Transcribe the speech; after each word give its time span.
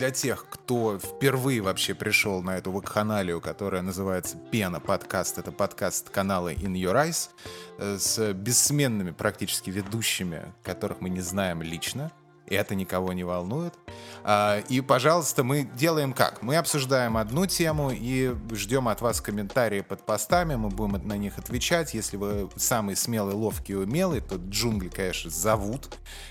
для 0.00 0.10
тех, 0.10 0.46
кто 0.48 0.98
впервые 0.98 1.60
вообще 1.60 1.92
пришел 1.92 2.42
на 2.42 2.56
эту 2.56 2.72
вакханалию, 2.72 3.38
которая 3.42 3.82
называется 3.82 4.38
«Пена 4.50 4.80
подкаст», 4.80 5.36
это 5.36 5.52
подкаст 5.52 6.08
канала 6.08 6.54
In 6.54 6.72
Your 6.72 6.94
Eyes, 6.94 7.28
э, 7.76 7.98
с 7.98 8.32
бессменными 8.32 9.10
практически 9.10 9.68
ведущими, 9.68 10.54
которых 10.62 11.02
мы 11.02 11.10
не 11.10 11.20
знаем 11.20 11.60
лично, 11.60 12.12
это 12.54 12.74
никого 12.74 13.12
не 13.12 13.24
волнует. 13.24 13.74
А, 14.22 14.60
и, 14.68 14.80
пожалуйста, 14.80 15.44
мы 15.44 15.68
делаем 15.76 16.12
как? 16.12 16.42
Мы 16.42 16.56
обсуждаем 16.56 17.16
одну 17.16 17.46
тему 17.46 17.90
и 17.90 18.34
ждем 18.52 18.88
от 18.88 19.00
вас 19.00 19.20
комментарии 19.20 19.80
под 19.80 20.04
постами, 20.04 20.56
мы 20.56 20.68
будем 20.68 21.06
на 21.06 21.16
них 21.16 21.38
отвечать. 21.38 21.94
Если 21.94 22.16
вы 22.16 22.50
самый 22.56 22.96
смелый, 22.96 23.34
ловкий 23.34 23.72
и 23.72 23.76
умелый, 23.76 24.20
то 24.20 24.36
джунгли, 24.36 24.88
конечно, 24.88 25.30
зовут. 25.30 25.88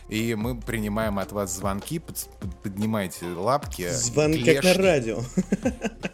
И 0.09 0.35
мы 0.35 0.59
принимаем 0.59 1.19
от 1.19 1.31
вас 1.31 1.55
звонки, 1.55 2.01
поднимайте 2.63 3.25
лапки. 3.25 3.89
Звонки 3.89 4.53
как 4.53 4.63
на 4.63 4.73
радио. 4.73 5.21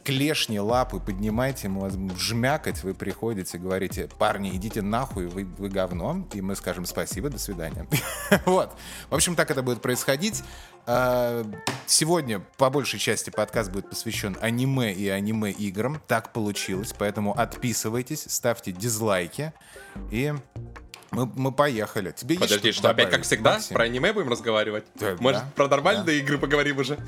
Клешни, 0.04 0.60
лапы 0.60 0.99
поднимайте, 0.99 1.68
мы 1.68 1.82
вас 1.82 1.94
жмякать, 2.18 2.84
вы 2.84 2.94
приходите, 2.94 3.58
говорите, 3.58 4.08
парни, 4.20 4.55
идите 4.55 4.82
нахуй, 4.82 5.26
вы, 5.27 5.46
вы 5.46 5.70
говно. 5.70 6.27
И 6.34 6.41
мы 6.41 6.55
скажем 6.55 6.85
спасибо, 6.85 7.30
до 7.30 7.40
свидания. 7.40 7.88
Вот. 8.46 8.72
В 9.10 9.16
общем, 9.16 9.35
так 9.35 9.49
это 9.52 9.63
будет 9.63 9.82
происходить. 9.82 9.95
А, 10.88 11.44
сегодня, 11.88 12.41
по 12.58 12.70
большей 12.70 12.99
части, 12.99 13.30
подкаст 13.30 13.71
будет 13.71 13.90
посвящен 13.90 14.38
аниме 14.41 14.93
и 14.93 15.07
аниме-играм. 15.07 16.01
Так 16.07 16.32
получилось, 16.34 16.93
поэтому 16.98 17.38
отписывайтесь, 17.38 18.26
ставьте 18.27 18.71
дизлайки 18.71 19.54
и 20.12 20.34
мы, 21.12 21.32
мы 21.35 21.51
поехали. 21.51 22.12
Тебе 22.12 22.38
Подожди, 22.38 22.71
что, 22.71 22.79
что 22.82 22.90
опять 22.90 23.10
как 23.10 23.23
всегда 23.23 23.54
Максим? 23.54 23.76
про 23.76 23.85
аниме 23.85 24.12
будем 24.13 24.29
разговаривать? 24.29 24.85
Да, 24.96 25.16
Может, 25.20 25.41
да, 25.41 25.51
про 25.55 25.68
нормальные 25.68 26.05
да. 26.05 26.12
игры 26.12 26.38
поговорим 26.38 26.77
уже? 26.77 26.99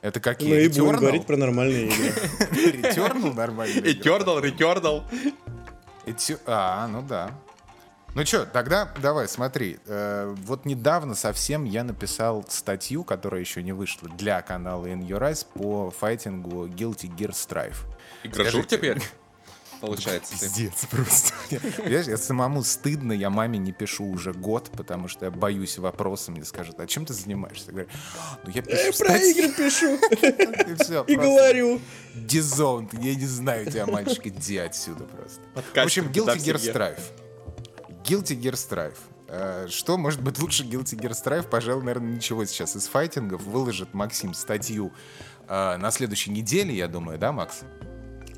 Это 0.00 0.18
какие? 0.18 0.50
Мы 0.50 0.62
и 0.62 0.68
будем 0.68 0.96
говорить 0.96 1.26
про 1.26 1.36
нормальные 1.36 1.86
игры. 1.86 2.12
Returnal 2.50 3.34
нормальные 3.34 3.94
Eternal, 3.94 4.42
Returnal. 4.42 5.04
А, 6.46 6.88
ну 6.88 7.02
да. 7.02 7.30
Ну 8.14 8.26
что, 8.26 8.44
тогда 8.44 8.92
давай, 9.00 9.26
смотри. 9.26 9.78
Э, 9.86 10.34
вот 10.44 10.66
недавно 10.66 11.14
совсем 11.14 11.64
я 11.64 11.82
написал 11.82 12.44
статью, 12.48 13.04
которая 13.04 13.40
еще 13.40 13.62
не 13.62 13.72
вышла, 13.72 14.08
для 14.10 14.42
канала 14.42 14.84
In 14.86 15.00
Your 15.00 15.20
Eyes 15.20 15.46
по 15.54 15.90
файтингу 15.90 16.66
Guilty 16.66 17.08
Gear 17.16 17.30
Strive. 17.30 17.76
Игрожук 18.22 18.66
теперь? 18.66 19.00
Получается. 19.80 20.38
Пиздец 20.38 20.86
просто. 20.90 21.32
Понимаешь, 21.50 22.06
я 22.06 22.18
самому 22.18 22.62
стыдно, 22.62 23.12
я 23.12 23.30
маме 23.30 23.58
не 23.58 23.72
пишу 23.72 24.04
уже 24.04 24.32
год, 24.34 24.70
потому 24.76 25.08
что 25.08 25.24
я 25.24 25.30
боюсь 25.30 25.78
вопроса, 25.78 26.30
мне 26.32 26.44
скажут, 26.44 26.78
а 26.80 26.86
чем 26.86 27.06
ты 27.06 27.14
занимаешься? 27.14 27.66
Я 27.68 27.72
говорю, 27.72 27.88
ну 28.44 28.50
я 28.54 28.62
пишу 28.62 28.92
Я 28.98 29.06
про 29.06 29.16
игры 29.16 29.48
пишу. 29.52 29.94
И 30.70 30.84
все. 30.84 31.02
И 31.04 31.16
говорю. 31.16 31.80
Дизон, 32.14 32.90
я 32.92 33.14
не 33.14 33.26
знаю 33.26 33.64
тебя, 33.70 33.86
мальчик, 33.86 34.26
иди 34.26 34.58
отсюда 34.58 35.04
просто. 35.04 35.40
В 35.54 35.78
общем, 35.78 36.08
Guilty 36.12 36.36
Gear 36.36 36.56
Strive. 36.56 37.00
Guilty 38.04 38.38
Gear 38.40 38.54
Strive. 38.54 38.96
Э, 39.28 39.66
что 39.68 39.96
может 39.96 40.20
быть 40.20 40.38
лучше 40.38 40.64
Guilty 40.64 40.98
Gear 40.98 41.12
Strive? 41.12 41.48
Пожалуй, 41.48 41.84
наверное, 41.84 42.14
ничего 42.14 42.44
сейчас 42.44 42.76
из 42.76 42.86
файтингов. 42.86 43.42
Выложит 43.42 43.94
Максим 43.94 44.34
статью 44.34 44.92
э, 45.48 45.76
на 45.76 45.90
следующей 45.90 46.30
неделе, 46.30 46.74
я 46.74 46.88
думаю, 46.88 47.18
да, 47.18 47.32
Макс? 47.32 47.62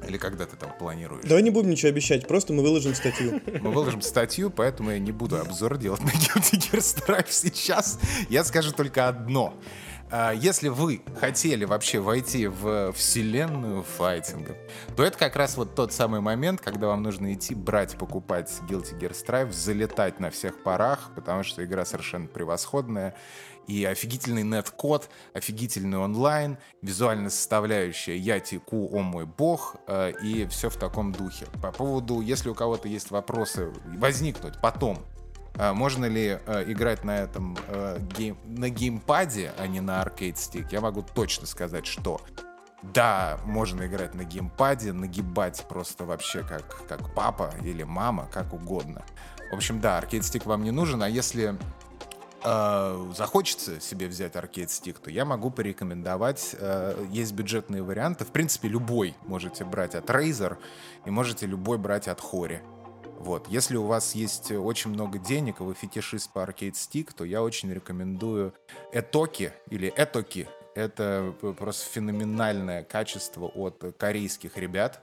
Или 0.06 0.18
когда 0.18 0.44
ты 0.44 0.56
там 0.56 0.70
планируешь? 0.78 1.24
Давай 1.24 1.42
не 1.42 1.50
будем 1.50 1.70
ничего 1.70 1.88
обещать, 1.88 2.28
просто 2.28 2.52
мы 2.52 2.62
выложим 2.62 2.94
статью. 2.94 3.40
Мы 3.60 3.70
выложим 3.72 4.02
статью, 4.02 4.50
поэтому 4.50 4.90
я 4.90 4.98
не 4.98 5.12
буду 5.12 5.40
обзор 5.40 5.78
делать 5.78 6.02
на 6.02 6.10
Guilty 6.10 6.58
Gear 6.58 6.78
Strive 6.80 7.30
сейчас. 7.30 7.98
Я 8.28 8.44
скажу 8.44 8.72
только 8.72 9.08
одно. 9.08 9.54
А, 10.16 10.30
если 10.30 10.68
вы 10.68 11.02
хотели 11.18 11.64
вообще 11.64 11.98
войти 11.98 12.46
в 12.46 12.92
вселенную 12.92 13.82
файтинга, 13.82 14.56
то 14.96 15.02
это 15.02 15.18
как 15.18 15.34
раз 15.34 15.56
вот 15.56 15.74
тот 15.74 15.92
самый 15.92 16.20
момент, 16.20 16.60
когда 16.60 16.86
вам 16.86 17.02
нужно 17.02 17.34
идти 17.34 17.52
брать, 17.52 17.98
покупать 17.98 18.48
Guilty 18.68 18.96
Gear 18.96 19.10
Strive, 19.10 19.50
залетать 19.50 20.20
на 20.20 20.30
всех 20.30 20.62
парах, 20.62 21.10
потому 21.16 21.42
что 21.42 21.64
игра 21.64 21.84
совершенно 21.84 22.28
превосходная. 22.28 23.16
И 23.66 23.84
офигительный 23.84 24.44
netcode, 24.44 25.10
офигительный 25.32 25.98
онлайн, 25.98 26.58
визуальная 26.80 27.30
составляющая 27.30 28.16
«Я 28.16 28.38
теку, 28.38 28.88
о 28.96 29.02
мой 29.02 29.26
бог» 29.26 29.74
э, 29.88 30.12
и 30.22 30.46
все 30.46 30.70
в 30.70 30.76
таком 30.76 31.10
духе. 31.10 31.46
По 31.60 31.72
поводу, 31.72 32.20
если 32.20 32.50
у 32.50 32.54
кого-то 32.54 32.86
есть 32.86 33.10
вопросы, 33.10 33.72
возникнуть 33.96 34.60
потом 34.60 35.04
можно 35.56 36.06
ли 36.06 36.40
э, 36.44 36.64
играть 36.66 37.04
на 37.04 37.18
этом 37.18 37.56
э, 37.68 37.98
гейм, 38.16 38.36
на 38.44 38.70
геймпаде, 38.70 39.52
а 39.56 39.66
не 39.68 39.80
на 39.80 40.00
arcade 40.00 40.36
stick? 40.36 40.72
Я 40.72 40.80
могу 40.80 41.02
точно 41.02 41.46
сказать, 41.46 41.86
что 41.86 42.20
да, 42.82 43.38
можно 43.44 43.86
играть 43.86 44.14
на 44.14 44.24
геймпаде, 44.24 44.92
нагибать 44.92 45.64
просто 45.68 46.04
вообще 46.04 46.42
как, 46.42 46.86
как 46.88 47.14
папа 47.14 47.54
или 47.62 47.84
мама, 47.84 48.28
как 48.32 48.52
угодно. 48.52 49.04
В 49.52 49.54
общем, 49.54 49.80
да, 49.80 49.98
аркейд 49.98 50.24
стик 50.24 50.44
вам 50.44 50.64
не 50.64 50.72
нужен, 50.72 51.02
а 51.04 51.08
если 51.08 51.56
э, 52.42 53.12
захочется 53.16 53.80
себе 53.80 54.08
взять 54.08 54.34
аркейд 54.34 54.72
стик, 54.72 54.98
то 54.98 55.08
я 55.08 55.24
могу 55.24 55.50
порекомендовать. 55.50 56.56
Есть 57.10 57.32
бюджетные 57.32 57.84
варианты. 57.84 58.24
В 58.24 58.32
принципе, 58.32 58.66
любой 58.66 59.14
можете 59.22 59.64
брать 59.64 59.94
от 59.94 60.10
Razer 60.10 60.56
и 61.04 61.10
можете 61.10 61.46
любой 61.46 61.78
брать 61.78 62.08
от 62.08 62.18
Hori. 62.18 62.60
Вот. 63.18 63.48
Если 63.48 63.76
у 63.76 63.84
вас 63.86 64.14
есть 64.14 64.50
очень 64.52 64.90
много 64.90 65.18
денег, 65.18 65.60
и 65.60 65.62
вы 65.62 65.74
фетишист 65.74 66.32
по 66.32 66.40
Arcade 66.40 66.72
Stick, 66.72 67.10
то 67.16 67.24
я 67.24 67.42
очень 67.42 67.72
рекомендую 67.72 68.52
Этоки 68.92 69.52
или 69.70 69.92
Этоки. 69.96 70.48
Это 70.74 71.34
просто 71.58 71.90
феноменальное 71.90 72.82
качество 72.82 73.46
от 73.46 73.82
корейских 73.96 74.56
ребят. 74.56 75.02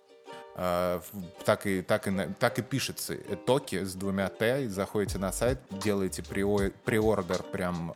Uh, 0.53 1.01
так 1.45 1.65
и, 1.65 1.81
так, 1.81 2.09
и, 2.09 2.11
так 2.37 2.59
и 2.59 2.61
пишется 2.61 3.15
Этоки 3.15 3.85
с 3.85 3.93
двумя 3.95 4.27
Т. 4.27 4.67
Заходите 4.67 5.17
на 5.17 5.31
сайт, 5.31 5.59
делаете 5.71 6.23
приордер 6.23 7.41
прям 7.41 7.93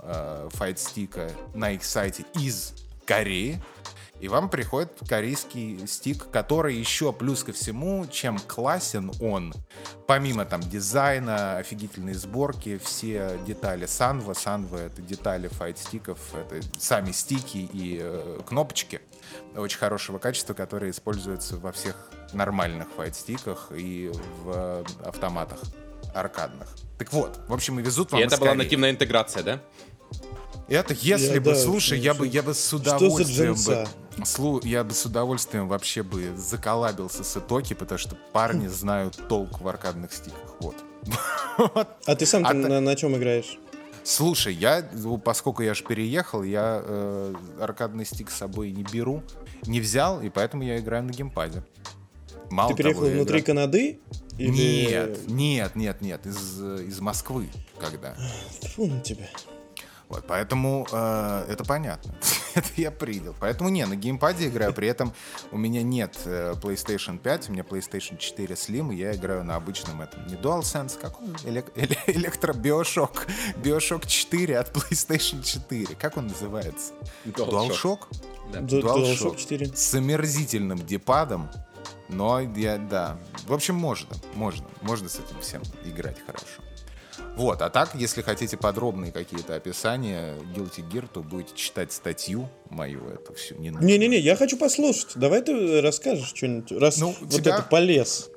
файтстика 0.51 1.29
на 1.53 1.71
их 1.71 1.83
сайте 1.83 2.25
из 2.33 2.73
Кореи 3.05 3.61
и 4.25 4.27
вам 4.27 4.49
приходит 4.49 4.89
корейский 5.07 5.85
стик, 5.85 6.31
который 6.31 6.73
еще 6.75 7.13
плюс 7.13 7.43
ко 7.43 7.53
всему, 7.53 8.07
чем 8.07 8.39
классен 8.39 9.11
он, 9.21 9.53
помимо 10.07 10.45
там 10.45 10.61
дизайна, 10.61 11.57
офигительной 11.57 12.15
сборки, 12.15 12.79
все 12.83 13.37
детали 13.45 13.85
Санва, 13.85 14.33
Санва 14.33 14.77
это 14.77 15.03
детали 15.03 15.47
файт-стиков, 15.47 16.17
это 16.33 16.65
сами 16.79 17.11
стики 17.11 17.69
и 17.71 17.99
э, 18.01 18.39
кнопочки 18.47 18.99
очень 19.55 19.77
хорошего 19.77 20.17
качества, 20.17 20.55
которые 20.55 20.89
используются 20.89 21.57
во 21.57 21.71
всех 21.71 22.09
нормальных 22.33 22.87
файт-стиках 22.97 23.67
и 23.75 24.11
в 24.43 24.49
э, 24.49 24.83
автоматах 25.05 25.59
аркадных. 26.15 26.69
Так 26.97 27.13
вот, 27.13 27.39
в 27.47 27.53
общем, 27.53 27.79
и 27.79 27.83
везут 27.83 28.11
вам 28.11 28.21
И 28.21 28.23
это 28.23 28.37
была 28.37 28.55
нативная 28.55 28.89
интеграция, 28.89 29.43
да? 29.43 29.61
Это 30.67 30.95
если 30.95 31.35
я, 31.35 31.41
бы, 31.41 31.51
да, 31.51 31.55
слушай, 31.57 31.99
я 31.99 32.15
бы, 32.15 32.25
я 32.27 32.41
бы 32.41 32.55
с 32.55 32.73
удовольствием 32.73 33.53
бы, 33.53 33.87
слу, 34.23 34.61
я 34.63 34.83
бы 34.83 34.93
с 34.93 35.05
удовольствием 35.05 35.67
вообще 35.67 36.03
бы 36.03 36.33
заколабился 36.37 37.23
с 37.23 37.37
Итоки, 37.37 37.73
потому 37.73 37.97
что 37.99 38.15
парни 38.31 38.67
знают 38.67 39.19
толк 39.27 39.59
в 39.59 39.67
аркадных 39.67 40.13
стиках. 40.13 40.55
Вот. 40.59 40.75
А 42.05 42.15
ты 42.15 42.25
сам 42.25 42.45
а 42.45 42.53
на, 42.53 42.81
на 42.81 42.95
чем 42.95 43.15
играешь? 43.15 43.57
Слушай, 44.03 44.53
я, 44.53 44.87
поскольку 45.23 45.63
я 45.63 45.73
же 45.73 45.83
переехал, 45.83 46.43
я 46.43 46.81
э, 46.85 47.33
аркадный 47.59 48.05
стик 48.05 48.29
с 48.29 48.35
собой 48.35 48.71
не 48.71 48.83
беру, 48.83 49.23
не 49.65 49.79
взял, 49.79 50.21
и 50.21 50.29
поэтому 50.29 50.63
я 50.63 50.77
играю 50.77 51.03
на 51.03 51.11
геймпаде. 51.11 51.63
Мало 52.51 52.69
ты 52.69 52.77
переехал 52.77 53.01
того, 53.01 53.13
внутри 53.13 53.39
играю... 53.39 53.45
Канады? 53.45 53.99
Или... 54.37 54.51
Нет, 54.51 55.27
нет, 55.27 55.75
нет, 55.75 56.01
нет, 56.01 56.25
из, 56.27 56.61
из 56.61 56.99
Москвы, 56.99 57.49
когда. 57.79 58.15
Фу 58.75 58.85
на 58.85 58.99
тебя. 59.01 59.27
Вот, 60.09 60.25
поэтому 60.27 60.87
э, 60.91 61.45
это 61.49 61.63
понятно. 61.63 62.13
это 62.55 62.67
я 62.75 62.91
принял. 62.91 63.35
Поэтому 63.39 63.69
не, 63.69 63.85
на 63.85 63.95
геймпаде 63.95 64.47
играю. 64.47 64.73
При 64.73 64.87
этом 64.87 65.13
у 65.51 65.57
меня 65.57 65.81
нет 65.81 66.17
э, 66.25 66.53
PlayStation 66.61 67.17
5, 67.17 67.49
у 67.49 67.53
меня 67.53 67.63
PlayStation 67.63 68.17
4 68.17 68.55
Slim, 68.55 68.93
и 68.93 68.97
я 68.97 69.15
играю 69.15 69.43
на 69.43 69.55
обычном 69.55 70.01
этом. 70.01 70.25
Не 70.27 70.35
DualSense, 70.35 70.99
как 70.99 71.21
он? 71.21 71.31
Элек- 71.43 71.71
электро 72.07 72.53
Bioshock. 72.53 73.27
Bioshock 73.57 74.07
4 74.07 74.57
от 74.57 74.75
PlayStation 74.75 75.43
4. 75.43 75.95
Как 75.95 76.17
он 76.17 76.27
называется? 76.27 76.93
DualShock? 77.25 77.99
Да. 78.53 78.59
DualShock 78.59 79.37
4. 79.37 79.75
С 79.75 79.93
омерзительным 79.95 80.85
дипадом. 80.85 81.49
Но 82.09 82.39
я, 82.39 82.77
да. 82.77 83.17
В 83.47 83.53
общем, 83.53 83.75
можно. 83.75 84.15
Можно. 84.35 84.67
Можно 84.81 85.09
с 85.09 85.15
этим 85.15 85.39
всем 85.41 85.63
играть 85.83 86.17
хорошо. 86.25 86.61
Вот, 87.35 87.61
а 87.61 87.69
так, 87.69 87.93
если 87.95 88.21
хотите 88.21 88.55
подробные 88.55 89.11
какие-то 89.11 89.55
описания 89.55 90.35
Guilty 90.55 90.89
Gear, 90.89 91.07
то 91.11 91.21
будете 91.21 91.53
читать 91.55 91.91
статью 91.91 92.49
мою, 92.69 93.09
это 93.09 93.33
все 93.33 93.55
не 93.55 93.71
нужно. 93.71 93.85
Не-не-не, 93.85 94.19
я 94.19 94.37
хочу 94.37 94.57
послушать. 94.57 95.09
Давай 95.15 95.41
ты 95.41 95.81
расскажешь 95.81 96.29
что-нибудь, 96.29 96.71
раз 96.71 96.97
ну, 96.97 97.13
вот 97.19 97.29
тебя... 97.29 97.55
это 97.55 97.63
полез. 97.63 98.29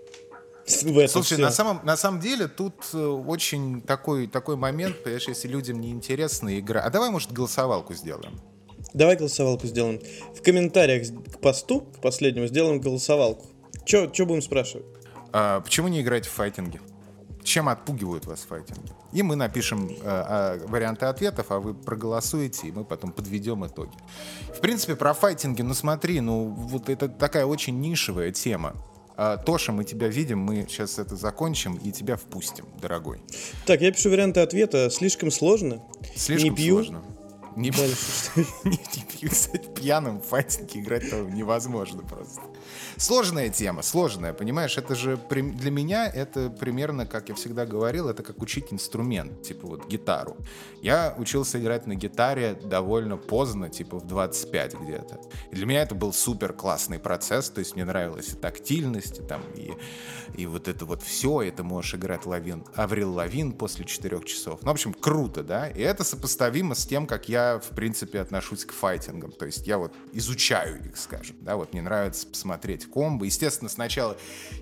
Слушай, 1.09 1.39
на 1.39 1.51
самом, 1.51 1.81
на 1.85 1.97
самом 1.97 2.21
деле 2.21 2.49
тут 2.49 2.75
э, 2.93 2.99
очень 2.99 3.81
такой, 3.81 4.27
такой 4.27 4.57
момент, 4.57 5.03
понимаешь, 5.03 5.29
если 5.29 5.49
людям 5.49 5.81
не 5.81 5.91
интересна 5.91 6.59
игра. 6.59 6.83
А 6.83 6.91
давай, 6.91 7.11
может, 7.11 7.33
голосовалку 7.33 7.95
сделаем? 7.95 8.41
Давай 8.95 9.17
голосовалку 9.17 9.67
сделаем. 9.67 10.01
В 10.35 10.43
комментариях 10.43 11.07
к 11.33 11.41
посту, 11.41 11.83
к 11.83 12.01
последнему, 12.01 12.49
сделаем 12.49 12.81
голосовалку. 12.81 13.47
Че 13.87 14.09
будем 14.25 14.43
спрашивать? 14.43 14.87
А, 15.33 15.61
почему 15.61 15.89
не 15.89 16.03
играть 16.03 16.27
в 16.27 16.31
файтинге? 16.31 16.81
Чем 17.49 17.71
отпугивают 17.71 18.27
вас 18.27 18.41
файтинги? 18.41 18.93
И 19.11 19.23
мы 19.23 19.35
напишем 19.35 19.89
э, 19.89 19.95
э, 20.03 20.67
варианты 20.67 21.07
ответов, 21.07 21.47
а 21.49 21.61
вы 21.61 21.73
проголосуете, 21.73 22.69
и 22.69 22.73
мы 22.73 22.85
потом 22.85 23.11
подведем 23.11 23.67
итоги. 23.67 23.97
В 24.55 24.61
принципе, 24.61 24.97
про 24.97 25.15
файтинги, 25.15 25.63
ну 25.63 25.73
смотри, 25.73 26.21
ну 26.21 26.45
вот 26.45 26.91
это 26.91 27.09
такая 27.09 27.47
очень 27.47 27.81
нишевая 27.81 28.33
тема. 28.33 28.75
А, 29.17 29.39
Тоша, 29.39 29.73
мы 29.73 29.85
тебя 29.85 30.09
видим, 30.09 30.41
мы 30.41 30.67
сейчас 30.69 30.99
это 30.99 31.17
закончим 31.17 31.77
и 31.77 31.91
тебя 31.91 32.17
впустим, 32.17 32.67
дорогой. 32.83 33.23
Так, 33.65 33.81
я 33.81 33.93
пишу 33.93 34.11
варианты 34.11 34.41
ответа. 34.41 34.91
Слишком 34.91 35.31
сложно. 35.31 35.83
Слишком 36.15 36.51
не 36.51 36.55
пью. 36.55 36.75
сложно. 36.75 37.03
Не, 37.57 37.71
не, 37.71 37.75
не 38.65 39.05
пью, 39.11 39.31
кстати, 39.31 39.67
пьяным 39.75 40.21
в 40.21 40.27
файтинге 40.27 40.81
играть 40.81 41.11
невозможно 41.33 42.03
просто. 42.03 42.43
Сложная 42.99 43.49
тема, 43.49 43.83
сложная, 43.83 44.33
понимаешь? 44.33 44.77
Это 44.77 44.97
же 44.97 45.21
для 45.31 45.71
меня 45.71 46.09
это 46.09 46.51
примерно, 46.51 47.07
как 47.07 47.29
я 47.29 47.37
всегда 47.37 47.65
говорил, 47.65 48.09
это 48.09 48.25
как 48.25 48.43
учить 48.43 48.73
инструмент, 48.73 49.41
типа 49.43 49.69
вот 49.69 49.87
гитару. 49.87 50.37
Я 50.83 51.15
учился 51.17 51.61
играть 51.61 51.87
на 51.87 51.95
гитаре 51.95 52.55
довольно 52.55 53.17
поздно, 53.17 53.71
типа 53.71 54.01
в 54.01 54.07
25 54.09 54.75
где-то. 54.81 55.21
И 55.53 55.55
для 55.55 55.67
меня 55.67 55.83
это 55.83 55.95
был 55.95 56.13
супер 56.13 56.53
классный 56.53 56.99
процесс, 56.99 57.51
то 57.51 57.61
есть 57.61 57.77
мне 57.77 57.85
нравилась 57.85 58.31
и 58.31 58.37
тактильность, 58.37 59.21
и 59.21 59.23
там, 59.23 59.43
и, 59.55 59.75
и 60.35 60.47
вот 60.47 60.67
это 60.67 60.85
вот 60.85 61.01
все, 61.01 61.43
и 61.43 61.53
ты 61.53 61.63
можешь 61.63 61.95
играть 61.95 62.27
Лавин, 62.27 62.65
Аврил 62.75 63.13
Лавин 63.13 63.53
после 63.53 63.85
4 63.85 64.25
часов. 64.25 64.59
Ну, 64.63 64.69
в 64.69 64.73
общем, 64.73 64.93
круто, 64.93 65.45
да? 65.45 65.69
И 65.69 65.81
это 65.81 66.03
сопоставимо 66.03 66.75
с 66.75 66.85
тем, 66.85 67.07
как 67.07 67.29
я, 67.29 67.61
в 67.61 67.77
принципе, 67.77 68.21
отношусь 68.21 68.65
к 68.65 68.73
файтингам. 68.73 69.31
То 69.31 69.47
есть 69.47 69.69
я 69.69 69.79
вот 69.79 69.93
изучаю 70.13 70.85
их, 70.85 70.97
скажем, 70.97 71.37
да, 71.43 71.55
вот 71.55 71.73
мне 71.73 71.83
нравится 71.83 72.27
посмотреть 72.27 72.88
комбо. 72.93 73.25
Естественно, 73.25 73.69
сначала 73.69 74.17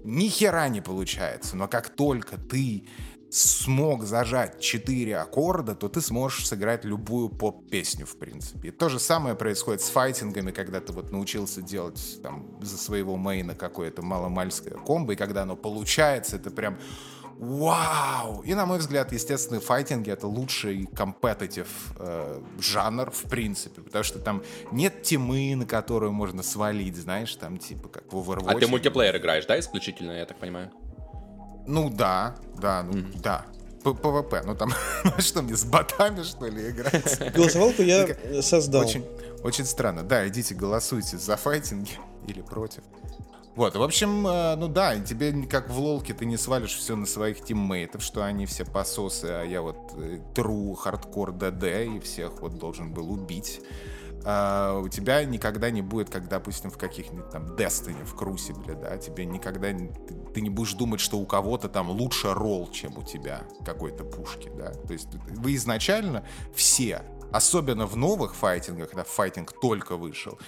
ни 0.05 0.29
хера 0.29 0.69
не 0.69 0.81
получается, 0.81 1.57
но 1.57 1.69
как 1.69 1.89
только 1.91 2.37
ты 2.39 2.87
смог 3.29 4.05
зажать 4.05 4.61
4 4.61 5.19
аккорда, 5.19 5.75
то 5.75 5.89
ты 5.89 6.01
сможешь 6.01 6.47
сыграть 6.47 6.85
любую 6.85 7.29
поп-песню, 7.29 8.07
в 8.07 8.17
принципе. 8.17 8.71
То 8.71 8.89
же 8.89 8.99
самое 8.99 9.35
происходит 9.35 9.83
с 9.83 9.89
файтингами, 9.91 10.53
когда 10.53 10.81
ты 10.81 10.93
вот 10.93 11.11
научился 11.11 11.61
делать 11.61 12.21
там 12.23 12.59
за 12.63 12.79
своего 12.79 13.17
мейна 13.17 13.55
какое-то 13.55 14.03
маломальское 14.03 14.75
комбо, 14.75 15.15
и 15.15 15.17
когда 15.17 15.43
оно 15.43 15.57
получается, 15.57 16.37
это 16.37 16.51
прям 16.51 16.79
вау! 17.39 18.43
И, 18.43 18.55
на 18.55 18.67
мой 18.67 18.79
взгляд, 18.79 19.13
естественно, 19.13 19.61
файтинги— 19.61 20.11
это 20.13 20.27
лучший 20.27 20.87
competitive 20.87 21.69
э, 21.99 22.43
жанр, 22.61 23.11
в 23.11 23.23
принципе, 23.29 23.83
потому 23.83 24.05
что 24.05 24.19
там 24.19 24.43
нет 24.73 25.03
темы, 25.03 25.55
на 25.57 25.67
которую 25.67 26.13
можно 26.13 26.43
свалить, 26.43 26.97
знаешь, 26.97 27.35
там 27.37 27.59
типа 27.59 27.89
как 27.89 28.13
в 28.13 28.17
Overwatch. 28.17 28.57
А 28.57 28.59
ты 28.59 28.67
мультиплеер 28.67 29.17
играешь, 29.17 29.47
да, 29.47 29.59
исключительно, 29.59 30.13
я 30.13 30.27
так 30.27 30.39
понимаю? 30.39 30.71
Ну 31.67 31.91
да, 31.91 32.37
да, 32.59 32.83
ну 32.83 32.93
mm-hmm. 32.93 33.21
да. 33.21 33.45
ПВП, 33.83 34.43
ну 34.45 34.55
там, 34.55 34.73
ну 35.05 35.13
что 35.19 35.43
мне, 35.43 35.57
с 35.57 35.65
ботами, 35.65 36.23
что 36.23 36.47
ли, 36.47 36.71
играть? 36.71 37.33
Голосовалку 37.35 37.83
я 37.83 38.43
создал. 38.43 38.83
Очень, 38.83 39.05
очень 39.43 39.65
странно. 39.65 40.03
Да, 40.03 40.27
идите 40.27 40.55
голосуйте 40.55 41.19
за 41.19 41.37
файтинги 41.37 41.99
или 42.27 42.41
против. 42.41 42.83
Вот, 43.57 43.75
в 43.75 43.83
общем, 43.83 44.27
э, 44.27 44.55
ну 44.57 44.69
да, 44.69 45.01
тебе 45.01 45.33
как 45.47 45.71
в 45.71 45.79
лолке 45.79 46.13
ты 46.13 46.27
не 46.27 46.37
свалишь 46.37 46.77
все 46.77 46.95
на 46.95 47.07
своих 47.07 47.43
тиммейтов, 47.43 48.03
что 48.03 48.23
они 48.23 48.45
все 48.45 48.67
пососы, 48.67 49.25
а 49.25 49.45
я 49.45 49.63
вот 49.63 49.95
э, 49.97 50.21
true 50.35 50.77
хардкор 50.77 51.33
ДД 51.33 51.65
и 51.65 51.99
всех 52.01 52.43
вот 52.43 52.59
должен 52.59 52.93
был 52.93 53.11
убить. 53.11 53.61
Э, 54.23 54.83
у 54.83 54.89
тебя 54.89 55.25
никогда 55.25 55.71
не 55.71 55.83
будет, 55.83 56.11
как, 56.11 56.29
допустим, 56.29 56.73
в 56.73 56.77
каких-нибудь 56.77 57.31
там 57.31 57.55
Destiny, 57.55 58.05
в 58.05 58.17
Crucible, 58.17 58.75
да, 58.75 58.97
тебе 58.97 59.25
никогда, 59.25 59.69
ты, 59.69 60.15
ты 60.35 60.41
не 60.41 60.51
будешь 60.51 60.73
думать, 60.73 60.99
что 60.99 61.17
у 61.19 61.27
кого-то 61.27 61.69
там 61.69 61.91
лучше 61.91 62.35
ролл, 62.35 62.69
чем 62.73 62.99
у 62.99 63.05
тебя 63.05 63.43
какой-то 63.65 64.03
пушки, 64.03 64.51
да, 64.59 64.73
то 64.73 64.93
есть 64.93 65.15
вы 65.29 65.55
изначально 65.55 66.25
все 66.57 67.03
особенно 67.33 67.87
в 67.87 67.97
новых 67.97 68.35
файтингах, 68.35 68.91
когда 68.91 69.05
файтинг 69.05 69.53
только 69.61 69.97
вышел, 69.97 70.39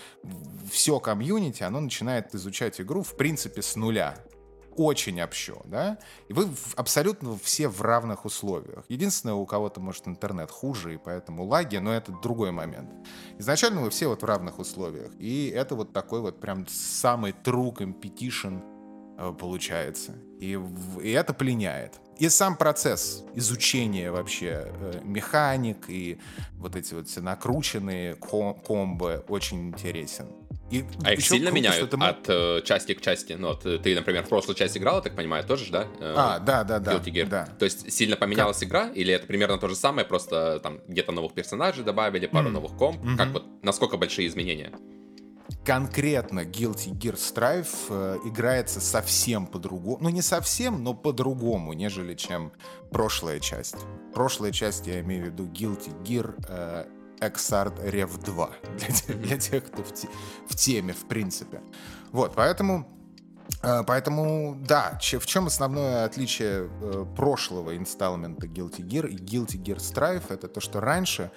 все 0.71 1.01
комьюнити, 1.01 1.63
оно 1.63 1.81
начинает 1.81 2.35
изучать 2.35 2.81
игру, 2.81 3.03
в 3.03 3.17
принципе, 3.17 3.63
с 3.63 3.77
нуля. 3.77 4.17
Очень 4.77 5.21
общо, 5.21 5.61
да? 5.65 5.99
И 6.29 6.33
вы 6.33 6.49
абсолютно 6.77 7.37
все 7.37 7.67
в 7.67 7.83
равных 7.83 8.25
условиях. 8.25 8.85
Единственное, 8.89 9.35
у 9.35 9.45
кого-то, 9.45 9.81
может, 9.81 10.07
интернет 10.07 10.53
хуже, 10.53 10.95
и 10.95 10.99
поэтому 10.99 11.45
лаги, 11.45 11.79
но 11.79 11.93
это 11.93 12.13
другой 12.23 12.53
момент. 12.53 12.89
Изначально 13.39 13.81
вы 13.81 13.91
все 13.91 14.07
вот 14.07 14.23
в 14.23 14.25
равных 14.25 14.61
условиях. 14.61 15.11
И 15.19 15.49
это 15.49 15.75
вот 15.75 15.93
такой 15.93 16.21
вот 16.21 16.39
прям 16.39 16.65
самый 16.69 17.33
true 17.33 17.75
competition 17.75 18.63
э, 19.19 19.33
получается. 19.33 20.15
И, 20.39 20.57
и 21.03 21.11
это 21.11 21.35
пленяет. 21.35 22.01
И 22.19 22.29
сам 22.29 22.57
процесс 22.57 23.25
изучения 23.35 24.11
вообще 24.11 24.67
э, 24.67 25.01
механик 25.05 25.89
и 25.89 26.19
вот 26.57 26.75
эти 26.75 26.95
вот 26.95 27.09
все 27.09 27.21
накрученные 27.21 28.17
ком- 28.17 28.55
комбо 28.55 29.25
очень 29.29 29.69
интересен. 29.69 30.27
И 30.71 30.85
а 31.05 31.13
их 31.13 31.21
сильно 31.21 31.51
круто, 31.51 31.55
меняют 31.55 31.91
ты... 31.91 31.97
от 31.97 32.29
э, 32.29 32.63
части 32.65 32.93
к 32.95 33.01
части? 33.01 33.35
Ну, 33.35 33.49
вот, 33.49 33.63
ты, 33.63 33.95
например, 33.95 34.25
в 34.25 34.29
прошлой 34.29 34.55
части 34.55 34.79
играл, 34.79 34.97
я 34.97 35.03
так 35.03 35.15
понимаю, 35.15 35.45
тоже 35.45 35.67
же, 35.67 35.73
да? 35.73 35.87
Э, 36.01 36.15
а, 36.17 36.39
да, 36.41 36.65
да, 36.65 36.79
да. 36.79 36.99
Да. 36.99 37.49
То 37.59 37.65
есть 37.65 37.91
сильно 37.91 38.17
поменялась 38.17 38.59
как? 38.59 38.69
игра, 38.69 38.89
или 38.89 39.15
это 39.15 39.27
примерно 39.27 39.59
то 39.59 39.69
же 39.69 39.77
самое, 39.77 40.07
просто 40.07 40.61
там 40.61 40.81
где-то 40.89 41.13
новых 41.13 41.33
персонажей 41.33 41.85
добавили, 41.85 42.27
пару 42.27 42.49
mm. 42.49 42.53
новых 42.53 42.77
комп? 42.77 43.03
Mm-hmm. 43.03 43.17
Как 43.17 43.29
вот, 43.29 43.45
насколько 43.63 43.97
большие 43.97 44.29
изменения? 44.29 44.73
Конкретно 45.65 46.41
Guilty 46.41 46.93
Gear 46.93 47.15
Strive 47.15 47.69
э, 47.91 48.19
играется 48.25 48.81
совсем 48.81 49.47
по-другому. 49.47 49.99
Ну, 50.01 50.09
не 50.09 50.23
совсем, 50.23 50.83
но 50.83 50.95
по-другому, 50.95 51.73
нежели 51.73 52.15
чем 52.15 52.53
прошлая 52.91 53.41
часть. 53.41 53.77
Прошлая 54.15 54.53
часть, 54.53 54.87
я 54.87 55.01
имею 55.01 55.25
в 55.25 55.27
виду 55.27 55.47
Guilty 55.47 56.03
Gear 56.03 56.35
э, 56.49 56.87
Xrd 57.21 57.91
Rev 57.91 58.25
2. 58.25 58.51
Для, 58.79 59.15
для 59.15 59.39
тех, 59.39 59.65
кто 59.65 59.83
в, 59.83 59.93
те, 59.93 60.09
в 60.49 60.55
теме, 60.55 60.93
в 60.93 61.07
принципе. 61.07 61.61
Вот, 62.13 62.35
поэтому 62.35 62.87
э, 63.63 63.83
Поэтому, 63.87 64.57
да, 64.67 64.99
в 65.01 65.27
чем 65.27 65.47
основное 65.47 66.05
отличие 66.05 66.71
э, 66.81 67.05
прошлого 67.17 67.77
инсталмента 67.77 68.47
Guilty 68.47 68.81
Gear 68.81 69.09
и 69.09 69.17
Guilty 69.17 69.63
Gear 69.63 69.79
Strive, 69.79 70.25
это 70.29 70.49
то, 70.49 70.61
что 70.61 70.81
раньше 70.81 71.31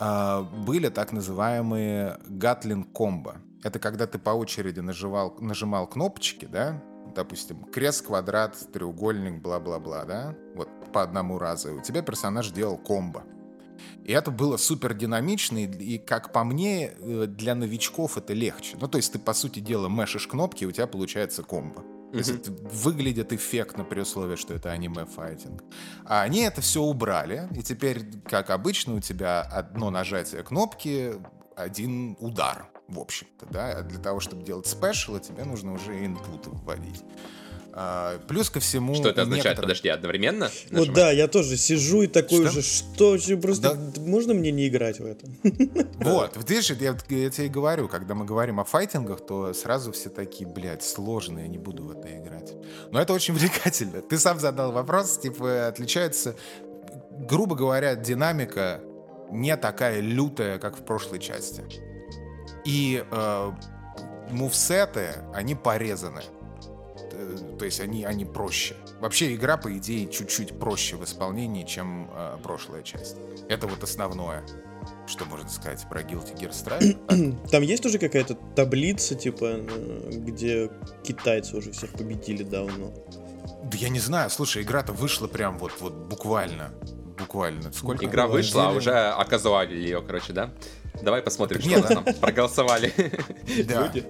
э, 0.00 0.42
были 0.64 0.88
так 0.88 1.12
называемые 1.12 2.18
Гатлин 2.26 2.84
комбо. 2.84 3.36
Это 3.62 3.78
когда 3.78 4.06
ты 4.06 4.18
по 4.18 4.30
очереди 4.30 4.80
нажимал, 4.80 5.36
нажимал 5.40 5.86
кнопочки, 5.86 6.46
да, 6.46 6.82
допустим, 7.14 7.64
крест, 7.64 8.06
квадрат, 8.06 8.56
треугольник, 8.72 9.42
бла-бла-бла, 9.42 10.04
да, 10.04 10.34
вот 10.54 10.68
по 10.92 11.02
одному 11.02 11.38
разу. 11.38 11.76
У 11.76 11.82
тебя 11.82 12.02
персонаж 12.02 12.50
делал 12.50 12.78
комбо. 12.78 13.24
И 14.04 14.12
это 14.12 14.30
было 14.30 14.56
супер 14.56 14.94
динамично, 14.94 15.58
и, 15.58 15.98
как 15.98 16.32
по 16.32 16.44
мне, 16.44 16.92
э, 16.98 17.26
для 17.26 17.54
новичков 17.54 18.18
это 18.18 18.32
легче. 18.34 18.76
Ну, 18.80 18.88
то 18.88 18.96
есть 18.96 19.12
ты, 19.12 19.18
по 19.18 19.32
сути 19.32 19.60
дела, 19.60 19.88
мешаешь 19.88 20.26
кнопки, 20.26 20.64
и 20.64 20.66
у 20.66 20.70
тебя 20.70 20.86
получается 20.86 21.42
комбо. 21.42 21.82
То 22.12 22.18
есть 22.18 22.30
это 22.30 22.50
выглядит 22.50 23.32
эффектно 23.32 23.84
при 23.84 24.00
условии, 24.00 24.36
что 24.36 24.52
это 24.52 24.72
аниме-файтинг. 24.72 25.62
А 26.04 26.22
они 26.22 26.40
это 26.40 26.60
все 26.60 26.82
убрали, 26.82 27.48
и 27.56 27.62
теперь, 27.62 28.04
как 28.28 28.50
обычно, 28.50 28.96
у 28.96 29.00
тебя 29.00 29.42
одно 29.42 29.90
нажатие 29.90 30.42
кнопки, 30.42 31.14
один 31.56 32.16
удар 32.18 32.69
в 32.90 32.98
общем-то, 32.98 33.46
да, 33.50 33.78
а 33.78 33.82
для 33.82 33.98
того, 33.98 34.20
чтобы 34.20 34.42
делать 34.42 34.66
спешалы, 34.66 35.20
тебе 35.20 35.44
нужно 35.44 35.72
уже 35.72 36.04
инпуты 36.04 36.50
вводить. 36.50 37.02
А, 37.72 38.18
плюс 38.26 38.50
ко 38.50 38.58
всему... 38.60 38.94
Что 38.94 39.10
это 39.10 39.22
означает? 39.22 39.44
Некоторым... 39.44 39.68
Подожди, 39.68 39.88
одновременно? 39.88 40.50
Нажимать? 40.70 40.88
Вот 40.88 40.92
да, 40.92 41.10
я 41.12 41.28
тоже 41.28 41.56
сижу 41.56 42.02
и 42.02 42.06
такой 42.08 42.46
что? 42.46 42.50
же, 42.50 42.62
что, 42.62 43.36
просто 43.40 43.74
да. 43.74 44.00
можно 44.00 44.34
мне 44.34 44.50
не 44.50 44.68
играть 44.68 44.98
в 44.98 45.06
это? 45.06 45.26
Вот, 46.00 46.36
видишь, 46.48 46.70
я, 46.70 46.96
я 47.08 47.30
тебе 47.30 47.46
и 47.46 47.48
говорю, 47.48 47.88
когда 47.88 48.14
мы 48.14 48.24
говорим 48.24 48.58
о 48.58 48.64
файтингах, 48.64 49.24
то 49.24 49.52
сразу 49.52 49.92
все 49.92 50.08
такие, 50.08 50.48
блядь, 50.48 50.82
сложные, 50.82 51.44
я 51.44 51.48
не 51.48 51.58
буду 51.58 51.84
в 51.84 51.90
это 51.90 52.08
играть. 52.16 52.52
Но 52.90 53.00
это 53.00 53.12
очень 53.12 53.34
увлекательно. 53.36 54.02
Ты 54.02 54.18
сам 54.18 54.40
задал 54.40 54.72
вопрос, 54.72 55.18
типа, 55.18 55.68
отличается, 55.68 56.34
грубо 57.28 57.54
говоря, 57.54 57.94
динамика 57.94 58.80
не 59.30 59.56
такая 59.56 60.00
лютая, 60.00 60.58
как 60.58 60.76
в 60.76 60.84
прошлой 60.84 61.20
части. 61.20 61.62
И 62.64 63.04
э, 63.10 63.52
мувсеты, 64.30 65.14
они 65.34 65.54
порезаны. 65.54 66.22
То 67.58 67.64
есть 67.64 67.80
они, 67.80 68.04
они 68.04 68.24
проще. 68.24 68.76
Вообще 69.00 69.34
игра, 69.34 69.56
по 69.56 69.76
идее, 69.76 70.08
чуть-чуть 70.08 70.58
проще 70.58 70.96
в 70.96 71.04
исполнении, 71.04 71.64
чем 71.64 72.10
э, 72.12 72.38
прошлая 72.42 72.82
часть. 72.82 73.16
Это 73.48 73.66
вот 73.66 73.82
основное, 73.82 74.42
что 75.06 75.24
можно 75.26 75.48
сказать 75.48 75.86
про 75.88 76.00
Guilty 76.02 76.34
Gear 76.38 76.50
Strive. 76.50 77.48
Там 77.50 77.62
есть 77.62 77.84
уже 77.84 77.98
какая-то 77.98 78.36
таблица, 78.56 79.14
типа, 79.14 79.60
где 80.10 80.70
китайцы 81.02 81.56
уже 81.56 81.72
всех 81.72 81.92
победили 81.92 82.42
давно? 82.42 82.92
Да 83.64 83.76
я 83.76 83.88
не 83.88 84.00
знаю, 84.00 84.30
слушай, 84.30 84.62
игра-то 84.62 84.92
вышла 84.92 85.26
прям 85.26 85.58
вот, 85.58 85.72
вот 85.80 85.92
буквально. 85.92 86.72
Буквально. 87.18 87.70
Сколько? 87.72 88.06
Игра 88.06 88.26
вышла, 88.26 88.68
а 88.68 88.72
уже 88.72 88.92
оказывали 88.92 89.74
ее, 89.74 90.00
короче, 90.00 90.32
да? 90.32 90.50
Давай 91.02 91.22
посмотрим, 91.22 91.60
что 91.60 91.82
там 91.82 92.04
проголосовали 92.20 92.92
Да. 93.68 93.86
люди. 93.86 94.04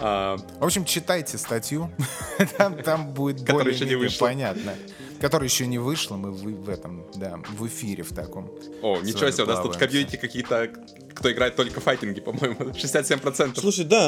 А, 0.00 0.36
В 0.60 0.64
общем, 0.64 0.84
читайте 0.84 1.38
статью, 1.38 1.90
там, 2.58 2.82
там 2.82 3.12
будет 3.14 3.40
Которая 3.46 3.72
еще 3.74 3.86
не 3.86 3.96
более 3.96 4.10
понятно. 4.18 4.74
Которая 5.20 5.48
еще 5.48 5.66
не 5.66 5.78
вышла, 5.78 6.16
мы 6.16 6.30
в, 6.30 6.42
в 6.42 6.68
этом, 6.68 7.06
да, 7.14 7.40
в 7.56 7.66
эфире 7.66 8.02
в 8.02 8.12
таком. 8.14 8.50
О, 8.82 8.98
ничего 9.00 9.30
себе, 9.30 9.44
у 9.44 9.46
нас 9.46 9.62
тут 9.62 9.76
комьюнити 9.78 10.16
какие-то, 10.16 10.68
кто 11.14 11.32
играет 11.32 11.56
только 11.56 11.80
в 11.80 11.84
файтинги, 11.84 12.20
по-моему, 12.20 12.56
67%. 12.74 13.58
Слушай, 13.58 13.86
да, 13.86 14.06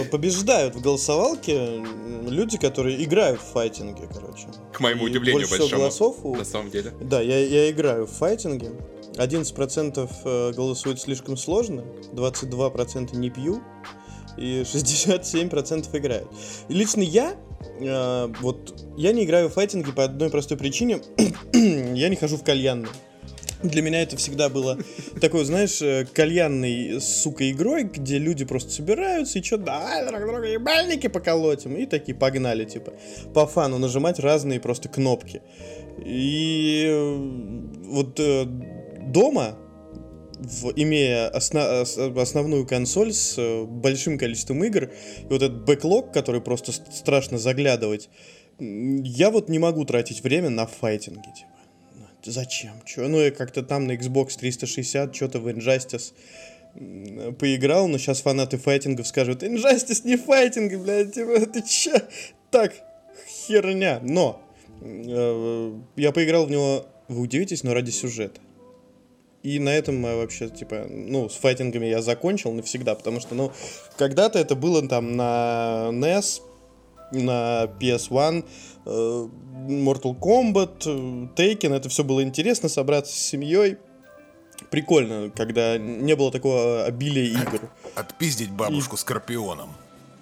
э, 0.00 0.04
побеждают 0.06 0.74
в 0.74 0.80
голосовалке 0.80 1.84
люди, 2.26 2.56
которые 2.56 3.04
играют 3.04 3.38
в 3.38 3.44
файтинге, 3.52 4.08
короче. 4.10 4.46
К 4.72 4.80
моему 4.80 5.06
И 5.06 5.10
удивлению 5.10 5.46
большому. 5.46 5.76
голосов 5.76 6.16
у- 6.24 6.34
На 6.36 6.44
самом 6.44 6.70
деле. 6.70 6.90
Да, 7.02 7.20
я, 7.20 7.38
я 7.38 7.70
играю 7.70 8.06
в 8.06 8.10
файтинге. 8.12 8.70
11% 9.16 10.10
э, 10.24 10.52
голосует 10.52 11.00
слишком 11.00 11.36
сложно, 11.36 11.84
22% 12.12 13.16
не 13.16 13.30
пью, 13.30 13.62
и 14.36 14.62
67% 14.62 15.96
играют. 15.98 16.28
И 16.68 16.74
лично 16.74 17.00
я, 17.00 17.36
э, 17.80 18.32
вот, 18.40 18.74
я 18.96 19.12
не 19.12 19.24
играю 19.24 19.48
в 19.48 19.54
файтинги 19.54 19.90
по 19.90 20.04
одной 20.04 20.30
простой 20.30 20.58
причине. 20.58 21.00
я 21.52 22.08
не 22.08 22.16
хожу 22.16 22.36
в 22.36 22.44
кальянную. 22.44 22.92
Для 23.62 23.80
меня 23.80 24.02
это 24.02 24.18
всегда 24.18 24.50
было 24.50 24.78
такой, 25.20 25.44
знаешь, 25.44 25.80
э, 25.80 26.06
кальянной, 26.12 27.00
сука, 27.00 27.50
игрой, 27.50 27.84
где 27.84 28.18
люди 28.18 28.44
просто 28.44 28.70
собираются 28.70 29.38
и 29.38 29.42
что, 29.42 29.56
давай 29.56 30.06
друг 30.06 30.20
друга 30.20 30.46
ебальники 30.46 31.06
поколотим, 31.06 31.74
и 31.76 31.86
такие 31.86 32.14
погнали, 32.14 32.64
типа, 32.64 32.92
по 33.32 33.46
фану 33.46 33.78
нажимать 33.78 34.18
разные 34.18 34.60
просто 34.60 34.88
кнопки. 34.90 35.40
И 36.04 36.84
э, 36.86 37.16
вот 37.86 38.20
дома, 39.12 39.56
в- 40.38 40.72
имея 40.76 41.30
осна- 41.30 41.82
ос- 41.82 41.96
основную 41.98 42.66
консоль 42.66 43.12
с 43.12 43.36
э, 43.38 43.64
большим 43.64 44.18
количеством 44.18 44.62
игр, 44.64 44.90
и 45.22 45.26
вот 45.30 45.42
этот 45.42 45.64
бэклог, 45.64 46.12
который 46.12 46.40
просто 46.40 46.72
страшно 46.72 47.38
заглядывать, 47.38 48.08
я 48.58 49.30
вот 49.30 49.48
не 49.48 49.58
могу 49.58 49.84
тратить 49.84 50.22
время 50.22 50.50
на 50.50 50.66
файтинги, 50.66 51.26
типа. 51.36 51.50
Ну, 51.94 52.04
Зачем? 52.32 52.72
Чё? 52.84 53.08
Ну, 53.08 53.20
я 53.20 53.30
как-то 53.30 53.62
там 53.62 53.86
на 53.86 53.92
Xbox 53.92 54.38
360 54.38 55.14
что-то 55.14 55.40
в 55.40 55.48
Injustice 55.48 56.12
поиграл, 57.38 57.88
но 57.88 57.96
сейчас 57.98 58.20
фанаты 58.20 58.58
файтингов 58.58 59.06
скажут, 59.06 59.42
Injustice 59.42 60.02
не 60.04 60.16
файтинг, 60.16 60.74
блядь, 60.82 61.14
типа, 61.14 61.40
ты 61.52 61.62
чё? 61.62 61.94
Так, 62.50 62.74
херня. 63.46 64.00
Но 64.02 64.42
э, 64.82 65.72
я 65.96 66.12
поиграл 66.12 66.46
в 66.46 66.50
него, 66.50 66.86
вы 67.08 67.20
удивитесь, 67.22 67.62
но 67.62 67.72
ради 67.72 67.90
сюжета. 67.90 68.40
И 69.46 69.60
на 69.60 69.68
этом 69.68 70.04
э, 70.04 70.16
вообще, 70.16 70.48
типа, 70.48 70.86
ну, 70.90 71.28
с 71.28 71.36
файтингами 71.36 71.86
я 71.86 72.02
закончил 72.02 72.50
навсегда, 72.50 72.96
потому 72.96 73.20
что, 73.20 73.36
ну, 73.36 73.52
когда-то 73.96 74.40
это 74.40 74.56
было 74.56 74.86
там 74.88 75.16
на 75.16 75.90
NES, 75.92 76.42
на 77.12 77.70
PS1, 77.80 78.44
э, 78.86 79.28
Mortal 79.68 80.18
Kombat, 80.18 80.82
э, 80.86 81.28
Taken, 81.36 81.76
это 81.76 81.88
все 81.88 82.02
было 82.02 82.24
интересно, 82.24 82.68
собраться 82.68 83.14
с 83.14 83.18
семьей. 83.20 83.76
Прикольно, 84.70 85.30
когда 85.30 85.78
не 85.78 86.16
было 86.16 86.32
такого 86.32 86.84
обилия 86.84 87.26
игр. 87.26 87.70
Отпиздить 87.94 88.50
бабушку 88.50 88.96
скорпионом. 88.96 89.70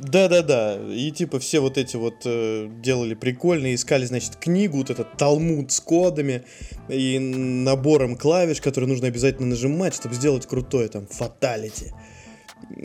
Да-да-да, 0.00 0.76
и 0.90 1.12
типа 1.12 1.38
все 1.38 1.60
вот 1.60 1.78
эти 1.78 1.96
вот 1.96 2.22
э, 2.24 2.68
делали 2.82 3.14
прикольно, 3.14 3.74
искали, 3.74 4.04
значит, 4.04 4.36
книгу, 4.36 4.78
вот 4.78 4.90
этот 4.90 5.16
талмуд 5.16 5.70
с 5.70 5.80
кодами 5.80 6.42
и 6.88 7.18
набором 7.18 8.16
клавиш, 8.16 8.60
которые 8.60 8.88
нужно 8.88 9.06
обязательно 9.06 9.48
нажимать, 9.48 9.94
чтобы 9.94 10.16
сделать 10.16 10.46
крутое, 10.46 10.88
там, 10.88 11.06
фаталити. 11.06 11.92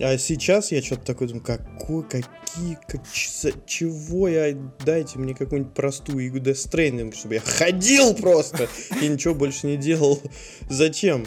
А 0.02 0.18
сейчас 0.18 0.72
я 0.72 0.82
что-то 0.84 1.06
такой 1.06 1.28
думаю, 1.28 1.44
какой, 1.44 2.04
какие, 2.04 2.78
как, 2.88 3.02
чего 3.66 4.28
я, 4.28 4.56
дайте 4.86 5.18
мне 5.18 5.34
какую-нибудь 5.34 5.74
простую 5.74 6.28
игру 6.28 6.40
Death 6.40 6.70
Stranding, 6.70 7.16
чтобы 7.16 7.36
я 7.36 7.42
ходил 7.42 8.14
просто 8.14 8.68
и 9.02 9.08
ничего 9.08 9.34
больше 9.34 9.68
не 9.68 9.78
делал. 9.78 10.22
Зачем? 10.70 11.26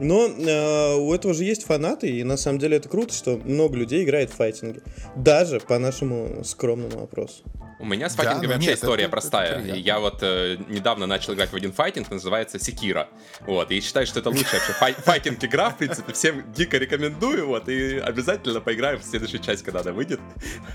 Но 0.00 0.26
э, 0.26 0.94
у 0.96 1.12
этого 1.14 1.34
же 1.34 1.44
есть 1.44 1.64
фанаты, 1.64 2.08
и 2.08 2.24
на 2.24 2.36
самом 2.36 2.58
деле 2.58 2.76
это 2.76 2.88
круто, 2.88 3.12
что 3.14 3.36
много 3.44 3.76
людей 3.76 4.04
играет 4.04 4.30
в 4.30 4.34
файтинги. 4.34 4.80
Даже 5.16 5.60
по 5.60 5.78
нашему 5.78 6.42
скромному 6.44 7.02
опросу. 7.04 7.42
У 7.80 7.84
меня 7.84 8.08
с 8.10 8.16
Да, 8.16 8.24
файтингами 8.24 8.46
ну 8.48 8.52
вообще 8.54 8.70
нет, 8.70 8.78
история 8.78 8.94
это- 8.94 9.02
это 9.04 9.10
простая. 9.12 9.60
приятно. 9.60 9.78
я 9.80 10.00
вот 10.00 10.18
э, 10.22 10.56
недавно 10.68 11.06
начал 11.06 11.34
играть 11.34 11.50
в 11.52 11.54
один 11.54 11.72
файтинг, 11.72 12.10
называется 12.10 12.58
Секира. 12.58 13.08
Вот, 13.46 13.70
и 13.70 13.80
считаю, 13.80 14.04
что 14.04 14.18
это 14.18 14.30
лучшая 14.30 14.60
вообще 14.60 14.72
фай- 14.80 15.00
файтинг-игра, 15.00 15.70
в 15.70 15.78
принципе, 15.78 16.12
всем 16.12 16.52
дико 16.52 16.76
рекомендую, 16.76 17.46
вот, 17.46 17.68
и 17.68 17.98
обязательно 17.98 18.60
поиграем 18.60 18.98
в 18.98 19.04
следующую 19.04 19.40
часть, 19.40 19.62
когда 19.62 19.80
она 19.80 19.92
выйдет. 19.92 20.18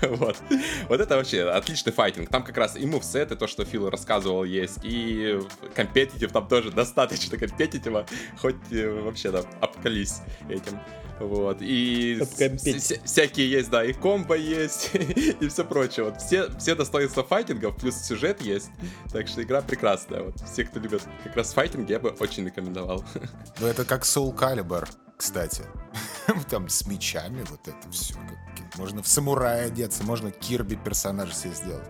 Вот. 0.02 0.36
Вот 0.88 0.98
это 1.00 1.16
вообще 1.16 1.42
отличный 1.42 1.92
файтинг. 1.92 2.30
Там 2.30 2.42
как 2.42 2.56
раз 2.56 2.74
и 2.74 2.86
мувсеты, 2.86 3.36
то, 3.36 3.46
что 3.48 3.66
Фил 3.66 3.90
рассказывал, 3.90 4.44
есть, 4.44 4.78
и 4.82 5.38
компетитив 5.74 6.32
там 6.32 6.48
тоже 6.48 6.70
достаточно 6.70 7.36
компетитива, 7.36 8.06
хоть 8.40 8.56
э, 8.70 8.88
вообще 9.14 9.30
там 9.30 9.44
обкались 9.60 10.20
этим. 10.48 10.78
Вот, 11.20 11.58
и 11.60 12.20
всякие 13.04 13.48
есть, 13.48 13.70
да, 13.70 13.84
и 13.84 13.92
комбо 13.92 14.36
есть, 14.36 14.90
и 14.94 15.48
все 15.48 15.64
прочее. 15.64 16.06
Вот 16.06 16.20
все, 16.20 16.50
все 16.58 16.74
достоинства 16.74 17.22
файтингов, 17.22 17.76
плюс 17.76 17.94
сюжет 17.94 18.42
есть. 18.42 18.70
Так 19.12 19.28
что 19.28 19.40
игра 19.44 19.62
прекрасная. 19.62 20.24
Вот 20.24 20.40
все, 20.40 20.64
кто 20.64 20.80
любит 20.80 21.02
как 21.22 21.36
раз 21.36 21.54
файтинг, 21.54 21.88
я 21.88 22.00
бы 22.00 22.10
очень 22.18 22.44
рекомендовал. 22.44 23.04
Ну, 23.60 23.68
это 23.68 23.84
как 23.84 24.02
Soul 24.02 24.36
Calibur, 24.36 24.88
кстати. 25.16 25.62
Там 26.50 26.68
с 26.68 26.84
мечами 26.86 27.44
вот 27.48 27.68
это 27.68 27.90
все. 27.92 28.14
Можно 28.76 29.02
в 29.02 29.06
самурая 29.06 29.68
одеться, 29.68 30.02
можно 30.02 30.32
Кирби 30.32 30.74
персонажа 30.74 31.32
себе 31.32 31.54
сделать. 31.54 31.86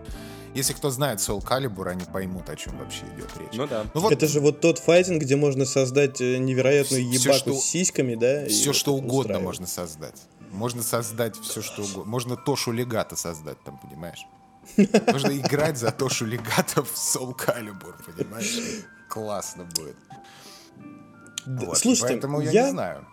Если 0.55 0.73
кто 0.73 0.89
знает 0.89 1.19
Soul 1.19 1.43
Calibur, 1.43 1.89
они 1.89 2.05
поймут, 2.05 2.49
о 2.49 2.55
чем 2.55 2.77
вообще 2.77 3.01
идет 3.15 3.29
речь. 3.37 3.49
Ну 3.53 3.67
да. 3.67 3.85
Ну 3.93 3.99
вот 4.01 4.11
Это 4.13 4.25
же 4.27 4.39
вот 4.39 4.61
тот 4.61 4.79
файтинг, 4.79 5.21
где 5.21 5.35
можно 5.35 5.65
создать 5.65 6.21
э, 6.21 6.37
невероятную 6.37 7.03
ебаку 7.07 7.37
что- 7.37 7.53
с 7.53 7.63
сиськами, 7.65 8.15
да? 8.15 8.45
все 8.47 8.67
вот 8.69 8.75
что 8.75 8.93
угодно 8.95 9.19
устраивать. 9.19 9.43
можно 9.43 9.67
создать. 9.67 10.21
Можно 10.51 10.81
создать 10.83 11.35
все 11.37 11.61
что 11.61 11.81
угодно. 11.83 12.05
Можно 12.05 12.37
Тошу 12.37 12.71
Легата 12.71 13.15
создать 13.17 13.61
там, 13.63 13.77
понимаешь? 13.79 14.25
Можно 14.77 15.37
играть 15.37 15.77
за 15.77 15.91
Тошу 15.91 16.25
Легата 16.25 16.83
в 16.83 16.93
Soul 16.95 17.35
Calibur, 17.37 17.93
понимаешь? 18.05 18.57
Классно 19.09 19.65
будет. 19.75 19.97
Вот, 21.45 21.77
Слушайте, 21.77 22.13
Поэтому 22.13 22.41
я, 22.41 22.51
я, 22.51 22.63
не 22.65 22.71
знаю. 22.71 23.05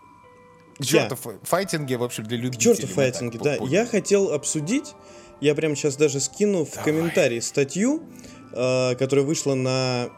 К 0.78 0.84
Я- 0.84 0.86
черту 1.02 1.16
фа- 1.16 1.38
файтинги, 1.42 1.94
в 1.94 2.02
общем, 2.02 2.24
для 2.24 2.38
К 2.38 2.40
любителей. 2.40 2.74
черту 2.76 2.86
мы 2.88 2.94
файтинги, 2.94 3.36
да. 3.38 3.56
Я 3.56 3.84
хотел 3.86 4.32
обсудить, 4.32 4.94
я 5.42 5.56
прямо 5.56 5.74
сейчас 5.74 5.96
даже 5.96 6.20
скину 6.20 6.64
в 6.64 6.70
Давай. 6.70 6.84
комментарии 6.84 7.40
статью, 7.40 8.04
э, 8.52 8.94
которая 8.94 9.26
вышла 9.26 9.54
на 9.54 10.10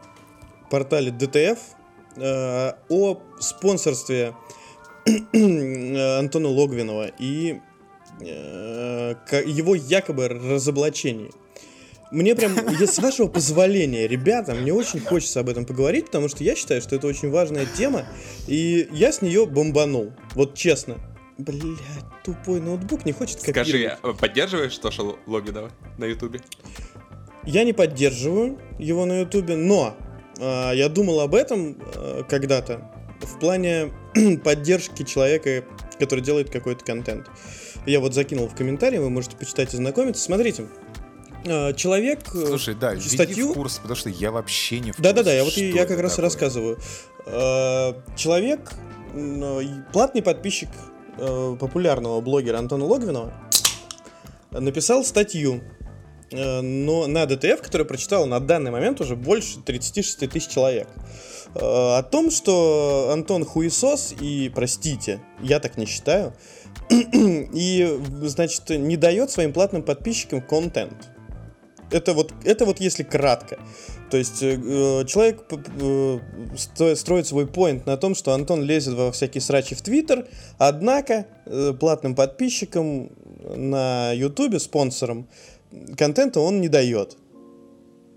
портале 0.69 1.11
DTF 1.11 1.57
э, 2.15 2.73
о 2.89 3.21
спонсорстве 3.39 4.35
э, 5.05 6.19
Антона 6.19 6.47
Логвинова 6.49 7.11
и 7.19 7.59
э, 8.21 9.15
его 9.45 9.75
якобы 9.75 10.27
разоблачении. 10.27 11.31
Мне 12.11 12.35
прям, 12.35 12.55
с 12.55 12.99
вашего 12.99 13.27
позволения, 13.27 14.07
ребята, 14.07 14.53
мне 14.53 14.71
очень 14.71 14.99
хочется 14.99 15.39
об 15.39 15.49
этом 15.49 15.65
поговорить, 15.65 16.05
потому 16.05 16.29
что 16.29 16.43
я 16.43 16.55
считаю, 16.55 16.81
что 16.83 16.95
это 16.95 17.07
очень 17.07 17.31
важная 17.31 17.65
тема, 17.65 18.05
и 18.47 18.87
я 18.91 19.11
с 19.11 19.23
нее 19.23 19.47
бомбанул. 19.47 20.13
Вот 20.35 20.53
честно. 20.53 20.97
Блять, 21.37 21.79
тупой 22.23 22.61
ноутбук 22.61 23.05
не 23.05 23.11
хочет 23.11 23.41
копировать. 23.41 23.97
Скажи, 23.99 24.13
поддерживаешь 24.17 24.77
Тоша 24.77 25.03
Логинова 25.25 25.69
на 25.97 26.05
Ютубе? 26.05 26.39
Я 27.43 27.63
не 27.63 27.73
поддерживаю 27.73 28.57
его 28.79 29.05
на 29.05 29.21
Ютубе, 29.21 29.55
но 29.57 29.95
а, 30.39 30.71
я 30.71 30.87
думал 30.89 31.19
об 31.19 31.35
этом 31.35 31.77
а, 31.95 32.23
когда-то 32.23 32.89
в 33.21 33.37
плане 33.39 33.91
поддержки 34.43 35.03
человека, 35.03 35.65
который 35.99 36.21
делает 36.21 36.49
какой-то 36.49 36.83
контент. 36.85 37.29
Я 37.85 37.99
вот 37.99 38.13
закинул 38.13 38.47
в 38.47 38.55
комментарии, 38.55 38.97
вы 38.97 39.09
можете 39.09 39.35
почитать 39.35 39.73
и 39.73 39.77
знакомиться. 39.77 40.23
Смотрите, 40.23 40.67
а, 41.45 41.73
человек... 41.73 42.19
э, 42.33 42.45
Слушай, 42.47 42.75
да, 42.75 42.97
статью- 42.99 43.51
в 43.51 43.53
курс, 43.55 43.77
потому 43.79 43.95
что 43.97 44.09
я 44.09 44.31
вообще 44.31 44.79
не 44.79 44.93
в 44.93 44.99
Да-да-да, 44.99 45.23
курсе, 45.23 45.35
я 45.37 45.43
вот 45.43 45.51
что 45.51 45.61
я 45.61 45.85
как 45.85 45.99
раз 45.99 46.13
и 46.13 46.15
такое. 46.15 46.25
рассказываю. 46.25 46.79
Э, 47.25 47.93
Человек, 48.15 48.71
платный 49.93 50.21
подписчик 50.23 50.69
э, 51.17 51.57
популярного 51.59 52.21
блогера 52.21 52.57
Антона 52.57 52.85
Логвинова, 52.85 53.33
написал 54.51 55.03
статью 55.03 55.61
э, 56.31 56.61
но 56.61 57.07
на 57.07 57.25
ДТФ, 57.25 57.61
которую 57.61 57.87
прочитал 57.87 58.25
на 58.25 58.39
данный 58.39 58.71
момент 58.71 59.01
уже 59.01 59.15
больше 59.15 59.59
36 59.61 60.29
тысяч 60.29 60.47
человек. 60.47 60.87
Э, 61.55 61.97
О 61.97 62.03
том, 62.03 62.31
что 62.31 63.09
Антон 63.11 63.45
хуесос 63.45 64.13
и, 64.19 64.51
простите, 64.53 65.21
я 65.41 65.59
так 65.59 65.77
не 65.77 65.85
считаю, 65.85 66.33
и, 66.89 67.99
значит, 68.23 68.69
не 68.69 68.97
дает 68.97 69.31
своим 69.31 69.53
платным 69.53 69.83
подписчикам 69.83 70.41
контент. 70.41 71.14
Это 71.91 72.13
вот, 72.13 72.33
это 72.43 72.65
вот 72.65 72.79
если 72.79 73.03
кратко. 73.03 73.59
То 74.09 74.17
есть 74.17 74.41
э, 74.41 74.55
э 74.55 75.05
человек 75.05 75.43
э, 75.51 76.19
строит 76.95 77.27
свой 77.27 77.47
поинт 77.47 77.85
на 77.85 77.97
том, 77.97 78.15
что 78.15 78.33
Антон 78.33 78.63
лезет 78.63 78.93
во 78.95 79.11
всякие 79.11 79.41
срачи 79.41 79.75
в 79.75 79.81
Твиттер, 79.81 80.27
однако 80.57 81.27
э, 81.45 81.73
платным 81.79 82.15
подписчикам 82.15 83.11
на 83.55 84.11
Ютубе, 84.13 84.59
спонсорам, 84.59 85.27
контента 85.97 86.39
он 86.39 86.61
не 86.61 86.69
дает. 86.69 87.17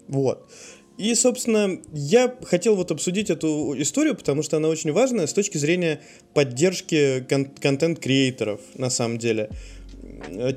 Вот. 0.08 0.50
И, 0.98 1.14
собственно, 1.14 1.78
я 1.92 2.34
хотел 2.42 2.74
вот 2.74 2.90
обсудить 2.90 3.30
эту 3.30 3.80
историю, 3.80 4.16
потому 4.16 4.42
что 4.42 4.56
она 4.56 4.68
очень 4.68 4.90
важная 4.92 5.28
с 5.28 5.32
точки 5.32 5.56
зрения 5.56 6.00
поддержки 6.34 7.24
кон- 7.28 7.44
контент-креаторов, 7.46 8.60
на 8.74 8.90
самом 8.90 9.18
деле. 9.18 9.48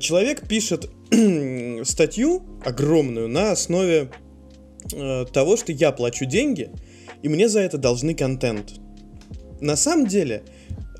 Человек 0.00 0.46
пишет 0.48 0.90
статью 1.84 2.42
огромную 2.64 3.28
на 3.28 3.52
основе 3.52 4.10
э, 4.92 5.24
того, 5.32 5.56
что 5.56 5.72
я 5.72 5.92
плачу 5.92 6.24
деньги, 6.24 6.70
и 7.22 7.28
мне 7.28 7.48
за 7.48 7.60
это 7.60 7.78
должны 7.78 8.14
контент. 8.14 8.74
На 9.60 9.76
самом 9.76 10.06
деле, 10.06 10.42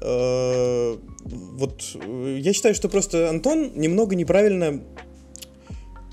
э, 0.00 0.97
вот 1.25 1.83
э, 1.95 2.38
я 2.40 2.52
считаю, 2.52 2.75
что 2.75 2.88
просто 2.88 3.28
Антон 3.28 3.73
немного 3.75 4.14
неправильно 4.14 4.83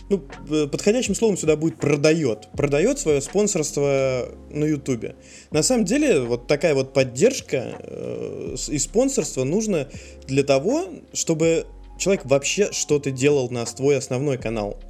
ну, 0.10 0.24
э, 0.50 0.68
подходящим 0.68 1.14
словом 1.14 1.38
сюда 1.38 1.56
будет 1.56 1.78
продает. 1.78 2.48
Продает 2.54 3.00
свое 3.00 3.22
спонсорство 3.22 4.30
на 4.50 4.66
Ютубе. 4.66 5.16
На 5.52 5.62
самом 5.62 5.86
деле, 5.86 6.22
вот 6.22 6.48
такая 6.48 6.74
вот 6.74 6.94
поддержка 6.94 7.78
э, 7.80 8.56
и 8.70 8.78
спонсорство 8.80 9.44
нужно 9.44 9.88
для 10.28 10.44
того, 10.44 10.86
чтобы 11.14 11.68
человек 12.00 12.26
вообще 12.26 12.72
что-то 12.72 13.12
делал 13.12 13.50
на 13.50 13.66
твой 13.66 13.98
основной 13.98 14.38
канал. 14.38 14.82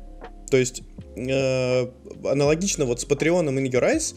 То 0.50 0.58
есть, 0.58 0.84
э, 1.16 1.88
аналогично 2.24 2.86
вот 2.86 3.02
с 3.02 3.06
Patreon 3.06 3.50
и 3.50 3.70
Your 3.70 3.84
Eyes, 3.84 4.16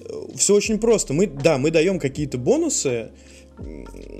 э, 0.00 0.36
все 0.36 0.54
очень 0.54 0.78
просто. 0.78 1.14
Мы, 1.14 1.26
да, 1.26 1.58
мы 1.58 1.70
даем 1.70 2.00
какие-то 2.00 2.38
бонусы, 2.38 3.10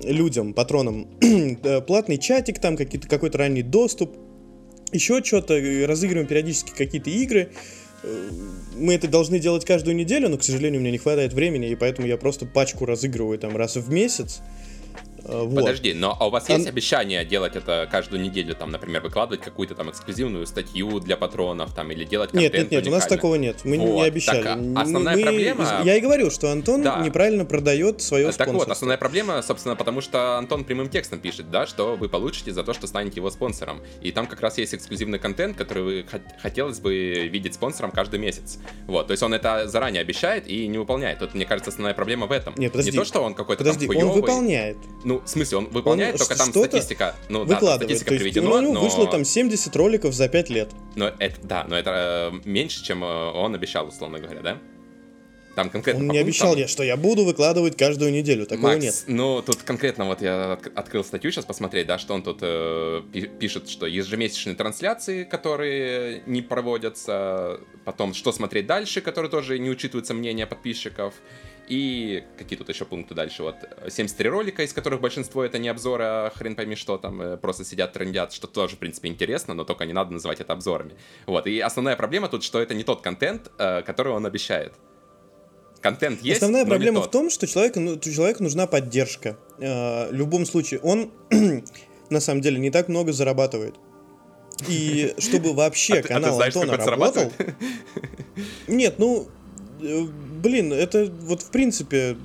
людям, 0.04 0.54
патронам, 0.54 1.09
э, 1.21 1.81
платный 1.81 2.19
чатик, 2.19 2.59
там 2.59 2.76
какой-то 2.76 3.38
ранний 3.38 3.62
доступ, 3.62 4.16
еще 4.92 5.23
что-то, 5.25 5.54
разыгрываем 5.87 6.26
периодически 6.28 6.73
какие-то 6.76 7.11
игры. 7.11 7.50
Э, 8.02 8.31
мы 8.76 8.95
это 8.95 9.09
должны 9.09 9.38
делать 9.38 9.64
каждую 9.64 9.97
неделю, 9.97 10.28
но, 10.28 10.38
к 10.38 10.45
сожалению, 10.45 10.81
у 10.81 10.83
меня 10.83 10.92
не 10.92 10.99
хватает 10.99 11.33
времени, 11.33 11.71
и 11.71 11.75
поэтому 11.75 12.07
я 12.07 12.16
просто 12.16 12.47
пачку 12.47 12.85
разыгрываю 12.85 13.38
там 13.38 13.57
раз 13.57 13.76
в 13.76 13.90
месяц. 13.90 14.40
Вот. 15.25 15.55
Подожди, 15.55 15.95
но 15.95 16.17
а 16.19 16.26
у 16.26 16.31
вас 16.31 16.49
есть 16.49 16.67
Ан... 16.67 16.73
обещание 16.73 17.25
делать 17.25 17.57
это 17.57 17.88
каждую 17.91 18.23
неделю, 18.23 18.55
там, 18.55 18.71
например, 18.71 19.02
выкладывать 19.02 19.41
какую-то 19.41 19.75
там 19.75 19.91
эксклюзивную 19.91 20.47
статью 20.47 21.00
для 21.00 21.17
патронов, 21.17 21.75
там, 21.75 21.91
или 21.91 22.05
делать 22.05 22.31
контент 22.31 22.55
Нет, 22.55 22.62
нет, 22.62 22.73
нет, 22.73 22.87
у 22.87 22.91
нас 22.91 23.07
такого 23.07 23.37
нет, 23.37 23.64
мы 23.64 23.79
вот. 23.79 23.95
не 23.95 24.02
обещали. 24.02 24.43
Так, 24.43 24.59
а 24.76 24.81
основная 24.81 25.17
мы... 25.17 25.23
проблема... 25.23 25.83
Я 25.85 25.97
и 25.97 26.00
говорю, 26.00 26.31
что 26.31 26.50
Антон 26.50 26.83
да. 26.83 27.00
неправильно 27.00 27.45
продает 27.45 28.02
свое 28.02 28.26
Так 28.26 28.35
спонсорство. 28.35 28.59
вот, 28.59 28.71
основная 28.71 28.99
проблема, 28.99 29.43
собственно, 29.43 29.76
потому 29.76 30.00
что 30.00 30.38
Антон 30.38 30.64
прямым 30.64 30.88
текстом 30.88 31.21
пишет, 31.21 31.50
да, 31.50 31.67
что 31.67 31.97
вы 31.97 32.09
получите 32.09 32.52
за 32.52 32.64
то, 32.64 32.73
что 32.73 32.87
станете 32.87 33.17
его 33.17 33.31
спонсором. 33.31 33.81
И 34.00 34.12
там 34.12 34.26
как 34.26 34.41
раз 34.41 34.59
есть 34.59 34.75
эксклюзивный 34.75 35.19
контент, 35.19 35.57
который 35.57 35.83
вы 35.83 36.07
хотелось 36.41 36.81
бы 36.81 37.29
видеть 37.29 37.55
спонсором 37.55 37.91
каждый 37.91 38.19
месяц. 38.19 38.59
Вот, 38.87 39.07
то 39.07 39.12
есть 39.12 39.23
он 39.23 39.35
это 39.35 39.69
заранее 39.69 40.00
обещает 40.00 40.47
и 40.49 40.67
не 40.67 40.79
выполняет. 40.79 41.19
Тут, 41.19 41.35
мне 41.35 41.45
кажется, 41.45 41.71
основная 41.71 41.95
проблема 41.95 42.26
в 42.26 42.33
этом. 42.33 42.55
Нет, 42.57 42.73
подожди. 42.73 42.91
Не 42.91 42.99
то, 42.99 43.05
что 43.05 43.21
он 43.21 43.35
какой-то 43.35 43.64
подожди, 43.64 43.87
там 43.87 43.95
хуёвый. 43.95 44.14
он 44.14 44.21
выполняет. 44.21 44.76
Ну, 45.05 45.12
в 45.21 45.28
смысле, 45.28 45.59
он 45.59 45.64
выполняет 45.66 45.92
выполняет, 45.92 46.19
только 46.19 46.37
там 46.37 46.49
статистика, 46.49 47.14
ну 47.28 47.45
да, 47.45 47.57
статистика 47.59 48.11
то 48.11 48.14
есть, 48.14 48.25
приведена, 48.25 48.60
ну, 48.60 48.73
но... 48.73 48.80
вышло 48.80 49.06
там 49.06 49.25
70 49.25 49.75
роликов 49.76 50.15
за 50.15 50.28
5 50.28 50.50
лет. 50.50 50.71
Но 50.95 51.13
это, 51.19 51.36
да, 51.43 51.65
но 51.69 51.76
это 51.76 52.30
э, 52.32 52.49
меньше, 52.49 52.84
чем 52.84 53.04
э, 53.04 53.06
он 53.06 53.54
обещал, 53.54 53.89
условно 53.89 54.19
говоря, 54.19 54.41
да? 54.41 54.58
Там 55.54 55.69
конкретно 55.69 56.02
Он 56.02 56.08
не 56.08 56.19
обещал 56.19 56.56
я, 56.56 56.67
что 56.67 56.82
я 56.82 56.97
буду 56.97 57.25
выкладывать 57.25 57.76
каждую 57.76 58.10
неделю, 58.10 58.47
такого 58.47 58.69
Макс, 58.69 58.82
нет. 58.82 59.04
Ну, 59.06 59.43
тут 59.43 59.63
конкретно 59.63 60.06
вот 60.06 60.23
я 60.23 60.54
от, 60.54 60.67
открыл 60.75 61.04
статью 61.04 61.30
сейчас 61.30 61.45
посмотреть, 61.45 61.86
да, 61.86 61.99
что 61.99 62.15
он 62.15 62.23
тут 62.23 62.39
э, 62.41 63.02
пишет, 63.39 63.69
что 63.69 63.86
ежемесячные 63.86 64.56
трансляции, 64.56 65.25
которые 65.25 66.23
не 66.25 66.41
проводятся, 66.41 67.60
потом 67.84 68.15
что 68.15 68.32
смотреть 68.32 68.67
дальше, 68.67 69.02
которые 69.02 69.30
тоже 69.30 69.58
не 69.58 69.69
учитываются 69.69 70.15
мнение 70.15 70.47
подписчиков, 70.47 71.15
и 71.68 72.25
какие 72.36 72.58
тут 72.58 72.68
еще 72.68 72.84
пункты 72.84 73.14
дальше? 73.14 73.42
Вот 73.42 73.56
73 73.88 74.28
ролика, 74.28 74.62
из 74.62 74.72
которых 74.72 75.00
большинство 75.00 75.44
это 75.44 75.58
не 75.58 75.68
обзоры, 75.68 76.04
а 76.04 76.32
хрен 76.34 76.54
пойми 76.54 76.76
что 76.76 76.98
там, 76.98 77.20
э, 77.22 77.36
просто 77.36 77.64
сидят, 77.64 77.92
трендят, 77.92 78.32
что 78.32 78.46
тоже, 78.46 78.76
в 78.76 78.78
принципе, 78.78 79.08
интересно, 79.08 79.54
но 79.54 79.64
только 79.64 79.86
не 79.86 79.92
надо 79.92 80.12
называть 80.12 80.40
это 80.40 80.52
обзорами. 80.52 80.94
Вот, 81.26 81.46
и 81.46 81.60
основная 81.60 81.96
проблема 81.96 82.28
тут, 82.28 82.42
что 82.42 82.60
это 82.60 82.75
не 82.75 82.84
тот 82.84 83.02
контент, 83.02 83.50
э, 83.58 83.82
который 83.82 84.12
он 84.12 84.26
обещает. 84.26 84.75
Контент 85.80 86.22
есть, 86.22 86.42
Основная 86.42 86.64
проблема 86.64 87.02
в 87.02 87.10
том, 87.10 87.28
что 87.28 87.46
человеку, 87.46 87.80
ну, 87.80 87.98
человеку 87.98 88.42
нужна 88.42 88.66
поддержка. 88.66 89.36
Э, 89.58 90.10
в 90.10 90.12
любом 90.12 90.46
случае, 90.46 90.80
он 90.80 91.10
на 92.10 92.20
самом 92.20 92.40
деле 92.40 92.58
не 92.58 92.70
так 92.70 92.88
много 92.88 93.12
зарабатывает. 93.12 93.75
И 94.68 95.14
чтобы 95.18 95.54
вообще 95.54 96.00
а 96.00 96.02
канал 96.02 96.38
ты, 96.38 96.44
а 96.44 96.46
ты 96.46 96.52
знаешь, 96.52 96.70
Антона 96.70 96.90
работал... 96.90 97.32
Нет, 98.68 98.98
ну, 98.98 99.28
блин, 100.42 100.73
это 100.73 101.10
вот 101.23 101.42
в 101.42 101.50
принципе... 101.50 102.16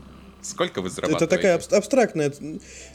Сколько 0.42 0.82
вы 0.82 0.90
зарабатываете? 0.90 1.26
Это 1.26 1.36
такая 1.36 1.56
аб- 1.56 1.74
абстрактная... 1.74 2.34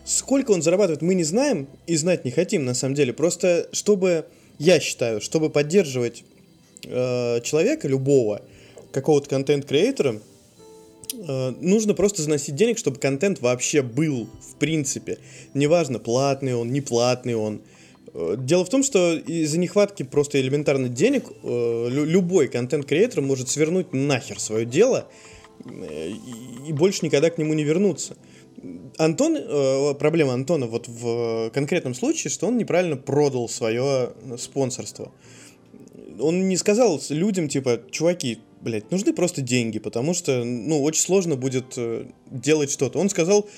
Сколько 0.04 0.52
он 0.52 0.62
зарабатывает, 0.62 1.02
мы 1.02 1.14
не 1.14 1.24
знаем 1.24 1.68
и 1.86 1.96
знать 1.96 2.24
не 2.24 2.30
хотим, 2.30 2.64
на 2.64 2.74
самом 2.74 2.94
деле. 2.94 3.12
Просто 3.12 3.68
чтобы, 3.72 4.26
я 4.58 4.80
считаю, 4.80 5.20
чтобы 5.20 5.50
поддерживать 5.50 6.24
э, 6.84 7.40
человека, 7.42 7.88
любого, 7.88 8.42
какого-то 8.92 9.28
контент-креатора, 9.28 10.20
э, 11.12 11.54
нужно 11.60 11.94
просто 11.94 12.22
заносить 12.22 12.54
денег, 12.54 12.78
чтобы 12.78 12.98
контент 12.98 13.40
вообще 13.40 13.82
был, 13.82 14.28
в 14.40 14.56
принципе. 14.56 15.18
Неважно, 15.54 15.98
платный 15.98 16.54
он, 16.54 16.72
не 16.72 16.80
платный 16.80 17.34
он. 17.34 17.56
Э, 17.56 17.81
дело 18.14 18.64
в 18.64 18.68
том, 18.68 18.82
что 18.82 19.14
из-за 19.14 19.58
нехватки 19.58 20.02
просто 20.02 20.40
элементарно 20.40 20.88
денег 20.88 21.24
э, 21.42 21.88
любой 21.90 22.48
контент-креатор 22.48 23.22
может 23.22 23.48
свернуть 23.48 23.92
нахер 23.92 24.38
свое 24.38 24.66
дело 24.66 25.08
э, 25.64 26.10
и 26.66 26.72
больше 26.72 27.06
никогда 27.06 27.30
к 27.30 27.38
нему 27.38 27.54
не 27.54 27.64
вернуться. 27.64 28.16
Антон, 28.98 29.96
проблема 29.98 30.34
Антона 30.34 30.66
вот 30.66 30.86
в 30.86 31.50
конкретном 31.52 31.94
случае, 31.94 32.30
что 32.30 32.46
он 32.46 32.58
неправильно 32.58 32.96
продал 32.96 33.48
свое 33.48 34.12
спонсорство. 34.38 35.10
Он 36.20 36.48
не 36.48 36.56
сказал 36.56 37.00
людям, 37.08 37.48
типа, 37.48 37.80
чуваки, 37.90 38.38
блядь, 38.60 38.90
нужны 38.92 39.14
просто 39.14 39.40
деньги, 39.40 39.80
потому 39.80 40.14
что, 40.14 40.44
ну, 40.44 40.80
очень 40.82 41.00
сложно 41.00 41.34
будет 41.34 41.76
делать 42.30 42.70
что-то. 42.70 43.00
Он 43.00 43.08
сказал, 43.08 43.48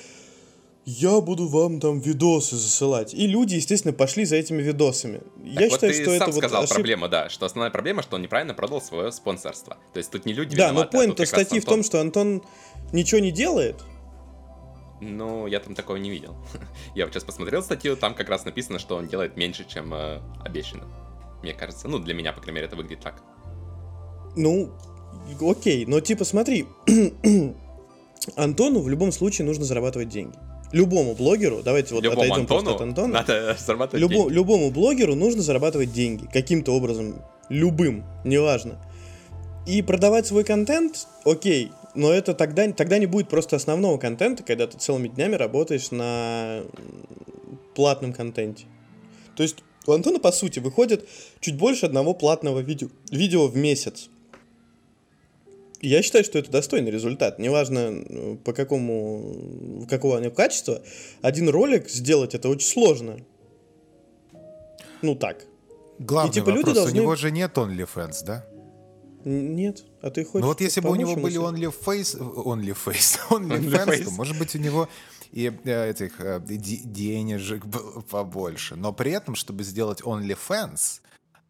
я 0.86 1.20
буду 1.20 1.48
вам 1.48 1.80
там 1.80 1.98
видосы 1.98 2.56
засылать. 2.56 3.14
И 3.14 3.26
люди, 3.26 3.54
естественно, 3.54 3.94
пошли 3.94 4.24
за 4.24 4.36
этими 4.36 4.62
видосами. 4.62 5.18
Так 5.18 5.26
я 5.36 5.68
вот 5.68 5.72
считаю, 5.72 5.92
ты 5.94 6.02
что 6.02 6.18
сам 6.18 6.28
это 6.28 6.38
сказал 6.38 6.60
вот 6.60 6.64
ошиб... 6.64 6.74
проблема, 6.76 7.08
да, 7.08 7.30
что 7.30 7.46
основная 7.46 7.70
проблема, 7.70 8.02
что 8.02 8.16
он 8.16 8.22
неправильно 8.22 8.54
продал 8.54 8.82
свое 8.82 9.10
спонсорство. 9.10 9.78
То 9.92 9.98
есть 9.98 10.10
тут 10.10 10.26
не 10.26 10.34
люди 10.34 10.56
Да, 10.56 10.68
виноваты, 10.68 10.96
но 10.96 10.98
поинт 10.98 11.20
а 11.20 11.26
статьи 11.26 11.60
в 11.60 11.64
том, 11.64 11.82
что 11.82 12.00
Антон 12.00 12.42
ничего 12.92 13.20
не 13.20 13.30
делает. 13.30 13.82
Ну, 15.00 15.46
я 15.46 15.60
там 15.60 15.74
такого 15.74 15.96
не 15.96 16.10
видел. 16.10 16.36
я 16.94 17.04
вот 17.04 17.14
сейчас 17.14 17.24
посмотрел 17.24 17.62
статью, 17.62 17.96
там 17.96 18.14
как 18.14 18.28
раз 18.28 18.44
написано, 18.44 18.78
что 18.78 18.96
он 18.96 19.08
делает 19.08 19.36
меньше, 19.36 19.66
чем 19.66 19.92
э, 19.94 20.20
обещано. 20.44 20.84
Мне 21.42 21.54
кажется, 21.54 21.88
ну, 21.88 21.98
для 21.98 22.14
меня, 22.14 22.32
по 22.32 22.40
крайней 22.40 22.56
мере, 22.56 22.66
это 22.66 22.76
выглядит 22.76 23.02
так. 23.02 23.22
Ну, 24.36 24.72
окей, 25.40 25.86
но 25.86 26.00
типа 26.00 26.24
смотри, 26.24 26.66
Антону 28.36 28.80
в 28.80 28.88
любом 28.88 29.12
случае 29.12 29.46
нужно 29.46 29.64
зарабатывать 29.64 30.08
деньги 30.08 30.36
любому 30.72 31.14
блогеру, 31.14 31.62
давайте 31.62 31.94
вот 31.94 32.02
любому 32.02 32.22
отойдем 32.22 32.40
Антону 32.42 32.62
просто 32.62 32.74
от 32.76 32.80
Антона. 32.80 33.12
Надо 33.14 33.56
зарабатывать 33.66 34.00
Любо, 34.00 34.14
деньги. 34.14 34.32
Любому 34.32 34.70
блогеру 34.70 35.14
нужно 35.14 35.42
зарабатывать 35.42 35.92
деньги 35.92 36.26
каким-то 36.32 36.72
образом, 36.72 37.22
любым, 37.48 38.04
неважно. 38.24 38.76
И 39.66 39.82
продавать 39.82 40.26
свой 40.26 40.44
контент, 40.44 41.06
окей, 41.24 41.72
но 41.94 42.12
это 42.12 42.34
тогда, 42.34 42.70
тогда 42.72 42.98
не 42.98 43.06
будет 43.06 43.28
просто 43.28 43.56
основного 43.56 43.98
контента, 43.98 44.42
когда 44.42 44.66
ты 44.66 44.76
целыми 44.78 45.08
днями 45.08 45.36
работаешь 45.36 45.90
на 45.90 46.62
платном 47.74 48.12
контенте. 48.12 48.66
То 49.36 49.42
есть 49.42 49.56
у 49.86 49.92
Антона, 49.92 50.18
по 50.18 50.32
сути, 50.32 50.58
выходит 50.58 51.08
чуть 51.40 51.56
больше 51.56 51.86
одного 51.86 52.14
платного 52.14 52.60
видео, 52.60 52.88
видео 53.10 53.46
в 53.46 53.56
месяц. 53.56 54.08
Я 55.84 56.02
считаю, 56.02 56.24
что 56.24 56.38
это 56.38 56.50
достойный 56.50 56.90
результат. 56.90 57.38
Неважно, 57.38 58.36
по 58.44 58.52
какому, 58.52 59.86
какого 59.88 60.18
они 60.18 60.30
качества. 60.30 60.82
Один 61.22 61.48
ролик 61.48 61.88
сделать 61.88 62.34
это 62.34 62.48
очень 62.48 62.66
сложно. 62.66 63.18
Ну 65.02 65.14
так. 65.14 65.44
Главный 65.98 66.30
И, 66.30 66.34
типа, 66.34 66.46
вопрос, 66.46 66.64
люди 66.64 66.74
должны... 66.74 66.98
у 66.98 67.02
него 67.02 67.16
же 67.16 67.30
нет 67.30 67.56
OnlyFans, 67.56 68.24
да? 68.24 68.46
Нет, 69.24 69.84
а 70.02 70.10
ты 70.10 70.24
хочешь 70.24 70.42
Ну 70.42 70.48
вот 70.48 70.60
если 70.60 70.80
бы 70.80 70.90
у 70.90 70.96
него 70.96 71.16
были 71.16 71.38
OnlyFace, 71.38 72.18
OnlyFace, 72.18 73.18
OnlyFans, 73.30 74.04
то 74.04 74.10
может 74.10 74.38
быть 74.38 74.54
у 74.54 74.58
него 74.58 74.88
и 75.32 75.52
э, 75.64 75.90
этих 75.90 76.20
э, 76.20 76.40
денежек 76.46 77.64
было 77.66 78.00
побольше. 78.02 78.76
Но 78.76 78.92
при 78.92 79.12
этом, 79.12 79.34
чтобы 79.34 79.64
сделать 79.64 80.00
OnlyFans, 80.02 81.00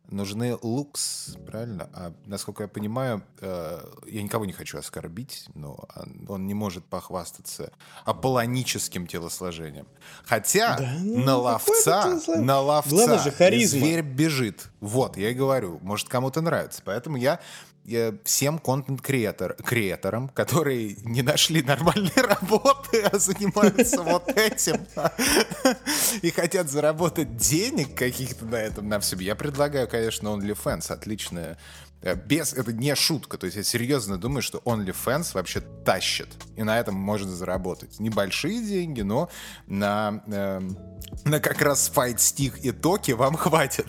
нужны 0.09 0.57
лукс, 0.61 1.37
правильно? 1.47 1.89
А 1.93 2.13
насколько 2.27 2.65
я 2.65 2.69
понимаю, 2.69 3.23
э, 3.41 3.81
я 4.07 4.23
никого 4.23 4.45
не 4.45 4.53
хочу 4.53 4.79
оскорбить, 4.79 5.47
но 5.55 5.85
он, 6.29 6.47
не 6.47 6.55
может 6.55 6.85
похвастаться 6.85 7.73
аполлоническим 8.05 9.07
телосложением. 9.07 9.87
Хотя 10.25 10.77
Да 10.79 10.93
ну, 11.01 11.25
на 11.25 11.37
ловца, 11.37 12.21
на 12.37 12.61
ловца 12.61 13.19
же 13.19 13.31
харизма. 13.31 13.81
зверь 13.81 14.03
бежит. 14.03 14.69
Вот, 14.81 15.17
я 15.17 15.31
и 15.31 15.35
говорю, 15.35 15.79
может 15.83 16.09
кому-то 16.09 16.41
нравится. 16.41 16.83
Поэтому 16.85 17.17
я 17.17 17.41
всем 18.25 18.59
контент-креаторам, 18.59 20.29
которые 20.29 20.97
не 21.05 21.23
нашли 21.23 21.63
нормальной 21.63 22.13
работы, 22.17 23.03
а 23.03 23.19
занимаются 23.19 24.03
вот 24.03 24.29
этим 24.29 24.87
и 26.23 26.31
хотят 26.31 26.71
заработать 26.71 27.37
денег 27.37 27.95
каких-то 27.95 28.47
на 28.47 28.57
этом, 28.57 28.89
на 28.89 29.01
всем. 29.01 29.19
Я 29.19 29.35
предлагаю, 29.35 29.89
конечно, 29.89 30.29
OnlyFans, 30.29 30.91
отличная 30.91 31.59
э, 32.01 32.15
без, 32.15 32.55
это 32.55 32.73
не 32.73 32.95
шутка, 32.95 33.37
то 33.37 33.45
есть 33.47 33.57
я 33.57 33.63
серьезно 33.63 34.17
думаю, 34.17 34.43
что 34.43 34.59
OnlyFans 34.59 35.35
вообще 35.35 35.61
тащит, 35.61 36.29
и 36.57 36.63
на 36.63 36.79
этом 36.79 36.95
можно 36.95 37.31
заработать. 37.31 38.01
Небольшие 38.01 38.65
деньги, 38.65 39.03
но 39.03 39.29
на, 39.67 40.23
эм, 40.27 40.79
на 41.25 41.41
как 41.41 41.61
раз 41.61 41.93
Fight 41.95 42.17
Stick 42.17 42.59
и 42.61 42.73
Токи 42.73 43.13
вам 43.13 43.37
хватит. 43.37 43.87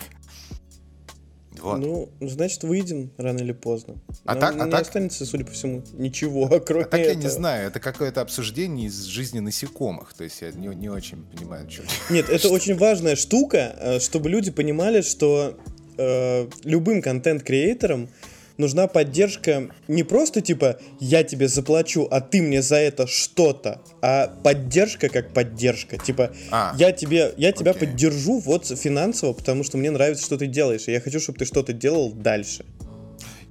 Вот. 1.65 1.77
Ну, 1.79 2.09
значит, 2.21 2.63
выйдем 2.63 3.11
рано 3.17 3.39
или 3.39 3.51
поздно. 3.51 3.95
А 4.25 4.33
Нам 4.35 4.39
так- 4.41 4.61
а 4.61 4.65
не 4.65 4.71
так- 4.71 4.81
останется, 4.81 5.25
судя 5.25 5.45
по 5.45 5.51
всему, 5.51 5.83
ничего, 5.93 6.47
кроме 6.65 6.85
А 6.85 6.87
так 6.87 6.99
я 6.99 7.13
не 7.13 7.19
этого. 7.21 7.29
знаю, 7.31 7.67
это 7.67 7.79
какое-то 7.79 8.21
обсуждение 8.21 8.87
из 8.87 9.03
жизни 9.05 9.39
насекомых. 9.39 10.13
То 10.13 10.23
есть 10.23 10.41
я 10.41 10.51
не, 10.51 10.67
не 10.75 10.89
очень 10.89 11.23
понимаю, 11.35 11.69
что. 11.69 11.83
Нет, 12.09 12.29
это 12.29 12.49
очень 12.57 12.75
важная 12.77 13.15
штука, 13.15 13.75
э, 13.79 13.99
чтобы 13.99 14.29
люди 14.29 14.51
понимали, 14.51 15.01
что 15.01 15.57
э, 15.97 16.47
любым 16.63 17.01
контент-креаторам 17.01 18.09
нужна 18.57 18.87
поддержка 18.87 19.69
не 19.87 20.03
просто 20.03 20.41
типа 20.41 20.79
«я 20.99 21.23
тебе 21.23 21.47
заплачу, 21.47 22.07
а 22.09 22.21
ты 22.21 22.41
мне 22.41 22.61
за 22.61 22.77
это 22.77 23.07
что-то», 23.07 23.81
а 24.01 24.27
поддержка 24.27 25.09
как 25.09 25.33
поддержка. 25.33 25.97
Типа 25.97 26.31
А, 26.51 26.73
«я, 26.77 26.91
тебе, 26.91 27.33
я 27.37 27.51
тебя 27.51 27.71
окей. 27.71 27.87
поддержу 27.87 28.39
вот 28.39 28.65
финансово, 28.65 29.33
потому 29.33 29.63
что 29.63 29.77
мне 29.77 29.91
нравится, 29.91 30.25
что 30.25 30.37
ты 30.37 30.47
делаешь, 30.47 30.87
и 30.87 30.91
я 30.91 31.01
хочу, 31.01 31.19
чтобы 31.19 31.39
ты 31.39 31.45
что-то 31.45 31.73
делал 31.73 32.11
дальше». 32.11 32.65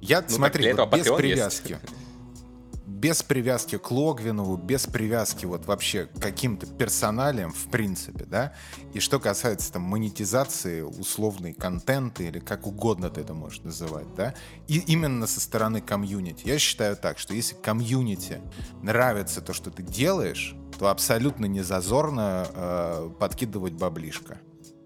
Я, 0.01 0.21
так 0.21 0.31
смотри, 0.31 0.73
вот 0.73 0.93
без 0.95 1.07
привязки. 1.07 1.77
Без 2.95 3.21
привязки 3.23 3.77
к 3.77 3.91
Логвинову, 3.91 4.55
без 4.55 4.87
привязки 4.87 5.45
вот 5.45 5.65
вообще 5.65 6.05
к 6.05 6.17
каким-то 6.21 6.65
персоналиям, 6.65 7.51
в 7.51 7.69
принципе, 7.69 8.23
да. 8.23 8.53
И 8.93 9.01
что 9.01 9.19
касается 9.19 9.73
там 9.73 9.81
монетизации 9.81 10.79
условной 10.79 11.53
контента 11.53 12.23
или 12.23 12.39
как 12.39 12.65
угодно 12.65 13.09
ты 13.09 13.19
это 13.19 13.33
можешь 13.33 13.63
называть, 13.63 14.07
да. 14.15 14.33
И 14.69 14.79
именно 14.79 15.27
со 15.27 15.41
стороны 15.41 15.81
комьюнити. 15.81 16.47
Я 16.47 16.57
считаю 16.57 16.95
так, 16.95 17.19
что 17.19 17.33
если 17.33 17.55
комьюнити 17.55 18.41
нравится 18.81 19.41
то, 19.41 19.51
что 19.51 19.71
ты 19.71 19.83
делаешь, 19.83 20.55
то 20.79 20.87
абсолютно 20.87 21.47
не 21.47 21.63
зазорно 21.63 22.47
э, 22.49 23.09
подкидывать 23.19 23.73
баблишко. 23.73 24.39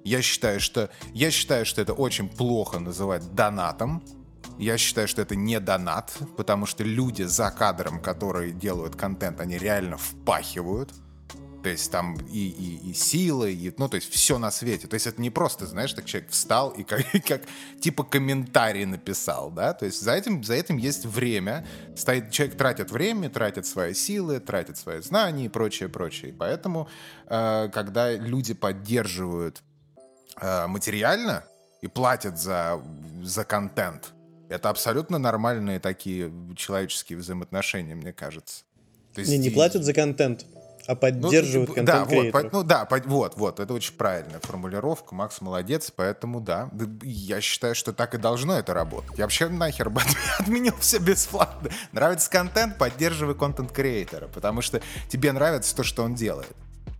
Я 0.04 0.24
считаю, 0.24 0.60
что 0.60 0.90
я 1.14 1.30
считаю, 1.30 1.64
что 1.64 1.80
это 1.80 1.94
очень 1.94 2.28
плохо 2.28 2.80
называть 2.80 3.36
донатом. 3.36 4.04
Я 4.60 4.78
считаю, 4.78 5.08
что 5.08 5.22
это 5.22 5.38
не 5.38 5.58
донат, 5.62 6.18
потому 6.36 6.66
что 6.66 6.84
люди 6.84 7.24
за 7.24 7.50
кадром, 7.50 8.02
которые 8.02 8.52
делают 8.52 8.94
контент, 8.98 9.40
они 9.40 9.58
реально 9.58 9.96
впахивают. 9.96 10.94
То 11.64 11.70
есть 11.70 11.90
там 11.92 12.16
и, 12.30 12.50
и, 12.50 12.90
и 12.90 12.94
силы, 12.94 13.54
и, 13.54 13.74
ну, 13.78 13.88
то 13.88 13.96
есть 13.96 14.12
все 14.12 14.38
на 14.38 14.52
свете. 14.52 14.88
То 14.88 14.96
есть 14.96 15.08
это 15.08 15.22
не 15.22 15.30
просто, 15.30 15.66
знаешь, 15.66 15.94
так 15.94 16.06
человек 16.06 16.30
встал 16.30 16.72
и 16.72 16.84
как, 16.84 17.06
как 17.28 17.44
типа 17.80 18.04
комментарий 18.04 18.84
написал, 18.84 19.50
да? 19.50 19.74
То 19.74 19.86
есть 19.86 20.02
за 20.02 20.12
этим, 20.12 20.44
за 20.44 20.56
этим 20.56 20.76
есть 20.76 21.06
время. 21.06 21.66
Стоит, 21.96 22.32
человек 22.32 22.58
тратит 22.58 22.92
время, 22.92 23.30
тратит 23.30 23.66
свои 23.66 23.94
силы, 23.94 24.42
тратит 24.42 24.78
свои 24.78 25.00
знания 25.00 25.46
и 25.46 25.50
прочее, 25.50 25.88
прочее. 25.88 26.36
Поэтому, 26.38 26.90
э, 27.28 27.70
когда 27.74 28.12
люди 28.12 28.54
поддерживают 28.54 29.64
э, 30.42 30.68
материально 30.68 31.46
и 31.82 31.88
платят 31.88 32.38
за, 32.38 32.82
за 33.22 33.46
контент, 33.46 34.14
это 34.50 34.70
абсолютно 34.70 35.18
нормальные 35.18 35.80
такие 35.80 36.32
человеческие 36.56 37.18
взаимоотношения, 37.20 37.96
мне 37.96 38.12
кажется. 38.12 38.64
То 39.14 39.22
есть 39.22 39.32
Не, 39.32 39.38
не 39.38 39.50
платят 39.50 39.84
за 39.84 39.94
контент, 39.94 40.46
а 40.90 40.94
ну, 40.94 40.98
поддерживают 40.98 41.70
типа, 41.70 41.84
да, 41.84 42.04
вот, 42.04 42.52
ну 42.52 42.64
да, 42.64 42.88
вот, 43.06 43.38
вот, 43.38 43.60
это 43.60 43.74
очень 43.74 43.94
правильная 43.94 44.40
формулировка, 44.40 45.14
Макс 45.14 45.40
молодец, 45.40 45.92
поэтому 45.96 46.42
да, 46.42 46.72
я 47.04 47.42
считаю, 47.42 47.76
что 47.76 47.94
так 47.94 48.16
и 48.16 48.18
должно 48.18 48.58
это 48.58 48.74
работать. 48.74 49.16
Я 49.16 49.26
вообще 49.26 49.50
нахер 49.50 49.92
бы 49.92 50.02
отменил 50.40 50.76
все 50.80 50.98
бесплатно. 50.98 51.70
Нравится 51.92 52.30
контент, 52.32 52.80
поддерживай 52.80 53.36
контент-креатора, 53.36 54.30
потому 54.30 54.64
что 54.64 54.82
тебе 55.10 55.32
нравится 55.32 55.76
то, 55.76 55.84
что 55.84 56.04
он 56.04 56.16
делает. 56.16 56.56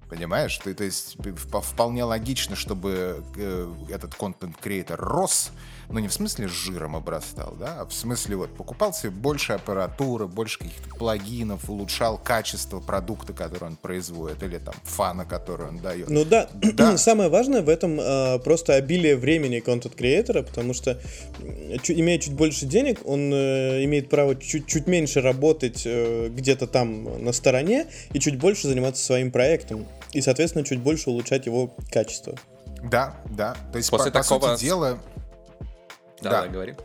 Понимаешь? 0.08 0.56
Ты, 0.58 0.76
то 0.76 0.84
есть 0.84 1.16
вп- 1.16 1.62
вполне 1.62 2.04
логично, 2.04 2.56
чтобы 2.56 3.24
э, 3.38 3.74
этот 3.90 4.14
контент-креатор 4.14 5.00
рос, 5.00 5.52
но 5.92 6.00
не 6.00 6.08
в 6.08 6.14
смысле 6.14 6.48
жиром 6.48 6.96
обрастал, 6.96 7.56
да, 7.60 7.82
а 7.82 7.86
в 7.86 7.94
смысле 7.94 8.36
вот 8.36 8.56
покупал 8.56 8.94
себе 8.94 9.10
больше 9.10 9.54
аппаратуры, 9.54 10.28
больше 10.28 10.60
каких-то 10.60 10.96
плагинов, 10.96 11.70
улучшал 11.70 12.18
качество 12.18 12.80
продукта, 12.80 13.34
который 13.34 13.66
он 13.66 13.76
производит, 13.76 14.44
или 14.44 14.58
там 14.60 14.76
фана, 14.84 15.26
который 15.26 15.68
он 15.68 15.80
дает. 15.80 16.10
Ну 16.10 16.26
да, 16.26 16.50
Да. 16.54 16.98
самое 16.98 17.30
важное 17.30 17.62
в 17.62 17.70
этом 17.70 18.00
э, 18.00 18.40
просто 18.40 18.76
обилие 18.76 19.16
времени 19.16 19.60
контент-креатора, 19.60 20.44
потому 20.44 20.74
что 20.74 21.00
чу- 21.82 21.94
имея 21.94 22.20
чуть 22.20 22.34
больше 22.34 22.66
денег, 22.66 23.00
он 23.06 23.34
э, 23.34 23.84
имеет 23.86 24.10
право 24.10 24.36
чуть, 24.36 24.68
чуть 24.68 24.88
меньше 24.88 25.22
работать 25.22 25.84
э, 25.86 26.30
где-то 26.30 26.68
там 26.68 27.24
на 27.24 27.32
стороне 27.34 27.88
и 28.14 28.20
чуть 28.20 28.38
больше 28.38 28.68
заниматься 28.68 29.04
своим 29.04 29.32
проектом. 29.32 29.88
И, 30.12 30.22
соответственно, 30.22 30.64
чуть 30.66 30.80
больше 30.80 31.10
улучшать 31.10 31.46
его 31.46 31.74
качество. 31.92 32.36
Да, 32.84 33.16
да. 33.30 33.56
То 33.72 33.78
есть, 33.78 33.90
После 33.90 34.12
по, 34.12 34.20
по 34.20 34.24
такого 34.24 34.56
сути 34.56 34.66
дела... 34.66 35.00
Да, 36.22 36.30
Да. 36.30 36.42
да, 36.44 36.48
говори. 36.48 36.76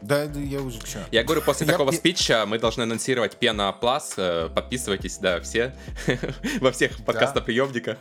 Да, 0.00 0.26
да, 0.26 0.40
я 0.40 0.60
уже 0.60 0.80
что? 0.84 1.00
Я 1.12 1.22
говорю, 1.24 1.42
после 1.42 1.64
Я- 1.66 1.72
такого 1.72 1.90
я- 1.92 1.96
спича 1.98 2.44
мы 2.46 2.58
должны 2.58 2.82
анонсировать 2.82 3.36
Пена 3.36 3.72
Плас. 3.72 4.14
э, 4.16 4.48
Подписывайтесь, 4.54 5.18
да, 5.18 5.40
все. 5.40 5.74
Во 6.60 6.72
всех 6.72 7.04
подкастоприемниках. 7.04 7.98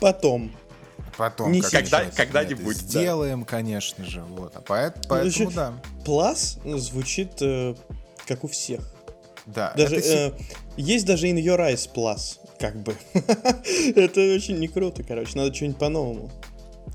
Потом. 0.00 0.54
Потом, 1.16 1.52
Не. 1.52 1.62
Когда- 1.62 2.04
когда-нибудь, 2.10 2.76
да. 2.82 3.00
сделаем, 3.00 3.44
конечно 3.44 4.04
же. 4.04 4.20
Вот. 4.22 4.54
А 4.56 4.60
поэт- 4.60 5.06
поэтому, 5.08 5.30
еще- 5.30 5.50
да. 5.50 5.72
Плас 6.04 6.58
звучит 6.64 7.40
э, 7.40 7.74
как 8.26 8.44
у 8.44 8.48
всех. 8.48 8.80
Да, 9.46 9.72
Даже, 9.76 9.96
это 9.96 10.34
э, 10.36 10.42
есть 10.76 11.06
даже 11.06 11.28
In 11.28 11.36
Your 11.42 11.58
Eyes 11.60 11.88
Plus, 11.94 12.38
как 12.58 12.76
бы. 12.82 12.94
Это 13.14 14.20
очень 14.34 14.58
не 14.58 14.66
круто, 14.68 15.02
короче. 15.04 15.38
Надо 15.38 15.54
что-нибудь 15.54 15.78
по-новому. 15.78 16.30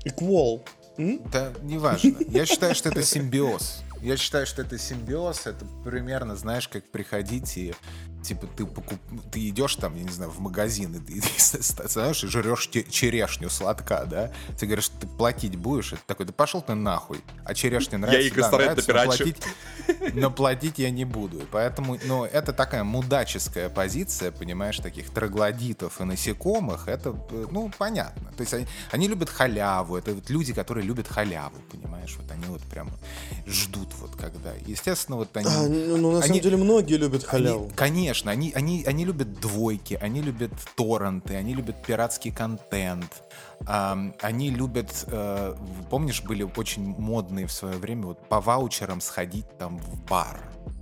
Equal. 0.04 0.60
Да, 0.96 1.52
неважно. 1.62 2.16
Я 2.28 2.46
считаю, 2.46 2.74
что 2.74 2.88
это 2.90 3.02
симбиоз. 3.02 3.82
Я 4.02 4.16
считаю, 4.16 4.46
что 4.46 4.62
это 4.62 4.78
симбиоз. 4.78 5.46
Это 5.46 5.64
примерно, 5.84 6.36
знаешь, 6.36 6.68
как 6.68 6.84
приходить 6.90 7.56
и 7.56 7.74
типа 8.22 8.46
ты 8.46 8.64
покуп... 8.64 8.98
ты 9.30 9.48
идешь 9.48 9.76
там, 9.76 9.96
я 9.96 10.02
не 10.04 10.10
знаю, 10.10 10.30
в 10.30 10.40
магазин 10.40 10.94
и 10.94 10.98
ты, 11.00 11.20
ты 11.20 11.88
знаешь, 11.88 12.24
и 12.24 12.26
жрешь 12.26 12.68
черешню 12.68 13.50
сладка, 13.50 14.04
да? 14.06 14.32
Ты 14.58 14.66
говоришь, 14.66 14.88
ты 14.88 15.06
платить 15.06 15.56
будешь? 15.56 15.90
Ты 15.90 15.98
такой, 16.06 16.26
да 16.26 16.32
пошел 16.32 16.62
ты 16.62 16.74
нахуй. 16.74 17.20
А 17.44 17.54
черешня 17.54 17.98
нравится? 17.98 18.26
их 18.26 18.36
Да, 18.36 18.50
нравится, 18.50 18.92
но 18.92 19.04
платить, 19.04 19.36
но 20.14 20.30
платить 20.30 20.78
я 20.78 20.90
не 20.90 21.04
буду. 21.04 21.38
И 21.40 21.44
Поэтому, 21.50 21.98
ну, 22.04 22.24
это 22.24 22.52
такая 22.52 22.84
мудаческая 22.84 23.68
позиция, 23.68 24.30
понимаешь, 24.30 24.78
таких 24.78 25.10
троглодитов 25.10 26.00
и 26.00 26.04
насекомых. 26.04 26.88
Это, 26.88 27.14
ну, 27.50 27.70
понятно. 27.76 28.32
То 28.36 28.42
есть 28.42 28.54
они, 28.54 28.66
они 28.90 29.08
любят 29.08 29.28
халяву. 29.28 29.96
Это 29.96 30.14
вот 30.14 30.30
люди, 30.30 30.52
которые 30.52 30.86
любят 30.86 31.08
халяву, 31.08 31.56
понимаешь? 31.70 32.16
Вот 32.18 32.30
они 32.30 32.44
вот 32.46 32.62
прям 32.62 32.90
ждут 33.46 33.88
вот 33.98 34.16
когда. 34.16 34.52
Естественно, 34.66 35.16
вот 35.16 35.36
они... 35.36 35.46
А, 35.48 35.68
ну, 35.68 36.12
на 36.12 36.18
они- 36.18 36.26
самом 36.28 36.40
деле, 36.40 36.56
многие 36.56 36.96
любят 36.96 37.22
они- 37.28 37.44
халяву. 37.44 37.72
Конечно, 38.12 38.30
они, 38.30 38.52
они, 38.54 38.84
они 38.86 39.04
любят 39.06 39.40
двойки, 39.40 39.94
они 39.94 40.20
любят 40.20 40.52
торренты, 40.76 41.34
они 41.34 41.54
любят 41.54 41.82
пиратский 41.82 42.30
контент, 42.30 43.22
ам, 43.66 44.14
они 44.20 44.50
любят, 44.50 45.04
э, 45.06 45.54
помнишь, 45.88 46.22
были 46.22 46.42
очень 46.56 46.94
модные 46.98 47.46
в 47.46 47.52
свое 47.52 47.76
время 47.78 48.08
вот 48.08 48.28
по 48.28 48.40
ваучерам 48.42 49.00
сходить 49.00 49.46
там 49.58 49.78
в 49.78 50.02
бар 50.04 50.40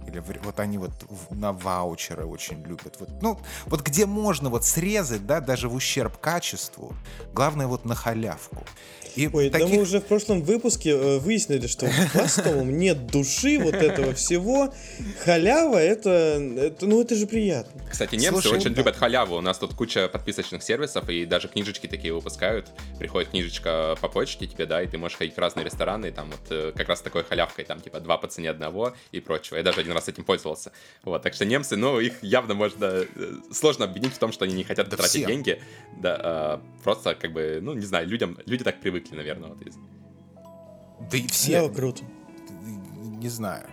или 0.09 0.19
в- 0.19 0.45
вот 0.45 0.59
они 0.59 0.79
вот 0.79 0.91
в- 1.09 1.37
на 1.37 1.53
ваучеры 1.53 2.27
очень 2.27 2.65
любят. 2.65 2.97
Вот, 2.99 3.23
ну, 3.23 3.39
вот 3.67 3.83
где 3.83 4.07
можно 4.07 4.51
вот 4.51 4.65
срезать, 4.65 5.25
да, 5.25 5.41
даже 5.41 5.69
в 5.69 5.75
ущерб 5.75 6.19
качеству, 6.19 6.95
главное 7.33 7.69
вот 7.69 7.85
на 7.85 7.95
халявку. 7.95 8.65
И 9.17 9.29
Ой, 9.33 9.51
да 9.51 9.59
таких- 9.59 9.75
мы 9.75 9.83
уже 9.83 10.01
в 10.01 10.05
прошлом 10.05 10.43
выпуске 10.43 10.91
э, 10.91 11.19
выяснили, 11.19 11.67
что 11.67 11.87
в 11.87 12.13
пластовом 12.13 12.79
нет 12.79 13.07
души 13.09 13.59
вот 13.59 13.75
этого 13.75 14.15
всего. 14.15 14.73
Халява 15.25 15.77
это, 15.77 16.11
это 16.11 16.87
ну 16.87 17.01
это 17.01 17.15
же 17.15 17.27
приятно. 17.27 17.81
Кстати, 17.91 18.15
немцы 18.17 18.43
Слушай, 18.43 18.59
очень 18.59 18.71
да. 18.75 18.79
любят 18.79 18.97
халяву. 18.97 19.37
У 19.37 19.41
нас 19.41 19.59
тут 19.59 19.75
куча 19.75 20.09
подписочных 20.09 20.63
сервисов, 20.63 21.09
и 21.09 21.25
даже 21.25 21.49
книжечки 21.49 21.87
такие 21.87 22.15
выпускают. 22.15 22.69
Приходит 22.99 23.31
книжечка 23.31 23.97
по 24.01 24.09
почте 24.09 24.47
тебе, 24.47 24.67
да, 24.67 24.83
и 24.83 24.87
ты 24.87 24.99
можешь 24.99 25.19
ходить 25.19 25.35
в 25.35 25.39
разные 25.39 25.65
рестораны, 25.65 26.07
и 26.07 26.11
там 26.11 26.31
вот 26.31 26.41
э, 26.51 26.73
как 26.77 26.89
раз 26.89 27.01
такой 27.01 27.25
халявкой, 27.25 27.65
там 27.65 27.81
типа 27.81 28.01
два 28.01 28.17
по 28.19 28.27
цене 28.29 28.51
одного 28.51 28.95
и 29.13 29.21
прочего. 29.21 29.57
Я 29.57 29.63
даже 29.63 29.81
один 29.81 29.93
раз 29.93 30.09
этим 30.09 30.25
пользовался. 30.25 30.73
Вот, 31.03 31.23
так 31.23 31.35
что 31.35 31.45
немцы, 31.45 31.77
ну, 31.77 31.99
их 32.01 32.23
явно 32.23 32.55
можно 32.55 32.85
э, 32.85 33.07
сложно 33.53 33.87
обвинить 33.87 34.15
в 34.15 34.19
том, 34.19 34.33
что 34.33 34.45
они 34.45 34.55
не 34.55 34.65
хотят 34.65 34.89
Да 34.89 34.97
тратить 34.97 35.13
всем. 35.13 35.29
деньги. 35.29 35.61
Да, 36.01 36.17
а, 36.23 36.63
просто 36.85 37.15
как 37.15 37.33
бы, 37.33 37.59
ну, 37.63 37.75
не 37.75 37.85
знаю, 37.87 38.07
людям, 38.07 38.39
люди 38.47 38.65
так 38.65 38.81
привыкли, 38.81 39.00
наверное. 39.11 39.51
Вот, 39.51 39.63
из- 39.67 39.77
Да 41.11 41.17
и 41.17 41.27
все, 41.27 41.57
Халява 41.57 41.75
круто. 41.75 42.05
не 42.61 43.29
знаю. 43.29 43.67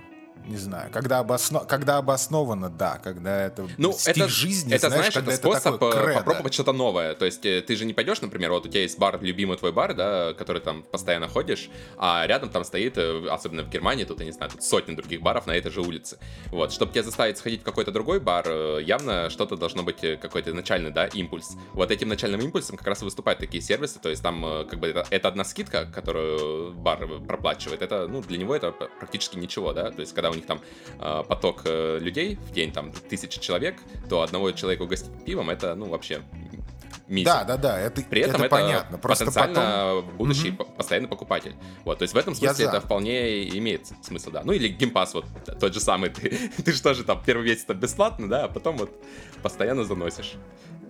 Не 0.48 0.58
знаю. 0.58 0.90
Когда, 0.92 1.20
обосно... 1.20 1.60
когда 1.60 1.98
обосновано, 1.98 2.70
да. 2.70 3.00
Когда 3.04 3.46
это 3.46 3.68
Ну, 3.78 3.92
стиль 3.94 4.24
это, 4.24 4.30
жизни, 4.30 4.74
это 4.74 4.90
знаешь, 4.90 5.14
когда 5.14 5.34
это 5.34 5.42
способ 5.42 5.74
такое 5.74 5.92
э, 5.92 6.04
кредо. 6.06 6.20
попробовать 6.20 6.54
что-то 6.54 6.74
новое. 6.74 7.14
То 7.16 7.26
есть 7.26 7.46
э, 7.46 7.62
ты 7.62 7.76
же 7.76 7.86
не 7.86 7.94
пойдешь, 7.94 8.22
например, 8.22 8.52
вот 8.52 8.66
у 8.66 8.70
тебя 8.70 8.82
есть 8.82 8.98
бар, 8.98 9.20
любимый 9.22 9.58
твой 9.58 9.72
бар, 9.72 9.94
да, 9.94 10.34
который 10.34 10.62
там 10.62 10.84
постоянно 10.84 11.28
ходишь, 11.28 11.70
а 11.98 12.26
рядом 12.26 12.50
там 12.50 12.64
стоит, 12.64 12.98
э, 12.98 13.28
особенно 13.30 13.64
в 13.64 13.70
Германии, 13.70 14.06
тут, 14.06 14.20
я 14.20 14.26
не 14.26 14.32
знаю, 14.32 14.52
тут 14.52 14.64
сотни 14.64 14.96
других 14.96 15.22
баров 15.22 15.48
на 15.48 15.56
этой 15.56 15.72
же 15.72 15.82
улице. 15.82 16.18
Вот, 16.52 16.72
чтобы 16.72 16.92
тебя 16.94 17.04
заставить 17.04 17.38
сходить 17.38 17.62
в 17.62 17.64
какой-то 17.64 17.92
другой 17.92 18.20
бар, 18.20 18.46
э, 18.48 18.80
явно 18.84 19.30
что-то 19.30 19.58
должно 19.58 19.84
быть, 19.84 20.04
э, 20.04 20.18
какой-то 20.18 20.54
начальный, 20.54 20.92
да, 20.92 21.08
импульс. 21.08 21.56
Вот 21.74 21.92
этим 21.92 22.08
начальным 22.08 22.42
импульсом 22.42 22.78
как 22.78 22.88
раз 22.88 23.02
и 23.02 23.06
выступают 23.06 23.40
такие 23.40 23.62
сервисы, 23.62 24.00
то 24.00 24.10
есть 24.10 24.24
там 24.24 24.46
э, 24.46 24.66
как 24.66 24.80
бы 24.80 24.88
это, 24.88 25.06
это 25.10 25.28
одна 25.28 25.44
скидка, 25.44 25.86
которую 25.86 26.74
бар 26.74 27.04
э, 27.04 27.20
проплачивает, 27.20 27.82
это, 27.82 28.08
ну, 28.08 28.22
для 28.22 28.38
него 28.38 28.56
это 28.56 28.72
практически 28.72 29.38
ничего, 29.38 29.74
да, 29.74 29.92
то 29.92 30.02
есть 30.02 30.14
когда 30.14 30.30
у 30.30 30.37
них 30.38 30.46
там 30.46 30.62
э, 31.00 31.24
поток 31.28 31.62
э, 31.66 32.00
людей 32.00 32.36
в 32.36 32.52
день, 32.52 32.72
там, 32.72 32.92
тысячи 32.92 33.40
человек, 33.40 33.76
то 34.10 34.22
одного 34.22 34.52
человека 34.52 34.84
угостить 34.84 35.12
пивом, 35.26 35.50
это, 35.50 35.76
ну, 35.76 35.88
вообще 35.88 36.22
мизер. 37.08 37.32
Да, 37.32 37.44
да, 37.44 37.58
да, 37.58 37.80
это, 37.80 38.02
При 38.02 38.22
этом 38.22 38.36
это, 38.36 38.46
это, 38.46 38.50
понятно. 38.50 38.98
Просто 38.98 39.26
потенциально 39.26 40.02
потом... 40.02 40.18
будущий 40.18 40.52
по- 40.52 40.66
постоянный 40.66 41.08
покупатель. 41.08 41.56
Вот, 41.86 42.00
то 42.00 42.04
есть 42.04 42.14
в 42.14 42.18
этом 42.18 42.36
смысле 42.36 42.66
это 42.66 42.82
вполне 42.82 43.48
имеет 43.58 43.88
смысл, 44.02 44.32
да. 44.32 44.42
Ну 44.44 44.52
или 44.54 44.68
геймпас 44.68 45.14
вот 45.14 45.26
тот 45.60 45.74
же 45.74 45.80
самый, 45.80 46.10
ты, 46.12 46.30
ты 46.64 46.72
же 46.72 46.82
тоже 46.82 47.04
там 47.04 47.22
первый 47.24 47.46
месяц 47.46 47.66
бесплатно, 47.68 48.28
да, 48.28 48.46
а 48.46 48.48
потом 48.48 48.78
вот 48.78 48.92
постоянно 49.42 49.84
заносишь. 49.84 50.34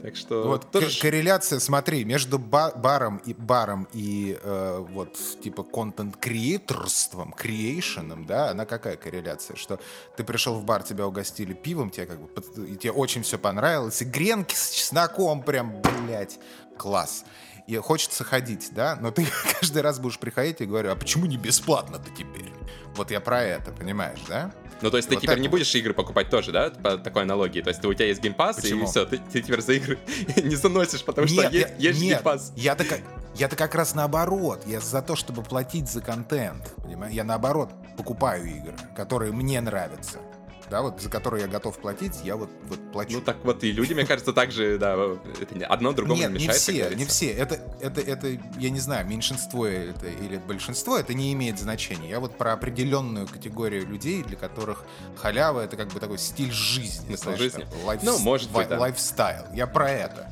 Так 0.01 0.15
что 0.15 0.43
Вот 0.47 0.71
тоже 0.71 0.99
корреляция, 1.01 1.59
смотри, 1.59 2.05
между 2.05 2.37
ба- 2.37 2.71
баром 2.75 3.17
и 3.17 3.33
баром 3.33 3.87
и 3.93 4.37
э, 4.41 4.85
вот 4.91 5.17
типа 5.41 5.63
контент 5.63 6.17
креаторством, 6.17 7.31
креейшеном, 7.31 8.25
да, 8.25 8.51
она 8.51 8.65
какая 8.65 8.95
корреляция? 8.95 9.55
Что 9.57 9.79
ты 10.15 10.23
пришел 10.23 10.53
в 10.55 10.63
бар, 10.63 10.83
тебя 10.83 11.07
угостили 11.07 11.53
пивом, 11.53 11.89
тебе 11.89 12.05
как 12.05 12.19
бы 12.21 12.29
и 12.67 12.75
тебе 12.75 12.91
очень 12.91 13.23
все 13.23 13.39
понравилось, 13.39 14.01
и 14.01 14.05
гренки 14.05 14.53
с 14.53 14.69
чесноком 14.69 15.41
прям, 15.41 15.81
блядь, 15.81 16.39
класс. 16.77 17.25
И 17.65 17.75
хочется 17.77 18.23
ходить, 18.23 18.69
да, 18.71 18.97
но 19.01 19.11
ты 19.11 19.27
каждый 19.59 19.81
раз 19.81 19.99
будешь 19.99 20.19
приходить 20.19 20.61
и 20.61 20.65
говорю, 20.65 20.91
а 20.91 20.95
почему 20.95 21.25
не 21.25 21.37
бесплатно-то 21.37 22.09
теперь? 22.11 22.53
Вот 22.95 23.11
я 23.11 23.19
про 23.19 23.41
это, 23.43 23.71
понимаешь, 23.71 24.21
да? 24.29 24.51
Ну, 24.81 24.91
то 24.91 24.97
есть 24.97 25.09
ты 25.09 25.15
Вот 25.15 25.21
теперь 25.21 25.35
так 25.35 25.41
не 25.41 25.47
будешь 25.47 25.73
игры 25.75 25.93
покупать 25.93 26.29
тоже, 26.29 26.51
да, 26.51 26.69
по 26.69 26.97
такой 26.97 27.23
аналогии? 27.23 27.61
То 27.61 27.69
есть 27.69 27.83
у 27.83 27.93
тебя 27.93 28.05
есть 28.05 28.21
Game 28.21 28.38
Pass, 28.38 28.59
и 28.59 28.61
Почему? 28.61 28.85
все, 28.85 29.05
ты, 29.05 29.17
ты 29.17 29.41
теперь 29.41 29.61
за 29.61 29.73
игры 29.73 29.97
не 30.43 30.55
заносишь, 30.55 31.03
потому 31.03 31.27
что 31.27 31.43
Нет, 31.43 31.53
есть, 31.53 31.67
я- 31.69 31.75
есть 31.77 31.99
же 31.99 32.05
нет, 32.05 32.17
Game 32.17 32.33
Pass. 32.33 32.53
Я-то 32.55 32.83
как, 32.83 32.99
я-то 33.35 33.55
как 33.55 33.75
раз 33.75 33.95
наоборот. 33.95 34.63
Я 34.65 34.79
за 34.79 35.01
то, 35.01 35.15
чтобы 35.15 35.43
платить 35.43 35.89
за 35.89 36.01
контент. 36.01 36.73
Понимаешь? 36.83 37.13
Я 37.13 37.23
наоборот 37.23 37.71
покупаю 37.97 38.45
игры, 38.45 38.73
которые 38.95 39.31
мне 39.31 39.59
нравятся. 39.61 40.19
Да, 40.69 40.81
вот 40.81 40.99
за 41.01 41.09
которые 41.09 41.43
я 41.43 41.47
готов 41.47 41.77
платить, 41.79 42.19
я 42.25 42.35
вот, 42.35 42.49
вот 42.67 42.91
плачу. 42.91 43.13
Ну 43.13 43.21
так 43.21 43.37
вот 43.45 43.63
и 43.63 43.71
люди, 43.71 43.93
мне 43.93 44.05
кажется, 44.05 44.33
также, 44.33 44.77
да, 44.77 44.95
это 45.41 45.55
не- 45.57 45.63
одно 45.65 45.93
другому 45.93 46.19
Нет, 46.19 46.31
не 46.31 46.39
не 46.39 46.47
мешает. 46.47 46.65
как 46.65 46.89
все, 46.89 46.95
не 46.95 47.05
все. 47.05 47.31
Это, 47.31 47.59
это, 47.79 48.01
это, 48.01 48.27
я 48.59 48.69
не 48.69 48.79
знаю, 48.81 49.07
меньшинство 49.07 49.65
это 49.65 50.07
или 50.07 50.37
большинство, 50.37 50.97
это 50.97 51.13
не 51.13 51.31
имеет 51.31 51.57
значения. 51.57 52.09
Я 52.09 52.19
вот 52.19 52.37
про 52.37 52.51
определенную 52.51 53.27
категорию 53.27 53.87
людей, 53.87 54.23
для 54.23 54.35
которых 54.35 54.83
халява 55.15 55.61
это 55.61 55.77
как 55.77 55.87
бы 55.93 55.99
такой 56.01 56.17
стиль 56.17 56.51
жизни. 56.51 57.07
Смысл 57.07 57.23
знаешь, 57.23 57.39
жизни. 57.39 57.63
бы 57.63 57.69
life- 57.85 58.01
Ну, 58.03 58.17
может 58.19 58.51
быть, 58.51 58.67
да. 58.67 58.77
Lifestyle. 58.77 59.45
Я 59.53 59.67
про 59.67 59.89
это. 59.89 60.29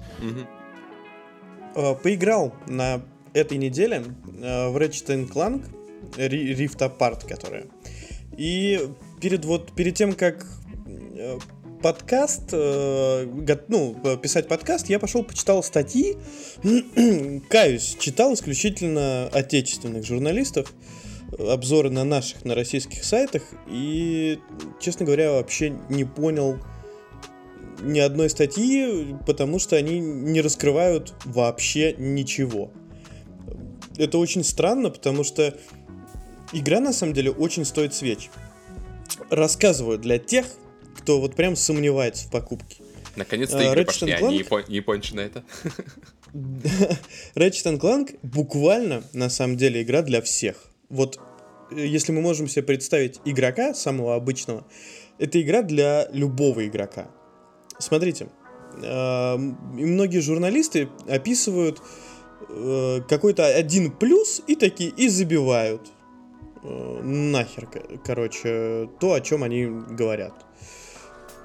Э, 1.76 1.96
Поиграл 1.96 2.54
на 2.68 3.02
этой 3.34 3.58
неделе 3.58 4.04
э, 4.42 4.70
в 4.70 4.78
Ratchet 4.78 5.30
Clank 5.32 5.66
Rift 6.18 6.78
Apart, 6.80 7.28
которая. 7.28 7.66
И 8.38 8.90
перед 9.26 9.44
вот 9.44 9.72
перед 9.72 9.96
тем, 9.96 10.14
как 10.14 10.46
э, 10.86 11.40
подкаст, 11.82 12.50
э, 12.52 13.26
ну, 13.70 13.98
э, 14.04 14.18
писать 14.18 14.48
подкаст, 14.48 14.88
я 14.88 15.00
пошел 15.00 15.24
почитал 15.24 15.64
статьи. 15.64 16.16
Каюсь, 17.50 17.98
читал 18.00 18.36
исключительно 18.36 19.28
отечественных 19.34 20.06
журналистов, 20.06 20.72
обзоры 21.40 21.90
на 21.90 22.04
наших, 22.04 22.46
на 22.46 22.54
российских 22.54 23.04
сайтах, 23.04 23.42
и, 23.68 24.38
честно 24.80 25.08
говоря, 25.08 25.32
вообще 25.32 25.76
не 25.90 26.04
понял 26.04 26.60
ни 27.82 27.98
одной 27.98 28.30
статьи, 28.30 29.16
потому 29.26 29.58
что 29.58 29.76
они 29.76 30.00
не 30.00 30.42
раскрывают 30.42 31.16
вообще 31.26 31.96
ничего. 31.98 32.70
Это 33.98 34.20
очень 34.20 34.44
странно, 34.44 34.92
потому 34.92 35.24
что 35.24 35.58
игра 36.54 36.80
на 36.80 36.94
самом 36.94 37.14
деле 37.14 37.32
очень 37.32 37.66
стоит 37.66 37.96
свеч. 37.96 38.30
Рассказываю 39.30 39.98
для 39.98 40.18
тех, 40.20 40.46
кто 40.98 41.20
вот 41.20 41.36
прям 41.36 41.56
сомневается 41.56 42.28
в 42.28 42.32
покупке. 42.32 42.78
Наконец-то 43.16 43.58
Э, 43.60 43.72
игры 43.72 43.82
Ratchet 43.82 43.86
пошли, 43.86 44.12
and 44.12 44.16
а 44.16 44.22
не, 44.22 44.40
Clank? 44.40 44.48
япон- 44.48 44.66
не 44.70 44.76
япончина 44.76 45.20
это. 45.22 45.44
Ratchet 47.36 47.80
Clank 47.80 48.20
буквально, 48.24 49.04
на 49.14 49.30
самом 49.30 49.58
деле, 49.58 49.82
игра 49.82 50.02
для 50.02 50.22
всех. 50.22 50.66
Вот 50.90 51.20
э, 51.72 51.86
если 51.86 52.12
мы 52.12 52.22
можем 52.22 52.48
себе 52.48 52.64
представить 52.64 53.22
игрока, 53.26 53.74
самого 53.74 54.16
обычного, 54.16 54.66
это 55.18 55.42
игра 55.42 55.62
для 55.62 56.08
любого 56.12 56.66
игрока. 56.68 57.08
Смотрите, 57.80 58.28
э, 58.82 59.36
многие 59.38 60.20
журналисты 60.20 60.90
описывают 61.08 61.82
э, 62.50 63.02
какой-то 63.08 63.46
один 63.46 63.92
плюс 63.92 64.42
и 64.48 64.56
такие 64.56 64.90
и 64.90 65.08
забивают 65.08 65.82
нахер, 67.04 67.68
ко- 67.68 67.84
короче, 68.04 68.90
то, 69.00 69.14
о 69.14 69.22
чем 69.22 69.44
они 69.44 69.66
говорят. 69.66 70.34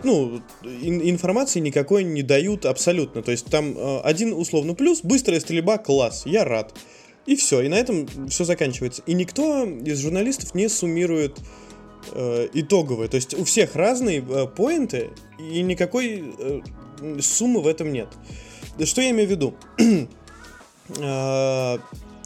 Ну, 0.02 0.40
ин- 0.62 1.02
информации 1.08 1.60
никакой 1.60 2.04
не 2.04 2.22
дают 2.22 2.64
абсолютно. 2.64 3.22
То 3.22 3.30
есть 3.30 3.46
там 3.46 3.76
э, 3.76 4.00
один 4.00 4.32
условно 4.32 4.74
плюс, 4.74 5.02
быстрая 5.02 5.40
стрельба, 5.40 5.78
класс, 5.78 6.22
я 6.24 6.44
рад. 6.44 6.74
И 7.26 7.36
все, 7.36 7.60
и 7.60 7.68
на 7.68 7.74
этом 7.74 8.08
все 8.28 8.44
заканчивается. 8.44 9.02
И 9.06 9.12
никто 9.12 9.64
из 9.64 9.98
журналистов 10.00 10.54
не 10.54 10.68
суммирует 10.68 11.38
э, 12.12 12.48
итоговые. 12.54 13.08
То 13.08 13.16
есть 13.16 13.34
у 13.34 13.44
всех 13.44 13.76
разные 13.76 14.24
э, 14.26 14.46
поинты, 14.46 15.10
и 15.38 15.60
никакой 15.60 16.34
э, 16.38 16.60
суммы 17.20 17.60
в 17.60 17.66
этом 17.66 17.92
нет. 17.92 18.08
Что 18.84 19.02
я 19.02 19.10
имею 19.10 19.28
в 19.28 19.30
виду? 19.30 19.54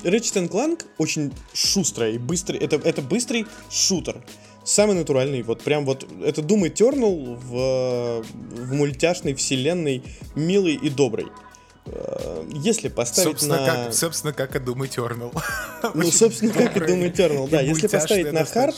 Ratchet 0.04 0.48
Clank 0.48 0.84
очень 0.98 1.32
шустрая 1.52 2.12
и 2.12 2.18
быстрый. 2.18 2.58
Это, 2.58 2.76
это 2.76 3.02
быстрый 3.02 3.46
шутер. 3.70 4.22
Самый 4.64 4.94
натуральный. 4.94 5.42
Вот 5.42 5.62
прям 5.62 5.84
вот 5.84 6.06
это 6.24 6.40
Doom 6.40 6.72
Eternal 6.72 7.36
в, 7.36 8.22
в 8.22 8.72
мультяшной 8.72 9.34
вселенной 9.34 10.02
милый 10.34 10.74
и 10.74 10.88
добрый. 10.88 11.26
Э, 11.86 12.44
Если 12.52 12.88
поставить 12.88 13.30
Собственно, 13.30 13.60
на... 13.60 13.66
как, 13.66 13.94
собственно, 13.94 14.32
как 14.32 14.56
и 14.56 14.58
Doom 14.58 14.88
Eternal. 14.88 15.42
Ну, 15.94 16.10
собственно, 16.10 16.52
как 16.52 16.76
и 16.76 16.80
Doom 16.80 17.12
Eternal, 17.12 17.48
да. 17.48 17.60
Если 17.60 17.88
поставить 17.88 18.32
на 18.32 18.44
хард. 18.44 18.74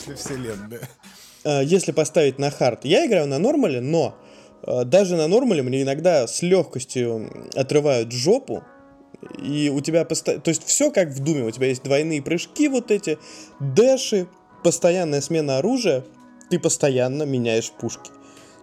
Э, 1.44 1.62
если 1.64 1.92
поставить 1.92 2.38
на 2.38 2.50
хард, 2.50 2.84
я 2.84 3.06
играю 3.06 3.28
на 3.28 3.38
нормале, 3.38 3.80
но 3.80 4.16
э, 4.62 4.84
даже 4.84 5.16
на 5.16 5.28
нормале 5.28 5.62
мне 5.62 5.82
иногда 5.82 6.26
с 6.26 6.42
легкостью 6.42 7.30
отрывают 7.54 8.10
жопу, 8.10 8.64
и 9.38 9.70
у 9.74 9.80
тебя 9.80 10.04
постоянно... 10.04 10.42
То 10.42 10.50
есть 10.50 10.64
все 10.64 10.90
как 10.90 11.08
в 11.08 11.22
Думе, 11.22 11.44
у 11.44 11.50
тебя 11.50 11.68
есть 11.68 11.82
двойные 11.82 12.22
прыжки 12.22 12.68
вот 12.68 12.90
эти, 12.90 13.18
дэши, 13.60 14.26
постоянная 14.62 15.20
смена 15.20 15.58
оружия, 15.58 16.04
ты 16.50 16.58
постоянно 16.58 17.24
меняешь 17.24 17.70
пушки. 17.70 18.10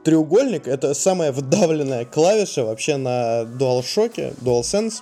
Треугольник— 0.04 0.68
это 0.68 0.94
самая 0.94 1.32
выдавленная 1.32 2.06
клавиша 2.06 2.66
вообще 2.66 2.98
на 2.98 3.44
DualShock, 3.44 4.36
DualSense, 4.42 4.96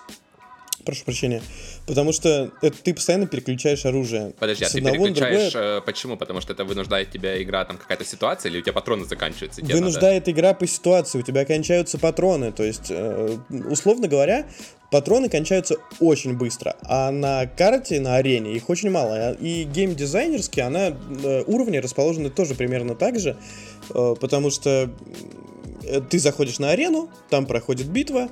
прошу 0.85 1.05
прощения, 1.05 1.41
Потому 1.91 2.13
что 2.13 2.51
это 2.61 2.77
ты 2.81 2.93
постоянно 2.93 3.27
переключаешь 3.27 3.85
оружие. 3.85 4.31
Подожди, 4.39 4.63
а 4.63 4.69
ты 4.69 4.79
переключаешь, 4.79 5.51
другое. 5.51 5.79
э, 5.79 5.81
почему? 5.81 6.15
Потому 6.15 6.39
что 6.39 6.53
это 6.53 6.63
вынуждает 6.63 7.11
тебя 7.11 7.43
игра, 7.43 7.65
там 7.65 7.77
какая-то 7.77 8.05
ситуация, 8.05 8.49
или 8.49 8.59
у 8.59 8.61
тебя 8.61 8.71
патроны 8.71 9.03
заканчиваются? 9.03 9.59
тебе 9.59 9.73
надо- 9.73 9.79
Вынуждает 9.87 10.29
игра 10.29 10.53
по 10.53 10.65
ситуации, 10.65 11.19
у 11.19 11.21
тебя 11.21 11.43
кончаются 11.43 11.97
патроны. 11.99 12.53
То 12.53 12.63
есть, 12.63 12.85
э, 12.91 13.37
условно 13.69 14.07
говоря, 14.07 14.45
патроны 14.89 15.27
кончаются 15.27 15.75
очень 15.99 16.37
быстро. 16.37 16.77
А 16.83 17.11
на 17.11 17.45
карте, 17.45 17.99
на 17.99 18.15
арене 18.15 18.55
их 18.55 18.69
очень 18.69 18.89
мало. 18.89 19.33
И 19.33 19.65
геймдизайнерски 19.65 20.61
она 20.61 20.91
э, 21.23 21.43
уровни 21.45 21.75
расположены 21.75 22.29
тоже 22.29 22.55
примерно 22.55 22.95
так 22.95 23.19
же. 23.19 23.35
потому 23.89 24.49
что 24.49 24.89
ты 26.09 26.19
заходишь 26.19 26.57
на 26.59 26.69
арену, 26.69 27.09
там 27.29 27.45
проходит 27.45 27.87
битва, 27.87 28.29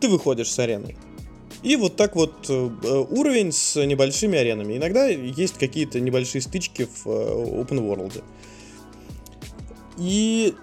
ты 0.00 0.08
выходишь 0.08 0.50
с 0.52 0.58
арены. 0.58 0.96
И 1.62 1.76
вот 1.76 1.96
так 1.96 2.16
вот 2.16 2.46
э, 2.48 2.70
э, 2.82 3.04
уровень 3.10 3.52
с 3.52 3.84
небольшими 3.84 4.38
аренами. 4.38 4.76
Иногда 4.76 5.06
есть 5.06 5.58
какие-то 5.58 6.00
небольшие 6.00 6.40
стычки 6.40 6.86
в 6.86 7.06
э, 7.06 7.10
open 7.10 7.78
world. 7.80 8.22
И 9.98 10.54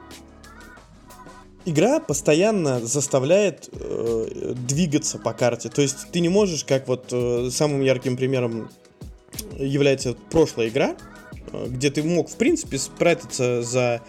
игра 1.65 1.99
постоянно 1.99 2.79
заставляет 2.79 3.69
э, 3.73 4.53
двигаться 4.55 5.19
по 5.19 5.33
карте. 5.33 5.69
То 5.69 5.81
есть 5.81 6.11
ты 6.11 6.21
не 6.21 6.29
можешь, 6.29 6.63
как 6.63 6.87
вот 6.87 7.09
э, 7.11 7.49
самым 7.51 7.81
ярким 7.81 8.17
примером 8.17 8.69
является 9.57 10.15
прошлая 10.31 10.69
игра, 10.69 10.95
э, 11.51 11.67
где 11.67 11.91
ты 11.91 12.03
мог, 12.03 12.29
в 12.29 12.37
принципе, 12.37 12.77
спрятаться 12.77 13.61
за, 13.61 14.01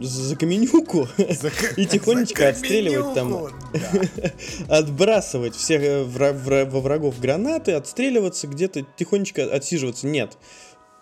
за 0.00 0.36
каменюку 0.36 1.08
и 1.76 1.86
тихонечко 1.86 2.48
отстреливать 2.48 3.14
там, 3.14 3.48
отбрасывать 4.68 5.54
всех 5.54 5.82
э, 5.82 6.04
вра- 6.04 6.38
вра- 6.38 6.68
во 6.68 6.80
врагов 6.80 7.18
гранаты, 7.18 7.72
отстреливаться, 7.72 8.46
где-то 8.46 8.86
тихонечко 8.96 9.44
отсиживаться. 9.44 10.06
Нет. 10.06 10.36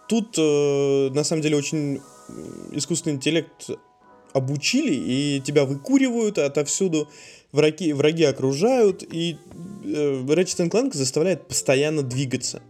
Тут, 0.08 0.36
э, 0.38 1.10
на 1.10 1.24
самом 1.24 1.42
деле, 1.42 1.56
очень 1.56 2.00
искусственный 2.72 3.16
интеллект 3.16 3.70
обучили, 4.32 4.94
и 4.94 5.42
тебя 5.44 5.64
выкуривают 5.64 6.38
отовсюду, 6.38 7.08
враги, 7.52 7.92
враги 7.92 8.24
окружают, 8.24 9.02
и 9.02 9.36
э, 9.84 10.22
Ratchet 10.26 10.68
Clank 10.70 10.94
заставляет 10.94 11.46
постоянно 11.46 12.02
двигаться. 12.02 12.62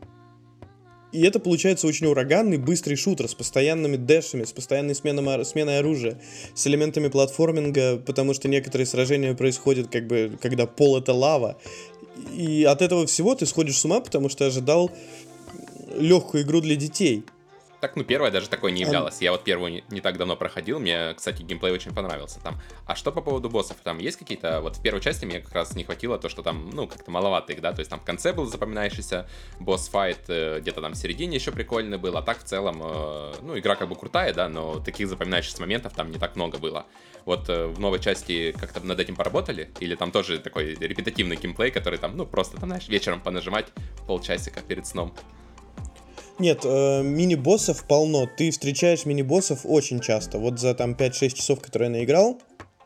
И 1.15 1.23
это 1.23 1.39
получается 1.39 1.87
очень 1.87 2.09
ураганный, 2.09 2.59
быстрый 2.59 2.97
шутер 2.97 3.29
с 3.29 3.35
постоянными 3.35 3.97
дэшами, 3.97 4.43
с 4.43 4.53
постоянной 4.53 4.97
сменом, 4.97 5.29
ор- 5.29 5.45
сменой 5.45 5.79
оружия, 5.79 6.21
с 6.57 6.67
элементами 6.67 7.07
платформинга, 7.07 7.99
потому 7.99 8.35
что 8.35 8.49
некоторые 8.49 8.85
сражения 8.85 9.33
происходят, 9.35 9.87
как 9.93 10.09
бы, 10.09 10.37
когда 10.43 10.67
пол 10.67 10.99
это 10.99 11.13
лава. 11.13 11.57
И 12.37 12.65
от 12.65 12.83
этого 12.83 13.07
всего 13.07 13.37
ты 13.37 13.47
сходишь 13.47 13.79
с 13.79 13.85
ума, 13.85 14.01
потому 14.01 14.29
что 14.29 14.45
ожидал 14.45 14.91
легкую 15.97 16.43
игру 16.43 16.61
для 16.61 16.75
детей. 16.75 17.23
Так, 17.85 17.97
ну, 17.97 18.03
первая 18.03 18.31
даже 18.31 18.49
такой 18.49 18.73
не 18.73 18.83
А- 18.83 18.87
являлась. 18.87 19.21
Я 19.21 19.31
вот 19.31 19.45
первую 19.45 19.71
не, 19.71 19.85
не 19.91 20.01
так 20.01 20.17
давно 20.17 20.37
проходил, 20.37 20.81
мне, 20.81 21.13
кстати, 21.15 21.43
геймплей 21.43 21.71
очень 21.71 21.95
понравился 21.95 22.41
там. 22.41 22.59
А 22.87 22.97
что 22.97 23.13
по 23.13 23.21
поводу 23.21 23.51
боссов? 23.51 23.77
Там 23.85 23.99
есть 23.99 24.17
какие-то... 24.17 24.63
Вот 24.63 24.77
в 24.77 24.83
первой 24.83 25.03
части 25.03 25.27
мне 25.27 25.41
как 25.41 25.53
раз 25.53 25.77
не 25.77 25.85
хватило 25.85 26.19
то, 26.19 26.31
что 26.31 26.43
там, 26.43 26.71
ну, 26.71 26.89
как-то 26.89 27.11
маловато 27.11 27.53
их, 27.53 27.61
да? 27.61 27.75
То 27.75 27.81
есть 27.81 27.91
там 27.91 28.01
в 28.01 28.05
конце 28.05 28.33
был 28.33 28.47
запоминающийся 28.47 29.29
босс-файт, 29.61 30.21
э, 30.29 30.61
где-то 30.61 30.81
там 30.81 30.93
в 30.93 30.97
середине 30.97 31.37
еще 31.37 31.53
прикольный 31.53 31.99
был, 31.99 32.17
а 32.17 32.23
так 32.23 32.39
в 32.39 32.45
целом, 32.45 32.81
э, 32.83 33.35
ну, 33.43 33.59
игра 33.59 33.77
как 33.77 33.91
бы 33.91 33.97
крутая, 33.97 34.33
да, 34.33 34.49
но 34.49 34.81
таких 34.81 35.07
запоминающихся 35.07 35.61
моментов 35.61 35.93
там 35.93 36.11
не 36.11 36.19
так 36.19 36.37
много 36.37 36.57
было. 36.57 36.87
Вот 37.27 37.51
э, 37.51 37.67
в 37.67 37.79
новой 37.81 38.01
части 38.01 38.53
как-то 38.59 38.81
над 38.81 38.99
этим 38.99 39.15
поработали? 39.15 39.69
Или 39.81 39.95
там 39.95 40.11
тоже 40.11 40.39
такой 40.39 40.75
репетативный 40.75 41.37
геймплей, 41.37 41.71
который 41.71 41.99
там, 41.99 42.17
ну, 42.17 42.25
просто 42.25 42.57
там, 42.57 42.71
знаешь, 42.71 42.89
вечером 42.89 43.21
понажимать 43.21 43.67
полчасика 44.07 44.63
перед 44.63 44.87
сном? 44.87 45.15
Нет, 46.39 46.61
э, 46.65 47.03
мини-боссов 47.03 47.85
полно. 47.87 48.29
Ты 48.37 48.51
встречаешь 48.51 49.07
мини-боссов 49.07 49.61
очень 49.65 50.01
часто. 50.01 50.39
Вот 50.39 50.59
за 50.59 50.75
там 50.75 50.95
5-6 50.95 51.37
часов, 51.37 51.61
которые 51.61 51.91
я 51.91 51.97
наиграл, 51.99 52.39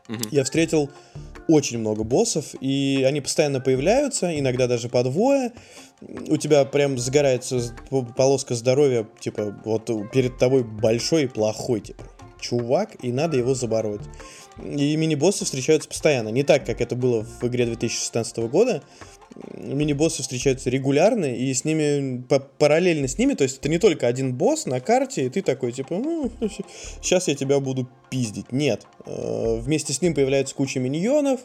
Мгм. 0.07 0.21
я 0.31 0.43
встретил 0.43 0.89
очень 1.47 1.79
много 1.79 2.03
боссов, 2.03 2.53
и 2.61 3.03
они 3.07 3.21
постоянно 3.21 3.59
появляются, 3.59 4.37
иногда 4.37 4.67
даже 4.67 4.87
по 4.87 5.03
двое. 5.03 5.51
У 6.27 6.37
тебя 6.37 6.63
прям 6.65 6.97
загорается 6.97 7.59
полоска 8.15 8.53
здоровья, 8.55 9.07
типа, 9.19 9.55
вот 9.65 9.89
перед 10.11 10.37
тобой 10.37 10.63
большой 10.63 11.23
и 11.23 11.27
плохой, 11.27 11.81
типа, 11.81 12.03
чувак, 12.39 13.03
и 13.03 13.11
надо 13.11 13.37
его 13.37 13.55
забороть. 13.55 14.01
И 14.63 14.95
мини-боссы 14.95 15.45
встречаются 15.45 15.89
постоянно. 15.89 16.29
Не 16.29 16.43
так, 16.43 16.65
как 16.65 16.81
это 16.81 16.95
было 16.95 17.25
в 17.41 17.47
игре 17.47 17.65
2016 17.65 18.37
года. 18.47 18.83
Мини-боссы 19.53 20.21
встречаются 20.21 20.69
регулярно, 20.69 21.25
и 21.25 21.53
с 21.53 21.63
ними, 21.63 22.23
па- 22.27 22.39
параллельно 22.39 23.07
с 23.07 23.17
ними, 23.17 23.33
то 23.33 23.43
есть 23.43 23.59
это 23.59 23.69
не 23.69 23.77
только 23.77 24.07
один 24.07 24.33
босс 24.33 24.65
на 24.65 24.79
карте, 24.79 25.25
и 25.25 25.29
ты 25.29 25.41
такой, 25.41 25.71
типа, 25.71 25.95
ну, 25.97 26.31
сейчас 27.01 27.27
я 27.27 27.35
тебя 27.35 27.59
буду 27.59 27.89
пиздить. 28.09 28.51
Нет. 28.51 28.85
Э, 29.05 29.59
Вместе 29.59 29.93
с 29.93 30.01
ним 30.01 30.13
появляется 30.13 30.55
куча 30.55 30.79
миньонов, 30.79 31.41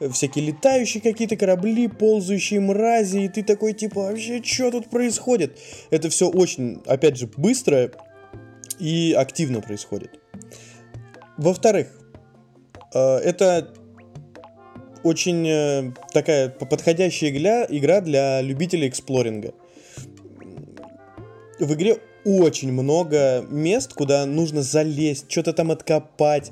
э, 0.00 0.08
всякие 0.10 0.46
летающие 0.46 1.02
какие-то 1.02 1.36
корабли, 1.36 1.88
ползающие 1.88 2.60
мрази, 2.60 3.18
и 3.24 3.28
ты 3.28 3.42
такой, 3.42 3.72
типа, 3.72 4.02
вообще, 4.02 4.42
что 4.42 4.70
тут 4.70 4.88
происходит? 4.88 5.58
Это 5.90 6.08
все 6.10 6.28
очень, 6.28 6.82
опять 6.86 7.16
же, 7.18 7.28
быстро 7.36 7.90
и 8.78 9.12
активно 9.16 9.60
происходит. 9.60 10.18
Во-вторых, 11.36 11.88
э, 12.94 13.16
это 13.18 13.74
очень 15.04 15.46
э, 15.46 15.92
такая 16.12 16.48
подходящая 16.48 17.30
игра, 17.30 17.66
игра 17.68 18.00
для 18.00 18.40
любителей 18.42 18.88
эксплоринга. 18.88 19.54
В 21.60 21.72
игре 21.74 21.98
очень 22.24 22.72
много 22.72 23.44
мест, 23.48 23.92
куда 23.92 24.26
нужно 24.26 24.62
залезть, 24.62 25.30
что-то 25.30 25.52
там 25.52 25.70
откопать, 25.70 26.50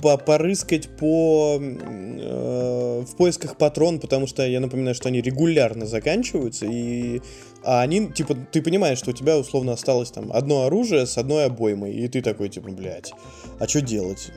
по 0.00 0.18
порыскать 0.18 0.88
по 0.98 1.58
э, 1.58 3.04
в 3.06 3.16
поисках 3.16 3.56
патрон, 3.56 4.00
потому 4.00 4.26
что 4.26 4.46
я 4.46 4.60
напоминаю, 4.60 4.94
что 4.94 5.08
они 5.08 5.22
регулярно 5.22 5.86
заканчиваются, 5.86 6.66
и 6.66 7.22
а 7.64 7.80
они, 7.80 8.08
типа, 8.08 8.34
ты 8.34 8.60
понимаешь, 8.60 8.98
что 8.98 9.10
у 9.10 9.14
тебя 9.14 9.38
условно 9.38 9.72
осталось 9.72 10.10
там 10.10 10.30
одно 10.30 10.64
оружие 10.64 11.06
с 11.06 11.16
одной 11.16 11.46
обоймой, 11.46 11.94
и 11.94 12.06
ты 12.08 12.20
такой, 12.20 12.50
типа, 12.50 12.70
блядь, 12.70 13.12
а 13.58 13.66
что 13.66 13.80
делать? 13.80 14.30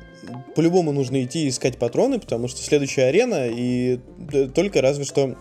По-любому 0.56 0.92
нужно 0.92 1.24
идти 1.24 1.48
искать 1.48 1.78
патроны, 1.78 2.20
потому 2.20 2.48
что 2.48 2.62
следующая 2.62 3.06
арена, 3.06 3.48
и 3.48 4.00
э, 4.34 4.48
только 4.48 4.82
разве 4.82 5.06
что 5.06 5.36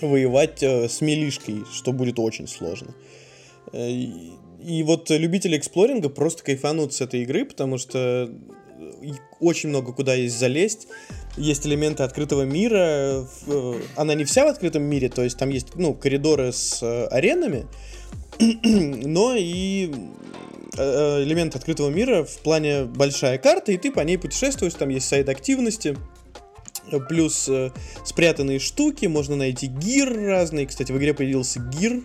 воевать 0.00 0.62
э, 0.62 0.88
с 0.88 1.00
милишкой, 1.00 1.64
что 1.72 1.92
будет 1.92 2.18
очень 2.18 2.46
сложно. 2.46 2.94
Э, 3.72 3.88
И, 3.90 4.82
вот 4.82 5.10
любители 5.10 5.56
эксплоринга 5.56 6.08
просто 6.08 6.42
кайфанут 6.42 6.94
с 6.94 7.00
этой 7.00 7.22
игры, 7.22 7.44
потому 7.44 7.78
что 7.78 8.30
очень 9.40 9.68
много 9.68 9.92
куда 9.92 10.14
есть 10.14 10.38
залезть. 10.38 10.88
Есть 11.36 11.66
элементы 11.66 12.02
открытого 12.02 12.42
мира. 12.42 13.26
Она 13.96 14.14
не 14.14 14.24
вся 14.24 14.44
в 14.44 14.48
открытом 14.48 14.82
мире, 14.84 15.08
то 15.08 15.22
есть 15.22 15.36
там 15.38 15.50
есть, 15.50 15.74
ну, 15.74 15.94
коридоры 15.94 16.52
с 16.52 16.82
аренами, 17.08 17.66
но 18.38 19.34
и 19.36 19.92
элемент 20.76 21.56
открытого 21.56 21.90
мира 21.90 22.24
в 22.24 22.38
плане 22.38 22.84
большая 22.84 23.38
карта, 23.38 23.72
и 23.72 23.76
ты 23.76 23.90
по 23.92 24.00
ней 24.00 24.18
путешествуешь, 24.18 24.74
там 24.74 24.88
есть 24.88 25.08
сайт 25.08 25.28
активности, 25.28 25.96
э, 26.90 27.00
плюс 27.08 27.48
э, 27.48 27.70
спрятанные 28.04 28.58
штуки, 28.58 29.06
можно 29.06 29.36
найти 29.36 29.66
гир 29.66 30.12
разный, 30.26 30.66
кстати, 30.66 30.92
в 30.92 30.98
игре 30.98 31.14
появился 31.14 31.60
гир, 31.60 32.02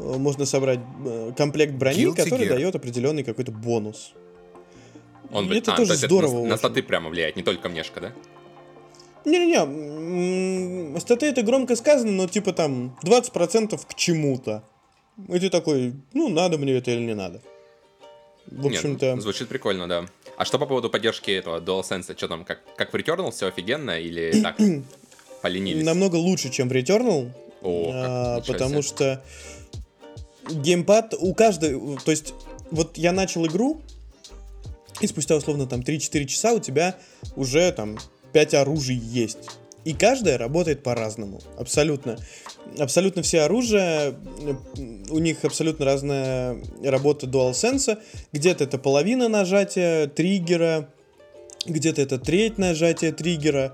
Э, 0.00 0.16
можно 0.16 0.46
собрать 0.46 0.80
э, 1.04 1.32
комплект 1.36 1.74
брони, 1.74 2.06
Guilty 2.06 2.16
который 2.16 2.46
Gear. 2.46 2.50
дает 2.50 2.74
определенный 2.74 3.22
какой-то 3.22 3.52
бонус. 3.52 4.12
Он, 5.32 5.50
И 5.52 5.58
это 5.58 5.74
а, 5.74 5.76
тоже 5.76 5.88
то 5.88 5.94
есть 5.94 6.06
здорово 6.06 6.34
на, 6.34 6.40
на 6.40 6.46
очень. 6.46 6.58
статы 6.58 6.82
прямо 6.82 7.08
влияет, 7.10 7.36
не 7.36 7.42
только 7.42 7.68
внешка, 7.68 8.00
да? 8.00 8.12
Не-не-не, 9.24 10.98
статы 10.98 11.26
это 11.26 11.42
громко 11.42 11.76
сказано, 11.76 12.10
но 12.10 12.26
типа 12.26 12.52
там 12.52 12.96
20% 13.04 13.78
к 13.86 13.94
чему-то. 13.94 14.64
И 15.28 15.38
ты 15.38 15.50
такой, 15.50 15.94
ну, 16.14 16.28
надо 16.30 16.56
мне 16.56 16.72
это 16.72 16.90
или 16.90 17.04
не 17.04 17.14
надо. 17.14 17.42
В 18.50 18.64
Нет, 18.64 18.74
общем-то, 18.76 19.20
звучит 19.20 19.48
прикольно, 19.48 19.88
да. 19.88 20.06
А 20.36 20.44
что 20.44 20.58
по 20.58 20.66
поводу 20.66 20.90
поддержки 20.90 21.30
этого 21.30 21.60
DualSense? 21.60 22.16
Что 22.16 22.28
там, 22.28 22.44
как, 22.44 22.60
как 22.76 22.92
в 22.92 22.96
Returnal, 22.96 23.30
все 23.30 23.46
офигенно 23.46 24.00
или 24.00 24.40
так, 24.42 24.56
поленились? 25.42 25.84
намного 25.84 26.16
лучше, 26.16 26.50
чем 26.50 26.68
в 26.68 26.72
Returnal. 26.72 27.30
О, 27.62 27.90
а, 27.92 28.40
потому 28.40 28.82
что 28.82 29.22
геймпад 30.50 31.14
у 31.18 31.34
каждой... 31.34 31.78
То 32.04 32.10
есть, 32.10 32.34
вот 32.70 32.96
я 32.96 33.12
начал 33.12 33.46
игру, 33.46 33.82
и 35.00 35.06
спустя, 35.06 35.36
условно, 35.36 35.66
там 35.66 35.80
3-4 35.80 36.24
часа 36.26 36.52
у 36.52 36.60
тебя 36.60 36.96
уже 37.36 37.70
там 37.72 37.98
5 38.32 38.54
оружий 38.54 38.96
есть. 38.96 39.59
И 39.84 39.94
каждая 39.94 40.36
работает 40.38 40.82
по-разному. 40.82 41.40
Абсолютно. 41.58 42.18
Абсолютно 42.78 43.22
все 43.22 43.42
оружия, 43.42 44.14
у 45.10 45.18
них 45.18 45.44
абсолютно 45.44 45.84
разная 45.84 46.62
работа 46.84 47.26
DualSense. 47.26 47.98
Где-то 48.32 48.64
это 48.64 48.78
половина 48.78 49.28
нажатия 49.28 50.06
триггера, 50.06 50.88
где-то 51.66 52.02
это 52.02 52.18
треть 52.18 52.58
нажатия 52.58 53.12
триггера. 53.12 53.72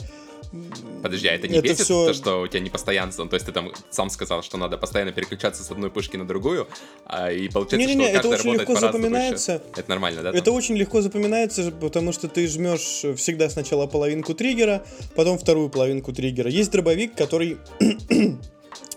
Подожди, 1.02 1.28
а 1.28 1.32
это 1.32 1.48
не 1.48 1.58
Это 1.58 1.68
бесит, 1.68 1.80
всё- 1.84 2.06
то, 2.06 2.14
что 2.14 2.40
у 2.42 2.46
тебя 2.48 2.60
не 2.60 2.70
постоянство? 2.70 3.22
Ну, 3.24 3.28
То 3.30 3.34
есть 3.34 3.46
ты 3.46 3.52
там 3.52 3.70
сам 3.90 4.10
сказал, 4.10 4.42
что 4.42 4.56
надо 4.56 4.76
постоянно 4.76 5.12
переключаться 5.12 5.62
с 5.62 5.70
одной 5.70 5.90
пушки 5.90 6.16
на 6.16 6.26
другую, 6.26 6.66
а, 7.04 7.30
и 7.30 7.48
получается, 7.48 7.76
Не-не-не, 7.76 8.08
что 8.08 8.18
это 8.18 8.28
очень 8.28 8.52
легко 8.54 8.74
запоминается. 8.76 9.62
Это 9.76 9.88
нормально, 9.88 10.22
да? 10.22 10.30
Это 10.30 10.42
там? 10.42 10.54
очень 10.54 10.76
легко 10.76 11.00
запоминается, 11.02 11.70
потому 11.70 12.12
что 12.12 12.28
ты 12.28 12.46
жмешь 12.48 13.04
всегда 13.16 13.48
сначала 13.50 13.86
половинку 13.86 14.34
триггера, 14.34 14.84
потом 15.14 15.38
вторую 15.38 15.68
половинку 15.68 16.12
триггера. 16.12 16.50
Есть 16.50 16.70
дробовик, 16.72 17.14
который 17.14 17.58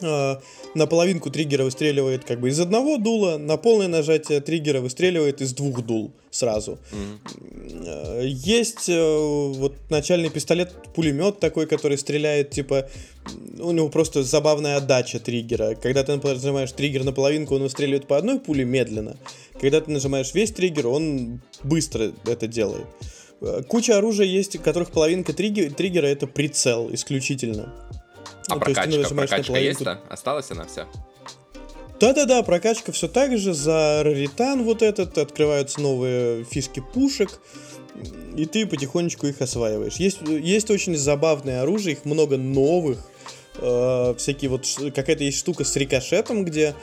на 0.01 0.87
половинку 0.87 1.29
триггера 1.29 1.63
выстреливает 1.63 2.23
как 2.25 2.39
бы 2.39 2.49
из 2.49 2.59
одного 2.59 2.97
дула, 2.97 3.37
на 3.37 3.57
полное 3.57 3.87
нажатие 3.87 4.39
триггера 4.41 4.81
выстреливает 4.81 5.41
из 5.41 5.53
двух 5.53 5.85
дул 5.85 6.11
сразу. 6.31 6.77
Э, 7.71 8.23
Есть 8.25 8.89
э, 8.89 9.51
вот 9.55 9.75
начальный 9.89 10.29
пистолет, 10.29 10.73
пулемет 10.95 11.39
такой, 11.39 11.65
который 11.67 11.97
стреляет, 11.97 12.51
типа, 12.51 12.89
у 13.59 13.71
него 13.71 13.89
просто 13.89 14.23
забавная 14.23 14.77
отдача 14.77 15.19
триггера. 15.19 15.75
Когда 15.75 16.03
ты 16.03 16.15
нажимаешь 16.15 16.71
триггер 16.71 17.03
на 17.03 17.11
половинку, 17.11 17.55
он 17.55 17.63
выстреливает 17.63 18.07
по 18.07 18.17
одной 18.17 18.39
пуле 18.39 18.65
медленно. 18.65 19.17
Когда 19.59 19.81
ты 19.81 19.91
нажимаешь 19.91 20.33
весь 20.33 20.51
триггер, 20.51 20.87
он 20.87 21.41
быстро 21.63 22.11
это 22.25 22.47
делает. 22.47 22.85
Э, 23.41 23.63
Куча 23.67 23.97
оружия 23.97 24.27
есть, 24.27 24.55
у 24.55 24.59
которых 24.59 24.91
половинка 24.91 25.33
триггер- 25.33 25.73
триггера 25.73 26.07
это 26.07 26.27
прицел 26.27 26.89
исключительно. 26.93 27.73
А 28.49 28.55
Ну, 28.55 28.61
то 28.61 28.69
есть 28.69 28.81
ты 28.81 28.89
прокачка, 28.89 29.15
на 29.15 29.21
прокачка 29.21 29.57
есть, 29.57 29.83
да? 29.83 30.01
Осталась 30.09 30.51
она 30.51 30.65
вся? 30.65 30.87
Да-да-да, 31.99 32.43
прокачка 32.43 32.91
все 32.91 33.07
так 33.07 33.37
же, 33.37 33.53
за 33.53 34.01
раритан 34.03 34.63
вот 34.63 34.81
этот, 34.81 35.17
открываются 35.17 35.81
новые 35.81 36.45
фишки 36.45 36.81
пушек, 36.93 37.41
и 38.35 38.45
ты 38.45 38.65
потихонечку 38.65 39.27
их 39.27 39.41
осваиваешь. 39.41 39.95
Есть, 39.95 40.19
есть 40.21 40.71
очень 40.71 40.95
забавное 40.95 41.61
оружие, 41.61 41.95
их 41.95 42.05
много 42.05 42.37
новых, 42.37 42.99
э, 43.57 44.15
всякие 44.17 44.49
вот, 44.49 44.65
какая-то 44.95 45.25
есть 45.25 45.39
штука 45.39 45.65
с 45.65 45.75
рикошетом, 45.75 46.45
где 46.45 46.73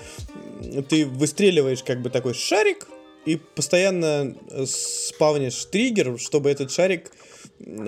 ты 0.91 1.07
выстреливаешь 1.07 1.83
как 1.83 2.03
бы 2.03 2.11
такой 2.11 2.35
шарик, 2.35 2.87
и 3.25 3.37
постоянно 3.37 4.35
э, 4.51 4.65
спавнишь 4.67 5.65
триггер, 5.65 6.19
чтобы 6.19 6.51
этот 6.51 6.71
шарик 6.71 7.11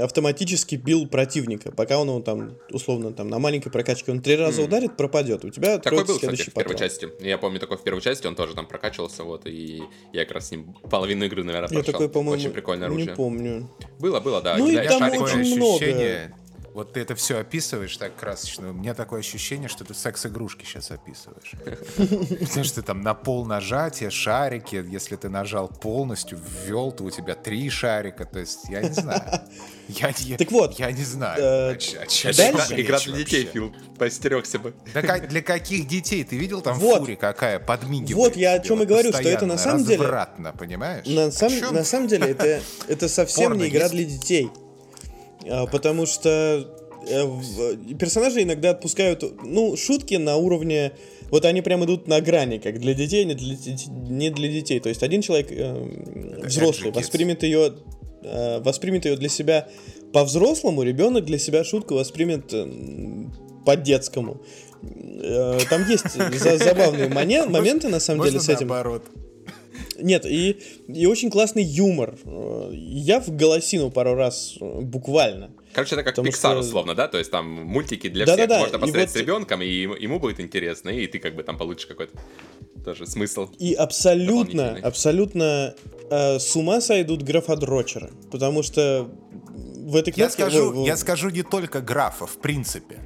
автоматически 0.01 0.77
бил 0.77 1.07
противника, 1.07 1.71
пока 1.73 1.99
он 1.99 2.09
его 2.09 2.21
там, 2.21 2.57
условно, 2.71 3.13
там 3.13 3.29
на 3.29 3.39
маленькой 3.39 3.71
прокачке 3.71 4.11
он 4.13 4.21
три 4.23 4.37
раза 4.37 4.63
ударит, 4.63 4.97
пропадет. 4.97 5.45
У 5.45 5.51
тебя 5.51 5.79
Такой 5.79 5.99
был, 5.99 6.05
кстати, 6.15 6.21
следующий 6.21 6.51
в 6.51 6.55
первой 6.55 6.73
патрон. 6.75 6.89
части. 6.89 7.09
Я 7.21 7.39
помню, 7.39 7.61
такой 7.61 7.77
в 7.77 7.83
первой 7.83 8.01
части, 8.01 8.27
он 8.27 8.35
тоже 8.35 8.55
там 8.55 8.67
прокачивался, 8.67 9.25
вот, 9.25 9.47
и 9.47 9.83
я 10.13 10.25
как 10.25 10.35
раз 10.37 10.49
с 10.49 10.51
ним 10.53 10.75
половину 10.91 11.25
игры, 11.27 11.45
наверное, 11.45 11.69
Я 11.69 11.75
прошел. 11.75 11.93
такой, 11.93 12.09
по-моему, 12.09 12.41
Очень 12.43 12.51
прикольное 12.53 12.89
не 12.89 12.95
оружие. 12.95 13.15
помню. 13.17 13.71
Было, 13.99 14.21
было, 14.21 14.41
да. 14.41 14.57
Ну 14.57 14.67
и 14.69 14.73
Для 14.73 14.85
там 14.85 15.01
такое 15.01 15.21
очень 15.21 15.57
много. 15.57 15.75
ощущение, 15.77 16.35
вот 16.79 16.93
ты 16.93 17.01
это 17.01 17.17
все 17.17 17.39
описываешь 17.39 17.97
так 17.97 18.15
красочно, 18.15 18.71
у 18.71 18.73
меня 18.73 18.95
такое 18.95 19.19
ощущение, 19.19 19.69
что 19.69 19.85
ты 19.85 19.95
секс-игрушки 19.95 20.65
сейчас 20.65 20.93
описываешь. 20.93 21.53
Потому 22.49 22.65
что 22.65 22.83
там 22.83 23.03
на 23.03 23.15
пол 23.15 23.45
нажатия, 23.47 24.11
шарики, 24.11 24.77
если 24.89 25.17
ты 25.17 25.29
нажал 25.29 25.67
полностью, 25.69 26.39
ввел, 26.65 26.93
то 26.93 27.03
у 27.03 27.11
тебя 27.11 27.35
три 27.35 27.69
шарика, 27.69 28.25
то 28.25 28.39
есть 28.39 28.61
я 28.69 28.83
не 28.83 28.93
знаю. 28.93 29.23
Я, 29.89 30.13
я- 30.19 30.37
Так 30.37 30.53
вот, 30.53 30.79
я 30.79 30.93
не 30.93 31.03
знаю. 31.03 31.41
э, 31.43 31.73
дальше- 31.73 32.81
Игра 32.81 32.99
для 33.01 33.17
детей. 33.17 33.49
Фил, 33.53 33.75
постерегся 33.99 34.59
бы. 34.59 34.75
Да 34.95 35.01
для 35.19 35.43
каких 35.43 35.89
детей? 35.89 36.23
Ты 36.25 36.37
видел 36.37 36.61
там 36.61 36.79
Вот. 36.79 37.01
фури 37.01 37.17
какая 37.17 37.59
подмигивает? 37.59 38.15
Вот 38.35 38.37
я 38.37 38.53
о 38.53 38.59
чем 38.61 38.83
и 38.83 38.87
говорю, 38.87 39.11
что 39.13 39.23
это 39.23 39.47
на 39.47 39.57
самом 39.59 39.85
деле- 39.85 40.03
Развратно, 40.03 40.53
понимаешь? 40.53 41.07
На, 41.07 41.31
сам- 41.33 41.75
на 41.75 41.83
самом 41.85 42.07
деле 42.07 42.29
это, 42.33 42.61
это 42.87 43.09
совсем 43.09 43.57
не 43.57 43.69
игра 43.69 43.89
для 43.89 44.05
детей. 44.05 44.51
А, 45.51 45.67
потому 45.67 46.07
что 46.07 46.67
э, 47.09 47.25
в- 47.25 47.95
персонажи 47.97 48.43
иногда 48.43 48.71
отпускают, 48.71 49.25
ну, 49.45 49.77
шутки 49.77 50.15
на 50.15 50.37
уровне... 50.37 50.93
Вот 51.31 51.45
они 51.45 51.61
прям 51.61 51.85
идут 51.85 52.09
на 52.09 52.21
грани, 52.23 52.57
как 52.59 52.81
для 52.81 52.95
детей, 52.95 53.25
не 53.27 53.35
для, 53.35 53.55
не 54.09 54.31
для 54.31 54.49
детей. 54.49 54.81
То 54.81 54.89
есть 54.89 55.03
один 55.03 55.21
человек, 55.21 55.49
э, 55.53 55.75
взрослый, 56.43 56.91
воспримет 56.93 57.43
ее, 57.43 57.75
э, 58.23 58.61
воспримет 58.61 59.05
ее 59.05 59.17
для 59.17 59.29
себя 59.29 59.69
по-взрослому, 60.13 60.83
ребенок 60.83 61.27
для 61.27 61.39
себя 61.39 61.65
шутку 61.65 61.95
воспримет 61.97 62.53
э, 62.55 62.67
по-детскому. 63.67 64.41
Э, 64.83 65.59
Там 65.69 65.87
есть 65.89 66.11
за- 66.15 66.57
забавные 66.57 67.09
моменты, 67.09 67.89
на 67.89 68.01
самом 68.01 68.25
деле, 68.25 68.41
с 68.41 68.49
этим. 68.49 68.69
наоборот? 68.69 69.03
Нет, 70.01 70.25
и, 70.27 70.59
и 70.89 71.07
очень 71.07 71.31
классный 71.31 71.63
юмор. 71.63 72.17
Я 72.73 73.21
в 73.21 73.29
голосину 73.35 73.91
пару 73.91 74.15
раз 74.15 74.57
э, 74.61 74.81
буквально. 74.81 75.51
Короче, 75.73 75.95
это 75.95 76.03
как 76.05 76.15
Потому 76.17 76.29
Pixar, 76.29 76.51
что- 76.53 76.59
условно, 76.59 76.95
да? 76.95 77.09
То 77.09 77.19
есть 77.19 77.31
там 77.31 77.47
мультики 77.47 78.09
для 78.09 78.27
Да-да-да, 78.27 78.59
всех. 78.59 78.73
Можно 78.73 78.77
и 78.77 78.81
посмотреть 78.81 79.09
вот- 79.11 79.17
с 79.17 79.21
ребенком, 79.21 79.63
и 79.63 79.69
ему, 79.69 79.95
ему 79.95 80.19
будет 80.19 80.41
интересно, 80.41 80.89
и 80.91 81.07
ты 81.07 81.19
как 81.19 81.35
бы 81.37 81.43
там 81.43 81.59
получишь 81.59 81.87
какой-то 81.87 82.13
тоже 82.85 83.07
смысл. 83.07 83.49
И 83.59 83.75
абсолютно, 83.75 84.79
абсолютно 84.83 85.75
э, 86.11 86.39
с 86.39 86.57
ума 86.57 86.81
сойдут 86.81 87.23
графодрочеры. 87.23 88.11
Потому 88.31 88.63
что 88.63 89.11
в 89.77 89.97
этой 89.97 90.11
Я 90.17 90.29
кнопке... 90.29 90.31
скажу, 90.33 90.71
в- 90.71 90.83
в- 90.83 90.87
я 90.87 90.97
скажу 90.97 91.31
не 91.31 91.43
только 91.43 91.81
графа, 91.81 92.27
в 92.27 92.39
принципе. 92.39 92.99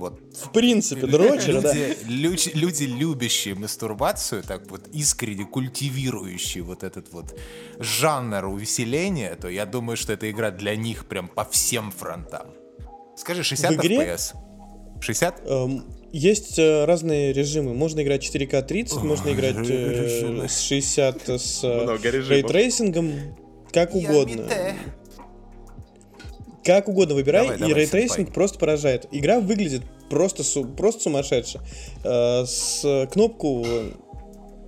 Вот 0.00 0.18
в 0.34 0.50
принципе, 0.52 1.06
дрочеры, 1.06 1.60
да. 1.60 1.74
люди, 2.08 2.50
люди, 2.54 2.84
любящие 2.84 3.54
мастурбацию, 3.54 4.42
так 4.42 4.70
вот 4.70 4.88
искренне 4.94 5.44
культивирующие 5.44 6.62
вот 6.62 6.82
этот 6.82 7.12
вот 7.12 7.38
жанр 7.78 8.46
увеселения, 8.46 9.36
то 9.36 9.48
я 9.48 9.66
думаю, 9.66 9.98
что 9.98 10.14
эта 10.14 10.30
игра 10.30 10.50
для 10.50 10.74
них 10.74 11.04
прям 11.04 11.28
по 11.28 11.44
всем 11.44 11.90
фронтам. 11.90 12.46
Скажи, 13.16 13.42
60 13.44 13.72
В 13.72 13.76
игре? 13.76 13.96
FPS? 13.96 14.34
60? 15.00 15.42
Эм, 15.46 15.84
Есть 16.12 16.58
э, 16.58 16.86
разные 16.86 17.34
режимы. 17.34 17.74
Можно 17.74 18.02
играть 18.02 18.24
4К 18.24 18.62
30, 18.62 19.02
можно 19.02 19.30
играть 19.30 19.68
э, 19.68 20.48
с 20.48 20.60
60 20.60 21.28
с 21.28 21.60
э, 21.62 21.98
ray 22.02 22.33
tracing 22.33 23.05
ом, 23.05 23.36
как 23.70 23.94
угодно. 23.94 24.48
Как 26.64 26.88
угодно 26.88 27.14
выбирай, 27.14 27.42
Давай, 27.42 27.56
и 27.56 27.60
давай, 27.60 27.74
ray 27.74 27.87
tracing 27.87 28.16
сэмпай. 28.16 28.34
просто 28.34 28.58
поражает. 28.58 29.06
Игра 29.12 29.40
выглядит 29.40 29.82
просто, 30.10 30.42
су- 30.44 30.64
просто 30.66 31.02
сумасшедше. 31.02 31.60
Э, 32.04 32.44
с 32.46 33.06
кнопку 33.12 33.64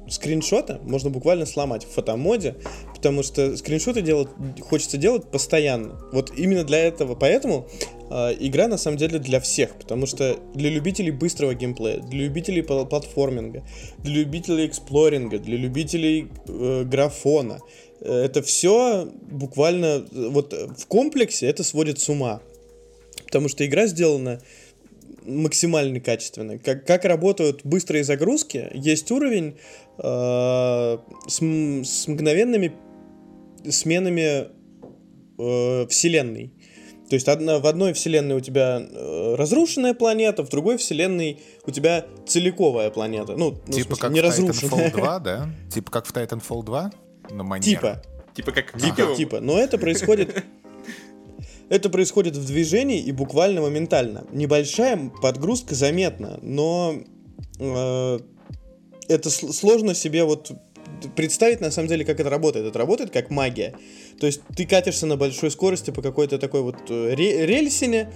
скриншота 0.09 0.81
можно 0.85 1.11
буквально 1.11 1.47
сломать 1.47 1.85
в 1.85 1.91
фотомоде, 1.91 2.57
потому 2.95 3.23
что 3.23 3.57
скриншоты 3.57 4.03
делать, 4.03 4.29
хочется 4.61 4.97
делать 4.97 5.31
постоянно. 5.31 5.99
Вот 6.13 6.33
именно 6.37 6.65
для 6.65 6.79
этого. 6.79 7.15
Поэтому 7.15 7.67
э, 8.11 8.35
игра 8.41 8.69
на 8.69 8.79
самом 8.79 8.97
деле 8.99 9.19
для 9.19 9.41
всех, 9.41 9.75
потому 9.77 10.07
что 10.07 10.37
для 10.55 10.71
любителей 10.71 11.13
быстрого 11.13 11.55
геймплея, 11.55 12.01
для 12.01 12.25
любителей 12.25 12.63
пла- 12.63 12.87
платформинга, 12.87 13.63
для 13.99 14.15
любителей 14.15 14.67
эксплоринга, 14.67 15.39
для 15.39 15.57
любителей 15.57 16.29
э, 16.49 16.85
графона, 16.85 17.61
это 18.05 18.43
все 18.43 19.09
буквально 19.31 20.05
вот 20.11 20.53
в 20.53 20.87
комплексе 20.87 21.47
это 21.47 21.65
сводит 21.65 22.01
с 22.01 22.09
ума. 22.09 22.41
Потому 23.25 23.49
что 23.49 23.65
игра 23.65 23.87
сделана 23.87 24.41
максимально 25.25 26.01
качественно. 26.01 26.59
Как, 26.59 26.87
как 26.87 27.05
работают 27.05 27.61
быстрые 27.65 28.05
загрузки, 28.05 28.71
есть 28.75 29.11
уровень 29.11 29.57
э, 29.99 30.99
с, 31.29 31.37
с 31.39 32.09
мгновенными 32.09 32.73
сменами 33.69 34.49
э, 35.39 35.87
вселенной. 35.89 36.53
То 37.09 37.17
есть 37.17 37.29
одна, 37.29 37.59
в 37.59 37.67
одной 37.67 37.93
вселенной 37.93 38.37
у 38.37 38.41
тебя 38.41 38.81
э, 38.81 39.35
разрушенная 39.37 39.93
планета, 39.93 40.45
в 40.45 40.49
другой 40.49 40.79
вселенной 40.79 41.41
у 41.67 41.71
тебя 41.71 42.07
целиковая 42.27 42.91
планета. 42.91 43.33
Ну, 43.37 43.51
ну, 43.51 43.51
в 43.51 43.71
Типа 43.71 43.97
смысле, 43.97 43.97
как 44.01 44.13
не 44.13 44.21
в 44.21 44.25
разрушенная. 44.25 44.91
Titanfall 44.91 44.93
2, 44.93 45.19
да? 45.21 45.49
Типа 45.73 45.91
как 45.91 46.07
в 46.07 46.13
Titanfall 46.13 46.65
2? 46.65 46.93
На 47.31 47.43
манер. 47.45 47.65
Типа. 47.65 48.03
Типа 48.35 48.53
как 48.53 48.81
Типа, 48.81 49.15
типа. 49.17 49.41
Но 49.41 49.59
это 49.59 49.79
происходит... 49.79 50.45
Это 51.69 51.89
происходит 51.89 52.37
в 52.37 52.47
движении 52.47 53.01
и 53.01 53.13
буквально 53.13 53.63
моментально. 53.63 54.27
Небольшая 54.31 55.11
подгрузка 55.23 55.75
заметна, 55.75 56.39
но 56.43 56.97
э, 57.59 58.19
это 59.09 59.29
сл- 59.31 59.53
сложно 59.55 59.95
себе 59.95 60.25
вот 60.25 60.53
представить 61.17 61.63
на 61.63 61.71
самом 61.71 61.89
деле, 61.89 62.05
как 62.05 62.21
это 62.21 62.29
работает. 62.29 62.67
Это 62.67 62.79
работает 62.79 63.11
как 63.11 63.31
магия. 63.31 63.75
То 64.21 64.27
есть 64.27 64.43
ты 64.55 64.67
катишься 64.67 65.07
на 65.07 65.17
большой 65.17 65.51
скорости 65.51 65.91
по 65.91 66.03
какой-то 66.03 66.39
такой 66.39 66.61
вот 66.61 66.77
э, 66.91 67.15
ре- 67.15 67.47
рельсине, 67.47 68.13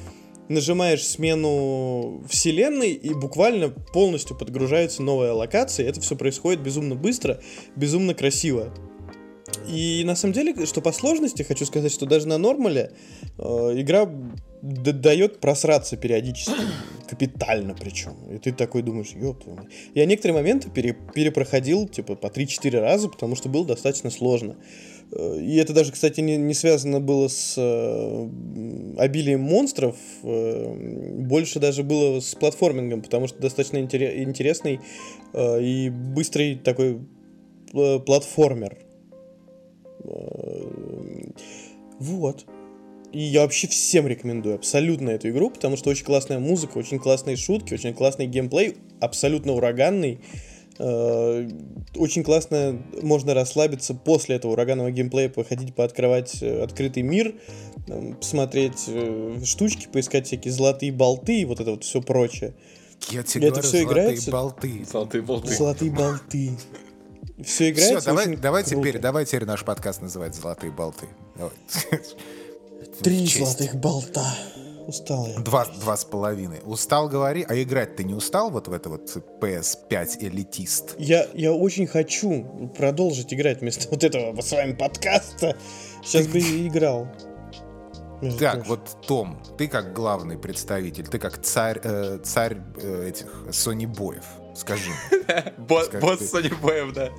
нажимаешь 0.48 1.04
смену 1.04 2.22
вселенной 2.28 2.92
и 2.92 3.14
буквально 3.14 3.70
полностью 3.70 4.36
подгружается 4.36 5.02
новая 5.02 5.32
локация. 5.32 5.88
Это 5.88 6.00
все 6.00 6.14
происходит 6.14 6.61
безумно 6.61 6.94
быстро, 6.94 7.40
безумно 7.74 8.12
красиво. 8.12 8.74
И 9.68 10.03
на 10.05 10.16
самом 10.16 10.34
деле, 10.34 10.66
что 10.66 10.80
по 10.80 10.92
сложности, 10.92 11.42
хочу 11.42 11.66
сказать, 11.66 11.92
что 11.92 12.07
даже 12.07 12.26
на 12.28 12.38
нормале 12.38 12.92
э, 13.38 13.42
игра 13.76 14.11
дает 14.62 15.40
просраться 15.40 15.97
периодически, 15.97 16.53
капитально 17.09 17.76
причем. 17.78 18.14
И 18.30 18.38
ты 18.38 18.53
такой 18.53 18.82
думаешь, 18.82 19.12
ёб 19.14 19.42
твою 19.42 19.59
мать». 19.59 19.68
Я 19.94 20.07
некоторые 20.07 20.36
моменты 20.36 20.70
пере- 20.70 20.97
перепроходил, 21.14 21.88
типа, 21.88 22.16
по 22.16 22.26
3-4 22.26 22.80
раза, 22.80 23.09
потому 23.09 23.36
что 23.36 23.49
было 23.49 23.64
достаточно 23.64 24.11
сложно. 24.11 24.57
э, 25.12 25.40
и 25.40 25.57
это 25.57 25.72
даже, 25.72 25.92
кстати, 25.92 26.20
не, 26.20 26.36
не 26.36 26.55
связано 26.55 27.01
было 27.01 27.28
с 27.28 27.55
э, 27.57 28.28
обилием 28.99 29.40
монстров, 29.40 29.97
э, 30.22 31.20
больше 31.20 31.61
даже 31.61 31.82
было 31.84 32.20
с 32.20 32.34
платформингом, 32.34 33.03
потому 33.03 33.28
что 33.28 33.38
достаточно 33.38 33.78
интерес, 33.78 34.14
интересный 34.16 34.80
э, 35.32 35.62
и 35.62 35.90
быстрый 35.90 36.57
такой 36.57 37.01
э, 37.74 37.99
платформер. 38.01 38.86
Э, 40.07 41.30
вот. 41.98 42.44
И 43.12 43.20
я 43.20 43.42
вообще 43.42 43.68
всем 43.68 44.07
рекомендую 44.07 44.57
абсолютно 44.57 45.11
эту 45.11 45.30
игру, 45.30 45.50
потому 45.50 45.76
что 45.76 45.90
очень 45.90 46.04
классная 46.04 46.38
музыка, 46.38 46.78
очень 46.78 46.98
классные 46.98 47.36
шутки, 47.36 47.74
очень 47.74 47.94
классный 47.94 48.26
геймплей, 48.26 48.76
абсолютно 49.00 49.52
ураганный. 49.52 50.20
Э, 50.78 51.48
очень 51.94 52.22
классно 52.22 52.82
можно 53.00 53.32
расслабиться 53.32 53.94
после 53.94 54.36
этого 54.36 54.52
ураганного 54.52 54.90
геймплея, 54.90 55.28
походить, 55.28 55.74
пооткрывать 55.74 56.42
э, 56.42 56.62
открытый 56.62 57.02
мир, 57.02 57.34
посмотреть 58.18 58.90
штучки, 59.44 59.86
поискать 59.86 60.26
всякие 60.26 60.52
золотые 60.52 60.92
болты 60.92 61.40
и 61.40 61.44
вот 61.44 61.61
это 61.61 61.70
вот 61.70 61.84
все 61.84 62.02
прочее. 62.02 62.54
Я 63.11 63.22
тебе 63.22 63.48
это 63.48 63.61
говорю, 63.61 63.68
все 63.68 63.78
золотые 63.78 63.84
играется. 63.84 64.30
болты. 64.30 64.84
Золотые 64.90 65.22
болты. 65.22 65.54
Золотые 65.54 65.90
болты. 65.92 66.50
Все 67.45 67.70
играется. 67.70 68.01
Все, 68.01 68.07
давай, 68.07 68.37
давай 68.37 68.62
круто. 68.64 68.77
теперь, 68.77 68.99
давай 68.99 69.24
теперь 69.24 69.45
наш 69.45 69.64
подкаст 69.64 70.03
называть 70.03 70.35
«Золотые 70.35 70.72
болты». 70.72 71.07
Давай. 71.37 71.53
Три 73.03 73.27
золотых 73.27 73.74
болта. 73.77 74.24
Устал 74.87 75.27
я. 75.27 75.39
Два, 75.41 75.66
два 75.81 75.97
с 75.97 76.05
половиной. 76.05 76.61
Устал, 76.64 77.09
говори. 77.09 77.45
А 77.49 77.61
играть 77.61 77.97
ты 77.97 78.05
не 78.05 78.14
устал 78.14 78.51
вот 78.51 78.68
в 78.68 78.72
это 78.72 78.89
вот 78.89 79.11
PS5 79.41 80.18
элитист? 80.20 80.95
Я, 80.97 81.27
я 81.35 81.53
очень 81.53 81.87
хочу 81.89 82.70
продолжить 82.77 83.35
играть 83.35 83.61
вместо 83.61 83.89
вот 83.91 84.05
этого 84.05 84.41
с 84.41 84.53
вами 84.53 84.72
подкаста. 84.74 85.57
Сейчас 86.05 86.27
бы 86.29 86.39
и 86.39 86.68
играл. 86.68 87.09
Между 88.22 88.39
Так, 88.39 88.55
прочим. 88.55 88.68
вот 88.70 89.07
Том, 89.07 89.43
ты 89.59 89.68
как 89.68 89.93
главный 89.93 90.39
представитель, 90.39 91.07
ты 91.07 91.18
как 91.18 91.43
царь, 91.43 91.81
э, 91.83 92.18
царь 92.22 92.57
э, 92.81 93.09
этих 93.09 93.27
Sony 93.51 93.87
боев. 93.87 94.24
Скажи. 94.57 94.90
Бот. 95.59 95.92
Sony 95.94 96.54
Боев, 96.61 96.92
да. 96.94 97.11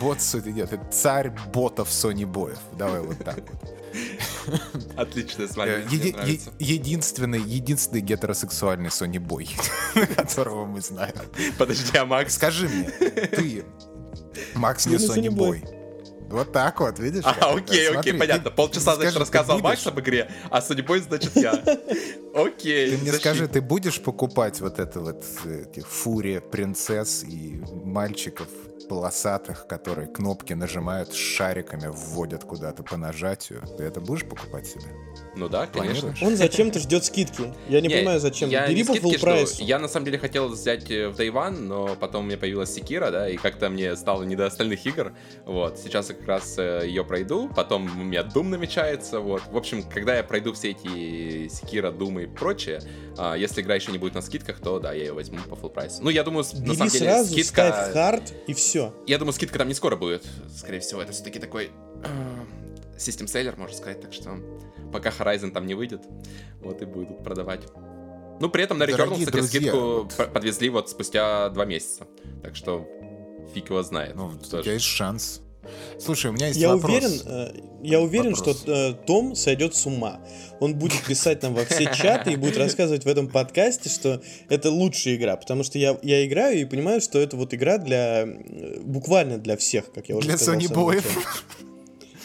бот 0.00 0.18
Sony, 0.18 0.50
нет, 0.52 0.72
это 0.72 0.84
царь 0.90 1.30
ботов 1.52 1.88
Sony 1.88 2.26
боев. 2.26 2.58
Давай 2.76 3.00
вот 3.00 3.18
так 3.24 3.38
вот. 3.38 3.78
Отлично, 4.96 5.46
с 5.46 5.52
Э, 5.52 5.54
вами. 5.56 5.84
еди- 5.90 6.16
е- 6.26 6.40
единственный, 6.58 7.40
единственный 7.40 8.00
гетеросексуальный 8.00 8.88
Sony 8.88 9.20
бой, 9.20 9.48
которого 10.16 10.66
мы 10.66 10.80
знаем. 10.80 11.14
Подожди, 11.58 11.96
а 11.96 12.04
Макс? 12.06 12.34
Скажи 12.34 12.68
мне, 12.68 12.90
ты, 12.90 13.64
Макс 14.54 14.86
не 14.86 14.94
Я 14.96 14.98
не 14.98 15.06
Sony 15.06 15.30
бой. 15.30 15.62
Вот 16.32 16.50
так 16.52 16.80
вот, 16.80 16.98
видишь? 16.98 17.22
А, 17.24 17.30
окей, 17.54 17.86
Смотри, 17.86 18.00
окей, 18.00 18.12
ты- 18.12 18.18
понятно. 18.18 18.50
Полчаса, 18.50 18.92
ты 18.96 18.96
значит, 18.96 19.12
скажи, 19.12 19.12
ты 19.12 19.18
рассказывал 19.20 19.58
будешь- 19.60 19.70
Макс 19.70 19.86
об 19.86 20.00
игре, 20.00 20.30
а 20.50 20.62
судьбой, 20.62 21.00
значит, 21.00 21.36
я. 21.36 21.52
Окей. 22.34 22.90
Ты 22.92 22.96
мне 22.96 23.06
защит. 23.10 23.20
скажи, 23.20 23.46
ты 23.48 23.60
будешь 23.60 24.00
покупать 24.00 24.60
вот 24.60 24.78
это 24.78 25.00
вот 25.00 25.22
э, 25.44 25.66
эти 25.70 25.80
фурия 25.80 26.40
принцесс 26.40 27.22
и 27.24 27.60
мальчиков 27.84 28.48
полосатых, 28.88 29.66
которые 29.66 30.06
кнопки 30.08 30.52
нажимают 30.52 31.12
с 31.12 31.16
шариками, 31.16 31.88
вводят 31.88 32.44
куда-то 32.44 32.82
по 32.82 32.96
нажатию? 32.96 33.62
Ты 33.76 33.84
это 33.84 34.00
будешь 34.00 34.24
покупать 34.24 34.66
себе? 34.66 34.84
Ну 35.36 35.48
да, 35.48 35.66
конечно. 35.66 36.08
Планируешь? 36.12 36.22
Он 36.22 36.36
зачем-то 36.36 36.78
ждет 36.78 37.04
скидки. 37.04 37.52
Я 37.68 37.80
не, 37.80 37.88
понимаю, 37.88 38.20
зачем. 38.20 38.50
Я 38.50 38.66
Бери 38.66 38.82
не 38.82 38.84
по 38.84 38.92
full 38.92 39.16
жду. 39.16 39.20
прайсу. 39.20 39.62
Я 39.62 39.78
на 39.78 39.88
самом 39.88 40.06
деле 40.06 40.18
хотел 40.18 40.48
взять 40.48 40.90
э, 40.90 41.08
в 41.08 41.18
Day 41.18 41.30
One, 41.32 41.58
но 41.58 41.96
потом 41.96 42.24
у 42.24 42.26
меня 42.26 42.38
появилась 42.38 42.72
Секира, 42.72 43.10
да, 43.10 43.28
и 43.28 43.36
как-то 43.36 43.68
мне 43.70 43.96
стало 43.96 44.22
не 44.24 44.36
до 44.36 44.46
остальных 44.46 44.84
игр. 44.86 45.12
Вот, 45.46 45.78
сейчас 45.78 46.08
я 46.10 46.14
как 46.14 46.26
раз 46.26 46.54
э, 46.58 46.82
ее 46.86 47.04
пройду, 47.04 47.48
потом 47.54 47.84
у 47.84 48.04
меня 48.04 48.22
Doom 48.22 48.44
намечается, 48.48 49.20
вот. 49.20 49.42
В 49.50 49.56
общем, 49.56 49.82
когда 49.82 50.16
я 50.16 50.22
пройду 50.22 50.52
все 50.52 50.70
эти 50.70 51.48
Секира, 51.48 51.90
Doom 51.90 52.24
и 52.24 52.26
прочее, 52.26 52.80
а, 53.16 53.34
если 53.34 53.62
игра 53.62 53.74
еще 53.74 53.92
не 53.92 53.98
будет 53.98 54.14
на 54.14 54.22
скидках, 54.22 54.58
то 54.60 54.78
да, 54.78 54.92
я 54.92 55.04
ее 55.04 55.12
возьму 55.12 55.38
по 55.48 55.54
full 55.54 55.70
прайсу. 55.70 56.02
Ну, 56.02 56.10
я 56.10 56.22
думаю, 56.24 56.44
с- 56.44 56.52
на 56.54 56.60
Бери 56.64 56.76
самом 56.76 56.90
деле 56.90 57.04
сразу, 57.04 57.32
скидка... 57.32 57.50
ставь 57.52 57.92
хард 57.92 58.32
и 58.46 58.54
все. 58.54 58.71
Я 59.06 59.18
думаю, 59.18 59.32
скидка 59.32 59.58
там 59.58 59.68
не 59.68 59.74
скоро 59.74 59.96
будет. 59.96 60.24
Скорее 60.56 60.80
всего, 60.80 61.02
это 61.02 61.12
все-таки 61.12 61.38
такой 61.38 61.70
э, 62.04 62.08
систем 62.98 63.26
селлер, 63.28 63.56
можно 63.56 63.76
сказать, 63.76 64.00
так 64.00 64.12
что 64.12 64.38
пока 64.92 65.10
Horizon 65.10 65.50
там 65.50 65.66
не 65.66 65.74
выйдет, 65.74 66.02
вот 66.60 66.82
и 66.82 66.84
будут 66.84 67.22
продавать. 67.24 67.62
Ну, 68.40 68.48
при 68.48 68.64
этом 68.64 68.78
на 68.78 68.84
Returnal, 68.84 69.12
кстати, 69.18 69.30
друзья, 69.30 69.60
скидку 69.60 69.78
вот- 70.02 70.32
подвезли 70.32 70.68
вот 70.68 70.88
спустя 70.90 71.48
два 71.50 71.64
месяца. 71.64 72.06
Так 72.42 72.56
что 72.56 72.86
фиг 73.54 73.70
его 73.70 73.82
знает. 73.82 74.16
Ну, 74.16 74.26
у 74.28 74.38
тебя 74.38 74.72
есть 74.72 74.84
шанс. 74.84 75.42
Слушай, 75.98 76.30
у 76.30 76.34
меня 76.34 76.48
есть 76.48 76.58
Я 76.58 76.74
вопрос. 76.74 76.90
уверен, 76.90 77.20
э, 77.24 77.52
я 77.82 78.00
уверен, 78.00 78.34
Вопрос. 78.34 78.58
что 78.60 78.72
э, 78.72 78.94
Том 79.06 79.34
сойдет 79.36 79.74
с 79.74 79.86
ума. 79.86 80.20
Он 80.60 80.74
будет 80.74 81.02
писать 81.04 81.42
нам 81.42 81.54
во 81.54 81.64
все 81.64 81.90
чаты 81.94 82.32
и 82.32 82.36
будет 82.36 82.56
рассказывать 82.56 83.04
в 83.04 83.08
этом 83.08 83.28
подкасте, 83.28 83.88
что 83.88 84.20
это 84.48 84.70
лучшая 84.70 85.16
игра. 85.16 85.36
Потому 85.36 85.62
что 85.62 85.78
я, 85.78 85.96
я 86.02 86.26
играю 86.26 86.60
и 86.60 86.64
понимаю, 86.64 87.00
что 87.00 87.18
это 87.20 87.36
вот 87.36 87.54
игра 87.54 87.78
для 87.78 88.24
э, 88.24 88.80
буквально 88.80 89.38
для 89.38 89.56
всех, 89.56 89.92
как 89.92 90.08
я 90.08 90.16
уже 90.16 90.28
Для 90.28 90.36
сказал. 90.38 90.60
в 90.60 90.64
Sony. 90.64 91.02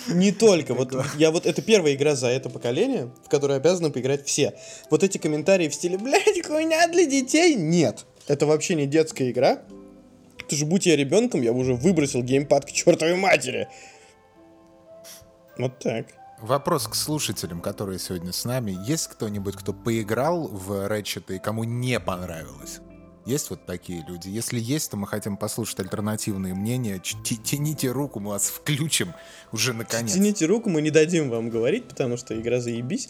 Не 0.10 0.32
только. 0.32 0.74
Вот 0.74 0.94
я 1.18 1.32
вот 1.32 1.46
это 1.46 1.62
первая 1.62 1.94
игра 1.94 2.16
за 2.16 2.28
это 2.28 2.50
поколение, 2.50 3.12
в 3.26 3.30
которой 3.30 3.58
обязаны 3.58 3.92
поиграть 3.92 4.26
все. 4.26 4.54
Вот 4.90 5.04
эти 5.04 5.18
комментарии 5.18 5.68
в 5.68 5.74
стиле, 5.74 5.98
блядь, 5.98 6.46
хуйня 6.46 6.88
для 6.88 7.06
детей. 7.06 7.56
Нет. 7.56 8.06
Это 8.28 8.46
вообще 8.46 8.76
не 8.76 8.86
детская 8.88 9.30
игра. 9.32 9.62
Ты 10.48 10.56
же 10.56 10.66
будь 10.66 10.86
я 10.86 10.95
ребенком, 10.95 11.41
я 11.41 11.54
бы 11.54 11.60
уже 11.60 11.74
выбросил 11.74 12.24
геймпад 12.24 12.66
к 12.66 12.72
чертовой 12.72 13.16
матери. 13.16 13.68
Вот 15.58 15.80
так. 15.80 16.08
Вопрос 16.39 16.88
к 16.88 16.95
слушателям, 16.95 17.62
которые 17.62 17.98
сегодня 17.98 18.32
с 18.32 18.45
нами. 18.45 18.78
Есть 18.86 19.08
кто-нибудь, 19.08 19.56
кто 19.56 19.74
поиграл 19.74 20.48
в 20.48 20.88
Ratchet 20.88 21.36
и 21.36 21.39
кому 21.39 21.64
не 21.64 22.00
понравилось? 22.00 22.80
Есть 23.28 23.50
вот 23.50 23.66
такие 23.66 24.06
люди? 24.08 24.30
Если 24.30 24.58
есть, 24.58 24.90
то 24.90 24.96
мы 24.96 25.06
хотим 25.06 25.36
послушать 25.36 25.82
альтернативные 25.82 26.54
мнения. 26.54 26.98
Тяните 27.44 27.92
руку, 27.92 28.22
мы 28.22 28.30
вас 28.30 28.48
включим 28.48 29.14
уже 29.52 29.74
наконец. 29.74 30.14
Тяните 30.14 30.46
руку, 30.46 30.70
мы 30.70 30.82
не 30.82 30.92
дадим 30.92 31.30
вам 31.30 31.50
говорить, 31.50 31.90
потому 31.90 32.16
что 32.16 32.40
игра 32.40 32.62
заебись. 32.62 33.10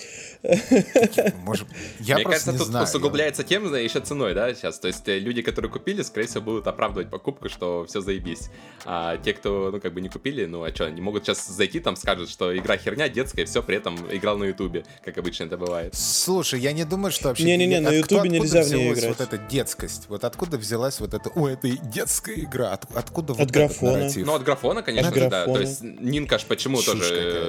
Может, 1.43 1.67
я 1.99 2.15
Мне 2.15 2.23
кажется, 2.23 2.51
не 2.51 2.57
тут 2.57 2.65
знаю. 2.65 2.85
усугубляется 2.85 3.43
тем, 3.43 3.71
да, 3.71 3.77
еще 3.77 3.99
ценой, 3.99 4.33
да, 4.33 4.51
сейчас. 4.55 4.79
То 4.79 4.87
есть 4.87 5.07
э, 5.07 5.19
люди, 5.19 5.43
которые 5.43 5.71
купили, 5.71 6.01
скорее 6.01 6.25
всего, 6.25 6.41
будут 6.41 6.65
оправдывать 6.65 7.11
покупку, 7.11 7.47
что 7.47 7.85
все 7.87 8.01
заебись. 8.01 8.49
А 8.85 9.17
те, 9.17 9.33
кто, 9.33 9.69
ну, 9.71 9.79
как 9.79 9.93
бы 9.93 10.01
не 10.01 10.09
купили, 10.09 10.45
ну, 10.45 10.63
а 10.63 10.73
что, 10.73 10.89
не 10.89 11.01
могут 11.01 11.25
сейчас 11.25 11.45
зайти, 11.47 11.79
там 11.79 11.95
скажут, 11.95 12.31
что 12.31 12.57
игра 12.57 12.77
херня 12.77 13.07
детская, 13.07 13.45
все, 13.45 13.61
при 13.61 13.77
этом 13.77 13.95
играл 14.11 14.39
на 14.39 14.45
ютубе, 14.45 14.83
как 15.05 15.15
обычно 15.19 15.43
это 15.43 15.57
бывает. 15.57 15.93
Слушай, 15.93 16.59
я 16.59 16.71
не 16.73 16.85
думаю, 16.85 17.11
что 17.11 17.27
вообще... 17.27 17.43
Не-не-не, 17.43 17.81
на 17.81 17.89
Ютубе 17.89 18.29
нельзя 18.29 18.63
в 18.63 18.69
нее 18.71 18.93
играть. 18.93 19.09
вот 19.09 19.21
эта 19.21 19.37
детскость? 19.37 20.06
Вот 20.07 20.23
откуда 20.23 20.57
взялась 20.57 20.99
вот 21.01 21.13
эта... 21.13 21.29
Ой, 21.35 21.53
это 21.53 21.67
и 21.67 21.77
детская 21.77 22.35
игра. 22.39 22.71
От- 22.71 22.85
откуда 22.95 23.33
вот 23.33 23.41
От 23.41 23.49
этот 23.49 23.55
графона. 23.55 23.91
нарратив? 23.97 24.25
Ну, 24.25 24.33
от 24.35 24.43
графона, 24.43 24.81
конечно 24.81 25.09
От 25.09 25.15
же, 25.15 25.21
да. 25.29 25.45
То 25.45 25.51
графона. 25.51 25.59
есть 25.67 25.81
Нинка 25.83 26.37
ж 26.39 26.45
почему 26.45 26.77
Чушь 26.77 26.85
тоже 26.85 27.03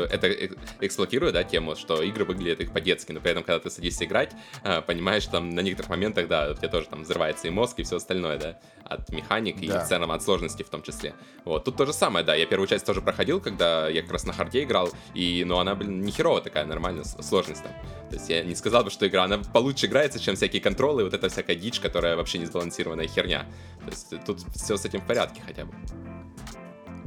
какая-то. 0.08 0.14
это 0.14 0.26
э, 0.26 0.48
эксплуатирует, 0.80 1.34
да, 1.34 1.44
тему, 1.44 1.76
что 1.76 2.02
игры 2.02 2.24
выглядят 2.24 2.60
их 2.60 2.72
по-детски, 2.72 3.12
но 3.12 3.20
при 3.20 3.30
этом, 3.30 3.44
когда 3.44 3.60
ты 3.60 3.70
садишься 3.70 4.04
играть, 4.06 4.32
э, 4.64 4.80
понимаешь, 4.82 5.24
там 5.26 5.50
на 5.50 5.60
некоторых 5.60 5.88
моментах, 5.90 6.26
да, 6.26 6.50
у 6.50 6.54
тебя 6.54 6.68
тоже 6.68 6.88
там 6.88 7.02
взрывается 7.04 7.46
и 7.46 7.50
мозг, 7.50 7.78
и 7.78 7.84
все 7.84 7.96
остальное, 7.96 8.38
да, 8.38 8.58
от 8.84 9.08
механик 9.10 9.62
и 9.62 9.68
Да. 9.68 9.84
в 9.84 9.88
целом 9.88 10.10
от 10.10 10.22
сложности 10.24 10.64
в 10.64 10.68
том 10.68 10.82
числе. 10.82 11.14
Вот, 11.44 11.64
тут 11.64 11.76
то 11.76 11.86
же 11.86 11.92
самое, 11.92 12.24
да, 12.26 12.34
я 12.34 12.44
первую 12.46 12.66
часть 12.66 12.84
тоже 12.84 13.00
проходил, 13.02 13.40
когда 13.40 13.88
я 13.88 14.02
как 14.02 14.10
раз 14.10 14.24
на 14.24 14.32
харде 14.32 14.64
играл, 14.64 14.90
и, 15.14 15.44
ну, 15.46 15.58
она, 15.58 15.76
блин, 15.76 16.00
не 16.02 16.10
херовая 16.10 16.42
такая, 16.42 16.64
нормальная 16.66 17.04
с- 17.04 17.16
сложность 17.24 17.62
там. 17.62 17.72
То 18.10 18.16
есть 18.16 18.28
я 18.30 18.42
не 18.42 18.54
сказал 18.54 18.84
бы, 18.84 18.90
что 18.90 19.06
игра, 19.06 19.24
она 19.24 19.38
получше 19.38 19.86
играется, 19.86 20.18
чем 20.18 20.34
всякие 20.34 20.62
контролы, 20.62 21.02
и 21.02 21.04
вот 21.04 21.14
эта 21.14 21.28
всякая 21.28 21.56
дичь, 21.56 21.80
которая 21.80 22.16
вообще 22.16 22.38
не 22.38 22.46
сбалансированная 22.46 23.06
херня. 23.06 23.46
То 23.84 23.90
есть 23.90 24.24
тут 24.24 24.40
все 24.54 24.76
с 24.76 24.84
этим 24.84 25.00
в 25.00 25.06
порядке 25.06 25.42
хотя 25.46 25.66
бы. 25.66 25.74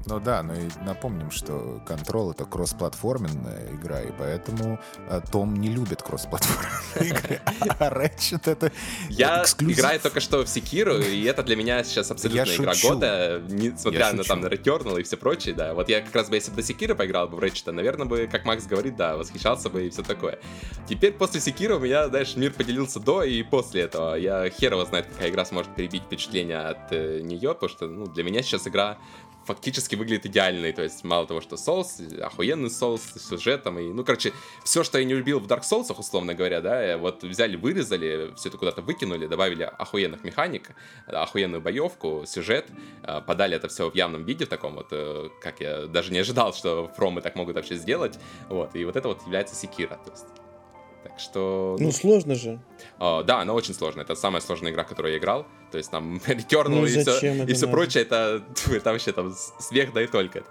Ну 0.08 0.20
да, 0.20 0.42
ну 0.42 0.54
и 0.56 0.68
напомним, 0.84 1.30
что 1.30 1.82
Control 1.88 2.32
это 2.32 2.46
кроссплатформенная 2.46 3.72
игра, 3.74 4.02
и 4.02 4.12
поэтому 4.18 4.80
э, 5.10 5.22
Том 5.32 5.56
не 5.56 5.70
любит 5.70 6.02
кроссплатформенные 6.02 7.20
игры, 7.20 7.42
а 7.80 7.90
Ratchet 7.90 8.50
это 8.50 8.72
Я 9.10 9.44
эксклюзив. 9.44 9.78
играю 9.78 10.00
только 10.00 10.20
что 10.20 10.44
в 10.44 10.50
Секиру, 10.50 10.98
и 10.98 11.24
это 11.26 11.44
для 11.44 11.56
меня 11.56 11.84
сейчас 11.84 12.10
абсолютно 12.10 12.50
Я 12.50 12.56
игра 12.56 12.74
шучу. 12.74 12.90
года, 12.90 13.42
несмотря 13.50 14.12
на 14.14 14.24
там 14.24 14.42
на 14.42 14.48
Returnal 14.48 15.00
и 15.00 15.04
все 15.04 15.18
прочее, 15.18 15.54
да. 15.54 15.74
Вот 15.76 15.88
я 15.88 16.02
как 16.02 16.16
раз 16.16 16.30
бы, 16.30 16.36
если 16.36 16.50
бы 16.50 16.58
до 16.58 16.64
Секира 16.64 16.96
поиграл 16.96 17.28
бы 17.28 17.38
в 17.38 17.40
Ratchet, 17.40 17.72
наверное 17.72 18.08
бы, 18.08 18.28
как 18.32 18.44
Макс 18.46 18.66
говорит, 18.66 18.96
да, 18.96 19.18
восхищался 19.18 19.70
бы 19.70 19.86
и 19.86 19.90
все 19.92 20.02
такое. 20.02 20.40
Теперь 20.88 21.14
после 21.14 21.40
Секира 21.40 21.76
у 21.76 21.80
меня, 21.80 22.08
знаешь, 22.08 22.36
мир 22.36 22.52
поделился 22.54 23.00
до 23.00 23.22
и 23.24 23.44
после 23.44 23.84
этого. 23.84 24.16
Я 24.16 24.50
херово 24.50 24.86
знает, 24.86 25.06
какая 25.06 25.30
игра 25.30 25.46
сможет 25.46 25.76
перебить 25.76 26.04
впечатление 26.04 26.58
от 26.58 26.92
э, 26.92 27.20
нее, 27.22 27.54
потому 27.54 27.70
что, 27.70 27.88
ну, 27.88 28.08
для 28.08 28.24
меня 28.24 28.42
сейчас 28.42 28.68
игра 28.68 28.98
фактически 29.52 29.96
выглядит 29.96 30.26
идеальный. 30.26 30.72
То 30.72 30.82
есть, 30.82 31.04
мало 31.04 31.28
того, 31.28 31.42
что 31.42 31.58
соус, 31.58 32.02
охуенный 32.22 32.70
соус 32.70 33.02
сюжетом. 33.18 33.80
И, 33.80 33.92
ну, 33.92 34.04
короче, 34.06 34.32
все, 34.64 34.84
что 34.84 34.98
я 34.98 35.04
не 35.06 35.14
любил 35.14 35.40
в 35.40 35.48
Dark 35.48 35.62
Souls, 35.62 35.94
условно 35.98 36.34
говоря, 36.34 36.62
да, 36.62 36.98
вот 36.98 37.24
взяли, 37.24 37.58
вырезали, 37.58 38.34
все 38.36 38.50
это 38.50 38.58
куда-то 38.58 38.82
выкинули, 38.82 39.28
добавили 39.28 39.64
охуенных 39.64 40.24
механик, 40.24 40.72
охуенную 41.08 41.62
боевку, 41.62 42.24
сюжет, 42.26 42.68
э, 43.04 43.22
подали 43.22 43.56
это 43.56 43.68
все 43.68 43.90
в 43.90 43.96
явном 43.96 44.24
виде, 44.24 44.46
в 44.46 44.50
таком 44.50 44.76
вот, 44.76 44.88
э, 44.92 45.30
как 45.42 45.60
я 45.60 45.88
даже 45.88 46.14
не 46.14 46.20
ожидал, 46.20 46.54
что 46.54 46.90
фромы 46.96 47.22
так 47.22 47.36
могут 47.36 47.56
вообще 47.56 47.76
сделать. 47.76 48.18
Вот, 48.48 48.76
и 48.76 48.86
вот 48.86 48.96
это 48.96 49.10
вот 49.10 49.22
является 49.26 49.56
Секира. 49.56 50.00
То 50.06 50.12
есть, 50.12 50.26
так 51.04 51.20
что... 51.20 51.76
Ну, 51.80 51.92
сложно 51.92 52.36
же. 52.36 52.60
Uh, 53.00 53.24
да, 53.24 53.42
она 53.42 53.54
очень 53.54 53.74
сложная. 53.74 54.06
Это 54.06 54.16
самая 54.16 54.42
сложная 54.42 54.72
игра, 54.72 54.84
которую 54.84 55.14
я 55.14 55.18
играл. 55.18 55.46
То 55.72 55.78
есть 55.78 55.90
там 55.90 56.18
Returnal 56.28 56.70
ну, 56.70 56.86
и, 56.86 57.02
все, 57.02 57.46
и 57.46 57.54
все 57.54 57.68
прочее, 57.68 58.04
это, 58.04 58.44
это 58.72 58.92
вообще 58.92 59.12
там 59.12 59.34
смех, 59.60 59.94
да 59.94 60.04
и 60.04 60.08
только. 60.08 60.44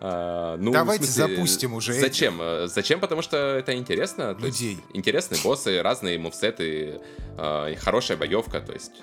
Uh, 0.00 0.56
ну, 0.58 0.72
Давайте 0.72 1.06
смысле, 1.06 1.36
запустим 1.36 1.74
уже. 1.74 1.94
Зачем? 1.94 2.40
Эти. 2.42 2.66
Зачем? 2.66 3.00
Потому 3.00 3.22
что 3.22 3.36
это 3.36 3.74
интересно. 3.74 4.36
Людей. 4.38 4.72
есть, 4.72 4.82
интересные 4.92 5.40
боссы, 5.42 5.80
разные 5.80 6.18
мувсеты, 6.18 7.00
uh, 7.36 7.74
хорошая 7.76 8.18
боевка, 8.18 8.60
то 8.60 8.72
есть 8.72 9.00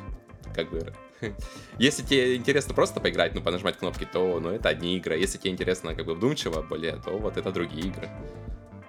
как 0.54 0.70
бы 0.70 0.94
если 1.78 2.04
тебе 2.04 2.36
интересно 2.36 2.74
просто 2.74 3.00
поиграть, 3.00 3.34
ну, 3.34 3.42
понажимать 3.42 3.78
кнопки, 3.78 4.08
то, 4.12 4.40
ну, 4.40 4.50
это 4.50 4.70
одни 4.70 4.98
игры. 4.98 5.18
Если 5.18 5.38
тебе 5.38 5.52
интересно, 5.52 5.96
как 5.96 6.06
бы, 6.06 6.16
вдумчиво 6.16 6.62
более, 6.62 6.98
то 6.98 7.18
вот 7.18 7.38
это 7.38 7.52
другие 7.52 7.88
игры. 7.88 8.10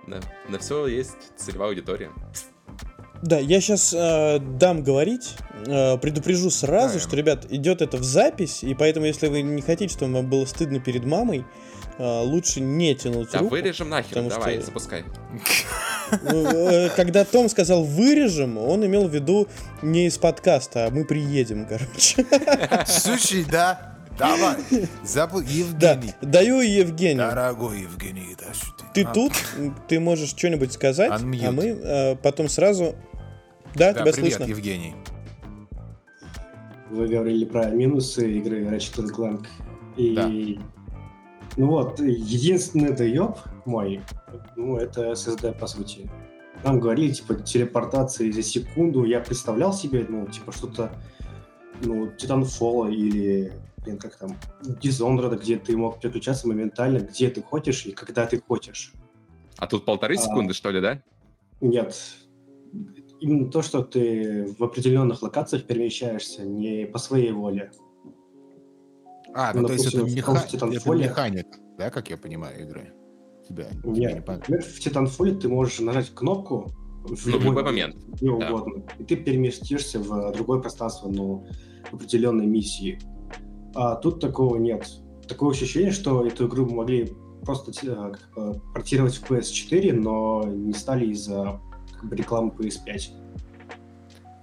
Да, 0.07 0.21
на 0.49 0.59
все 0.59 0.87
есть 0.87 1.37
целевая 1.37 1.69
аудитория. 1.69 2.11
Да, 3.23 3.39
я 3.39 3.61
сейчас 3.61 3.95
э, 3.97 4.41
дам 4.41 4.83
говорить, 4.83 5.35
э, 5.67 5.97
предупрежу 5.99 6.51
сразу, 6.51 6.95
да, 6.95 7.01
что, 7.01 7.17
ребят, 7.17 7.47
идет 7.51 7.81
это 7.81 7.97
в 7.97 8.03
запись, 8.03 8.65
и 8.65 8.75
поэтому, 8.75 9.07
если 9.07 9.29
вы 9.29 9.43
не 9.43 9.63
хотите, 9.63 9.95
чтобы 9.95 10.15
вам 10.15 10.29
было 10.29 10.45
стыдно 10.45 10.81
перед 10.81 11.05
мамой, 11.05 11.45
э, 11.99 12.21
лучше 12.23 12.61
не 12.61 12.97
тянуть 12.97 13.31
да, 13.31 13.39
руку. 13.39 13.51
Да 13.55 13.63
вырежем 13.63 13.89
нахер, 13.91 14.23
давай, 14.25 14.57
что... 14.57 14.67
запускай. 14.67 15.05
Э, 16.25 16.91
когда 16.95 17.25
Том 17.25 17.49
сказал 17.49 17.85
вырежем, 17.85 18.59
он 18.59 18.85
имел 18.85 19.09
в 19.09 19.15
виду 19.15 19.49
не 19.81 20.09
из 20.09 20.19
подкаста, 20.19 20.85
а 20.87 20.91
мы 20.91 21.07
приедем, 21.07 21.67
короче. 21.69 22.27
Слушай, 22.87 23.47
да, 23.51 23.93
Давай, 24.19 24.57
забыл, 25.03 25.41
Евгений. 25.41 26.15
Да, 26.21 26.29
даю 26.29 26.61
Евгению. 26.61 27.31
Дорогой 27.31 27.81
Евгений, 27.81 28.37
да, 28.39 28.53
ты. 28.95 29.05
А... 29.05 29.13
тут, 29.13 29.33
ты 29.89 30.01
можешь 30.01 30.31
что-нибудь 30.31 30.73
сказать, 30.73 31.11
Unmute. 31.11 31.47
а 31.47 31.53
мы 31.53 31.65
э, 31.65 32.17
потом 32.17 32.49
сразу... 32.49 32.95
Да, 33.75 33.93
да 33.93 34.03
тебя 34.03 34.13
привет, 34.13 34.35
слышно. 34.35 34.45
Евгений. 34.45 34.95
Вы 36.91 37.09
говорили 37.09 37.45
про 37.45 37.71
минусы 37.71 38.31
игры 38.33 38.65
Ratchet 38.65 39.11
Clank. 39.11 39.47
И... 39.97 40.15
Да. 40.15 40.31
Ну 41.57 41.67
вот, 41.67 42.01
единственный 42.01 42.95
доеб 42.95 43.37
мой, 43.67 44.01
ну, 44.57 44.79
это 44.79 45.13
SSD, 45.13 45.59
по 45.59 45.67
сути. 45.67 46.09
Нам 46.65 46.81
говорили, 46.81 47.13
типа, 47.13 47.35
телепортации 47.35 48.31
за 48.31 48.43
секунду. 48.43 49.05
Я 49.05 49.21
представлял 49.21 49.73
себе, 49.73 50.07
ну, 50.09 50.27
типа, 50.27 50.53
что-то, 50.53 50.93
ну, 51.83 52.07
Titanfall 52.07 52.93
или 52.93 53.53
блин, 53.85 53.99
как 53.99 54.17
там, 54.17 54.37
Dishonored, 54.63 55.39
где 55.41 55.59
ты 55.59 55.77
мог 55.77 56.01
переключаться 56.01 56.49
моментально, 56.49 56.99
где 56.99 57.31
ты 57.31 57.43
хочешь 57.43 57.87
и 57.87 57.93
когда 57.93 58.27
ты 58.27 58.41
хочешь. 58.41 58.93
А 59.59 59.67
тут 59.67 59.85
полторы 59.85 60.17
а, 60.17 60.19
секунды, 60.19 60.55
что 60.55 60.71
ли, 60.71 60.81
да? 60.81 61.03
Нет. 61.61 61.97
Именно 63.21 63.51
то, 63.51 63.63
что 63.63 63.83
ты 63.83 64.55
в 64.59 64.63
определенных 64.65 65.23
локациях 65.23 65.65
перемещаешься 65.65 66.45
не 66.45 66.87
по 66.87 66.99
своей 66.99 67.33
воле. 67.33 67.71
А, 69.35 69.53
ну, 69.55 69.63
ну 69.63 69.69
то 69.69 69.73
есть 69.75 69.87
это, 69.87 70.03
меха... 70.03 70.33
это 70.53 70.67
механик, 70.67 71.47
да, 71.79 71.91
как 71.91 72.11
я 72.11 72.17
понимаю, 72.17 72.63
игры? 72.63 72.93
Тебя, 73.49 73.69
Нет, 73.85 74.29
не 74.29 74.35
например, 74.35 74.63
в 74.63 74.79
Titanfall 74.79 75.39
ты 75.41 75.49
можешь 75.49 75.81
нажать 75.81 76.15
кнопку 76.15 76.71
в 77.05 77.27
ну, 77.27 77.33
любой, 77.33 77.47
любой 77.49 77.63
момент, 77.65 77.97
где 77.97 78.27
да. 78.27 78.33
угодно, 78.33 78.85
и 78.99 79.05
ты 79.05 79.17
переместишься 79.17 79.99
в 79.99 80.33
другое 80.33 80.61
пространство, 80.61 81.09
но 81.09 81.45
в 81.91 81.95
определенной 81.95 82.47
миссии. 82.47 82.99
А 83.75 83.97
тут 83.97 84.21
такого 84.21 84.57
нет. 84.57 84.87
Такое 85.29 85.51
ощущение, 85.51 85.93
что 85.93 86.27
эту 86.27 86.47
игру 86.47 86.69
могли 86.69 87.13
просто 87.45 87.73
э, 87.87 88.13
как 88.13 88.35
бы, 88.35 88.61
портировать 88.73 89.15
в 89.15 89.31
PS4, 89.31 89.93
но 89.93 90.45
не 90.45 90.73
стали 90.73 91.07
из-за 91.07 91.61
как 92.01 92.09
бы, 92.09 92.17
рекламы 92.17 92.51
PS5. 92.51 93.23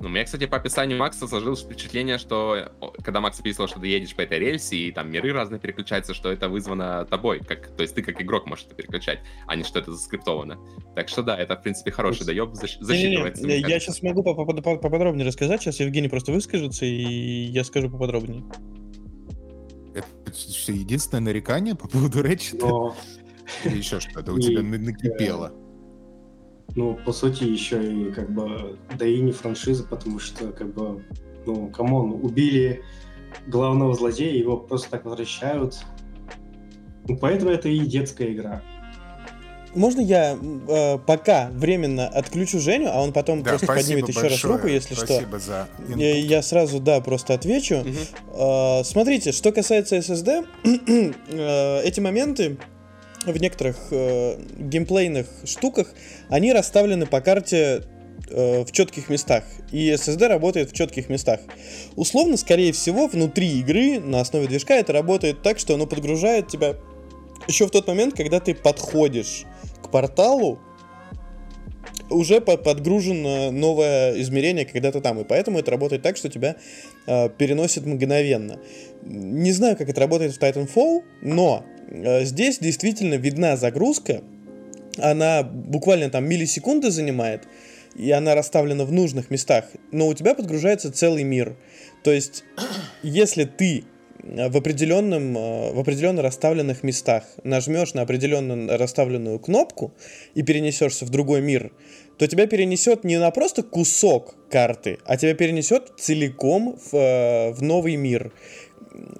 Ну, 0.02 0.08
у 0.08 0.10
меня, 0.10 0.24
кстати, 0.24 0.46
по 0.46 0.56
описанию 0.56 0.98
Макса 0.98 1.28
сложилось 1.28 1.62
впечатление, 1.62 2.18
что 2.18 2.72
когда 3.04 3.20
Макс 3.20 3.38
описывал, 3.38 3.68
что 3.68 3.82
ты 3.82 3.88
едешь 3.88 4.16
по 4.16 4.22
этой 4.22 4.40
рельсе, 4.40 4.78
и 4.78 4.92
там 4.94 5.12
миры 5.12 5.34
разные 5.34 5.60
переключаются, 5.60 6.14
что 6.14 6.32
это 6.32 6.48
вызвано 6.48 7.04
тобой. 7.04 7.42
Как, 7.42 7.76
то 7.76 7.82
есть 7.82 7.96
ты 7.96 8.02
как 8.02 8.22
игрок 8.22 8.46
можешь 8.46 8.66
это 8.66 8.76
переключать, 8.76 9.20
а 9.46 9.58
не 9.58 9.64
что 9.64 9.80
это 9.80 9.92
заскриптовано. 9.92 10.58
Так 10.96 11.10
что 11.10 11.22
да, 11.22 11.38
это, 11.38 11.58
в 11.58 11.64
принципе, 11.64 11.92
хороший 11.92 12.26
доеб 12.26 12.54
засчитывается. 12.54 13.46
Не, 13.46 13.56
не, 13.56 13.64
не, 13.64 13.70
я 13.70 13.80
сейчас 13.82 14.02
могу 14.02 14.24
поподробнее 14.24 15.28
рассказать, 15.28 15.62
сейчас 15.62 15.82
Евгений 15.82 16.08
просто 16.08 16.32
выскажется, 16.32 16.86
и 16.86 16.94
я 16.94 17.66
скажу 17.66 17.90
поподробнее. 17.90 18.46
Это 19.94 20.08
единственное 20.68 21.22
нарекание 21.22 21.76
по 21.76 21.88
поводу 21.88 22.22
Рэчета? 22.22 22.68
Но... 22.68 22.96
Или 23.66 23.78
еще 23.78 24.00
что-то 24.00 24.34
у 24.34 24.38
и... 24.38 24.42
тебя 24.42 24.62
накипело? 24.62 25.54
Ну, 26.76 27.00
по 27.04 27.12
сути, 27.12 27.46
еще 27.46 27.82
и 27.84 28.12
как 28.12 28.32
бы, 28.32 28.78
да 28.98 29.06
и 29.06 29.20
не 29.20 29.32
франшиза, 29.32 29.84
потому 29.84 30.20
что, 30.20 30.52
как 30.52 30.74
бы, 30.74 31.04
ну, 31.46 31.70
come 31.70 31.94
on, 31.94 32.12
убили 32.12 32.84
главного 33.48 33.96
злодея, 33.96 34.38
его 34.38 34.58
просто 34.58 34.92
так 34.92 35.06
возвращают. 35.06 35.78
Ну, 37.08 37.18
поэтому 37.18 37.52
это 37.52 37.70
и 37.70 37.80
детская 37.80 38.32
игра. 38.34 38.62
Можно 39.76 40.02
я 40.02 40.38
э, 40.38 40.98
пока 41.06 41.50
временно 41.52 42.08
отключу 42.08 42.60
Женю, 42.60 42.90
а 42.92 43.02
он 43.02 43.14
потом 43.14 43.44
да, 43.44 43.52
просто 43.52 43.68
поднимет 43.68 44.08
еще 44.08 44.28
раз 44.28 44.44
руку, 44.44 44.68
если 44.68 44.96
спасибо 44.96 45.40
что. 45.40 45.40
За 45.40 45.68
я, 45.96 46.18
я 46.18 46.42
сразу, 46.42 46.80
да, 46.80 47.02
просто 47.02 47.34
отвечу. 47.34 47.78
Угу. 47.78 48.40
Э, 48.42 48.84
смотрите, 48.84 49.32
что 49.32 49.52
касается 49.52 49.98
SSD, 49.98 50.46
э, 51.30 51.82
эти 51.84 52.00
моменты 52.00 52.58
в 53.26 53.38
некоторых 53.40 53.78
э, 53.92 54.40
геймплейных 54.58 55.28
штуках, 55.46 55.94
они 56.30 56.52
расставлены 56.52 57.06
по 57.06 57.22
карте 57.22 57.84
э, 58.30 58.64
в 58.64 58.72
четких 58.72 59.10
местах. 59.10 59.44
И 59.72 59.92
SSD 59.92 60.28
работает 60.28 60.72
в 60.72 60.74
четких 60.74 61.10
местах. 61.10 61.42
Условно, 61.96 62.38
скорее 62.38 62.72
всего, 62.72 63.08
внутри 63.08 63.60
игры 63.60 64.00
на 64.00 64.22
основе 64.22 64.48
движка 64.48 64.76
это 64.76 64.94
работает 64.94 65.42
так, 65.42 65.60
что 65.60 65.76
оно 65.76 65.86
подгружает 65.86 66.48
тебя 66.48 66.76
еще 67.48 67.68
в 67.68 67.72
тот 67.72 67.88
момент, 67.88 68.16
когда 68.16 68.40
ты 68.40 68.54
подходишь 68.54 69.46
порталу, 69.92 70.60
уже 72.10 72.42
под, 72.42 72.64
подгружено 72.64 73.52
новое 73.52 74.20
измерение 74.22 74.66
когда-то 74.66 75.02
там, 75.02 75.20
и 75.20 75.24
поэтому 75.24 75.60
это 75.60 75.72
работает 75.72 76.02
так, 76.02 76.18
что 76.18 76.30
тебя 76.30 76.56
э, 77.08 77.30
переносит 77.30 77.86
мгновенно. 77.86 78.60
Не 79.04 79.52
знаю, 79.52 79.78
как 79.78 79.90
это 79.90 80.00
работает 80.00 80.34
в 80.34 80.40
Titanfall, 80.42 81.04
но 81.22 81.66
э, 81.88 82.26
здесь 82.26 82.60
действительно 82.60 83.16
видна 83.16 83.58
загрузка, 83.58 84.22
она 84.98 85.44
буквально 85.44 86.10
там 86.10 86.28
миллисекунды 86.28 86.92
занимает, 86.92 87.48
и 87.96 88.12
она 88.12 88.36
расставлена 88.36 88.86
в 88.86 88.92
нужных 88.92 89.30
местах, 89.30 89.66
но 89.92 90.08
у 90.08 90.14
тебя 90.14 90.36
подгружается 90.36 90.92
целый 90.92 91.24
мир. 91.24 91.58
То 92.04 92.12
есть, 92.12 92.44
если 93.04 93.44
ты 93.46 93.86
в 94.30 94.58
определенном, 94.58 95.38
э, 95.38 95.74
в 95.74 95.80
определенно 95.80 96.22
расставленных 96.22 96.84
местах 96.84 97.24
нажмешь 97.44 97.94
на 97.94 98.04
определенно 98.04 98.78
расставленную 98.78 99.40
кнопку 99.40 99.94
и 100.36 100.44
перенесешься 100.44 101.06
в 101.06 101.10
другой 101.10 101.42
мир, 101.42 101.72
то 102.18 102.28
тебя 102.28 102.48
перенесет 102.48 103.04
не 103.04 103.18
на 103.18 103.32
просто 103.32 103.64
кусок 103.64 104.36
карты, 104.50 105.00
а 105.06 105.18
тебя 105.18 105.34
перенесет 105.34 105.94
целиком 105.98 106.78
в, 106.92 106.96
э, 106.96 107.52
в 107.52 107.62
новый 107.62 107.96
мир. 107.96 108.32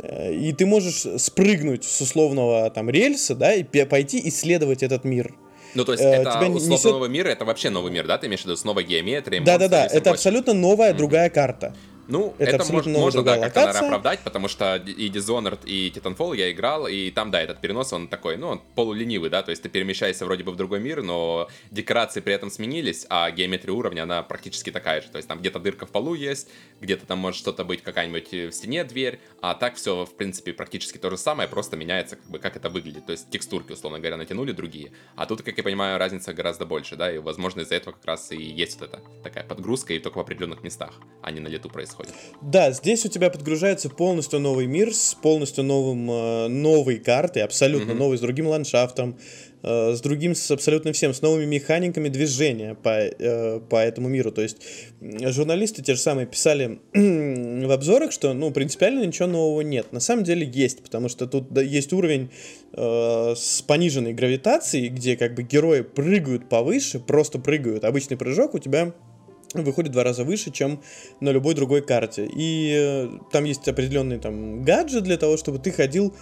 Э, 0.02 0.34
и 0.34 0.54
ты 0.54 0.66
можешь 0.66 1.06
спрыгнуть 1.22 1.84
с 1.84 2.02
условного 2.02 2.70
там 2.70 2.90
рельса, 2.90 3.36
да, 3.36 3.54
и 3.54 3.64
пойти 3.64 4.22
исследовать 4.28 4.84
этот 4.84 5.04
мир. 5.04 5.34
Ну, 5.76 5.86
то 5.86 5.92
есть 5.92 6.04
э, 6.04 6.08
это 6.08 6.30
условно 6.32 6.74
несет... 6.74 6.92
новый 6.92 7.10
мир, 7.10 7.28
это 7.28 7.46
вообще 7.46 7.70
новый 7.70 7.92
мир, 7.92 8.08
да? 8.08 8.18
Ты 8.18 8.28
имеешь 8.28 8.42
в 8.42 8.46
виду 8.46 8.56
с 8.56 8.64
новой 8.64 8.84
геометрией? 8.84 9.44
Да-да-да, 9.44 9.86
это 9.86 10.02
прочим. 10.02 10.12
абсолютно 10.12 10.54
новая 10.54 10.92
mm-hmm. 10.92 10.98
другая 10.98 11.30
карта. 11.30 11.76
Ну, 12.10 12.34
это, 12.40 12.56
это 12.56 12.74
мож, 12.74 12.86
можно, 12.88 13.22
да, 13.22 13.38
как-то, 13.38 13.60
наверное, 13.68 13.88
оправдать, 13.88 14.20
потому 14.22 14.48
что 14.48 14.78
и 14.78 15.10
Dishonored, 15.12 15.60
и 15.66 15.92
Titanfall 15.92 16.36
я 16.36 16.52
играл, 16.52 16.88
и 16.88 17.12
там, 17.12 17.30
да, 17.30 17.40
этот 17.40 17.62
перенос, 17.62 17.94
он 17.94 18.08
такой, 18.08 18.36
ну, 18.36 18.48
он 18.48 18.62
полуленивый, 18.74 19.30
да, 19.30 19.44
то 19.44 19.52
есть 19.52 19.62
ты 19.62 19.70
перемещаешься 19.70 20.26
вроде 20.26 20.44
бы 20.44 20.52
в 20.52 20.56
другой 20.56 20.80
мир, 20.80 21.04
но 21.04 21.50
декорации 21.70 22.22
при 22.22 22.34
этом 22.34 22.50
сменились, 22.50 23.06
а 23.10 23.30
геометрия 23.30 23.76
уровня, 23.76 24.04
она 24.04 24.24
практически 24.24 24.72
такая 24.72 25.02
же, 25.02 25.10
то 25.10 25.18
есть 25.18 25.28
там 25.28 25.40
где-то 25.40 25.60
дырка 25.60 25.86
в 25.86 25.92
полу 25.92 26.16
есть, 26.16 26.50
где-то 26.82 27.06
там 27.06 27.20
может 27.20 27.40
что-то 27.40 27.64
быть, 27.64 27.84
какая-нибудь 27.84 28.32
в 28.32 28.52
стене 28.54 28.84
дверь, 28.84 29.20
а 29.42 29.54
так 29.54 29.76
все, 29.76 30.06
в 30.06 30.16
принципе, 30.16 30.52
практически 30.52 30.98
то 30.98 31.12
же 31.12 31.18
самое, 31.18 31.48
просто 31.48 31.78
меняется, 31.78 32.16
как 32.16 32.26
бы, 32.26 32.40
как 32.40 32.56
это 32.56 32.72
выглядит, 32.72 33.06
то 33.06 33.12
есть 33.12 33.30
текстурки, 33.30 33.74
условно 33.74 34.00
говоря, 34.00 34.18
натянули 34.18 34.52
другие, 34.52 34.94
а 35.16 35.28
тут, 35.28 35.44
как 35.44 35.56
я 35.56 35.64
понимаю, 35.64 36.00
разница 36.00 36.34
гораздо 36.34 36.66
больше, 36.66 36.96
да, 36.96 37.14
и, 37.14 37.20
возможно, 37.20 37.62
из-за 37.62 37.76
этого 37.76 37.94
как 37.94 38.06
раз 38.06 38.32
и 38.32 38.42
есть 38.42 38.80
вот 38.80 38.90
эта 38.90 39.04
такая 39.24 39.44
подгрузка, 39.44 39.94
и 39.94 40.00
только 40.00 40.18
в 40.18 40.22
определенных 40.22 40.64
местах, 40.64 40.96
а 41.22 41.30
не 41.30 41.40
на 41.40 41.48
лету 41.48 41.70
происходит. 41.70 41.99
Происходит. 42.00 42.16
Да, 42.42 42.72
здесь 42.72 43.06
у 43.06 43.10
тебя 43.10 43.30
подгружается 43.30 43.90
полностью 43.90 44.40
новый 44.40 44.66
мир 44.66 44.94
с 44.94 45.16
полностью 45.16 45.64
новым, 45.64 46.10
э, 46.10 46.48
новой 46.48 46.98
картой, 46.98 47.44
абсолютно 47.44 47.92
mm-hmm. 47.92 47.96
новой, 47.96 48.18
с 48.18 48.22
другим 48.22 48.48
ландшафтом, 48.48 49.18
э, 49.62 49.94
с 49.94 50.02
другим, 50.02 50.36
с 50.36 50.50
абсолютно 50.52 50.94
всем, 50.94 51.14
с 51.14 51.22
новыми 51.22 51.46
механиками 51.46 52.10
движения 52.10 52.76
по, 52.76 52.90
э, 52.90 53.60
по 53.60 53.76
этому 53.78 54.08
миру. 54.08 54.32
То 54.32 54.42
есть 54.42 54.58
журналисты 55.02 55.84
те 55.84 55.96
же 55.96 56.00
самые 56.00 56.28
писали 56.28 56.80
в 56.94 57.72
обзорах, 57.72 58.12
что, 58.12 58.34
ну, 58.34 58.52
принципиально 58.52 59.06
ничего 59.06 59.28
нового 59.28 59.62
нет. 59.62 59.92
На 59.92 60.00
самом 60.00 60.24
деле 60.24 60.50
есть, 60.52 60.82
потому 60.82 61.10
что 61.10 61.28
тут 61.28 61.58
есть 61.58 61.94
уровень 61.94 62.30
э, 62.74 63.34
с 63.36 63.62
пониженной 63.62 64.14
гравитацией, 64.14 64.90
где 64.90 65.18
как 65.18 65.36
бы 65.36 65.44
герои 65.44 65.82
прыгают 65.82 66.48
повыше, 66.48 67.00
просто 67.00 67.40
прыгают. 67.40 67.84
Обычный 67.84 68.18
прыжок 68.18 68.54
у 68.54 68.60
тебя 68.60 68.94
выходит 69.54 69.90
в 69.90 69.94
два 69.94 70.04
раза 70.04 70.24
выше, 70.24 70.52
чем 70.52 70.82
на 71.20 71.30
любой 71.30 71.56
другой 71.56 71.82
карте. 71.82 72.26
И 72.26 72.74
э, 72.78 73.10
там 73.32 73.46
есть 73.46 73.68
определенный 73.68 74.20
там 74.20 74.64
гаджет 74.64 75.04
для 75.04 75.18
того, 75.18 75.38
чтобы 75.38 75.60
ты 75.60 75.72
ходил 75.72 76.14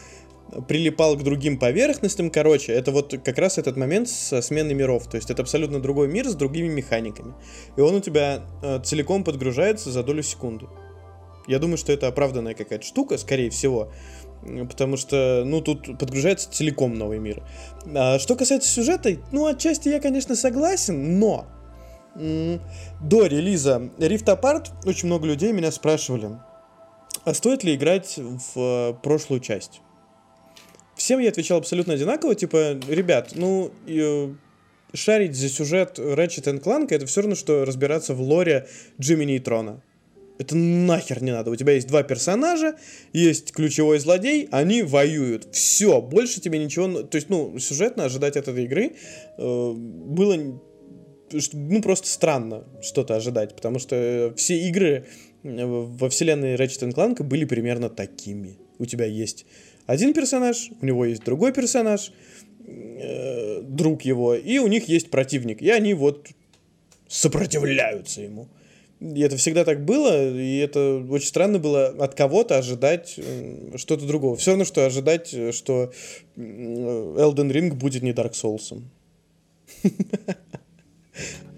прилипал 0.67 1.15
к 1.17 1.23
другим 1.23 1.57
поверхностям. 1.59 2.29
Короче, 2.29 2.73
это 2.73 2.91
вот 2.91 3.13
как 3.23 3.37
раз 3.37 3.57
этот 3.57 3.77
момент 3.77 4.09
со 4.09 4.41
сменой 4.41 4.73
миров. 4.73 5.07
То 5.07 5.17
есть 5.17 5.29
это 5.29 5.41
абсолютно 5.41 5.79
другой 5.79 6.07
мир 6.07 6.27
с 6.27 6.35
другими 6.35 6.67
механиками. 6.67 7.33
И 7.75 7.81
он 7.81 7.95
у 7.95 7.99
тебя 7.99 8.43
э, 8.63 8.79
целиком 8.83 9.23
подгружается 9.23 9.91
за 9.91 10.03
долю 10.03 10.23
секунды. 10.23 10.67
Я 11.47 11.59
думаю, 11.59 11.77
что 11.77 11.93
это 11.93 12.07
оправданная 12.07 12.53
какая-то 12.53 12.85
штука, 12.85 13.17
скорее 13.17 13.49
всего. 13.49 13.91
Потому 14.69 14.97
что, 14.97 15.43
ну, 15.45 15.61
тут 15.61 15.97
подгружается 15.97 16.51
целиком 16.51 16.93
новый 16.93 17.19
мир. 17.19 17.43
А 17.93 18.19
что 18.19 18.35
касается 18.35 18.69
сюжета, 18.69 19.17
ну, 19.31 19.45
отчасти 19.47 19.89
я, 19.89 19.99
конечно, 19.99 20.35
согласен, 20.35 21.19
но 21.19 21.47
до 22.17 23.25
релиза 23.25 23.89
Rift 23.97 24.25
Apart 24.25 24.69
очень 24.85 25.07
много 25.07 25.27
людей 25.27 25.51
меня 25.51 25.71
спрашивали, 25.71 26.31
а 27.23 27.33
стоит 27.33 27.63
ли 27.63 27.75
играть 27.75 28.17
в 28.17 28.59
э, 28.59 28.93
прошлую 29.03 29.41
часть? 29.41 29.81
Всем 30.95 31.19
я 31.19 31.29
отвечал 31.29 31.59
абсолютно 31.59 31.93
одинаково, 31.93 32.33
типа, 32.35 32.79
ребят, 32.87 33.33
ну, 33.35 33.71
и, 33.85 34.33
шарить 34.93 35.35
за 35.35 35.49
сюжет 35.49 35.99
Ratchet 35.99 36.61
Clank 36.61 36.87
это 36.89 37.05
все 37.05 37.21
равно, 37.21 37.35
что 37.35 37.65
разбираться 37.65 38.13
в 38.13 38.21
лоре 38.21 38.67
Джимми 38.99 39.25
Нейтрона. 39.25 39.81
Это 40.39 40.55
нахер 40.55 41.23
не 41.23 41.31
надо. 41.31 41.49
У 41.49 41.55
тебя 41.55 41.73
есть 41.73 41.87
два 41.87 42.03
персонажа, 42.03 42.75
есть 43.11 43.51
ключевой 43.51 43.99
злодей, 43.99 44.47
они 44.51 44.83
воюют. 44.83 45.47
Все, 45.51 45.99
больше 45.99 46.41
тебе 46.41 46.59
ничего... 46.59 47.03
То 47.03 47.15
есть, 47.15 47.29
ну, 47.29 47.57
сюжетно 47.59 48.05
ожидать 48.05 48.37
от 48.37 48.47
этой 48.47 48.65
игры 48.65 48.93
э, 49.37 49.73
было 49.73 50.37
ну, 51.53 51.81
просто 51.81 52.07
странно 52.07 52.63
что-то 52.81 53.15
ожидать, 53.15 53.55
потому 53.55 53.79
что 53.79 54.33
все 54.35 54.57
игры 54.67 55.05
э, 55.43 55.65
во 55.65 56.09
вселенной 56.09 56.55
Ratchet 56.55 56.93
Clank 56.93 57.23
были 57.23 57.45
примерно 57.45 57.89
такими. 57.89 58.57
У 58.79 58.85
тебя 58.85 59.05
есть 59.05 59.45
один 59.85 60.13
персонаж, 60.13 60.69
у 60.81 60.85
него 60.85 61.05
есть 61.05 61.23
другой 61.23 61.53
персонаж, 61.53 62.11
э, 62.65 63.61
друг 63.61 64.03
его, 64.03 64.35
и 64.35 64.59
у 64.59 64.67
них 64.67 64.87
есть 64.87 65.09
противник, 65.09 65.61
и 65.61 65.69
они 65.69 65.93
вот 65.93 66.27
сопротивляются 67.07 68.21
ему. 68.21 68.47
И 68.99 69.21
это 69.21 69.37
всегда 69.37 69.63
так 69.63 69.85
было, 69.85 70.33
и 70.33 70.57
это 70.57 71.05
очень 71.09 71.27
странно 71.27 71.59
было 71.59 71.87
от 71.87 72.15
кого-то 72.15 72.57
ожидать 72.57 73.15
э, 73.17 73.77
что-то 73.77 74.05
другого. 74.05 74.35
Все 74.35 74.51
равно, 74.51 74.65
что 74.65 74.85
ожидать, 74.85 75.29
что 75.53 75.91
Elden 76.35 77.51
Ring 77.51 77.73
будет 77.73 78.03
не 78.03 78.11
Dark 78.11 78.31
Souls. 78.31 78.81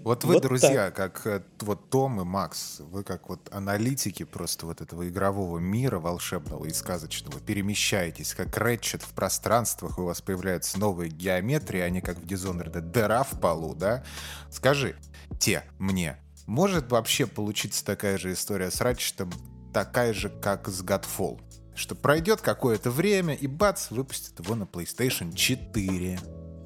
Вот 0.02 0.24
вы, 0.24 0.34
вот 0.34 0.42
друзья, 0.42 0.90
так. 0.90 0.94
как 0.94 1.26
э, 1.26 1.42
вот 1.60 1.90
Том 1.90 2.22
и 2.22 2.24
Макс, 2.24 2.80
вы 2.80 3.04
как 3.04 3.28
вот 3.28 3.48
аналитики 3.52 4.22
просто 4.22 4.64
вот 4.64 4.80
этого 4.80 5.06
игрового 5.08 5.58
мира 5.58 5.98
волшебного 5.98 6.64
и 6.64 6.72
сказочного, 6.72 7.38
перемещаетесь 7.38 8.34
как 8.34 8.56
Рэтчет 8.56 9.02
в 9.02 9.12
пространствах, 9.12 9.98
у 9.98 10.04
вас 10.04 10.22
появляются 10.22 10.78
новые 10.78 11.10
геометрии, 11.10 11.80
они 11.80 12.00
как 12.00 12.16
в 12.16 12.24
Dishonored 12.24 12.80
дыра 12.80 13.24
в 13.24 13.38
полу, 13.40 13.74
да? 13.74 14.02
Скажи, 14.50 14.96
те, 15.38 15.64
мне, 15.78 16.16
может 16.46 16.90
вообще 16.90 17.26
получиться 17.26 17.84
такая 17.84 18.16
же 18.16 18.32
история 18.32 18.70
с 18.70 18.80
Рэтчетом, 18.80 19.30
такая 19.74 20.14
же, 20.14 20.30
как 20.30 20.68
с 20.68 20.82
Godfall? 20.82 21.40
Что 21.74 21.94
пройдет 21.94 22.40
какое-то 22.40 22.90
время, 22.90 23.34
и 23.34 23.46
бац, 23.46 23.90
выпустит 23.90 24.38
его 24.40 24.54
на 24.54 24.64
PlayStation 24.64 25.34
4. 25.34 26.18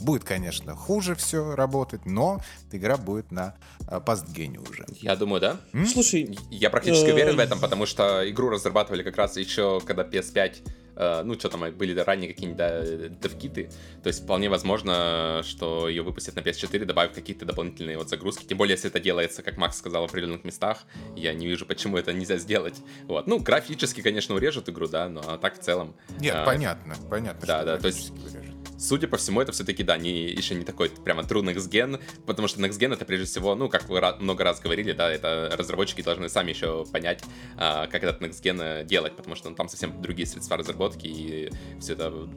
Будет, 0.04 0.22
конечно, 0.22 0.76
хуже 0.76 1.14
все 1.14 1.54
работать, 1.54 2.04
но 2.04 2.42
игра 2.70 2.98
будет 2.98 3.32
на 3.32 3.54
э, 3.88 4.00
постгене 4.00 4.58
уже. 4.58 4.84
Я 5.00 5.16
думаю, 5.16 5.40
да. 5.40 5.56
М? 5.72 5.86
Слушай, 5.86 6.38
я 6.50 6.68
практически 6.68 7.10
уверен 7.10 7.36
в 7.36 7.38
этом, 7.38 7.58
потому 7.58 7.86
что 7.86 8.28
игру 8.30 8.50
разрабатывали 8.50 9.02
как 9.02 9.16
раз 9.16 9.38
еще, 9.38 9.80
когда 9.80 10.02
PS5 10.04 10.56
Uh, 10.94 11.24
ну, 11.24 11.34
что 11.34 11.48
там, 11.48 11.72
были 11.72 11.98
ранее 11.98 12.32
какие-нибудь 12.32 12.56
да, 12.56 12.80
девкиты, 12.84 13.68
то 14.04 14.06
есть 14.06 14.22
вполне 14.22 14.48
возможно, 14.48 15.42
что 15.44 15.88
ее 15.88 16.02
выпустят 16.02 16.36
на 16.36 16.38
PS4, 16.38 16.84
добавив 16.84 17.10
какие-то 17.10 17.44
дополнительные 17.44 17.98
вот 17.98 18.08
загрузки, 18.08 18.44
тем 18.44 18.58
более, 18.58 18.74
если 18.74 18.90
это 18.90 19.00
делается, 19.00 19.42
как 19.42 19.56
Макс 19.56 19.76
сказал, 19.76 20.06
в 20.06 20.10
определенных 20.10 20.44
местах, 20.44 20.84
я 21.16 21.34
не 21.34 21.48
вижу, 21.48 21.66
почему 21.66 21.98
это 21.98 22.12
нельзя 22.12 22.36
сделать, 22.36 22.76
вот, 23.08 23.26
ну, 23.26 23.40
графически, 23.40 24.02
конечно, 24.02 24.36
урежут 24.36 24.68
игру, 24.68 24.86
да, 24.86 25.08
но 25.08 25.20
а 25.26 25.36
так 25.36 25.58
в 25.58 25.62
целом... 25.64 25.96
Нет, 26.20 26.36
uh, 26.36 26.44
понятно, 26.44 26.94
понятно, 27.10 27.44
Да, 27.44 27.64
да, 27.64 27.76
то 27.76 27.88
есть... 27.88 28.12
Урежут 28.12 28.53
судя 28.78 29.08
по 29.08 29.16
всему, 29.16 29.40
это 29.40 29.52
все-таки, 29.52 29.82
да, 29.82 29.96
не, 29.96 30.26
еще 30.26 30.54
не 30.54 30.64
такой 30.64 30.90
прямо 30.90 31.22
true 31.22 31.42
next 31.42 31.70
gen, 31.70 32.00
потому 32.26 32.48
что 32.48 32.60
next 32.60 32.78
gen 32.78 32.92
это 32.92 33.04
прежде 33.04 33.26
всего, 33.26 33.54
ну, 33.54 33.68
как 33.68 33.88
вы 33.88 34.00
много 34.20 34.44
раз 34.44 34.60
говорили, 34.60 34.92
да, 34.92 35.10
это 35.10 35.52
разработчики 35.56 36.02
должны 36.02 36.28
сами 36.28 36.50
еще 36.50 36.84
понять, 36.92 37.22
а, 37.56 37.86
как 37.86 38.02
этот 38.02 38.22
next 38.22 38.42
gen 38.42 38.60
э, 38.60 38.84
делать, 38.84 39.16
потому 39.16 39.36
что 39.36 39.50
ну, 39.50 39.56
там 39.56 39.68
совсем 39.68 40.00
другие 40.00 40.26
средства 40.26 40.56
разработки, 40.56 41.06
и 41.06 41.50
все 41.80 41.94
это 41.94 42.28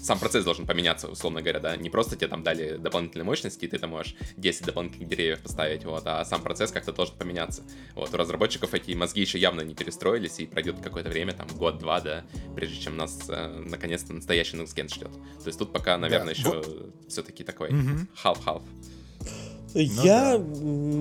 сам 0.00 0.18
процесс 0.18 0.44
должен 0.44 0.66
поменяться, 0.66 1.08
условно 1.08 1.40
говоря, 1.40 1.60
да, 1.60 1.76
не 1.76 1.90
просто 1.90 2.16
тебе 2.16 2.28
там 2.28 2.42
дали 2.42 2.76
дополнительные 2.76 3.24
мощности, 3.24 3.64
и 3.64 3.68
ты 3.68 3.78
там 3.78 3.90
можешь 3.90 4.14
10 4.36 4.66
дополнительных 4.66 5.08
деревьев 5.08 5.40
поставить, 5.40 5.84
вот, 5.84 6.02
а 6.06 6.24
сам 6.24 6.42
процесс 6.42 6.70
как-то 6.70 6.92
должен 6.92 7.16
поменяться. 7.16 7.62
Вот, 7.94 8.12
у 8.12 8.16
разработчиков 8.16 8.74
эти 8.74 8.92
мозги 8.92 9.20
еще 9.20 9.38
явно 9.38 9.62
не 9.62 9.74
перестроились, 9.74 10.38
и 10.40 10.46
пройдет 10.46 10.76
какое-то 10.82 11.10
время, 11.10 11.32
там, 11.32 11.48
год-два, 11.48 12.00
да, 12.00 12.24
прежде 12.54 12.80
чем 12.80 12.96
нас 12.96 13.26
э, 13.28 13.62
наконец-то 13.66 14.12
настоящий 14.12 14.56
Next 14.56 14.94
ждет. 14.94 15.12
То 15.12 15.46
есть 15.46 15.58
тут 15.58 15.72
пока, 15.72 15.96
наверное, 15.98 16.34
да, 16.34 16.40
еще 16.40 16.48
вот... 16.48 16.94
все-таки 17.08 17.44
такой 17.44 17.70
half-half. 17.70 18.62
Mm-hmm. 18.62 18.95
Ну, 19.76 20.04
я 20.04 20.38
да. 20.38 20.44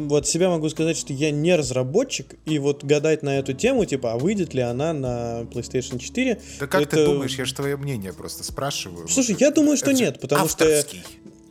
вот 0.08 0.28
себя 0.28 0.50
могу 0.50 0.70
сказать, 0.70 0.98
что 0.98 1.14
я 1.14 1.32
не 1.32 1.56
разработчик, 1.56 2.36
и 2.46 2.60
вот 2.60 2.84
гадать 2.84 3.24
на 3.24 3.40
эту 3.40 3.54
тему, 3.54 3.86
типа, 3.86 4.14
а 4.14 4.18
выйдет 4.18 4.54
ли 4.54 4.62
она 4.62 4.92
на 4.92 5.42
PlayStation 5.44 5.98
4? 5.98 6.42
Да 6.60 6.68
как 6.68 6.82
это... 6.82 6.98
ты 6.98 7.06
думаешь? 7.06 7.38
Я 7.38 7.46
же 7.46 7.56
твое 7.56 7.78
мнение 7.78 8.12
просто 8.12 8.44
спрашиваю. 8.44 9.08
Слушай, 9.08 9.38
я 9.40 9.52
думаю, 9.52 9.78
что 9.78 9.92
это 9.92 10.00
нет, 10.00 10.20
потому 10.20 10.50
что... 10.50 10.84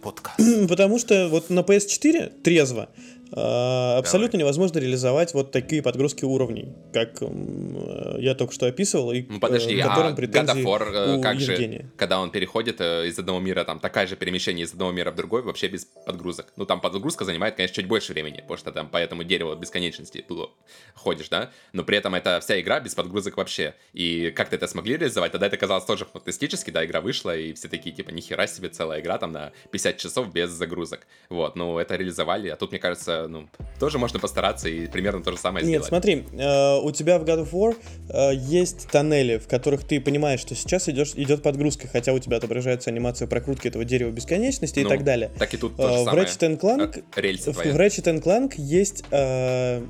Подкаст. 0.03 0.39
Потому 0.69 0.99
что 0.99 1.29
вот 1.29 1.49
на 1.49 1.61
PS4 1.61 2.43
трезво 2.43 2.91
абсолютно 3.37 4.39
Давай. 4.39 4.41
невозможно 4.45 4.79
реализовать 4.79 5.35
вот 5.35 5.51
такие 5.51 5.83
подгрузки 5.83 6.25
уровней, 6.25 6.73
как 6.93 7.21
э, 7.21 8.17
я 8.21 8.35
только 8.35 8.53
что 8.53 8.67
описывал, 8.67 9.13
и 9.13 9.23
ну, 9.29 9.41
подожди, 9.41 9.77
которым 9.81 10.13
а 10.13 10.17
God 10.17 10.47
of 10.47 10.63
War, 10.63 11.19
э, 11.19 11.23
как 11.23 11.37
Евгения. 11.37 11.79
же, 11.79 11.91
когда 11.97 12.21
он 12.21 12.31
переходит 12.31 12.81
э, 12.81 13.09
из 13.09 13.19
одного 13.19 13.41
мира, 13.41 13.65
там, 13.65 13.81
такая 13.81 14.07
же 14.07 14.17
перемещение 14.17 14.65
из 14.65 14.73
одного 14.73 14.93
мира 14.93 15.11
в 15.11 15.17
другой, 15.17 15.43
вообще 15.43 15.69
без 15.69 15.85
подгрузок. 15.85 16.53
Ну, 16.57 16.65
там 16.65 16.81
подгрузка 16.81 17.25
занимает, 17.25 17.57
конечно, 17.57 17.75
чуть 17.75 17.89
больше 17.89 18.13
времени, 18.13 18.37
потому 18.37 18.57
что 18.57 18.71
там 18.71 18.89
по 18.89 18.99
этому 18.99 19.25
дереву 19.25 19.55
бесконечности 19.57 20.25
было, 20.29 20.51
ходишь, 20.95 21.29
да, 21.29 21.51
но 21.73 21.83
при 21.83 21.99
этом 21.99 22.15
это 22.15 22.41
вся 22.41 22.61
игра 22.61 22.79
без 22.79 22.95
подгрузок 22.95 23.37
вообще. 23.37 23.75
И 23.93 24.31
как 24.31 24.49
то 24.49 24.57
это 24.57 24.69
смогли 24.69 24.97
реализовать? 24.97 25.33
Тогда 25.33 25.49
это 25.49 25.57
казалось 25.57 25.85
тоже 25.85 26.05
фантастически, 26.05 26.71
да, 26.71 26.85
игра 26.85 27.01
вышла, 27.01 27.37
и 27.37 27.53
все 27.55 27.69
такие, 27.69 27.95
типа, 27.95 28.11
нихера 28.11 28.47
себе 28.47 28.69
целая 28.69 29.01
игра 29.01 29.19
там 29.19 29.33
на 29.33 29.53
50 29.73 29.97
часов 29.97 30.33
без 30.33 30.51
загрузок. 30.51 31.07
Вот, 31.29 31.57
ну, 31.57 31.79
это 31.79 31.97
реализовали, 31.97 32.49
а 32.49 32.57
тут, 32.57 32.71
мне 32.71 32.79
кажется, 32.79 33.24
ну, 33.29 33.49
тоже 33.79 33.99
можно 33.99 34.19
постараться 34.19 34.69
и 34.69 34.87
примерно 34.87 35.23
то 35.23 35.33
же 35.33 35.39
самое 35.39 35.65
Нет, 35.65 35.85
сделать. 35.85 35.89
смотри, 35.89 36.25
э, 36.33 36.79
у 36.79 36.91
тебя 36.93 37.19
в 37.19 37.25
God 37.25 37.45
of 37.45 37.51
War 37.53 37.77
э, 38.09 38.35
есть 38.35 38.89
тоннели, 38.89 39.39
в 39.39 39.49
которых 39.49 39.85
ты 39.85 40.01
понимаешь, 40.01 40.41
что 40.41 40.55
сейчас 40.55 40.89
идешь, 40.89 41.13
идет 41.17 41.43
подгрузка, 41.43 41.89
хотя 41.89 42.13
у 42.13 42.19
тебя 42.19 42.37
отображается 42.37 42.91
анимация 42.91 43.29
прокрутки 43.29 43.69
этого 43.69 43.85
дерева 43.85 44.11
бесконечности 44.11 44.81
ну, 44.81 44.87
и 44.87 44.89
так 44.89 45.05
далее. 45.05 45.31
Так 45.39 45.55
и 45.55 45.57
тут 45.57 45.77
то 45.77 45.89
же 45.89 45.95
э, 45.95 46.05
в 46.05 46.09
Ratchet 46.09 46.61
Clank, 46.61 47.05
рельсы 47.17 47.53
в, 47.53 47.57
в 47.57 47.61
Ratchet 47.61 48.23
Clank 48.23 48.55
есть 48.57 49.05
э, 49.11 49.85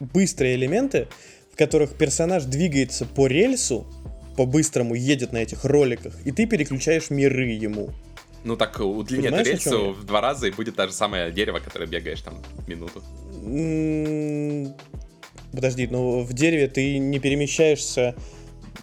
быстрые 0.00 0.56
элементы, 0.56 1.08
в 1.52 1.56
которых 1.56 1.94
персонаж 1.94 2.44
двигается 2.44 3.04
по 3.04 3.26
рельсу, 3.26 3.86
по-быстрому 4.36 4.94
едет 4.94 5.32
на 5.32 5.38
этих 5.38 5.64
роликах, 5.64 6.14
и 6.24 6.32
ты 6.32 6.46
переключаешь 6.46 7.10
миры 7.10 7.50
ему. 7.50 7.90
Ну 8.44 8.56
так 8.56 8.80
удлини 8.80 9.28
эту 9.28 9.42
рельсу 9.48 9.92
в 9.92 10.04
два 10.04 10.20
раза, 10.20 10.48
и 10.48 10.50
будет 10.50 10.76
то 10.76 10.86
же 10.86 10.92
самое 10.92 11.30
дерево, 11.30 11.60
которое 11.60 11.86
бегаешь 11.86 12.20
там 12.22 12.42
минуту. 12.66 13.02
Подожди, 15.52 15.86
но 15.86 16.20
в 16.20 16.32
дереве 16.32 16.68
ты 16.68 16.98
не 16.98 17.18
перемещаешься 17.18 18.14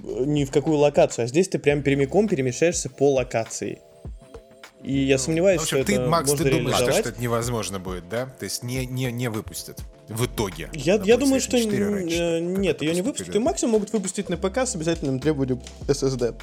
ни 0.02 0.46
в 0.46 0.52
какую 0.52 0.78
локацию, 0.78 1.26
а 1.26 1.28
здесь 1.28 1.50
ты 1.50 1.60
прям 1.60 1.82
прямиком 1.82 2.28
перемещаешься 2.28 2.90
по 2.90 3.14
локации. 3.14 3.80
И 4.84 4.98
я 4.98 5.16
Ну, 5.18 5.24
сомневаюсь, 5.24 5.60
в 5.60 5.64
общем, 5.64 5.78
что 5.80 5.86
ты, 5.88 5.96
это 5.96 6.08
Макс, 6.08 6.30
можно 6.30 6.46
ты 6.46 6.52
думаешь, 6.52 6.78
что, 6.78 6.92
что 6.92 7.10
это 7.10 7.22
невозможно 7.22 7.80
будет, 7.80 8.08
да? 8.08 8.28
То 8.28 8.46
есть 8.46 8.64
не, 8.64 8.86
не, 8.86 9.12
не 9.12 9.30
выпустят 9.30 9.82
в 10.08 10.26
итоге. 10.26 10.70
Я, 10.74 10.96
я 11.04 11.18
думаю, 11.18 11.42
что 11.42 11.60
4 11.62 11.84
н- 11.86 11.94
раньше, 11.94 12.18
э, 12.18 12.40
нет, 12.40 12.82
ее 12.82 12.94
не 12.94 13.02
выпустят. 13.02 13.36
И 13.36 13.40
максимум 13.40 13.74
могут 13.74 13.92
выпустить 13.92 14.30
на 14.30 14.38
ПК 14.38 14.60
с 14.60 14.76
обязательным 14.76 15.20
требованием 15.20 15.62
SSD. 15.88 16.40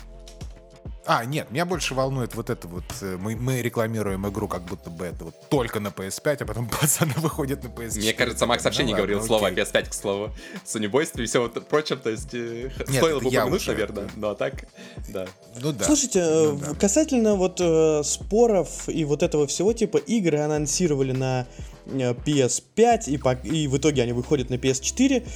А, 1.09 1.25
нет, 1.25 1.51
меня 1.53 1.65
больше 1.67 1.95
волнует 1.95 2.35
вот 2.35 2.51
это 2.51 2.67
вот. 2.67 2.83
э, 3.01 3.17
Мы, 3.17 3.37
мы 3.37 3.63
рекламируем 3.63 4.27
игру, 4.29 4.49
как 4.49 4.63
будто 4.65 4.91
бы 4.91 5.05
это 5.07 5.25
вот 5.27 5.49
только 5.49 5.79
на 5.79 5.89
PS5, 5.89 6.39
а 6.43 6.45
потом 6.47 6.69
пацаны 6.81 7.15
выходят 7.19 7.63
на 7.63 7.69
PS4. 7.69 7.99
Мне 7.99 8.13
кажется, 8.13 8.47
Макс 8.47 8.65
Ну 8.65 8.69
вообще 8.69 8.83
не 8.85 8.93
ладно, 8.93 9.07
говорил 9.07 9.25
слово 9.27 9.49
окей. 9.49 9.63
PS5, 9.65 9.89
к 9.91 9.95
слову. 9.95 10.31
Сонебойстве 10.65 11.25
и 11.25 11.27
все 11.29 11.41
вот 11.41 11.69
прочем, 11.69 11.99
то 11.99 12.11
есть 12.11 12.35
э, 12.35 12.71
Нет, 12.89 12.97
стоило 12.97 13.21
бы 13.21 13.29
упомянуть, 13.29 13.61
уже. 13.63 13.71
наверное, 13.73 14.09
но 14.17 14.35
так, 14.35 14.65
да. 15.09 15.27
Ну 15.61 15.73
да. 15.73 15.85
Слушайте, 15.85 16.25
Ну 16.25 16.57
э, 16.57 16.61
да. 16.61 16.75
касательно 16.75 17.35
вот 17.37 17.61
э, 17.61 18.03
споров 18.05 18.89
и 18.89 19.05
вот 19.05 19.23
этого 19.23 19.47
всего, 19.47 19.73
типа 19.73 19.99
игры 19.99 20.39
анонсировали 20.39 21.13
на 21.13 21.47
э, 21.87 22.15
PS5 22.15 23.11
и, 23.11 23.17
по- 23.19 23.35
и 23.45 23.69
в 23.69 23.77
итоге 23.79 24.03
они 24.03 24.13
выходят 24.13 24.51
на 24.51 24.55
PS4, 24.55 25.27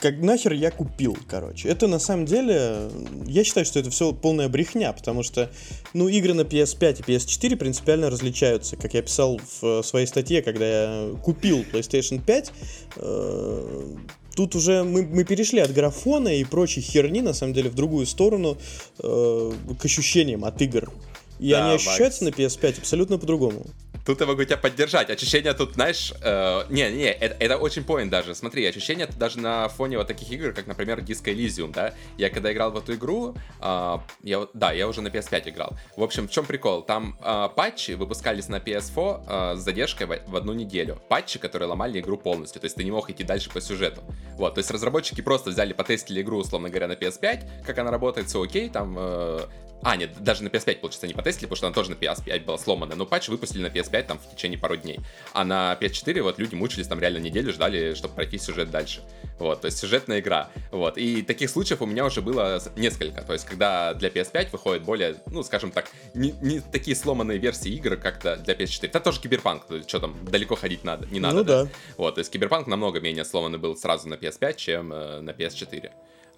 как 0.00 0.18
нахер 0.18 0.52
я 0.52 0.70
купил, 0.70 1.16
короче. 1.28 1.68
Это 1.68 1.86
на 1.86 1.98
самом 1.98 2.26
деле, 2.26 2.90
я 3.26 3.44
считаю, 3.44 3.64
что 3.64 3.78
это 3.78 3.90
все 3.90 4.12
полная 4.12 4.48
брехня, 4.48 4.92
потому 4.92 5.22
что, 5.22 5.50
ну, 5.94 6.08
игры 6.08 6.34
на 6.34 6.42
PS5 6.42 7.04
и 7.06 7.12
PS4 7.12 7.56
принципиально 7.56 8.10
различаются. 8.10 8.76
Как 8.76 8.94
я 8.94 9.02
писал 9.02 9.38
в 9.38 9.64
э, 9.64 9.82
своей 9.82 10.06
статье, 10.06 10.42
когда 10.42 10.66
я 10.66 11.10
купил 11.22 11.64
PlayStation 11.72 12.20
5, 12.24 12.52
э, 12.96 13.96
Тут 14.38 14.54
уже 14.54 14.84
мы, 14.84 15.02
мы 15.02 15.24
перешли 15.24 15.58
от 15.58 15.72
графона 15.72 16.28
и 16.28 16.44
прочей 16.44 16.80
херни, 16.80 17.22
на 17.22 17.32
самом 17.32 17.54
деле, 17.54 17.70
в 17.70 17.74
другую 17.74 18.06
сторону, 18.06 18.56
э, 19.00 19.52
к 19.80 19.84
ощущениям 19.84 20.44
от 20.44 20.62
игр. 20.62 20.92
И 21.38 21.50
Да, 21.50 21.66
они 21.66 21.76
ощущаются 21.76 22.24
Макс. 22.24 22.36
на 22.36 22.42
PS5 22.42 22.78
абсолютно 22.80 23.18
по-другому. 23.18 23.66
Тут 24.08 24.20
я 24.20 24.26
могу 24.26 24.42
тебя 24.42 24.56
поддержать. 24.56 25.10
Ощущения 25.10 25.52
тут, 25.52 25.74
знаешь, 25.74 26.14
э, 26.22 26.62
не, 26.70 26.90
не, 26.90 27.12
это, 27.12 27.36
это 27.40 27.58
очень 27.58 27.82
point 27.82 28.08
даже. 28.08 28.34
Смотри, 28.34 28.64
ощущения 28.64 29.06
тут 29.06 29.18
даже 29.18 29.38
на 29.38 29.68
фоне 29.68 29.98
вот 29.98 30.06
таких 30.06 30.32
игр, 30.32 30.52
как, 30.52 30.66
например, 30.66 31.00
Disco 31.00 31.24
Elysium, 31.24 31.74
да. 31.74 31.92
Я 32.16 32.30
когда 32.30 32.50
играл 32.50 32.70
в 32.70 32.78
эту 32.78 32.94
игру, 32.94 33.34
а, 33.60 34.02
я, 34.22 34.46
да, 34.54 34.72
я 34.72 34.88
уже 34.88 35.02
на 35.02 35.08
PS5 35.08 35.50
играл. 35.50 35.74
В 35.94 36.02
общем, 36.02 36.26
в 36.26 36.30
чем 36.30 36.46
прикол? 36.46 36.80
Там 36.80 37.18
а, 37.20 37.48
патчи 37.48 37.92
выпускались 37.92 38.48
на 38.48 38.56
PS4 38.56 39.24
а, 39.26 39.56
с 39.56 39.60
задержкой 39.60 40.06
в, 40.06 40.30
в 40.30 40.36
одну 40.36 40.54
неделю. 40.54 41.02
Патчи, 41.10 41.38
которые 41.38 41.68
ломали 41.68 42.00
игру 42.00 42.16
полностью, 42.16 42.62
то 42.62 42.64
есть 42.64 42.76
ты 42.76 42.84
не 42.84 42.90
мог 42.90 43.10
идти 43.10 43.24
дальше 43.24 43.50
по 43.50 43.60
сюжету. 43.60 44.00
Вот, 44.38 44.54
то 44.54 44.60
есть 44.60 44.70
разработчики 44.70 45.20
просто 45.20 45.50
взяли, 45.50 45.74
потестили 45.74 46.22
игру, 46.22 46.38
условно 46.38 46.70
говоря, 46.70 46.88
на 46.88 46.92
PS5, 46.92 47.64
как 47.66 47.76
она 47.76 47.90
работает, 47.90 48.28
все 48.28 48.42
окей, 48.42 48.70
там 48.70 48.96
э, 48.98 49.40
а, 49.82 49.96
нет, 49.96 50.10
даже 50.20 50.42
на 50.42 50.48
PS5, 50.48 50.76
получается, 50.76 51.06
не 51.06 51.14
потестили, 51.14 51.46
потому 51.46 51.56
что 51.56 51.66
она 51.68 51.74
тоже 51.74 51.90
на 51.90 51.94
PS5 51.94 52.44
была 52.44 52.58
сломана. 52.58 52.94
Но 52.94 53.06
патч 53.06 53.28
выпустили 53.28 53.62
на 53.62 53.68
PS5 53.68 54.02
там 54.02 54.18
в 54.18 54.34
течение 54.34 54.58
пару 54.58 54.76
дней. 54.76 54.98
А 55.32 55.44
на 55.44 55.78
PS4 55.80 56.20
вот 56.22 56.38
люди 56.38 56.54
мучились 56.54 56.88
там 56.88 57.00
реально 57.00 57.18
неделю, 57.18 57.52
ждали, 57.52 57.94
чтобы 57.94 58.14
пройти 58.14 58.38
сюжет 58.38 58.70
дальше. 58.70 59.02
Вот, 59.38 59.60
то 59.60 59.66
есть 59.66 59.78
сюжетная 59.78 60.18
игра. 60.18 60.50
Вот, 60.72 60.98
и 60.98 61.22
таких 61.22 61.48
случаев 61.50 61.80
у 61.80 61.86
меня 61.86 62.04
уже 62.04 62.22
было 62.22 62.60
несколько. 62.76 63.22
То 63.22 63.32
есть, 63.32 63.44
когда 63.44 63.94
для 63.94 64.08
PS5 64.08 64.48
выходит 64.50 64.82
более, 64.82 65.16
ну, 65.26 65.42
скажем 65.44 65.70
так, 65.70 65.90
не, 66.12 66.32
не 66.42 66.60
такие 66.60 66.96
сломанные 66.96 67.38
версии 67.38 67.70
игр, 67.70 67.96
как-то 67.96 68.36
для 68.36 68.54
PS4. 68.54 68.86
Это 68.86 69.00
тоже 69.00 69.20
Киберпанк, 69.20 69.64
что 69.86 70.00
там, 70.00 70.16
далеко 70.24 70.56
ходить 70.56 70.82
надо, 70.82 71.06
не 71.06 71.20
надо, 71.20 71.36
Ну 71.36 71.44
да. 71.44 71.68
Вот, 71.96 72.16
то 72.16 72.18
есть 72.18 72.32
Киберпанк 72.32 72.66
намного 72.66 73.00
менее 73.00 73.24
сломанный 73.24 73.58
был 73.58 73.76
сразу 73.76 74.08
на 74.08 74.14
PS5, 74.14 74.56
чем 74.56 74.92
э, 74.92 75.20
на 75.20 75.30
PS4. 75.30 75.90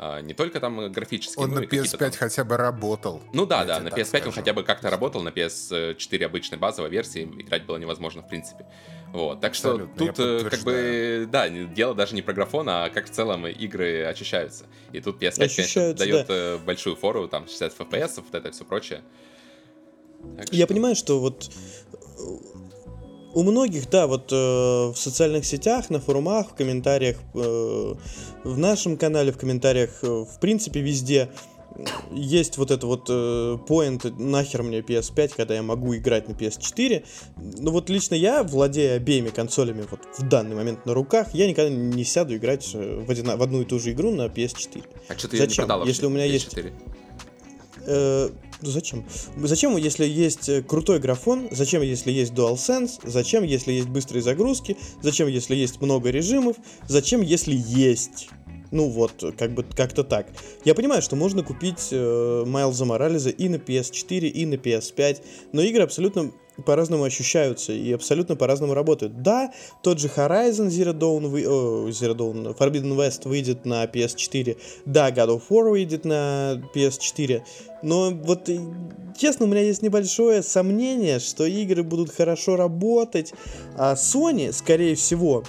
А, 0.03 0.23
не 0.23 0.33
только 0.33 0.61
там 0.61 0.81
э, 0.81 0.89
графически, 0.89 1.39
Он 1.39 1.51
ну 1.51 1.57
на 1.57 1.61
и 1.61 1.67
какие-то 1.67 1.99
там- 1.99 2.09
PS5 2.09 2.17
хотя 2.17 2.43
бы 2.45 2.57
работал. 2.57 3.21
ну 3.35 3.45
да, 3.45 3.67
да, 3.67 3.81
на 3.81 3.91
так 3.91 3.99
PS5 3.99 4.03
он 4.03 4.07
скажу. 4.23 4.31
хотя 4.33 4.53
бы 4.55 4.63
как-то 4.63 4.89
работал, 4.89 5.21
на 5.23 5.29
PS4 5.29 6.25
обычной 6.25 6.57
базовой 6.57 6.89
версии 6.89 7.25
играть 7.25 7.67
было 7.67 7.77
невозможно 7.77 8.23
в 8.23 8.29
принципе. 8.29 8.65
Вот, 9.13 9.43
так 9.43 9.55
что 9.55 9.73
Абсолютно, 9.73 10.07
тут 10.07 10.19
э, 10.19 10.49
как 10.49 10.61
бы, 10.61 11.29
да, 11.31 11.51
дело 11.51 11.95
даже 11.95 12.15
не 12.15 12.23
про 12.23 12.33
графон, 12.33 12.67
а 12.71 12.89
как 12.89 13.09
в 13.09 13.11
целом 13.11 13.47
игры 13.47 14.05
очищаются. 14.05 14.65
И 14.93 15.01
тут 15.03 15.21
PS5, 15.23 15.55
конечно, 15.57 15.93
дает 15.93 16.27
э, 16.31 16.57
большую 16.65 16.97
фору, 16.97 17.29
там 17.29 17.47
60 17.47 17.79
FPS, 17.79 18.23
вот 18.25 18.35
это 18.35 18.53
все 18.53 18.65
прочее. 18.65 19.03
Так 20.39 20.51
Я 20.51 20.65
что- 20.65 20.73
понимаю, 20.73 20.97
что 20.97 21.21
вот 21.21 21.51
у 23.35 23.43
многих, 23.43 23.89
да, 23.91 24.07
вот 24.07 24.33
э, 24.33 24.35
в 24.37 24.95
социальных 24.97 25.45
сетях, 25.45 25.91
на 25.91 26.01
форумах, 26.01 26.51
в 26.51 26.55
комментариях, 26.55 27.17
э, 27.35 27.95
в 28.45 28.59
нашем 28.59 28.97
канале, 28.97 29.33
в 29.33 29.39
комментариях, 29.39 29.91
э, 30.03 30.07
в 30.07 30.39
принципе, 30.41 30.81
везде 30.81 31.29
есть 32.13 32.59
вот 32.59 32.71
это 32.73 32.87
вот 32.87 33.07
э, 33.09 33.13
point, 33.69 34.13
нахер 34.21 34.63
мне 34.65 34.81
PS5, 34.81 35.33
когда 35.37 35.55
я 35.55 35.63
могу 35.63 35.97
играть 35.97 36.29
на 36.29 36.33
PS4. 36.33 37.05
Но 37.61 37.71
вот 37.71 37.89
лично 37.89 38.17
я, 38.17 38.43
владея 38.43 38.97
обеими 38.97 39.29
консолями 39.31 39.87
вот 39.91 40.01
в 40.19 40.29
данный 40.29 40.57
момент 40.57 40.85
на 40.85 40.95
руках, 40.95 41.29
я 41.33 41.49
никогда 41.49 41.71
не 41.71 42.05
сяду 42.05 42.37
играть 42.37 42.69
э, 42.75 43.01
в, 43.07 43.09
одина- 43.11 43.37
в 43.37 43.43
одну 43.43 43.63
и 43.63 43.65
ту 43.65 43.79
же 43.79 43.93
игру 43.93 44.11
на 44.11 44.27
PS4. 44.27 44.85
А 45.09 45.17
что 45.17 45.29
ты 45.29 45.37
её 45.37 45.45
не 45.45 45.49
Зачем? 45.51 45.67
продал 45.67 45.87
Если 45.87 46.05
у 46.07 46.11
меня 46.11 46.25
есть- 46.25 46.53
PS4? 46.53 46.73
Э, 47.87 48.29
ну 48.63 48.71
зачем? 48.71 49.05
Зачем, 49.37 49.77
если 49.77 50.07
есть 50.07 50.49
э, 50.49 50.63
крутой 50.63 50.99
графон? 50.99 51.49
Зачем, 51.51 51.83
если 51.83 52.11
есть 52.11 52.33
DualSense? 52.33 53.01
Зачем, 53.05 53.43
если 53.45 53.73
есть 53.73 53.89
быстрые 53.89 54.23
загрузки? 54.23 54.77
Зачем, 55.03 55.29
если 55.29 55.55
есть 55.55 55.81
много 55.81 56.11
режимов? 56.11 56.57
Зачем, 56.87 57.23
если 57.23 57.55
есть? 57.55 58.29
Ну 58.71 58.89
вот, 58.89 59.35
как 59.37 59.53
бы 59.53 59.65
как-то 59.65 60.05
так. 60.05 60.29
Я 60.65 60.75
понимаю, 60.75 61.03
что 61.03 61.17
можно 61.17 61.43
купить 61.43 61.89
э, 61.91 62.45
Майлза 62.47 62.85
Морализа 62.85 63.31
и 63.31 63.49
на 63.49 63.57
PS4, 63.57 64.29
и 64.29 64.47
на 64.47 64.55
PS5, 64.55 65.23
но 65.53 65.63
игры 65.63 65.83
абсолютно 65.83 66.33
по-разному 66.61 67.05
ощущаются 67.05 67.73
и 67.73 67.93
абсолютно 67.93 68.37
по-разному 68.37 68.75
работают. 68.75 69.23
Да, 69.23 69.53
тот 69.83 69.99
же 69.99 70.09
Horizon 70.09 70.69
Zero 70.69 70.93
Dawn, 70.93 71.27
вы- 71.27 71.47
о, 71.47 71.89
Zero 71.89 72.15
Dawn, 72.15 72.57
Forbidden 72.57 72.97
West 72.97 73.29
выйдет 73.29 73.65
на 73.65 73.85
PS4, 73.85 74.57
да, 74.85 75.11
God 75.11 75.29
of 75.29 75.43
War 75.51 75.71
выйдет 75.71 76.05
на 76.05 76.63
PS4, 76.75 77.43
но 77.83 78.11
вот, 78.11 78.49
и, 78.49 78.61
честно, 79.19 79.47
у 79.47 79.49
меня 79.49 79.63
есть 79.63 79.83
небольшое 79.83 80.43
сомнение, 80.43 81.19
что 81.19 81.45
игры 81.47 81.83
будут 81.83 82.11
хорошо 82.11 82.57
работать, 82.57 83.33
а 83.77 83.95
Sony, 83.95 84.53
скорее 84.53 84.95
всего, 84.95 85.45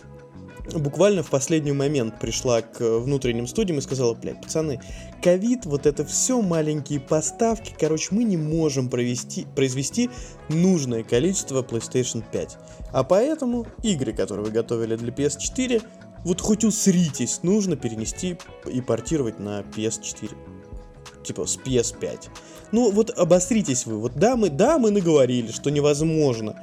буквально 0.74 1.24
в 1.24 1.30
последний 1.30 1.72
момент 1.72 2.20
пришла 2.20 2.62
к 2.62 2.80
внутренним 2.80 3.48
студиям 3.48 3.80
и 3.80 3.82
сказала, 3.82 4.14
блядь, 4.14 4.42
пацаны, 4.42 4.82
ковид, 5.22 5.66
вот 5.66 5.86
это 5.86 6.06
все 6.06 6.42
маленькие 6.42 7.00
поставки, 7.00 7.74
короче, 7.80 8.10
мы 8.12 8.24
не 8.24 8.38
можем 8.38 8.90
провести, 8.90 9.46
произвести 9.56 10.10
нужное 10.50 11.04
количество 11.04 11.62
PlayStation 11.62 12.24
5. 12.32 12.58
А 12.92 13.04
поэтому 13.04 13.66
игры, 13.84 14.14
которые 14.14 14.46
вы 14.46 14.52
готовили 14.52 14.96
для 14.96 15.12
PS4, 15.12 15.82
вот 16.24 16.42
хоть 16.42 16.64
усритесь, 16.64 17.40
нужно 17.44 17.76
перенести 17.76 18.38
и 18.72 18.82
портировать 18.82 19.40
на 19.40 19.62
PS4. 19.62 20.32
Типа 21.24 21.46
с 21.46 21.58
PS5. 21.58 22.30
Ну 22.72 22.92
вот 22.92 23.12
обосритесь 23.12 23.86
вы. 23.86 23.98
Вот 23.98 24.14
да, 24.16 24.36
мы, 24.36 24.50
да, 24.50 24.80
мы 24.80 24.92
наговорили, 24.92 25.52
что 25.52 25.70
невозможно. 25.70 26.62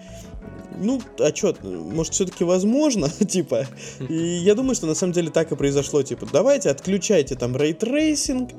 Ну, 0.76 1.00
а 1.18 1.32
чё, 1.32 1.54
может, 1.62 2.14
все-таки 2.14 2.44
возможно, 2.44 3.08
типа. 3.28 3.66
И 4.08 4.14
я 4.14 4.54
думаю, 4.54 4.74
что 4.74 4.86
на 4.86 4.94
самом 4.94 5.12
деле 5.12 5.30
так 5.30 5.52
и 5.52 5.56
произошло. 5.56 6.02
Типа, 6.02 6.26
давайте 6.32 6.70
отключайте 6.70 7.34
там 7.34 7.56
ray 7.56 7.82
tracing, 7.82 8.50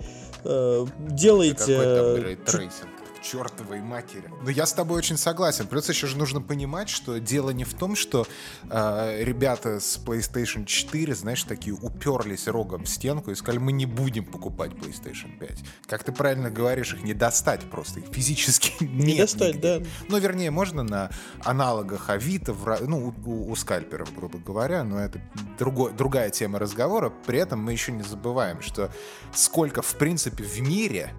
э, 0.44 0.86
делайте... 1.00 1.56
Какой 1.56 1.76
там 1.76 2.06
э, 2.06 2.24
ray 2.24 2.44
tracing? 2.44 2.99
К 3.20 3.24
чертовой 3.24 3.82
матери. 3.82 4.32
Но 4.44 4.50
я 4.50 4.66
с 4.66 4.74
тобой 4.74 4.98
очень 4.98 5.18
согласен. 5.18 5.68
Плюс 5.68 5.90
еще 5.90 6.08
же 6.08 6.18
нужно 6.18 6.42
понимать, 6.42 6.90
что 6.90 7.20
дело 7.20 7.50
не 7.50 7.66
в 7.66 7.74
том, 7.74 7.96
что 7.96 8.26
э, 8.70 9.24
ребята 9.24 9.80
с 9.80 9.98
PlayStation 10.04 10.66
4, 10.66 11.16
знаешь, 11.16 11.44
такие 11.44 11.76
уперлись 11.76 12.48
рогом 12.48 12.84
в 12.86 12.90
стенку 12.90 13.32
и 13.32 13.36
сказали, 13.36 13.60
мы 13.60 13.72
не 13.72 13.86
будем 13.86 14.26
покупать 14.26 14.72
PlayStation 14.72 15.38
5. 15.38 15.60
Как 15.88 16.04
ты 16.04 16.12
правильно 16.12 16.50
говоришь, 16.50 16.94
их 16.94 17.04
не 17.04 17.14
достать 17.14 17.70
просто. 17.70 18.00
Их 18.00 18.08
физически 18.08 18.72
Не 18.84 19.14
нет 19.14 19.18
достать, 19.18 19.56
нигде. 19.56 19.80
да. 19.80 19.86
Ну, 20.08 20.18
вернее, 20.18 20.52
можно 20.52 20.84
на 20.84 21.10
аналогах 21.44 22.10
Авито, 22.10 22.54
в 22.54 22.80
ну, 22.88 23.14
у, 23.26 23.52
у- 23.52 23.56
скальперов, 23.56 24.16
грубо 24.16 24.38
говоря, 24.40 24.84
но 24.84 25.00
это 25.00 25.22
другой, 25.58 25.92
другая 25.94 26.30
тема 26.30 26.58
разговора. 26.60 27.10
При 27.26 27.38
этом 27.40 27.62
мы 27.62 27.74
еще 27.74 27.92
не 27.92 28.04
забываем, 28.04 28.62
что 28.62 28.92
сколько, 29.34 29.82
в 29.82 29.96
принципе, 29.96 30.44
в 30.44 30.60
мире 30.62 31.14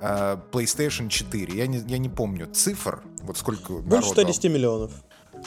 PlayStation 0.00 1.08
4, 1.08 1.54
я 1.56 1.66
не, 1.66 1.78
я 1.86 1.98
не 1.98 2.08
помню 2.08 2.46
цифр, 2.46 3.02
вот 3.22 3.36
сколько 3.38 3.74
Больше 3.74 4.10
народу. 4.10 4.32
110 4.32 4.44
миллионов. 4.44 4.92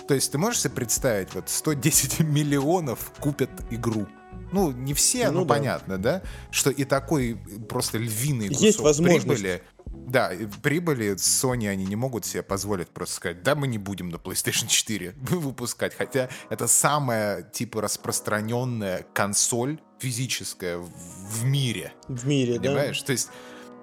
То 0.07 0.13
есть 0.13 0.31
ты 0.31 0.37
можешь 0.37 0.61
себе 0.61 0.73
представить, 0.73 1.33
вот 1.33 1.49
110 1.49 2.19
миллионов 2.21 3.11
купят 3.19 3.51
игру. 3.69 4.07
Ну, 4.51 4.71
не 4.71 4.93
все, 4.93 5.31
Ну 5.31 5.39
ну, 5.39 5.45
да. 5.45 5.55
понятно, 5.55 5.97
да? 5.97 6.21
Что 6.51 6.69
и 6.69 6.83
такой 6.83 7.37
просто 7.69 7.97
львиный 7.97 8.49
кусок 8.49 8.61
Есть 8.63 8.79
возможность. 8.79 9.25
прибыли. 9.25 9.63
Да, 9.85 10.31
прибыли 10.61 11.15
Sony 11.15 11.67
они 11.67 11.85
не 11.85 11.95
могут 11.95 12.25
себе 12.25 12.43
позволить 12.43 12.87
просто 12.89 13.15
сказать, 13.15 13.43
да, 13.43 13.55
мы 13.55 13.67
не 13.67 13.77
будем 13.77 14.09
на 14.09 14.15
PlayStation 14.15 14.67
4 14.67 15.15
выпускать. 15.21 15.93
Хотя 15.95 16.29
это 16.49 16.67
самая, 16.67 17.43
типа, 17.43 17.81
распространенная 17.81 19.05
консоль 19.13 19.79
физическая 19.99 20.77
в, 20.77 21.45
мире. 21.45 21.93
В 22.07 22.25
мире, 22.25 22.55
да. 22.55 22.69
Понимаешь? 22.69 23.01
То 23.03 23.11
есть 23.11 23.29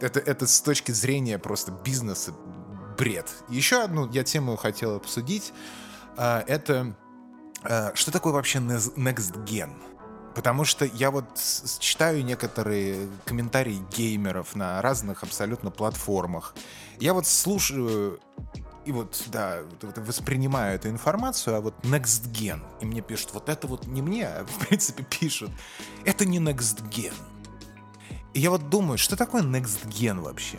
это, 0.00 0.20
это 0.20 0.46
с 0.46 0.60
точки 0.60 0.92
зрения 0.92 1.38
просто 1.38 1.72
бизнеса 1.72 2.32
бред. 2.96 3.26
Еще 3.48 3.82
одну 3.82 4.10
я 4.10 4.24
тему 4.24 4.56
хотел 4.56 4.96
обсудить. 4.96 5.52
А, 6.16 6.42
это 6.46 6.96
а, 7.62 7.92
что 7.94 8.10
такое 8.10 8.32
вообще 8.32 8.58
Next 8.58 9.44
Gen? 9.44 9.72
Потому 10.34 10.64
что 10.64 10.84
я 10.84 11.10
вот 11.10 11.24
читаю 11.80 12.24
некоторые 12.24 13.08
комментарии 13.24 13.80
геймеров 13.96 14.54
на 14.54 14.80
разных 14.82 15.22
абсолютно 15.22 15.70
платформах. 15.70 16.54
Я 17.00 17.14
вот 17.14 17.26
слушаю 17.26 18.20
и 18.84 18.92
вот, 18.92 19.24
да, 19.26 19.58
воспринимаю 19.96 20.76
эту 20.76 20.88
информацию, 20.88 21.56
а 21.56 21.60
вот 21.60 21.74
Next 21.82 22.30
Gen, 22.32 22.62
и 22.80 22.86
мне 22.86 23.02
пишут, 23.02 23.34
вот 23.34 23.50
это 23.50 23.66
вот 23.66 23.86
не 23.86 24.00
мне, 24.00 24.26
а 24.26 24.46
в 24.46 24.66
принципе 24.66 25.04
пишут, 25.04 25.50
это 26.06 26.24
не 26.24 26.38
Next 26.38 26.88
Gen. 26.88 27.12
И 28.34 28.40
я 28.40 28.50
вот 28.50 28.68
думаю, 28.68 28.98
что 28.98 29.16
такое 29.16 29.42
Next 29.42 29.86
Gen 29.86 30.20
вообще? 30.20 30.58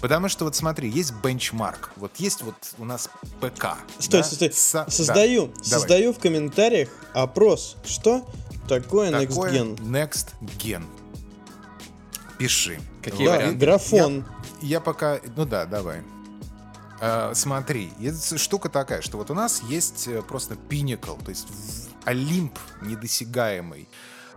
Потому 0.00 0.28
что 0.28 0.44
вот 0.44 0.56
смотри, 0.56 0.88
есть 0.88 1.14
бенчмарк, 1.22 1.92
вот 1.96 2.16
есть 2.16 2.42
вот 2.42 2.54
у 2.78 2.84
нас 2.84 3.08
ПК. 3.40 3.76
Стой, 3.98 4.20
да? 4.20 4.24
стой, 4.24 4.50
стой. 4.50 4.52
Со... 4.52 4.90
Создаю, 4.90 5.48
да. 5.48 5.62
создаю 5.62 6.12
Давай. 6.12 6.18
в 6.18 6.18
комментариях 6.18 6.88
опрос, 7.12 7.76
что 7.84 8.26
такое, 8.68 9.10
такое 9.10 9.52
Next 9.52 9.78
Gen? 9.78 9.78
Next 9.80 10.28
Gen. 10.58 10.84
Пиши. 12.38 12.80
Какие 13.02 13.26
да, 13.26 13.36
варианты? 13.36 13.58
Графон. 13.58 14.24
Я, 14.60 14.68
я 14.68 14.80
пока, 14.80 15.20
ну 15.36 15.44
да, 15.44 15.66
давай. 15.66 16.02
Uh, 17.00 17.34
смотри, 17.34 17.90
штука 18.36 18.68
такая, 18.68 19.02
что 19.02 19.18
вот 19.18 19.30
у 19.30 19.34
нас 19.34 19.62
есть 19.68 20.06
э, 20.08 20.22
просто 20.22 20.54
Pinnacle, 20.54 21.22
то 21.22 21.30
есть 21.30 21.46
Олимп 22.04 22.58
недосягаемый 22.82 23.88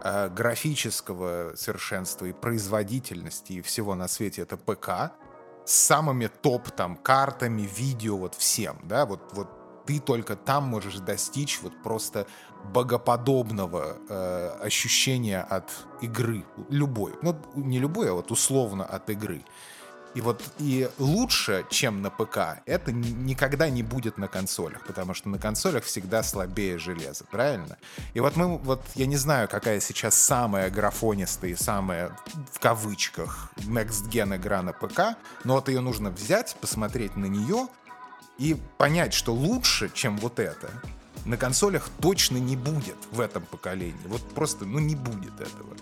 uh, 0.02 0.34
графического 0.34 1.54
совершенства 1.56 2.26
и 2.26 2.34
производительности 2.34 3.54
и 3.54 3.62
всего 3.62 3.96
на 3.96 4.08
свете 4.08 4.42
это 4.42 4.58
ПК 4.58 5.14
с 5.66 5.72
самыми 5.72 6.28
топ 6.28 6.72
там 6.72 6.96
картами, 6.96 7.64
видео, 7.64 8.18
вот 8.18 8.36
всем, 8.36 8.80
да, 8.84 9.06
вот, 9.06 9.34
вот 9.34 9.50
ты 9.86 10.00
только 10.00 10.36
там 10.36 10.66
можешь 10.66 11.00
достичь 11.00 11.60
вот 11.62 11.74
просто 11.82 12.28
богоподобного 12.74 13.98
э, 14.10 14.50
ощущения 14.62 15.42
от 15.42 15.72
игры, 16.02 16.46
любой, 16.70 17.14
ну 17.22 17.36
не 17.56 17.80
любой, 17.80 18.10
а 18.10 18.14
вот 18.14 18.32
условно 18.32 18.86
от 18.86 19.10
игры. 19.10 19.44
И 20.18 20.22
вот 20.22 20.42
и 20.58 20.90
лучше, 20.98 21.64
чем 21.70 22.02
на 22.02 22.10
ПК, 22.10 22.64
это 22.66 22.92
никогда 22.92 23.70
не 23.70 23.84
будет 23.84 24.18
на 24.18 24.28
консолях, 24.28 24.84
потому 24.88 25.14
что 25.14 25.30
на 25.30 25.38
консолях 25.38 25.84
всегда 25.84 26.24
слабее 26.24 26.80
железо, 26.80 27.24
правильно? 27.26 27.78
И 28.16 28.20
вот 28.20 28.36
мы, 28.36 28.58
вот 28.58 28.84
я 28.96 29.06
не 29.06 29.16
знаю, 29.16 29.48
какая 29.48 29.80
сейчас 29.80 30.16
самая 30.16 30.72
графонистая 30.72 31.52
и 31.52 31.56
самая 31.56 32.18
в 32.52 32.60
кавычках 32.60 33.52
next 33.58 34.10
gen 34.10 34.36
игра 34.36 34.64
на 34.64 34.74
ПК, 34.74 35.16
но 35.44 35.54
вот 35.54 35.70
ее 35.70 35.82
нужно 35.82 36.10
взять, 36.10 36.58
посмотреть 36.60 37.16
на 37.16 37.28
нее 37.28 37.68
и 38.40 38.58
понять, 38.80 39.14
что 39.14 39.36
лучше, 39.36 39.92
чем 39.94 40.18
вот 40.18 40.40
это, 40.40 40.72
на 41.26 41.38
консолях 41.38 41.92
точно 42.02 42.38
не 42.38 42.56
будет 42.56 42.98
в 43.12 43.20
этом 43.20 43.44
поколении. 43.44 44.08
Вот 44.08 44.28
просто, 44.34 44.66
ну, 44.66 44.80
не 44.80 44.96
будет 44.96 45.40
этого. 45.40 45.76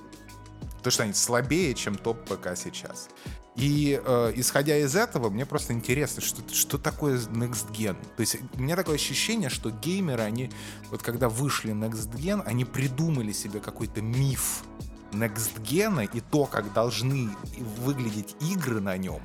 Потому 0.85 0.93
что 0.93 1.03
они 1.05 1.13
слабее, 1.13 1.73
чем 1.73 1.95
топ 1.95 2.23
ПК 2.25 2.49
сейчас. 2.55 3.09
И 3.55 3.99
э, 4.05 4.33
исходя 4.35 4.77
из 4.77 4.95
этого, 4.95 5.31
мне 5.31 5.43
просто 5.43 5.73
интересно, 5.73 6.21
что, 6.21 6.43
что 6.53 6.77
такое 6.77 7.17
Next 7.17 7.71
Gen. 7.71 7.97
То 8.15 8.21
есть 8.21 8.37
у 8.53 8.61
меня 8.61 8.75
такое 8.75 8.93
ощущение, 8.93 9.49
что 9.49 9.71
геймеры, 9.71 10.21
они 10.21 10.51
вот 10.91 11.01
когда 11.01 11.27
вышли 11.27 11.73
Next 11.73 12.15
Gen, 12.15 12.43
они 12.45 12.65
придумали 12.65 13.31
себе 13.31 13.61
какой-то 13.61 14.03
миф 14.03 14.63
Next 15.11 15.59
Gen 15.63 16.07
и 16.13 16.21
то, 16.21 16.45
как 16.45 16.71
должны 16.71 17.31
выглядеть 17.83 18.35
игры 18.41 18.79
на 18.79 18.95
нем 18.95 19.23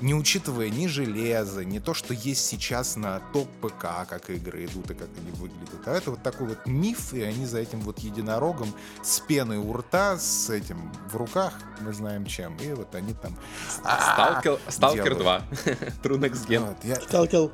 не 0.00 0.14
учитывая 0.14 0.70
ни 0.70 0.86
железо, 0.86 1.64
ни 1.64 1.78
то, 1.78 1.94
что 1.94 2.14
есть 2.14 2.46
сейчас 2.46 2.96
на 2.96 3.20
топ 3.32 3.48
ПК, 3.60 4.06
как 4.08 4.30
игры 4.30 4.66
идут 4.66 4.90
и 4.90 4.94
как 4.94 5.08
они 5.16 5.30
выглядят. 5.32 5.86
А 5.86 5.92
это 5.92 6.10
вот 6.10 6.22
такой 6.22 6.48
вот 6.48 6.66
миф, 6.66 7.12
и 7.12 7.22
они 7.22 7.46
за 7.46 7.58
этим 7.58 7.80
вот 7.80 7.98
единорогом 8.00 8.72
с 9.02 9.20
пеной 9.20 9.58
у 9.58 9.72
рта, 9.72 10.18
с 10.18 10.50
этим 10.50 10.92
в 11.10 11.16
руках, 11.16 11.54
мы 11.80 11.92
знаем 11.92 12.26
чем, 12.26 12.56
и 12.56 12.72
вот 12.72 12.94
они 12.94 13.14
там... 13.14 13.36
Сталкер, 13.82 14.58
Сталкер 14.68 15.16
2. 15.16 15.42
True 16.02 16.18
Next 16.18 16.46
Gen. 16.48 17.02
Сталкер... 17.08 17.50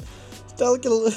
Сталкер... 0.54 1.12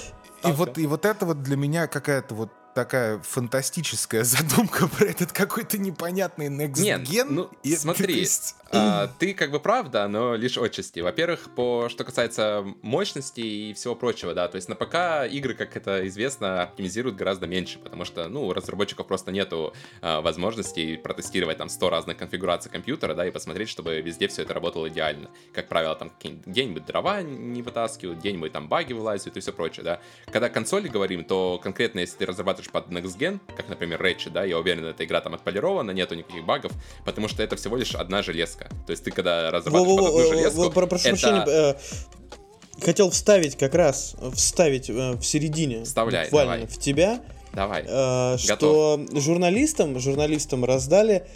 И 0.45 0.51
вот, 0.51 0.77
и 0.77 0.87
вот 0.87 1.05
это 1.05 1.25
вот 1.25 1.41
для 1.41 1.55
меня 1.55 1.87
какая-то 1.87 2.35
вот 2.35 2.51
такая 2.73 3.19
фантастическая 3.19 4.23
задумка 4.23 4.87
про 4.87 5.05
этот 5.05 5.31
какой-то 5.31 5.77
непонятный 5.77 6.47
next 6.47 6.81
Нет, 6.81 7.01
gen. 7.01 7.27
ну 7.29 7.49
и, 7.63 7.75
смотри, 7.75 8.19
есть... 8.19 8.55
а, 8.71 9.07
ты 9.19 9.33
как 9.33 9.51
бы 9.51 9.59
прав, 9.59 9.89
да, 9.89 10.07
но 10.07 10.35
лишь 10.35 10.57
отчасти. 10.57 10.99
Во-первых, 10.99 11.53
по 11.55 11.87
что 11.89 12.03
касается 12.03 12.65
мощности 12.81 13.41
и 13.41 13.73
всего 13.73 13.95
прочего, 13.95 14.33
да, 14.33 14.47
то 14.47 14.55
есть 14.55 14.69
на 14.69 14.75
ПК 14.75 15.31
игры, 15.31 15.53
как 15.53 15.75
это 15.77 16.07
известно, 16.07 16.63
оптимизируют 16.63 17.15
гораздо 17.15 17.47
меньше, 17.47 17.79
потому 17.79 18.05
что, 18.05 18.27
ну, 18.27 18.47
у 18.47 18.53
разработчиков 18.53 19.07
просто 19.07 19.31
нету 19.31 19.73
а, 20.01 20.21
возможности 20.21 20.97
протестировать 20.97 21.57
там 21.57 21.69
100 21.69 21.89
разных 21.89 22.17
конфигураций 22.17 22.71
компьютера, 22.71 23.13
да, 23.13 23.27
и 23.27 23.31
посмотреть, 23.31 23.69
чтобы 23.69 24.01
везде 24.01 24.27
все 24.27 24.43
это 24.43 24.53
работало 24.53 24.89
идеально. 24.89 25.29
Как 25.53 25.67
правило, 25.67 25.95
там 25.95 26.11
где-нибудь 26.23 26.85
дрова 26.85 27.21
не 27.21 27.61
вытаскивают, 27.61 28.19
где-нибудь 28.19 28.51
там 28.51 28.67
баги 28.67 28.93
вылазят 28.93 29.37
и 29.37 29.39
все 29.39 29.53
прочее, 29.53 29.83
да. 29.83 30.01
Когда 30.31 30.49
консоли 30.49 30.87
говорим, 30.87 31.23
то 31.23 31.59
конкретно, 31.61 31.99
если 31.99 32.17
ты 32.17 32.25
разрабатываешь 32.25 32.62
смотришь 32.63 32.69
под 32.71 32.87
Next 32.89 33.17
Gen, 33.17 33.39
как, 33.55 33.69
например, 33.69 34.01
Ratchet, 34.01 34.31
да, 34.31 34.43
я 34.43 34.57
уверен, 34.57 34.85
эта 34.85 35.03
игра 35.03 35.21
там 35.21 35.33
отполирована, 35.33 35.91
нету 35.91 36.15
никаких 36.15 36.45
багов, 36.45 36.71
потому 37.05 37.27
что 37.27 37.43
это 37.43 37.55
всего 37.55 37.77
лишь 37.77 37.95
одна 37.95 38.21
железка. 38.23 38.69
То 38.85 38.91
есть 38.91 39.03
ты, 39.03 39.11
когда 39.11 39.51
разрабатываешь 39.51 39.99
под 39.99 40.07
одну 40.07 40.37
железку... 40.37 40.71
Прошу 40.71 40.87
прощения, 40.87 41.45
э, 41.47 42.83
хотел 42.83 43.09
вставить 43.09 43.57
как 43.57 43.75
раз, 43.75 44.15
вставить 44.33 44.89
э, 44.89 45.13
в 45.13 45.23
середине, 45.23 45.83
Вставляй, 45.83 46.25
буквально 46.25 46.53
давай. 46.53 46.67
в 46.67 46.79
тебя, 46.79 47.21
давай. 47.53 47.85
Э, 47.87 48.37
что 48.37 48.99
журналистам, 49.13 49.99
журналистам 49.99 50.65
раздали 50.65 51.27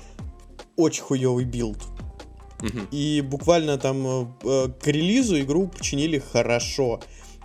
очень 0.75 1.03
хуёвый 1.03 1.45
build. 1.45 1.79
Угу. 2.59 2.87
И 2.89 3.21
буквально 3.21 3.77
там 3.77 4.35
к 4.41 4.87
релизу 4.87 5.39
игру 5.39 5.67
починили 5.67 6.17
хорошо. 6.17 7.01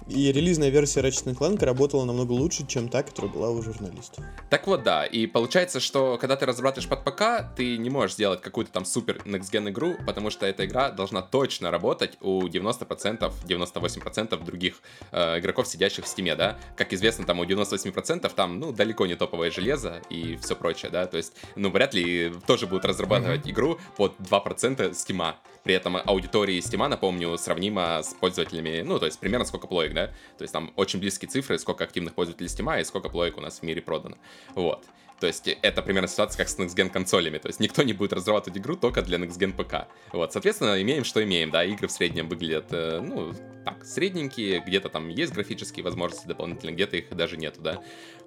И 0.08 0.32
релизная 0.32 0.70
версия 0.70 1.00
Ratchet 1.00 1.36
Clank 1.36 1.64
работала 1.64 2.04
намного 2.04 2.32
лучше, 2.32 2.66
чем 2.66 2.88
та, 2.88 3.02
которая 3.02 3.30
была 3.32 3.50
у 3.50 3.62
журналистов. 3.62 4.24
Так 4.50 4.66
вот, 4.66 4.82
да. 4.82 5.04
И 5.04 5.26
получается, 5.26 5.80
что 5.80 6.18
когда 6.18 6.36
ты 6.36 6.46
разрабатываешь 6.46 6.88
под 6.88 7.04
ПК, 7.04 7.54
ты 7.56 7.76
не 7.78 7.90
можешь 7.90 8.14
сделать 8.14 8.40
какую-то 8.40 8.72
там 8.72 8.84
супер 8.84 9.18
next 9.24 9.50
gen 9.52 9.70
игру, 9.70 9.96
потому 10.06 10.30
что 10.30 10.46
эта 10.46 10.66
игра 10.66 10.90
должна 10.90 11.22
точно 11.22 11.70
работать 11.70 12.18
у 12.20 12.46
90%, 12.46 13.32
98% 13.44 14.44
других 14.44 14.82
э, 15.12 15.38
игроков, 15.38 15.66
сидящих 15.68 16.04
в 16.04 16.08
стиме, 16.08 16.34
да. 16.34 16.58
Как 16.76 16.92
известно, 16.92 17.24
там 17.24 17.40
у 17.40 17.44
98% 17.44 18.30
там, 18.34 18.58
ну, 18.58 18.72
далеко 18.72 19.06
не 19.06 19.14
топовое 19.14 19.50
железо 19.50 20.02
и 20.10 20.36
все 20.36 20.56
прочее, 20.56 20.90
да. 20.90 21.06
То 21.06 21.16
есть, 21.16 21.32
ну, 21.56 21.70
вряд 21.70 21.94
ли 21.94 22.32
тоже 22.46 22.66
будут 22.66 22.84
разрабатывать 22.84 23.46
mm-hmm. 23.46 23.50
игру 23.50 23.78
под 23.96 24.18
2% 24.18 24.94
стима. 24.94 25.36
При 25.62 25.74
этом 25.74 25.96
аудитория 25.96 26.58
Steam, 26.58 26.86
напомню, 26.88 27.36
сравнима 27.38 28.02
с 28.02 28.14
пользователями, 28.14 28.82
ну, 28.82 28.98
то 28.98 29.06
есть 29.06 29.20
примерно 29.20 29.44
сколько 29.44 29.66
плоек, 29.66 29.94
да? 29.94 30.08
То 30.38 30.42
есть 30.42 30.52
там 30.52 30.72
очень 30.76 30.98
близкие 30.98 31.28
цифры, 31.28 31.58
сколько 31.58 31.84
активных 31.84 32.14
пользователей 32.14 32.48
Steam 32.48 32.80
и 32.80 32.84
сколько 32.84 33.08
плоек 33.08 33.38
у 33.38 33.40
нас 33.40 33.60
в 33.60 33.62
мире 33.62 33.80
продано. 33.80 34.16
Вот. 34.54 34.84
То 35.22 35.28
есть 35.28 35.46
это 35.46 35.82
примерно 35.82 36.08
ситуация, 36.08 36.38
как 36.38 36.48
с 36.48 36.58
Next 36.58 36.74
Gen 36.74 36.90
консолями. 36.90 37.38
То 37.38 37.46
есть 37.46 37.60
никто 37.60 37.84
не 37.84 37.92
будет 37.92 38.12
разрабатывать 38.12 38.58
игру 38.58 38.74
только 38.74 39.02
для 39.02 39.18
Next 39.18 39.38
Gen 39.38 39.52
ПК. 39.52 39.86
Вот, 40.12 40.32
соответственно, 40.32 40.82
имеем, 40.82 41.04
что 41.04 41.22
имеем, 41.22 41.52
да, 41.52 41.64
игры 41.64 41.86
в 41.86 41.92
среднем 41.92 42.28
выглядят, 42.28 42.72
э, 42.72 42.98
ну, 43.00 43.32
так, 43.64 43.84
средненькие, 43.84 44.64
где-то 44.66 44.88
там 44.88 45.08
есть 45.10 45.32
графические 45.32 45.84
возможности 45.84 46.26
дополнительные, 46.26 46.74
где-то 46.74 46.96
их 46.96 47.14
даже 47.14 47.36
нету, 47.36 47.60
да. 47.60 47.80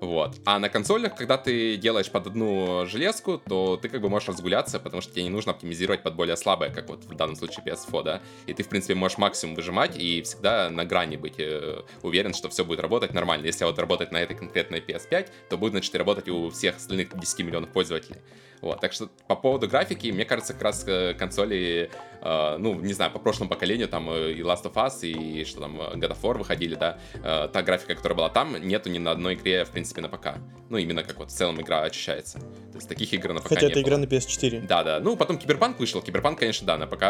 Вот. 0.06 0.36
А 0.46 0.60
на 0.60 0.70
консолях, 0.70 1.16
когда 1.16 1.38
ты 1.38 1.78
делаешь 1.78 2.12
под 2.12 2.28
одну 2.28 2.86
железку, 2.86 3.40
то 3.40 3.78
ты 3.78 3.90
как 3.90 4.02
бы 4.02 4.10
можешь 4.10 4.30
разгуляться, 4.30 4.80
потому 4.80 5.02
что 5.02 5.12
тебе 5.12 5.24
не 5.24 5.30
нужно 5.30 5.52
оптимизировать 5.52 6.04
под 6.04 6.16
более 6.16 6.38
слабое, 6.38 6.70
как 6.70 6.90
вот 6.90 7.04
в 7.06 7.16
данном 7.16 7.36
случае 7.36 7.66
PS4, 7.66 8.04
да. 8.04 8.22
И 8.46 8.54
ты, 8.54 8.64
в 8.64 8.70
принципе, 8.70 8.94
можешь 8.94 9.18
максимум 9.18 9.56
выжимать 9.56 9.98
и 9.98 10.22
всегда 10.22 10.70
на 10.70 10.86
грани 10.86 11.16
быть 11.16 11.40
э, 11.40 11.82
уверен, 12.04 12.36
что 12.36 12.50
все 12.50 12.64
будет 12.64 12.82
работать 12.82 13.14
нормально. 13.14 13.46
Если 13.48 13.66
вот 13.66 13.80
работать 13.80 14.12
на 14.12 14.18
этой 14.18 14.36
конкретной 14.36 14.80
PS5, 14.80 15.30
то 15.50 15.58
будет, 15.58 15.72
значит, 15.72 15.96
работать 15.96 16.30
у 16.30 16.52
всех 16.52 16.78
остальных 16.78 17.18
10 17.18 17.40
миллионов 17.40 17.72
пользователей. 17.72 18.18
Вот, 18.62 18.82
так 18.82 18.94
что 18.94 19.10
по 19.28 19.36
поводу 19.36 19.68
графики, 19.68 20.08
мне 20.08 20.26
кажется, 20.26 20.54
как 20.54 20.62
раз 20.64 20.84
э, 20.88 21.14
консоли, 21.14 21.90
э, 22.22 22.58
ну, 22.58 22.76
не 22.76 22.94
знаю, 22.94 23.12
по 23.12 23.20
прошлому 23.20 23.50
поколению, 23.50 23.88
там 23.88 24.10
э, 24.10 24.34
и 24.34 24.42
Last 24.42 24.64
of 24.64 24.74
Us, 24.74 25.08
и 25.08 25.44
что 25.46 25.62
там, 25.62 25.80
э, 25.80 25.96
God 25.96 26.12
of 26.12 26.22
War 26.22 26.38
выходили, 26.38 26.76
да, 26.76 26.98
э, 27.14 27.50
та 27.52 27.62
графика, 27.62 27.96
которая 27.96 28.18
была 28.18 28.30
там, 28.30 28.56
нету 28.56 28.90
ни 28.90 28.98
на 28.98 29.12
одной 29.12 29.36
игре, 29.36 29.66
в 29.66 29.72
принципе, 29.72 30.02
на 30.02 30.10
ПК. 30.10 30.38
Ну, 30.70 30.78
именно 30.78 31.04
как 31.04 31.18
вот 31.18 31.30
в 31.30 31.34
целом 31.34 31.62
игра 31.62 31.84
ощущается. 31.84 32.40
То 32.40 32.78
есть 32.78 32.90
таких 32.90 33.14
игр 33.14 33.34
на 33.34 33.42
ПК 33.42 33.50
Хотя 33.50 33.68
это 33.68 33.82
игра 33.82 33.98
на 33.98 34.06
PS4. 34.06 34.66
Да, 34.68 34.84
да. 34.84 35.00
Ну, 35.00 35.16
потом 35.16 35.38
Киберпанк 35.38 35.80
вышел. 35.80 36.02
Киберпанк, 36.02 36.40
конечно, 36.40 36.66
да, 36.66 36.78
на 36.78 36.88
ПК 36.88 37.06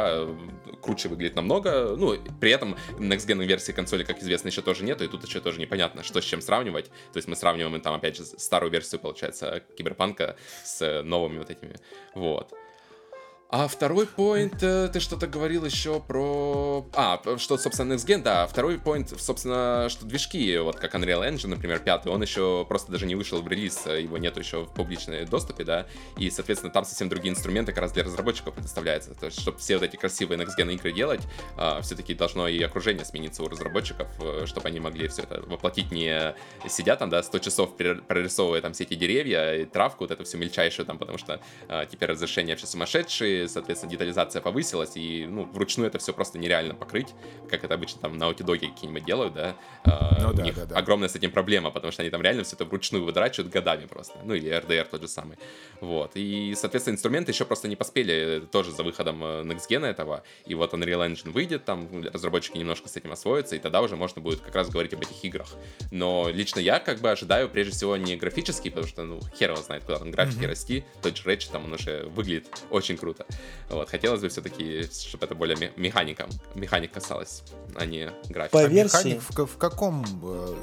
круче 0.82 1.10
выглядит 1.10 1.36
намного. 1.36 1.96
Ну, 1.98 2.16
при 2.40 2.52
этом 2.52 2.76
Next 3.00 3.28
Gen 3.28 3.44
версии 3.46 3.72
консоли, 3.72 4.04
как 4.04 4.22
известно, 4.22 4.50
еще 4.50 4.62
тоже 4.62 4.84
нету, 4.84 5.04
и 5.04 5.08
тут 5.08 5.26
еще 5.26 5.40
тоже 5.40 5.60
непонятно, 5.60 6.04
что 6.04 6.22
с 6.22 6.24
чем 6.24 6.42
сравнивать. 6.42 6.86
То 7.14 7.18
есть 7.18 7.28
мы 7.28 7.36
сравниваем 7.36 7.80
там, 7.82 7.96
опять 7.96 8.18
же, 8.18 8.26
старую 8.26 8.72
версию, 8.72 9.02
получается, 9.02 9.64
Киберпанка 9.78 10.36
с 10.64 11.02
новыми 11.04 11.35
вот 11.38 11.50
этими. 11.50 11.76
Вот. 12.14 12.54
А 13.48 13.68
второй 13.68 14.08
поинт, 14.08 14.64
э, 14.64 14.90
ты 14.92 15.00
что-то 15.00 15.28
говорил 15.28 15.66
еще 15.66 16.00
про... 16.00 16.84
А, 16.96 17.22
что, 17.38 17.58
собственно, 17.58 17.94
Next 17.94 18.08
Gen, 18.08 18.24
да. 18.24 18.48
Второй 18.48 18.80
поинт, 18.80 19.14
собственно, 19.22 19.88
что 19.88 20.06
движки, 20.06 20.58
вот 20.58 20.78
как 20.78 20.96
Unreal 20.96 21.22
Engine, 21.30 21.50
например, 21.50 21.80
пятый, 21.80 22.12
он 22.12 22.24
еще 22.24 22.66
просто 22.68 22.92
даже 22.92 23.06
не 23.06 23.14
вышел 23.14 23.42
в 23.44 23.48
релиз, 23.48 23.86
его 23.86 24.18
нету 24.18 24.40
еще 24.40 24.64
в 24.64 24.74
публичной 24.74 25.26
доступе, 25.26 25.64
да, 25.64 25.86
и, 26.18 26.32
соответственно, 26.32 26.74
там 26.74 26.86
совсем 26.86 27.08
другие 27.08 27.34
инструменты 27.34 27.72
как 27.72 27.82
раз 27.84 27.92
для 27.92 28.04
разработчиков 28.04 28.56
предоставляются. 28.56 29.14
То 29.14 29.28
есть, 29.28 29.40
чтобы 29.40 29.60
все 29.60 29.76
вот 29.76 29.84
эти 29.84 29.96
красивые 29.96 30.40
Next 30.40 30.58
Gen 30.58 30.74
игры 30.74 30.92
делать, 30.92 31.22
а, 31.56 31.82
все-таки 31.82 32.16
должно 32.16 32.48
и 32.48 32.60
окружение 32.64 33.06
смениться 33.06 33.44
у 33.44 33.48
разработчиков, 33.48 34.08
э, 34.22 34.48
чтобы 34.48 34.70
они 34.70 34.80
могли 34.80 35.08
все 35.08 35.22
это 35.22 35.42
воплотить 35.42 35.92
не 35.92 36.36
сидя 36.68 36.96
там, 36.96 37.12
да, 37.12 37.22
100 37.22 37.40
часов 37.40 37.78
прорисовывая 37.78 38.62
там 38.62 38.74
все 38.74 38.86
эти 38.86 38.96
деревья 38.96 39.54
и 39.54 39.66
травку, 39.66 40.06
вот 40.06 40.12
эту 40.12 40.24
всю 40.24 40.40
мельчайшую 40.40 40.86
там, 40.88 40.98
потому 40.98 41.20
что 41.20 41.40
теперь 41.92 42.10
разрешение 42.10 42.56
вообще 42.56 42.68
сумасшедшие, 42.68 43.35
соответственно, 43.48 43.92
детализация 43.92 44.42
повысилась, 44.42 44.96
и, 44.96 45.26
ну, 45.28 45.44
вручную 45.46 45.88
это 45.88 46.00
все 46.00 46.14
просто 46.14 46.38
нереально 46.40 46.74
покрыть, 46.76 47.14
как 47.50 47.64
это 47.64 47.74
обычно 47.74 48.02
там 48.02 48.18
на 48.18 48.26
Dog 48.26 48.60
какие-нибудь 48.60 49.06
делают, 49.06 49.34
да. 49.34 49.56
А, 49.84 50.18
ну, 50.22 50.30
у 50.30 50.34
да, 50.34 50.44
них 50.44 50.56
да, 50.56 50.66
да. 50.66 50.78
огромная 50.78 51.10
с 51.10 51.16
этим 51.16 51.32
проблема, 51.32 51.72
потому 51.72 51.92
что 51.92 52.02
они 52.02 52.10
там 52.10 52.22
реально 52.22 52.44
все 52.44 52.56
это 52.56 52.66
вручную 52.66 53.04
выдрачивают 53.04 53.52
годами 53.52 53.86
просто. 53.86 54.18
Ну, 54.24 54.34
или 54.34 54.50
RDR 54.50 54.88
тот 54.90 55.02
же 55.02 55.08
самый. 55.08 55.38
Вот. 55.82 56.12
И, 56.16 56.54
соответственно, 56.56 56.96
инструменты 56.96 57.32
еще 57.32 57.46
просто 57.46 57.68
не 57.68 57.76
поспели 57.76 58.44
тоже 58.52 58.72
за 58.72 58.84
выходом 58.84 59.24
э, 59.24 59.44
Next 59.44 59.70
Gen 59.70 59.86
этого. 59.86 60.24
И 60.46 60.56
вот 60.56 60.74
Unreal 60.74 61.08
Engine 61.08 61.32
выйдет, 61.32 61.66
там 61.66 61.88
разработчики 62.14 62.58
немножко 62.58 62.90
с 62.90 62.96
этим 62.96 63.12
освоятся, 63.12 63.56
и 63.56 63.60
тогда 63.60 63.82
уже 63.82 63.96
можно 63.96 64.22
будет 64.22 64.42
как 64.42 64.56
раз 64.56 64.70
говорить 64.70 64.94
об 64.94 65.02
этих 65.02 65.24
играх. 65.24 65.48
Но 65.92 66.30
лично 66.32 66.60
я 66.60 66.80
как 66.80 67.00
бы 67.00 67.12
ожидаю 67.12 67.50
прежде 67.50 67.74
всего 67.74 67.98
не 67.98 68.16
графический, 68.16 68.72
потому 68.72 68.88
что, 68.88 69.04
ну, 69.04 69.20
хер 69.38 69.52
его 69.52 69.62
знает, 69.62 69.84
куда 69.84 70.00
там 70.00 70.12
графики 70.12 70.44
mm-hmm. 70.44 70.48
расти. 70.48 70.84
Тот 71.02 71.18
же 71.18 71.24
Ratchet, 71.24 71.52
там 71.52 71.66
он 71.66 71.74
уже 71.74 72.06
выглядит 72.08 72.48
очень 72.70 72.98
круто. 72.98 73.25
Вот, 73.70 73.90
хотелось 73.90 74.22
бы 74.22 74.30
все-таки, 74.30 74.84
чтобы 74.84 75.26
это 75.26 75.34
более 75.34 75.72
механика, 75.76 76.28
механик 76.54 76.92
касалось, 76.92 77.44
а 77.76 77.86
не 77.86 78.12
графика. 78.30 78.58
По 78.58 78.62
а 78.62 78.68
версии... 78.68 78.96
Механик 78.96 79.22
в, 79.22 79.46
в 79.46 79.58
каком... 79.58 80.06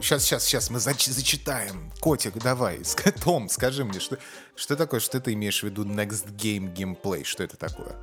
Сейчас, 0.01 0.23
сейчас, 0.23 0.45
сейчас 0.45 0.71
мы 0.71 0.79
зач, 0.79 1.07
зачитаем. 1.07 1.91
Котик, 2.01 2.35
давай, 2.35 2.81
Том, 3.25 3.49
скажи 3.49 3.85
мне, 3.85 3.99
что, 3.99 4.19
что 4.55 4.77
такое, 4.77 5.01
что 5.01 5.21
ты 5.21 5.33
имеешь 5.33 5.61
в 5.61 5.65
виду 5.65 5.85
Next 5.85 6.33
Game 6.37 6.73
Gameplay? 6.73 7.25
Что 7.25 7.43
это 7.43 7.57
такое? 7.57 7.97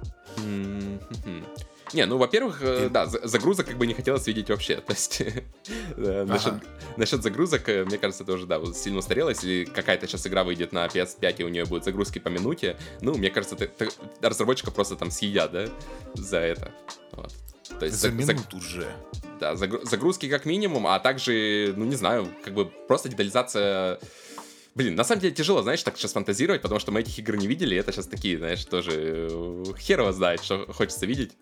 Не, 1.93 2.05
ну, 2.05 2.17
во-первых, 2.17 2.61
э, 2.61 2.89
да, 2.89 3.07
загрузок 3.07 3.67
как 3.67 3.77
бы 3.77 3.87
не 3.87 3.93
хотелось 3.93 4.27
видеть 4.27 4.49
вообще. 4.49 4.75
То 4.87 4.93
есть, 4.93 5.21
насчет, 5.97 6.53
насчет 6.97 7.23
загрузок, 7.23 7.67
э, 7.69 7.85
мне 7.85 7.97
кажется, 7.97 8.23
это 8.23 8.33
уже, 8.33 8.45
да, 8.45 8.59
сильно 8.73 8.99
устарело. 8.99 9.29
Если 9.29 9.65
какая-то 9.65 10.07
сейчас 10.07 10.27
игра 10.27 10.43
выйдет 10.43 10.71
на 10.71 10.85
PS5, 10.85 11.35
и 11.37 11.43
у 11.43 11.49
нее 11.49 11.65
будут 11.65 11.85
загрузки 11.85 12.19
по 12.19 12.29
минуте, 12.29 12.77
ну, 13.01 13.15
мне 13.15 13.29
кажется, 13.29 13.55
ты, 13.55 13.67
ты, 13.67 13.89
разработчика 14.21 14.71
просто 14.71 14.95
там 14.95 15.11
съедят, 15.11 15.51
да, 15.51 15.67
за 16.13 16.37
это. 16.37 16.71
Вот. 17.11 17.33
То 17.79 17.85
есть 17.85 17.97
за, 17.97 18.09
за 18.09 18.13
минут 18.13 18.53
уже. 18.53 18.87
Да, 19.39 19.55
загрузки 19.55 20.27
как 20.27 20.45
минимум, 20.45 20.87
а 20.87 20.99
также, 20.99 21.73
ну, 21.75 21.85
не 21.85 21.95
знаю, 21.95 22.27
как 22.43 22.53
бы 22.53 22.65
просто 22.65 23.09
детализация 23.09 23.99
Блин, 24.75 24.95
на 24.95 25.03
самом 25.03 25.21
деле 25.21 25.33
тяжело, 25.33 25.61
знаешь, 25.61 25.83
так 25.83 25.97
сейчас 25.97 26.13
фантазировать, 26.13 26.61
потому 26.61 26.79
что 26.79 26.91
мы 26.91 27.01
этих 27.01 27.17
игр 27.19 27.35
не 27.35 27.47
видели, 27.47 27.75
и 27.75 27.77
это 27.77 27.91
сейчас 27.91 28.05
такие, 28.05 28.37
знаешь, 28.37 28.63
тоже 28.63 28.91
э, 28.93 29.63
херово 29.77 30.13
знает, 30.13 30.41
что 30.41 30.71
хочется 30.71 31.05
видеть. 31.05 31.33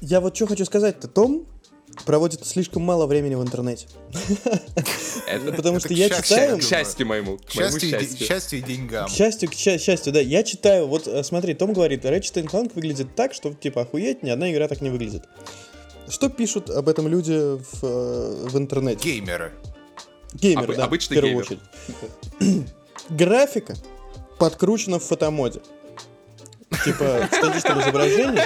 Я 0.00 0.20
вот 0.20 0.36
что 0.36 0.46
хочу 0.46 0.64
сказать-то, 0.64 1.08
Том 1.08 1.46
проводит 2.04 2.46
слишком 2.46 2.82
мало 2.82 3.06
времени 3.06 3.34
в 3.34 3.42
интернете. 3.42 3.86
Это, 5.26 5.52
Потому 5.52 5.80
что 5.80 5.92
я 5.94 6.08
читаю... 6.08 6.58
К 6.58 6.62
счастью 6.62 7.06
моему. 7.06 7.38
К 7.38 7.50
счастью 7.50 8.58
и 8.58 8.62
деньгам. 8.62 9.08
К 9.08 9.10
счастью, 9.10 9.50
к 9.50 9.54
счастью, 9.54 10.12
да. 10.12 10.20
Я 10.20 10.42
читаю, 10.42 10.86
вот 10.86 11.06
э, 11.06 11.22
смотри, 11.24 11.54
Том 11.54 11.72
говорит, 11.72 12.04
Ratchet 12.04 12.44
Clank 12.46 12.72
выглядит 12.74 13.14
так, 13.14 13.34
что 13.34 13.52
типа 13.52 13.82
охуеть, 13.82 14.22
ни 14.22 14.30
одна 14.30 14.50
игра 14.52 14.68
так 14.68 14.80
не 14.80 14.90
выглядит. 14.90 15.24
Что 16.08 16.28
пишут 16.28 16.70
об 16.70 16.88
этом 16.88 17.08
люди 17.08 17.32
в, 17.32 17.82
э, 17.82 18.46
в 18.48 18.56
интернете? 18.56 19.02
Геймеры. 19.02 19.52
Геймеры, 20.34 20.76
да, 20.76 20.88
в 20.88 21.08
первую 21.08 21.36
очередь. 21.36 21.60
Графика 23.10 23.74
подкручена 24.38 24.98
в 24.98 25.04
фотомоде. 25.04 25.60
Типа, 26.84 27.28
в 27.30 27.34
статичном 27.34 27.80
изображении... 27.80 28.42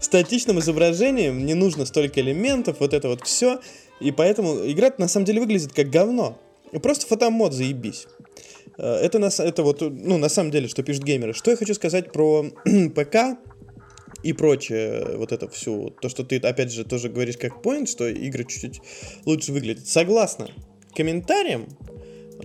В 0.00 0.04
статичном 0.04 0.58
не 0.58 1.54
нужно 1.54 1.86
столько 1.86 2.20
элементов, 2.20 2.76
вот 2.78 2.92
это 2.92 3.08
вот 3.08 3.24
все. 3.24 3.60
И 4.00 4.12
поэтому 4.12 4.70
игра 4.70 4.92
на 4.98 5.08
самом 5.08 5.24
деле 5.24 5.40
выглядит 5.40 5.72
как 5.72 5.88
говно. 5.90 6.38
Просто 6.82 7.06
фотомод 7.06 7.52
заебись. 7.52 8.06
Э, 8.76 8.96
это, 8.96 9.18
на, 9.18 9.28
это 9.28 9.62
вот, 9.62 9.80
ну, 9.80 10.18
на 10.18 10.28
самом 10.28 10.50
деле, 10.50 10.68
что 10.68 10.82
пишут 10.82 11.04
геймеры. 11.04 11.32
Что 11.32 11.50
я 11.50 11.56
хочу 11.56 11.74
сказать 11.74 12.12
про 12.12 12.44
ПК 12.94 13.38
и 14.22 14.32
прочее, 14.32 15.16
вот 15.16 15.32
это 15.32 15.48
все, 15.48 15.90
то, 16.00 16.08
что 16.08 16.24
ты, 16.24 16.36
опять 16.36 16.72
же, 16.72 16.84
тоже 16.84 17.08
говоришь 17.08 17.36
как 17.36 17.62
point, 17.62 17.86
что 17.86 18.08
игры 18.08 18.44
чуть-чуть 18.44 18.80
лучше 19.26 19.52
выглядят. 19.52 19.86
Согласно 19.86 20.48
комментариям, 20.94 21.66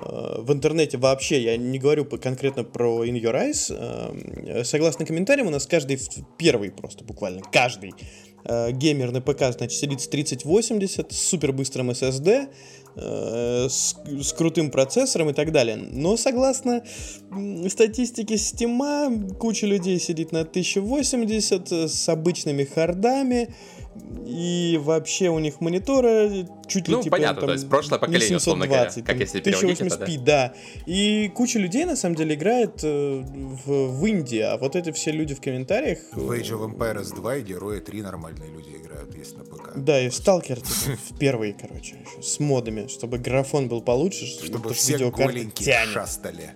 в 0.02 0.54
интернете 0.54 0.98
вообще, 0.98 1.42
я 1.42 1.58
не 1.58 1.80
говорю 1.80 2.06
конкретно 2.06 2.64
про 2.64 3.06
In 3.06 3.20
Your 3.20 3.36
Eyes, 3.36 3.74
э, 3.76 4.64
согласно 4.64 5.06
комментариям, 5.06 5.48
у 5.48 5.52
нас 5.52 5.68
каждый 5.68 6.00
первый 6.38 6.72
просто 6.72 7.04
буквально, 7.04 7.42
каждый 7.42 7.94
э, 8.46 8.72
геймер 8.72 9.12
на 9.12 9.22
ПК, 9.22 9.52
значит, 9.52 9.74
сидит 9.74 10.02
с 10.02 10.08
3080 10.08 11.12
с 11.12 11.18
супер 11.18 11.52
быстрым 11.52 11.92
SSD, 11.92 12.48
с, 12.96 13.96
с 14.06 14.34
крутым 14.34 14.72
процессором 14.72 15.30
и 15.30 15.34
так 15.34 15.52
далее. 15.52 15.78
Но 15.78 16.18
согласно 16.18 16.84
статистике 17.70 18.36
Steam, 18.36 19.36
куча 19.36 19.68
людей 19.68 20.00
сидит 20.00 20.32
на 20.32 20.42
1080 20.42 21.72
с 21.72 22.10
обычными 22.10 22.66
хардами, 22.66 23.54
и 24.26 24.80
вообще 24.82 25.30
у 25.30 25.40
них 25.40 25.60
мониторы 25.60 26.48
чуть 26.68 26.88
ли 26.88 26.96
ну, 26.96 27.02
типа, 27.02 27.18
понятно, 27.18 27.42
там, 27.42 27.48
то 27.48 27.54
есть 27.54 27.70
прошлое 27.70 28.00
поколение, 28.00 28.40
720, 28.40 28.42
условно 28.42 28.68
говоря, 28.68 28.92
как 29.06 29.20
если 29.20 29.42
переводить 29.42 29.82
это, 29.82 29.98
да? 29.98 30.06
да. 30.26 30.54
И 30.86 31.30
куча 31.30 31.60
людей, 31.60 31.86
на 31.86 31.96
самом 31.96 32.16
деле, 32.16 32.36
играет 32.36 32.84
э, 32.84 33.24
в, 33.66 34.00
в 34.00 34.06
Индии, 34.06 34.40
а 34.40 34.58
вот 34.58 34.76
эти 34.76 34.92
все 34.92 35.12
люди 35.12 35.34
в 35.34 35.42
комментариях... 35.42 36.00
В 36.12 36.32
Age 36.32 36.52
of 36.52 36.76
Empires 36.76 37.16
2 37.16 37.36
и 37.38 37.42
Герои 37.42 37.80
3 37.80 38.02
нормальные 38.02 38.52
люди 38.52 38.78
играют, 38.78 39.16
если 39.16 39.38
на 39.38 39.44
ПК. 39.44 39.72
Да, 39.76 40.00
и 40.00 40.10
в 40.10 40.14
Stalker, 40.14 40.56
типа, 40.56 40.98
в 41.10 41.18
первый, 41.18 41.54
короче, 41.54 41.96
с 42.22 42.40
модами, 42.40 42.88
чтобы 42.88 43.18
графон 43.18 43.68
был 43.68 43.82
получше, 43.82 44.26
чтобы 44.26 44.74
все 44.74 45.10
голенькие 45.10 45.86
шастали 45.92 46.52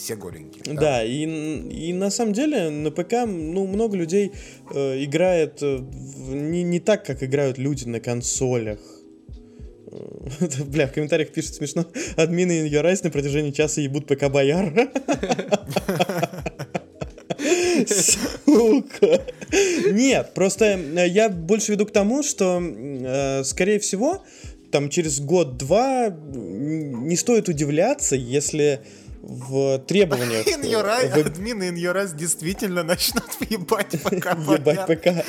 все 0.00 0.16
голенькие. 0.16 0.64
Да, 0.64 0.80
да 0.80 1.04
и, 1.04 1.24
и 1.24 1.92
на 1.92 2.10
самом 2.10 2.32
деле 2.32 2.70
на 2.70 2.90
ПК 2.90 3.26
ну, 3.26 3.66
много 3.66 3.96
людей 3.96 4.32
э, 4.72 5.04
играет 5.04 5.58
э, 5.62 5.78
не, 6.28 6.62
не 6.62 6.80
так, 6.80 7.04
как 7.04 7.22
играют 7.22 7.58
люди 7.58 7.84
на 7.84 8.00
консолях. 8.00 8.78
Э, 9.92 10.62
бля, 10.66 10.86
в 10.86 10.92
комментариях 10.92 11.30
пишут 11.30 11.56
смешно. 11.56 11.86
Админы 12.16 12.66
in 12.66 12.70
your 12.70 12.98
на 13.04 13.10
протяжении 13.10 13.50
часа 13.50 13.80
ебут 13.80 14.06
ПК 14.06 14.30
Бояр. 14.30 14.90
Сука. 17.86 19.22
Нет, 19.92 20.32
просто 20.34 20.64
э, 20.64 21.08
я 21.08 21.28
больше 21.28 21.72
веду 21.72 21.86
к 21.86 21.92
тому, 21.92 22.22
что, 22.22 22.62
скорее 23.44 23.78
всего, 23.78 24.24
там 24.70 24.88
через 24.88 25.20
год-два 25.20 26.08
не 26.10 27.16
стоит 27.16 27.48
удивляться, 27.48 28.16
если 28.16 28.80
в 29.22 29.78
требованиях... 29.80 30.46
In 30.46 30.62
your 30.62 30.86
eyes, 30.86 31.10
в... 31.10 31.26
Админы 31.26 31.64
in 31.64 31.76
your 31.76 31.94
eyes 31.94 32.16
действительно 32.16 32.82
начнут 32.82 33.24
ебать 33.50 34.00
ПК. 34.02 34.34
Ебать 34.34 34.86
ПК. 34.86 35.24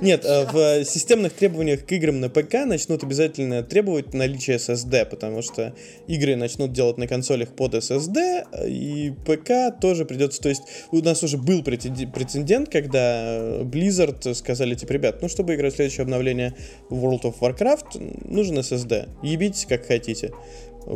Нет, 0.00 0.24
э, 0.24 0.46
в 0.46 0.84
системных 0.84 1.32
требованиях 1.32 1.84
к 1.84 1.92
играм 1.92 2.20
на 2.20 2.28
ПК 2.28 2.64
начнут 2.66 3.04
обязательно 3.04 3.62
требовать 3.62 4.12
наличие 4.12 4.56
SSD, 4.56 5.06
потому 5.06 5.42
что 5.42 5.74
игры 6.08 6.34
начнут 6.36 6.72
делать 6.72 6.98
на 6.98 7.06
консолях 7.06 7.50
под 7.50 7.74
SSD, 7.74 8.66
и 8.66 9.12
ПК 9.24 9.80
тоже 9.80 10.04
придется... 10.04 10.40
То 10.40 10.48
есть 10.48 10.62
у 10.90 10.98
нас 10.98 11.22
уже 11.22 11.38
был 11.38 11.62
прецедент, 11.62 12.70
когда 12.70 13.60
Blizzard 13.62 14.34
сказали, 14.34 14.74
типа, 14.74 14.92
ребят, 14.92 15.22
ну, 15.22 15.28
чтобы 15.28 15.54
играть 15.54 15.74
следующее 15.74 16.02
обновление 16.02 16.54
World 16.90 17.22
of 17.22 17.34
Warcraft, 17.40 18.28
нужен 18.28 18.58
SSD. 18.58 19.08
Ебитесь 19.22 19.66
как 19.66 19.86
хотите. 19.86 20.32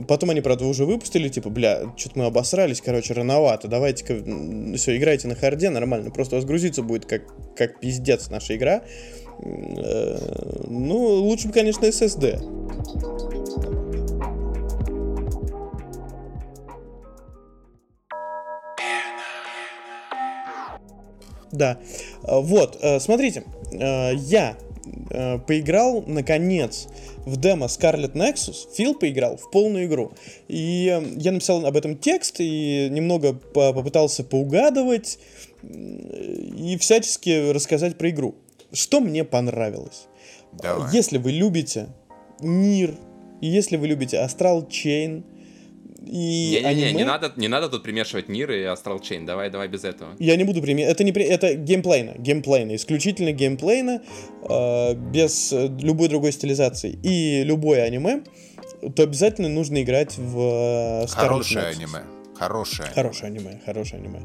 Потом 0.08 0.30
они, 0.30 0.40
правда, 0.40 0.64
уже 0.64 0.86
выпустили, 0.86 1.28
типа, 1.28 1.50
бля, 1.50 1.92
что-то 1.96 2.18
мы 2.18 2.24
обосрались, 2.26 2.80
короче, 2.80 3.14
рановато, 3.14 3.68
давайте-ка, 3.68 4.14
все, 4.76 4.96
играйте 4.96 5.28
на 5.28 5.34
харде, 5.34 5.70
нормально, 5.70 6.10
просто 6.10 6.36
у 6.36 6.38
вас 6.38 6.46
грузиться 6.46 6.82
будет 6.82 7.06
как, 7.06 7.22
как 7.54 7.80
пиздец 7.80 8.30
наша 8.30 8.56
игра. 8.56 8.82
Э, 9.42 10.64
ну, 10.68 10.96
лучше 10.96 11.48
бы, 11.48 11.52
конечно, 11.52 11.84
SSD. 11.84 12.40
Да, 21.52 21.78
вот, 22.22 22.78
э, 22.80 22.98
смотрите, 22.98 23.44
э, 25.10 25.38
поиграл, 25.38 26.02
наконец, 26.06 26.88
в 27.24 27.36
демо 27.36 27.66
Scarlet 27.66 28.12
Nexus 28.12 28.74
Фил 28.74 28.94
поиграл 28.94 29.36
в 29.36 29.50
полную 29.50 29.86
игру. 29.86 30.12
И 30.48 30.88
э, 30.88 31.02
я 31.16 31.32
написал 31.32 31.64
об 31.64 31.76
этом 31.76 31.96
текст 31.96 32.36
и 32.38 32.88
немного 32.90 33.32
попытался 33.32 34.24
поугадывать 34.24 35.18
и 35.62 36.76
всячески 36.78 37.50
рассказать 37.50 37.96
про 37.96 38.10
игру. 38.10 38.34
Что 38.72 39.00
мне 39.00 39.24
понравилось? 39.24 40.08
Давай. 40.52 40.92
Если 40.92 41.18
вы 41.18 41.32
любите 41.32 41.88
Нир, 42.40 42.96
если 43.40 43.76
вы 43.76 43.88
любите 43.88 44.16
Astral 44.16 44.68
Chain, 44.68 45.24
и 46.06 46.60
не, 46.62 46.74
не, 46.74 46.84
не, 46.84 46.92
не 46.92 47.04
надо, 47.04 47.32
не 47.36 47.48
надо 47.48 47.68
тут 47.68 47.82
примешивать 47.82 48.28
Нир 48.28 48.50
и 48.50 48.62
Astral 48.64 49.00
Chain. 49.00 49.24
Давай, 49.24 49.50
давай 49.50 49.68
без 49.68 49.84
этого. 49.84 50.14
Я 50.18 50.36
не 50.36 50.44
буду 50.44 50.60
примешивать. 50.60 50.94
Это 50.94 51.04
не 51.04 51.12
при... 51.12 51.24
это 51.24 51.54
геймплейно, 51.54 52.14
геймплейно, 52.18 52.74
исключительно 52.76 53.32
геймплейно, 53.32 54.02
э, 54.48 54.94
без 54.94 55.52
любой 55.52 56.08
другой 56.08 56.32
стилизации. 56.32 56.98
И 57.02 57.42
любое 57.44 57.82
аниме, 57.84 58.22
то 58.94 59.02
обязательно 59.02 59.48
нужно 59.48 59.82
играть 59.82 60.18
в 60.18 61.04
э, 61.04 61.06
Хорошее 61.08 61.66
аниме. 61.66 62.02
Хорошее. 62.34 62.88
Хорошее 62.94 63.28
аниме, 63.28 63.60
хорошее 63.64 64.02
аниме. 64.02 64.20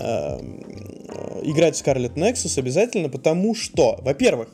Э, 0.00 0.38
играть 1.44 1.76
в 1.76 1.86
Scarlet 1.86 2.14
Nexus 2.14 2.58
обязательно, 2.58 3.08
потому 3.08 3.54
что, 3.54 3.98
во-первых, 4.00 4.48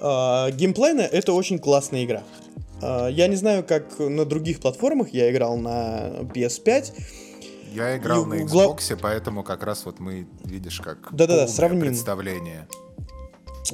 э, 0.00 0.50
геймплейно 0.52 1.02
это 1.02 1.32
очень 1.32 1.58
классная 1.58 2.04
игра. 2.04 2.22
А, 2.82 3.08
я 3.08 3.26
не 3.28 3.36
знаю, 3.36 3.64
как 3.64 3.98
на 3.98 4.24
других 4.24 4.60
платформах, 4.60 5.10
я 5.10 5.30
играл 5.30 5.56
на 5.56 6.10
PS5. 6.34 6.92
Я 7.72 7.96
играл 7.96 8.24
и 8.24 8.26
на 8.26 8.34
Xbox, 8.42 8.48
глав... 8.48 9.00
поэтому 9.02 9.42
как 9.42 9.62
раз 9.62 9.84
вот 9.84 10.00
мы, 10.00 10.26
видишь, 10.44 10.80
как 10.80 11.08
Да-да-да, 11.12 11.46
сравним. 11.46 11.88
представление. 11.88 12.66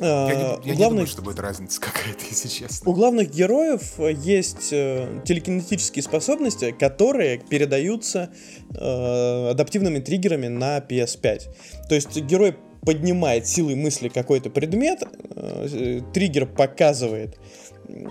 А, 0.00 0.28
я, 0.28 0.34
не, 0.34 0.40
я 0.40 0.46
главных... 0.46 0.66
не 0.66 0.74
думаю, 0.74 1.06
что 1.06 1.22
будет 1.22 1.40
разница 1.40 1.80
какая-то, 1.82 2.24
если 2.28 2.48
честно. 2.48 2.90
У 2.90 2.94
главных 2.94 3.30
героев 3.30 3.98
есть 3.98 4.72
э, 4.72 5.20
телекинетические 5.24 6.02
способности, 6.02 6.72
которые 6.72 7.38
передаются 7.38 8.30
э, 8.70 9.50
адаптивными 9.50 9.98
триггерами 9.98 10.48
на 10.48 10.78
PS5. 10.78 11.40
То 11.88 11.94
есть 11.94 12.16
герой 12.22 12.56
поднимает 12.84 13.46
силой 13.46 13.76
мысли 13.76 14.08
какой-то 14.08 14.50
предмет, 14.50 15.04
э, 15.36 16.00
триггер 16.12 16.46
показывает 16.46 17.38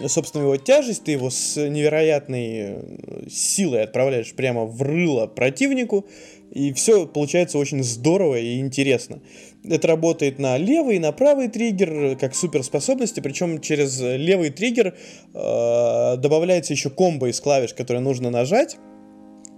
собственно, 0.08 0.44
его 0.44 0.58
тяжесть, 0.58 1.04
ты 1.04 1.12
его 1.12 1.30
с 1.30 1.58
невероятной 1.58 2.50
э, 2.54 3.30
силой 3.30 3.84
отправляешь 3.84 4.34
прямо 4.34 4.66
в 4.66 4.82
рыло 4.82 5.28
противнику, 5.28 6.06
и 6.52 6.74
все 6.74 7.08
получается 7.08 7.58
очень 7.58 7.84
здорово 7.84 8.38
и 8.40 8.60
интересно. 8.60 9.22
Это 9.64 9.88
работает 9.88 10.40
на 10.40 10.58
левый 10.58 10.98
и 10.98 11.00
на 11.00 11.12
правый 11.12 11.48
триггер, 11.48 12.18
как 12.18 12.36
суперспособности, 12.36 13.20
причем 13.20 13.62
через 13.62 14.00
левый 14.00 14.50
триггер 14.50 14.96
э, 15.34 16.18
добавляется 16.18 16.74
еще 16.74 16.90
комбо 16.90 17.30
из 17.30 17.40
клавиш, 17.40 17.74
которые 17.74 18.02
нужно 18.02 18.30
нажать, 18.30 18.78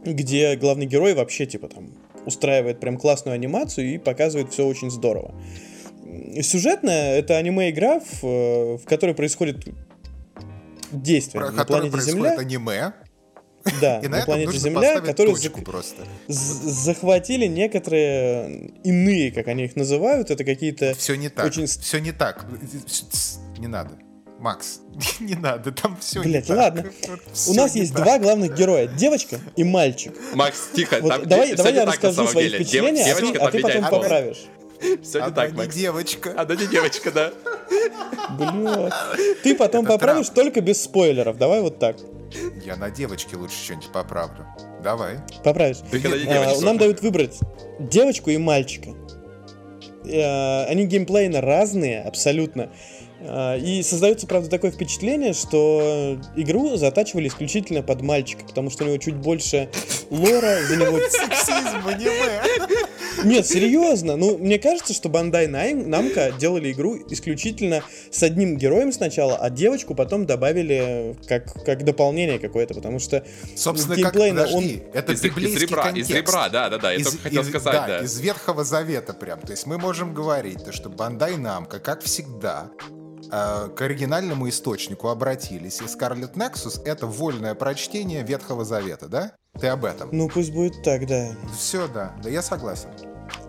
где 0.05 0.55
главный 0.55 0.85
герой 0.85 1.13
вообще 1.13 1.45
типа 1.45 1.67
там 1.67 1.93
устраивает 2.25 2.79
прям 2.79 2.97
классную 2.97 3.35
анимацию 3.35 3.93
и 3.93 3.97
показывает 3.97 4.51
все 4.51 4.65
очень 4.65 4.91
здорово. 4.91 5.33
Сюжетная 6.41 7.17
это 7.17 7.37
аниме-игра, 7.37 7.99
в, 7.99 8.23
э, 8.23 8.77
в 8.77 8.85
которой 8.85 9.15
происходит 9.15 9.65
действия 11.01 11.39
Про 11.39 11.51
на 11.51 11.65
планете 11.65 11.99
Земля. 12.01 12.37
аниме. 12.37 12.93
Да, 13.79 13.99
и 13.99 14.07
на, 14.07 14.19
на 14.19 14.25
планете 14.25 14.57
Земля, 14.57 14.99
которые 14.99 15.35
за... 15.35 15.49
просто. 15.49 16.03
захватили 16.27 17.45
некоторые 17.47 18.73
иные, 18.83 19.31
как 19.31 19.47
они 19.47 19.65
их 19.65 19.75
называют, 19.75 20.31
это 20.31 20.43
какие-то... 20.43 20.93
Все 20.95 21.15
не 21.15 21.29
так, 21.29 21.45
очень... 21.45 21.65
все 21.65 21.99
не 21.99 22.11
так, 22.11 22.45
не 23.57 23.67
надо. 23.67 23.97
Макс, 24.43 24.81
не 25.21 25.35
надо, 25.35 25.71
там 25.71 25.97
все 26.01 26.21
Блять, 26.21 26.49
не 26.49 26.55
ладно. 26.55 26.83
Так. 27.01 27.19
У 27.47 27.53
нас 27.53 27.75
есть 27.75 27.93
так. 27.93 28.03
два 28.03 28.19
главных 28.19 28.53
героя, 28.53 28.87
девочка 28.87 29.39
и 29.55 29.63
мальчик. 29.63 30.13
Макс, 30.35 30.69
тихо, 30.75 30.97
вот 30.99 31.09
там 31.09 31.25
давай, 31.25 31.55
давай 31.55 31.73
я 31.73 31.85
расскажу 31.85 32.27
свои 32.27 32.49
деле. 32.49 32.65
впечатления, 32.65 33.05
Дев, 33.05 33.19
девочка, 33.19 33.45
а 33.47 33.51
ты 33.51 33.61
потом 33.61 33.83
поправишь. 33.83 34.43
Все 35.01 35.25
не 35.25 35.31
так, 35.31 35.53
Макс. 35.53 35.75
девочка. 35.75 36.33
Она 36.37 36.55
не 36.55 36.67
девочка, 36.67 37.11
да. 37.11 37.31
Бля. 38.37 38.91
Ты 39.43 39.55
потом 39.55 39.85
Это 39.85 39.93
поправишь 39.93 40.29
только 40.29 40.61
без 40.61 40.83
спойлеров. 40.83 41.37
Давай 41.37 41.61
вот 41.61 41.79
так. 41.79 41.97
Я 42.65 42.75
на 42.75 42.89
девочке 42.89 43.37
лучше 43.37 43.55
что-нибудь 43.63 43.91
поправлю. 43.91 44.45
Давай. 44.83 45.19
Поправишь. 45.43 45.77
А, 46.27 46.61
нам 46.61 46.77
дают 46.77 47.01
выбрать 47.01 47.39
девочку 47.79 48.29
и 48.31 48.37
мальчика. 48.37 48.91
А, 50.05 50.65
они 50.69 50.85
геймплейно 50.85 51.41
разные, 51.41 52.01
абсолютно. 52.01 52.69
А, 53.21 53.55
и 53.57 53.83
создается, 53.83 54.27
правда, 54.27 54.49
такое 54.49 54.71
впечатление, 54.71 55.33
что 55.33 56.17
игру 56.35 56.75
затачивали 56.75 57.27
исключительно 57.27 57.81
под 57.81 58.01
мальчика, 58.01 58.43
потому 58.45 58.69
что 58.69 58.83
у 58.83 58.87
него 58.87 58.97
чуть 58.97 59.15
больше 59.15 59.69
лора, 60.09 60.63
за 60.67 60.75
него... 60.75 60.99
Сексизм, 60.99 61.87
аниме. 61.87 62.41
Нет, 63.23 63.45
серьезно. 63.45 64.15
Ну, 64.15 64.37
мне 64.37 64.59
кажется, 64.59 64.93
что 64.93 65.09
Бандай 65.09 65.47
Намка 65.47 66.31
делали 66.31 66.71
игру 66.71 66.97
исключительно 67.09 67.83
с 68.11 68.23
одним 68.23 68.57
героем 68.57 68.91
сначала, 68.91 69.37
а 69.37 69.49
девочку 69.49 69.95
потом 69.95 70.25
добавили 70.25 71.15
как, 71.27 71.51
как 71.63 71.83
дополнение 71.83 72.39
какое-то, 72.39 72.73
потому 72.73 72.99
что 72.99 73.25
Собственно, 73.55 73.95
геймплейно 73.95 74.45
как, 74.45 74.53
он... 74.53 74.63
Это 74.93 75.13
из, 75.13 75.23
из 75.23 75.61
ребра, 75.61 75.83
контекст. 75.83 76.09
из 76.09 76.15
ребра, 76.15 76.49
да, 76.49 76.69
да, 76.69 76.77
да, 76.77 76.91
я 76.91 76.97
из, 76.97 77.05
только 77.05 77.23
хотел 77.23 77.41
из, 77.41 77.49
сказать, 77.49 77.73
да, 77.73 77.87
да. 77.87 77.99
из 77.99 78.19
Ветхого 78.19 78.63
Завета 78.63 79.13
прям. 79.13 79.39
То 79.41 79.51
есть 79.51 79.65
мы 79.65 79.77
можем 79.77 80.13
говорить, 80.13 80.63
то, 80.63 80.71
что 80.71 80.89
Бандай 80.89 81.37
Намка, 81.37 81.79
как 81.79 82.01
всегда, 82.01 82.69
э, 83.31 83.69
к 83.75 83.81
оригинальному 83.81 84.49
источнику 84.49 85.09
обратились. 85.09 85.81
И 85.81 85.85
Scarlet 85.85 86.33
Nexus— 86.35 86.81
это 86.85 87.07
вольное 87.07 87.55
прочтение 87.55 88.23
Ветхого 88.23 88.65
Завета, 88.65 89.07
да? 89.07 89.31
Ты 89.59 89.67
об 89.67 89.85
этом? 89.85 90.09
Ну, 90.11 90.29
пусть 90.29 90.51
будет 90.51 90.81
так, 90.83 91.05
да. 91.07 91.35
Все, 91.57 91.87
да. 91.87 92.15
Да, 92.23 92.29
я 92.29 92.41
согласен. 92.41 92.89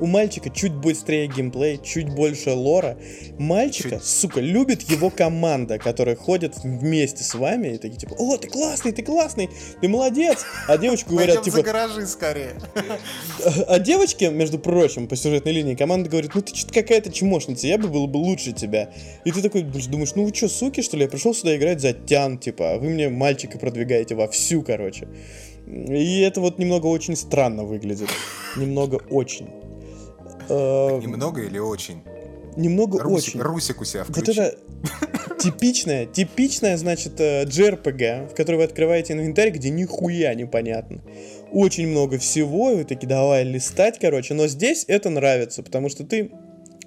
У 0.01 0.07
мальчика 0.07 0.51
чуть 0.51 0.73
быстрее 0.73 1.27
геймплей, 1.29 1.79
чуть 1.83 2.09
больше 2.09 2.53
лора. 2.53 2.99
Мальчика, 3.39 3.97
чуть... 3.97 4.05
сука, 4.05 4.41
любит 4.41 4.83
его 4.83 5.11
команда, 5.11 5.79
которая 5.79 6.17
ходит 6.17 6.57
вместе 6.63 7.23
с 7.23 7.35
вами 7.35 7.75
и 7.75 7.79
такие 7.79 7.99
типа, 7.99 8.15
о, 8.19 8.37
ты 8.37 8.49
классный, 8.49 8.93
ты 8.93 9.03
классный, 9.03 9.51
ты 9.81 9.89
молодец. 9.89 10.45
А 10.69 10.77
девочку 10.79 11.11
говорят 11.11 11.43
типа... 11.43 11.59
за 11.59 11.63
гаражи 11.63 12.07
скорее. 12.07 12.55
А 13.67 13.79
девочке, 13.79 14.31
между 14.31 14.59
прочим, 14.59 15.07
по 15.07 15.17
сюжетной 15.17 15.53
линии 15.53 15.75
команда 15.75 16.09
говорит, 16.09 16.35
ну 16.35 16.43
ты 16.43 16.55
что-то 16.55 16.75
какая-то 16.75 17.13
чмошница, 17.13 17.67
я 17.67 17.79
бы 17.79 17.89
был 17.89 18.07
бы 18.07 18.17
лучше 18.17 18.53
тебя. 18.53 18.91
И 19.25 19.31
ты 19.31 19.43
такой 19.43 19.63
думаешь, 19.63 20.15
ну 20.15 20.25
вы 20.25 20.35
что, 20.35 20.49
суки, 20.49 20.83
что 20.83 20.97
ли? 20.97 21.05
Я 21.05 21.09
пришел 21.09 21.35
сюда 21.35 21.57
играть 21.57 21.81
за 21.81 21.93
тян, 21.93 22.39
типа, 22.39 22.75
а 22.75 22.79
вы 22.79 22.91
мне 22.91 23.09
мальчика 23.09 23.59
продвигаете 23.59 24.15
во 24.15 24.29
всю, 24.29 24.63
короче. 24.63 25.09
И 25.75 26.21
это 26.21 26.41
вот 26.41 26.59
немного 26.59 26.87
очень 26.87 27.17
странно 27.17 27.65
выглядит. 27.65 28.09
Немного 28.57 29.01
очень. 29.11 29.49
Э, 30.49 31.01
немного 31.01 31.43
или 31.43 31.59
очень? 31.59 32.03
Немного 32.57 33.01
Русик, 33.01 33.35
очень. 33.35 33.41
Русик 33.41 33.81
у 33.81 33.85
себя 33.85 34.05
включи. 34.05 34.21
Вот 34.21 34.29
это 34.29 34.59
типичная, 35.41 36.07
типичная, 36.07 36.77
значит, 36.77 37.19
JRPG, 37.19 38.03
э, 38.03 38.27
в 38.29 38.35
которой 38.35 38.57
вы 38.57 38.63
открываете 38.63 39.15
инвентарь, 39.15 39.51
где 39.51 39.71
нихуя 39.71 40.35
непонятно. 40.35 41.01
Очень 41.51 41.89
много 41.89 42.19
всего, 42.19 42.71
и 42.71 42.77
вы 42.77 42.85
такие, 42.85 43.09
давай 43.09 43.43
листать, 43.43 43.99
короче. 43.99 44.35
Но 44.35 44.47
здесь 44.47 44.85
это 44.87 45.11
нравится, 45.11 45.65
потому 45.65 45.89
что 45.89 46.05
ты 46.05 46.31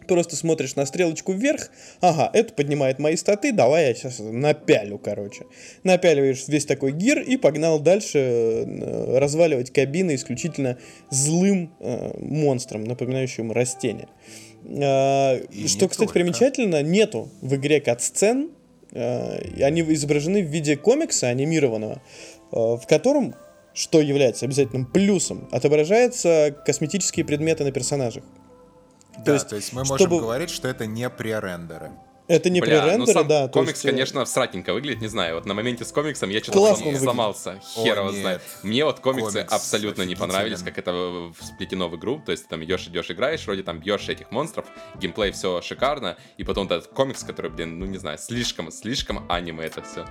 просто 0.07 0.35
смотришь 0.35 0.75
на 0.75 0.85
стрелочку 0.85 1.33
вверх, 1.33 1.69
ага, 2.01 2.29
это 2.33 2.53
поднимает 2.53 2.99
мои 2.99 3.15
статы, 3.15 3.51
давай 3.51 3.87
я 3.87 3.93
сейчас 3.93 4.19
напялю, 4.19 4.97
короче. 4.97 5.45
Напяливаешь 5.83 6.47
весь 6.47 6.65
такой 6.65 6.91
гир 6.91 7.19
и 7.19 7.37
погнал 7.37 7.79
дальше 7.79 8.17
э, 8.19 9.17
разваливать 9.17 9.71
кабины 9.71 10.15
исключительно 10.15 10.77
злым 11.09 11.73
э, 11.79 12.17
монстром, 12.19 12.83
напоминающим 12.83 13.51
растение. 13.51 14.07
Э, 14.65 15.39
что, 15.67 15.87
кстати, 15.87 16.07
только. 16.07 16.13
примечательно, 16.13 16.81
нету 16.81 17.29
в 17.41 17.55
игре 17.55 17.79
кат-сцен, 17.81 18.51
э, 18.91 19.61
они 19.63 19.81
изображены 19.81 20.41
в 20.41 20.47
виде 20.47 20.77
комикса 20.77 21.27
анимированного, 21.27 22.01
э, 22.51 22.55
в 22.55 22.83
котором 22.87 23.35
что 23.77 24.01
является 24.01 24.45
обязательным 24.45 24.87
плюсом, 24.87 25.47
отображаются 25.51 26.55
косметические 26.65 27.23
предметы 27.23 27.63
на 27.63 27.71
персонажах. 27.71 28.23
Да, 29.17 29.23
то 29.23 29.33
есть, 29.33 29.49
то 29.49 29.55
есть 29.55 29.73
мы 29.73 29.85
чтобы... 29.85 29.99
можем 29.99 30.17
говорить, 30.19 30.49
что 30.49 30.67
это 30.67 30.85
не 30.85 31.09
пререндеры. 31.09 31.91
Это 32.27 32.49
не 32.49 32.59
Бля, 32.59 32.81
пререндеры, 32.81 32.97
ну 32.97 33.05
сам 33.05 33.27
да. 33.27 33.47
Комикс, 33.47 33.71
есть... 33.71 33.85
Э, 33.85 33.91
конечно, 33.91 34.25
сратненько 34.25 34.73
выглядит, 34.73 35.01
не 35.01 35.07
знаю. 35.07 35.35
Вот 35.35 35.45
на 35.45 35.53
моменте 35.53 35.85
с 35.85 35.91
комиксом 35.93 36.29
я 36.29 36.43
что-то 36.43 36.75
слом, 36.75 36.95
сломался. 36.97 37.59
Хер 37.75 37.99
его 37.99 38.11
знает. 38.11 38.41
Мне 38.63 38.83
вот 38.83 38.99
комиксы 38.99 39.39
Комикс 39.39 39.53
абсолютно 39.53 40.01
не 40.03 40.15
понравились, 40.15 40.61
как 40.61 40.77
это 40.77 41.31
сплетено 41.41 41.87
в 41.87 41.95
игру. 41.95 42.21
То 42.25 42.33
есть 42.33 42.43
ты 42.43 42.49
там 42.49 42.63
идешь, 42.65 42.87
идешь, 42.87 43.09
играешь, 43.09 43.45
вроде 43.45 43.63
там 43.63 43.79
бьешь 43.79 44.09
этих 44.09 44.29
монстров, 44.31 44.65
геймплей 44.95 45.31
все 45.31 45.61
шикарно, 45.61 46.17
и 46.37 46.43
потом 46.43 46.65
этот 46.65 46.87
комикс, 46.87 47.23
который, 47.23 47.49
блин, 47.49 47.79
ну 47.79 47.85
не 47.85 47.97
знаю, 47.97 48.17
слишком, 48.17 48.71
слишком 48.71 49.25
аниме 49.29 49.65
это 49.65 49.81
все. 49.81 50.05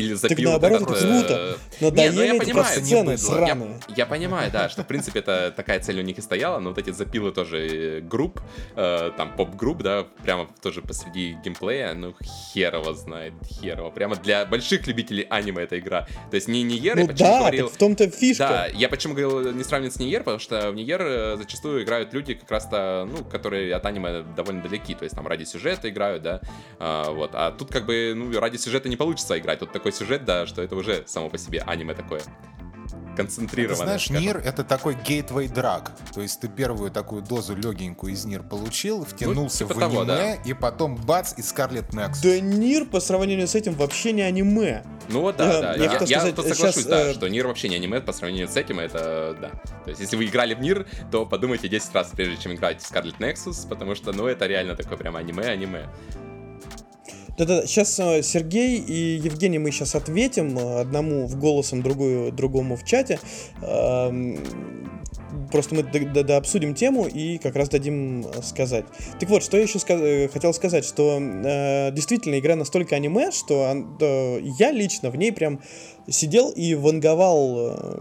Или 0.00 0.14
запил 0.14 0.52
так 0.52 0.62
наоборот, 0.62 0.82
это 0.82 1.00
круто. 1.00 1.58
э, 1.80 1.84
Надоели 1.84 2.10
Не, 2.10 2.16
ну 2.16 2.22
я 2.22 2.34
понимаю, 2.40 2.80
сцены 2.82 3.10
не 3.10 3.16
сраные. 3.16 3.80
Я 3.96 4.06
понимаю, 4.06 4.50
да, 4.50 4.68
что 4.68 4.82
в 4.82 4.86
принципе 4.86 5.20
это 5.20 5.52
такая 5.54 5.80
цель 5.80 5.98
у 6.00 6.02
них 6.02 6.18
и 6.18 6.20
стояла, 6.22 6.58
но 6.58 6.70
вот 6.70 6.78
эти 6.78 6.90
запилы 6.90 7.32
тоже 7.32 7.58
э, 7.58 8.00
групп, 8.00 8.40
э, 8.76 9.12
там 9.16 9.36
поп-групп, 9.36 9.82
да, 9.82 10.06
прямо 10.22 10.48
тоже 10.62 10.82
посреди 10.82 11.36
геймплея, 11.44 11.94
ну 11.94 12.14
херово 12.52 12.94
знает, 12.94 13.34
херово. 13.46 13.90
Прямо 13.90 14.16
для 14.16 14.44
больших 14.44 14.86
любителей 14.86 15.26
аниме 15.30 15.62
эта 15.62 15.78
игра. 15.78 16.06
То 16.30 16.36
есть 16.36 16.48
не 16.48 16.62
Ниер, 16.62 16.96
я 16.98 17.02
Ну 17.04 17.08
почему 17.08 17.28
да, 17.28 17.38
говорил... 17.40 17.68
в 17.68 17.76
том-то 17.76 18.10
фишка. 18.10 18.48
Да, 18.48 18.66
я 18.66 18.88
почему 18.88 19.14
говорил 19.14 19.52
не 19.52 19.64
сравнивать 19.64 19.94
с 19.94 19.98
Ниер, 19.98 20.20
потому 20.20 20.38
что 20.38 20.70
в 20.70 20.74
Ниер 20.74 21.00
э, 21.02 21.36
зачастую 21.36 21.84
играют 21.84 22.12
люди 22.12 22.34
как 22.34 22.50
раз-то, 22.50 23.08
ну, 23.10 23.24
которые 23.24 23.74
от 23.74 23.84
аниме 23.86 24.22
довольно 24.36 24.62
далеки, 24.62 24.94
то 24.94 25.04
есть 25.04 25.14
там 25.14 25.26
ради 25.26 25.44
сюжета 25.44 25.88
играют, 25.88 26.22
да, 26.22 26.40
а, 26.78 27.10
вот. 27.10 27.30
А 27.34 27.50
тут 27.52 27.70
как 27.70 27.86
бы, 27.86 28.12
ну, 28.14 28.38
ради 28.38 28.56
сюжета 28.56 28.88
не 28.88 28.96
получится 28.96 29.38
играть. 29.38 29.58
Тут 29.58 29.72
такой 29.72 29.89
сюжет, 29.92 30.24
да, 30.24 30.46
что 30.46 30.62
это 30.62 30.76
уже 30.76 31.04
само 31.06 31.28
по 31.30 31.38
себе 31.38 31.60
аниме 31.66 31.94
такое 31.94 32.20
Ты 32.20 33.16
концентрированное. 33.16 33.76
знаешь, 33.76 34.04
скажем. 34.04 34.22
Нир— 34.22 34.36
это 34.44 34.64
такой 34.64 34.94
gateway 34.94 35.52
drug. 35.52 35.92
То 36.14 36.20
есть 36.22 36.40
ты 36.40 36.48
первую 36.48 36.90
такую 36.90 37.22
дозу 37.22 37.54
легенькую 37.54 38.12
из 38.14 38.24
Нир 38.24 38.42
получил, 38.42 39.04
втянулся 39.04 39.58
типа 39.58 39.74
в 39.74 39.78
того, 39.78 40.00
аниме, 40.02 40.38
и 40.44 40.54
потом 40.54 40.96
бац, 40.96 41.34
и 41.36 41.42
Scarlet 41.42 41.92
Nexus. 41.92 42.20
Да 42.20 42.40
Нир 42.40 42.86
по 42.86 43.00
сравнению 43.00 43.46
с 43.46 43.54
этим 43.54 43.74
вообще 43.74 44.12
не 44.12 44.22
аниме. 44.22 44.84
Ну 45.08 45.20
вот 45.22 45.36
да, 45.36 45.58
Э, 45.58 45.60
да. 45.60 45.74
я 45.74 45.84
Я, 45.84 45.92
я 45.92 45.98
сказать, 45.98 46.34
тут 46.36 46.46
соглашусь, 46.46 46.74
сейчас, 46.74 46.86
да, 46.86 47.08
э, 47.10 47.14
что 47.14 47.28
Нир 47.28 47.46
вообще 47.46 47.68
не 47.68 47.76
аниме 47.76 48.00
по 48.00 48.12
сравнению 48.12 48.48
с 48.48 48.56
этим, 48.56 48.78
это 48.80 49.36
да. 49.40 49.48
То 49.84 49.90
есть, 49.90 50.00
если 50.00 50.16
вы 50.16 50.24
играли 50.26 50.54
в 50.54 50.60
Нир, 50.60 50.86
то 51.10 51.26
подумайте 51.26 51.68
10 51.68 51.92
раз, 51.94 52.10
прежде 52.14 52.36
чем 52.40 52.54
играть 52.54 52.80
в 52.80 52.90
Scarlet 52.90 53.18
Nexus, 53.18 53.68
потому 53.68 53.94
что, 53.96 54.12
ну, 54.12 54.26
это 54.26 54.46
реально 54.46 54.76
такое 54.76 54.96
прям 54.96 55.16
аниме-аниме. 55.16 55.88
Да-да, 57.40 57.66
сейчас 57.66 57.94
Сергей 57.94 58.76
и 58.76 59.16
Евгений 59.16 59.58
мы 59.58 59.70
сейчас 59.70 59.94
ответим 59.94 60.58
э, 60.58 60.80
одному 60.82 61.26
в 61.26 61.38
голосом, 61.38 61.80
другую, 61.80 62.32
другому 62.32 62.76
в 62.76 62.84
чате. 62.84 63.18
Эм, 63.62 64.38
Просто 65.50 65.74
мы 65.74 65.80
обсудим 66.36 66.74
тему 66.74 67.06
и 67.06 67.38
как 67.38 67.56
раз 67.56 67.68
дадим 67.68 68.20
э, 68.26 68.42
сказать. 68.42 68.84
Так 69.18 69.28
вот, 69.28 69.42
что 69.42 69.56
я 69.56 69.62
еще 69.62 69.78
ска- 69.78 70.00
э, 70.00 70.28
хотел 70.28 70.52
сказать, 70.52 70.84
что 70.84 71.18
э, 71.20 71.92
действительно 71.92 72.38
игра 72.38 72.56
настолько 72.56 72.96
аниме, 72.96 73.30
что 73.30 73.74
э, 74.00 74.40
я 74.58 74.70
лично 74.70 75.10
в 75.10 75.16
ней 75.16 75.32
прям 75.32 75.60
сидел 76.08 76.50
и 76.50 76.74
ванговал 76.74 77.70
э, 77.70 78.00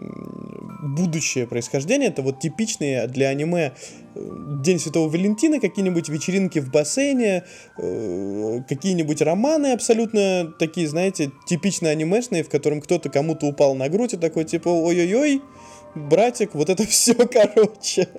будущее 0.81 1.47
происхождение. 1.47 2.09
Это 2.09 2.21
вот 2.21 2.39
типичные 2.39 3.07
для 3.07 3.29
аниме 3.29 3.73
э, 4.08 4.08
День 4.19 4.79
Святого 4.79 5.09
Валентина, 5.09 5.59
какие-нибудь 5.59 6.09
вечеринки 6.09 6.59
в 6.59 6.69
бассейне, 6.71 7.43
э, 7.77 8.59
какие-нибудь 8.67 9.21
романы 9.21 9.71
абсолютно 9.71 10.51
такие, 10.59 10.87
знаете, 10.87 11.31
типичные 11.47 11.91
анимешные, 11.91 12.43
в 12.43 12.49
котором 12.49 12.81
кто-то 12.81 13.09
кому-то 13.09 13.45
упал 13.45 13.75
на 13.75 13.89
грудь 13.89 14.13
и 14.13 14.17
такой 14.17 14.45
типа 14.45 14.69
ой-ой-ой, 14.69 15.41
братик, 15.95 16.55
вот 16.55 16.69
это 16.69 16.83
все, 16.87 17.13
короче. 17.13 18.09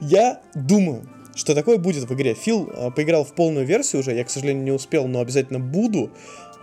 Я 0.00 0.40
думаю, 0.54 1.02
что 1.34 1.54
такое 1.54 1.78
будет 1.78 2.08
в 2.08 2.14
игре. 2.14 2.34
Фил 2.34 2.70
э, 2.72 2.90
поиграл 2.90 3.24
в 3.24 3.34
полную 3.34 3.66
версию 3.66 4.00
уже, 4.00 4.14
я, 4.14 4.24
к 4.24 4.30
сожалению, 4.30 4.64
не 4.64 4.72
успел, 4.72 5.06
но 5.06 5.20
обязательно 5.20 5.60
буду. 5.60 6.10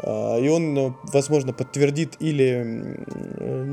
Э, 0.01 0.39
И 0.41 0.47
он, 0.49 0.95
возможно, 1.13 1.53
подтвердит 1.53 2.15
или 2.19 2.97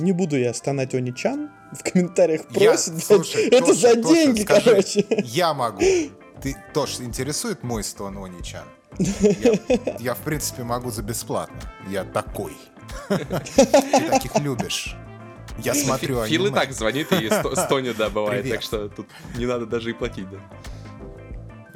не 0.02 0.12
буду 0.12 0.38
я 0.38 0.52
стонать 0.55 0.94
Они-чан 0.94 1.51
в 1.76 1.82
комментариях 1.82 2.42
Я- 2.50 2.70
просит. 2.70 2.92
блядь, 2.94 3.04
слушай, 3.04 3.46
это 3.48 3.66
Тоша, 3.66 3.74
за 3.74 3.94
Тоша, 4.02 4.14
деньги, 4.14 4.40
скажи, 4.42 4.70
короче. 4.70 5.06
Я 5.24 5.54
могу. 5.54 5.80
Ты 6.42 6.56
тоже 6.74 7.04
интересует 7.04 7.62
мой 7.62 7.82
стон 7.84 8.18
Оничан? 8.18 8.64
Я, 8.98 9.96
я, 10.00 10.14
в 10.14 10.18
принципе, 10.18 10.62
могу 10.62 10.90
за 10.90 11.02
бесплатно. 11.02 11.56
Я 11.88 12.04
такой. 12.04 12.56
Ты 13.08 14.08
таких 14.10 14.34
любишь. 14.40 14.96
Я 15.58 15.74
смотрю 15.74 16.24
Фил 16.24 16.46
и 16.46 16.50
так 16.50 16.72
звонит 16.72 17.10
и 17.12 17.28
сто- 17.28 17.54
стонет, 17.66 17.96
да, 17.96 18.10
бывает, 18.10 18.48
так 18.48 18.62
что 18.62 18.88
тут 18.88 19.06
не 19.36 19.46
надо 19.46 19.66
даже 19.66 19.90
и 19.90 19.92
платить, 19.92 20.28
да. 20.30 20.38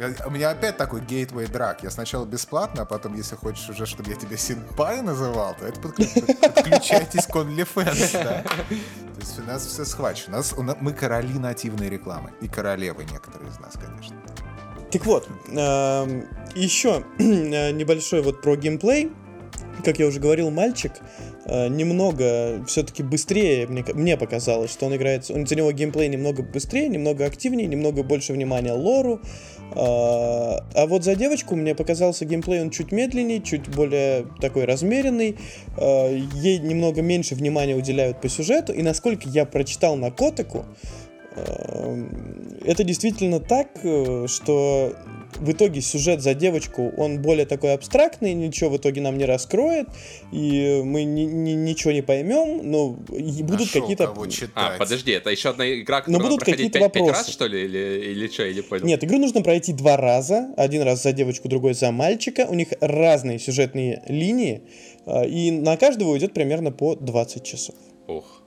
Э, 0.00 0.12
У 0.26 0.30
меня 0.30 0.50
опять 0.50 0.76
такой 0.78 1.00
gateway 1.02 1.50
драк. 1.50 1.82
Я 1.82 1.90
сначала 1.90 2.24
бесплатно, 2.24 2.82
а 2.82 2.84
потом, 2.86 3.14
если 3.14 3.36
хочешь 3.36 3.68
уже, 3.68 3.84
чтобы 3.84 4.10
я 4.10 4.16
тебя 4.16 4.36
синпай 4.36 5.02
называл, 5.02 5.54
то 5.58 5.66
это 5.66 5.78
подклю- 5.80 6.54
подключайтесь 6.54 7.26
к 7.26 7.36
OnlyFans. 7.36 8.12
То 8.12 9.20
есть 9.20 9.38
у 9.38 9.42
нас 9.42 9.66
все 9.66 9.84
схвачено. 9.84 10.36
У 10.36 10.38
нас, 10.38 10.54
у 10.56 10.62
на- 10.62 10.76
мы 10.80 10.92
короли 10.94 11.38
нативной 11.38 11.90
рекламы. 11.90 12.30
И 12.40 12.48
королевы 12.48 13.04
некоторые 13.04 13.50
из 13.50 13.58
нас, 13.60 13.74
конечно. 13.74 14.16
Так 14.90 15.04
вот, 15.06 15.28
эм, 15.50 16.26
еще 16.54 17.04
э, 17.18 17.70
небольшой 17.72 18.22
вот 18.22 18.40
про 18.40 18.56
геймплей. 18.56 19.12
Как 19.84 19.98
я 19.98 20.06
уже 20.06 20.20
говорил, 20.20 20.50
мальчик 20.50 20.92
э, 21.46 21.68
немного 21.68 22.62
все-таки 22.66 23.02
быстрее, 23.02 23.66
мне, 23.66 23.84
мне 23.94 24.16
показалось, 24.18 24.70
что 24.70 24.86
он 24.86 24.94
играет, 24.96 25.24
за 25.26 25.34
него 25.54 25.72
геймплей 25.72 26.08
немного 26.08 26.42
быстрее, 26.42 26.88
немного 26.88 27.24
активнее, 27.24 27.66
немного 27.66 28.02
больше 28.02 28.32
внимания 28.32 28.72
лору. 28.72 29.20
А 29.74 30.60
а 30.74 30.86
вот 30.86 31.04
за 31.04 31.14
девочку 31.14 31.56
мне 31.56 31.74
показался 31.74 32.24
геймплей, 32.24 32.62
он 32.62 32.70
чуть 32.70 32.92
медленнее, 32.92 33.40
чуть 33.42 33.68
более 33.68 34.26
такой 34.40 34.64
размеренный. 34.64 35.36
Э, 35.76 36.18
Ей 36.34 36.58
немного 36.58 37.02
меньше 37.02 37.34
внимания 37.34 37.74
уделяют 37.74 38.20
по 38.20 38.28
сюжету. 38.28 38.72
И 38.72 38.82
насколько 38.82 39.28
я 39.28 39.44
прочитал 39.44 39.96
на 39.96 40.10
Котаку, 40.10 40.64
это 42.64 42.84
действительно 42.84 43.40
так, 43.40 43.68
э, 43.82 44.26
что 44.28 44.94
в 45.36 45.52
итоге 45.52 45.80
сюжет 45.80 46.20
за 46.22 46.34
девочку, 46.34 46.92
он 46.96 47.22
более 47.22 47.46
такой 47.46 47.72
абстрактный, 47.72 48.34
ничего 48.34 48.70
в 48.70 48.76
итоге 48.76 49.00
нам 49.00 49.16
не 49.16 49.24
раскроет, 49.24 49.88
и 50.32 50.82
мы 50.84 51.04
ни- 51.04 51.22
ни- 51.22 51.52
ничего 51.52 51.92
не 51.92 52.02
поймем, 52.02 52.68
но 52.70 52.96
и 53.16 53.42
будут 53.42 53.60
Нашел 53.60 53.80
какие-то... 53.80 54.14
А, 54.54 54.76
подожди, 54.78 55.12
это 55.12 55.30
еще 55.30 55.50
одна 55.50 55.72
игра, 55.72 55.98
Но 55.98 56.00
которую 56.02 56.18
надо 56.18 56.30
будут 56.30 56.44
проходить 56.44 56.72
какие-то 56.72 56.90
5, 56.90 56.94
раз, 56.96 57.08
вопросы. 57.08 57.32
что 57.32 57.46
ли, 57.46 57.64
или, 57.64 58.10
или 58.10 58.28
что, 58.28 58.44
я 58.44 58.54
не 58.54 58.62
понял. 58.62 58.84
Нет, 58.84 59.04
игру 59.04 59.18
нужно 59.18 59.42
пройти 59.42 59.72
два 59.72 59.96
раза. 59.96 60.52
Один 60.56 60.82
раз 60.82 61.02
за 61.02 61.12
девочку, 61.12 61.48
другой 61.48 61.74
за 61.74 61.90
мальчика. 61.92 62.46
У 62.48 62.54
них 62.54 62.68
разные 62.80 63.38
сюжетные 63.38 64.02
линии, 64.08 64.62
э, 65.06 65.28
и 65.28 65.50
на 65.50 65.76
каждого 65.76 66.10
уйдет 66.10 66.34
примерно 66.34 66.72
по 66.72 66.96
20 66.96 67.44
часов. 67.44 67.74
Ух. 68.08 68.42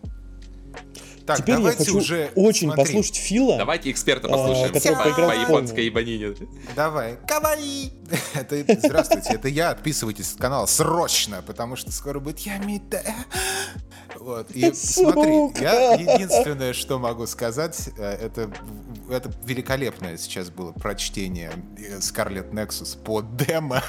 Так, 1.25 1.37
Теперь 1.37 1.55
я 1.55 1.57
давайте 1.59 1.77
хочу 1.79 1.97
уже 1.97 2.31
очень 2.35 2.67
смотри. 2.67 2.83
послушать 2.83 3.15
Фила. 3.15 3.57
Давайте 3.57 3.91
эксперта 3.91 4.27
А, 4.27 4.31
послушаем 4.31 4.73
который 4.73 4.95
по, 4.97 5.03
поиграл 5.03 5.29
по 5.29 5.33
японской 5.33 5.85
ебанине. 5.85 6.35
Давай. 6.75 7.17
Каваи! 7.27 7.91
Это, 8.33 8.63
здравствуйте, 8.79 9.33
это 9.33 9.47
я. 9.47 9.71
Отписывайтесь 9.71 10.31
с 10.31 10.35
канала 10.35 10.65
срочно, 10.65 11.41
потому 11.45 11.75
что 11.75 11.91
скоро 11.91 12.19
будет 12.19 12.39
Ямите. 12.39 13.03
Вот. 14.19 14.51
И 14.51 14.71
смотри, 14.73 15.61
я 15.61 15.93
единственное, 15.93 16.73
что 16.73 16.99
могу 16.99 17.25
сказать, 17.27 17.89
э, 17.97 18.03
это, 18.03 18.51
это 19.09 19.31
великолепное 19.43 20.17
сейчас 20.17 20.49
было 20.49 20.71
прочтение 20.71 21.51
э, 21.77 21.97
Scarlet 21.97 22.51
Nexus 22.51 22.97
по 22.97 23.21
демо. 23.21 23.81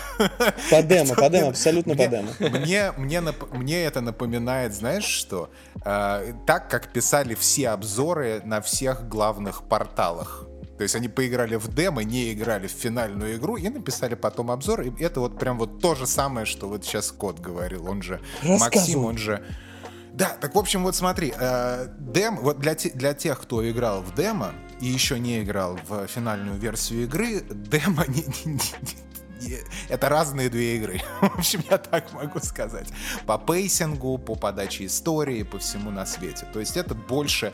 По 0.70 0.82
демо, 0.82 1.14
по 1.14 1.28
демо, 1.28 1.48
абсолютно 1.50 1.94
по 1.94 2.06
демо. 2.06 2.30
Мне, 2.40 2.92
мне, 2.96 3.22
мне 3.52 3.84
это 3.84 4.00
напоминает, 4.00 4.74
знаешь 4.74 5.04
что? 5.04 5.50
Э, 5.84 6.32
так, 6.46 6.68
как 6.70 6.92
писали 6.92 7.34
все 7.34 7.68
обзоры 7.68 8.40
на 8.44 8.60
всех 8.60 9.08
главных 9.08 9.64
порталах. 9.64 10.46
То 10.84 10.86
есть 10.86 10.96
они 10.96 11.08
поиграли 11.08 11.56
в 11.56 11.74
демо, 11.74 12.04
не 12.04 12.34
играли 12.34 12.66
в 12.66 12.70
финальную 12.70 13.36
игру 13.36 13.56
и 13.56 13.70
написали 13.70 14.14
потом 14.16 14.50
обзор. 14.50 14.82
И 14.82 15.02
это 15.02 15.20
вот 15.20 15.38
прям 15.38 15.56
вот 15.56 15.80
то 15.80 15.94
же 15.94 16.06
самое, 16.06 16.44
что 16.44 16.68
вот 16.68 16.84
сейчас 16.84 17.10
Кот 17.10 17.40
говорил. 17.40 17.88
Он 17.88 18.02
же 18.02 18.20
Максим, 18.42 19.06
он 19.06 19.16
же... 19.16 19.42
Да, 20.12 20.36
так 20.38 20.54
в 20.54 20.58
общем, 20.58 20.82
вот 20.82 20.94
смотри, 20.94 21.32
э, 21.34 21.86
дем, 21.98 22.36
вот 22.36 22.58
для, 22.60 22.74
те- 22.74 22.90
для 22.90 23.14
тех, 23.14 23.40
кто 23.40 23.66
играл 23.66 24.02
в 24.02 24.14
демо 24.14 24.52
и 24.78 24.86
еще 24.86 25.18
не 25.18 25.42
играл 25.42 25.78
в 25.88 26.06
финальную 26.06 26.58
версию 26.58 27.04
игры, 27.04 27.40
демо 27.40 28.04
не- 28.06 28.26
не- 28.44 28.60
не- 29.40 29.58
это 29.88 30.10
разные 30.10 30.50
две 30.50 30.76
игры. 30.76 31.00
В 31.22 31.38
общем, 31.38 31.64
я 31.70 31.78
так 31.78 32.12
могу 32.12 32.40
сказать. 32.40 32.88
По 33.26 33.38
пейсингу, 33.38 34.18
по 34.18 34.34
подаче 34.34 34.84
истории, 34.84 35.44
по 35.44 35.58
всему 35.58 35.90
на 35.90 36.04
свете. 36.04 36.46
То 36.52 36.60
есть 36.60 36.76
это 36.76 36.94
больше 36.94 37.52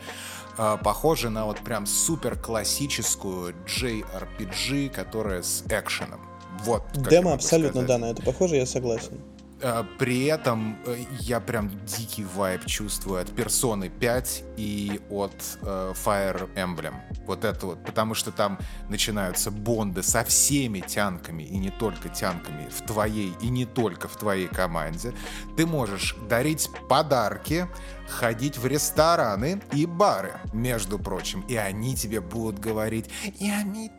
э, 0.59 0.77
похоже 0.83 1.31
на 1.31 1.47
вот 1.47 1.59
прям 1.61 1.87
супер 1.87 2.37
классическую 2.37 3.55
JRPG, 3.67 4.91
которая 4.91 5.43
с 5.43 5.65
экшеном. 5.69 6.21
Вот. 6.65 6.83
Демо 6.93 7.33
абсолютно, 7.33 7.83
сказать. 7.83 7.89
да, 7.89 7.99
на 7.99 8.11
это 8.11 8.23
похоже, 8.23 8.57
я 8.57 8.67
согласен. 8.67 9.21
Э, 9.63 9.85
При 9.99 10.25
этом 10.25 10.79
э, 10.87 11.05
я 11.21 11.41
прям 11.41 11.71
дикий 11.85 12.25
вайб 12.25 12.65
чувствую 12.67 13.21
от 13.21 13.31
Персоны 13.31 13.89
5 13.89 14.45
и 14.57 15.01
от 15.11 15.33
э, 15.63 15.93
Fire 16.05 16.49
Emblem. 16.55 16.95
Вот 17.27 17.45
это 17.45 17.67
вот. 17.67 17.85
Потому 17.85 18.15
что 18.15 18.33
там 18.33 18.59
начинаются 18.89 19.51
бонды 19.51 20.03
со 20.03 20.25
всеми 20.25 20.81
тянками, 20.81 21.43
и 21.43 21.59
не 21.59 21.71
только 21.71 22.09
тянками, 22.09 22.69
в 22.69 22.83
твоей 22.87 23.35
и 23.43 23.49
не 23.51 23.67
только 23.67 24.09
в 24.09 24.17
твоей 24.17 24.49
команде. 24.49 25.13
Ты 25.57 25.67
можешь 25.67 26.17
дарить 26.29 26.71
подарки, 26.89 27.67
ходить 28.09 28.59
в 28.59 28.67
рестораны 28.67 29.61
и 29.73 29.87
бары, 29.87 30.33
между 30.53 30.99
прочим. 30.99 31.43
И 31.49 31.57
они 31.57 31.95
тебе 31.97 32.21
будут 32.21 32.59
говорить 32.59 33.11
«Ямите». 33.39 33.91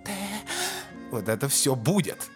Вот 1.12 1.28
это 1.28 1.48
все 1.50 1.76
будет. 1.76 2.30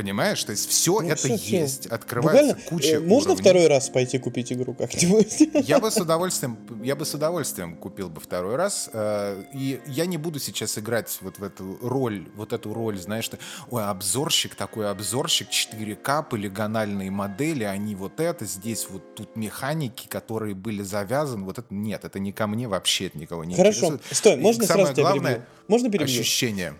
Понимаешь? 0.00 0.42
То 0.44 0.52
есть 0.52 0.66
все 0.70 1.00
Ну, 1.02 1.08
это 1.08 1.16
всё, 1.16 1.36
всё. 1.36 1.56
есть. 1.60 1.86
Открывается 1.86 2.54
Буквально, 2.54 2.68
куча 2.70 2.94
э, 2.96 3.00
можно 3.00 3.32
уровней. 3.32 3.42
второй 3.42 3.66
раз 3.66 3.90
пойти 3.90 4.18
купить 4.18 4.50
игру 4.50 4.72
как-нибудь? 4.72 5.68
Я 5.68 5.78
бы 5.78 5.90
с 5.90 5.98
удовольствием, 5.98 6.56
я 6.82 6.96
бы 6.96 7.04
с 7.04 7.12
удовольствием 7.12 7.76
купил 7.76 8.08
бы 8.08 8.18
второй 8.18 8.56
раз. 8.56 8.88
э, 8.94 9.42
И 9.52 9.78
я 9.86 10.06
не 10.06 10.16
буду 10.16 10.38
сейчас 10.40 10.78
играть 10.78 11.18
вот 11.20 11.38
в 11.38 11.44
эту 11.44 11.78
роль, 11.82 12.26
вот 12.34 12.54
эту 12.54 12.72
роль, 12.72 12.98
знаешь, 12.98 13.24
что, 13.26 13.38
ой, 13.70 13.84
обзорщик, 13.84 14.54
такой 14.54 14.88
обзорщик, 14.90 15.48
4К, 15.50 16.22
полигональные 16.30 17.10
модели, 17.10 17.64
они 17.64 17.94
вот 17.94 18.20
это, 18.20 18.46
здесь 18.46 18.86
вот 18.88 19.14
тут 19.14 19.36
механики, 19.36 20.06
которые 20.08 20.54
были 20.54 20.82
завязаны, 20.82 21.44
вот 21.44 21.58
это, 21.58 21.68
нет, 21.74 22.06
это 22.06 22.18
не 22.18 22.32
ко 22.32 22.46
мне, 22.46 22.68
вообще 22.68 23.10
никого 23.12 23.44
не 23.44 23.54
Хорошо, 23.54 23.88
интересует. 23.88 24.16
стой, 24.16 24.32
И 24.34 24.36
можно 24.40 24.64
самое 24.66 24.86
сразу 24.86 24.94
тебя 24.96 25.02
главное, 25.10 25.32
перебью? 25.34 25.46
Можно 25.68 25.90
перебью? 25.90 26.20
Ощущение. 26.20 26.74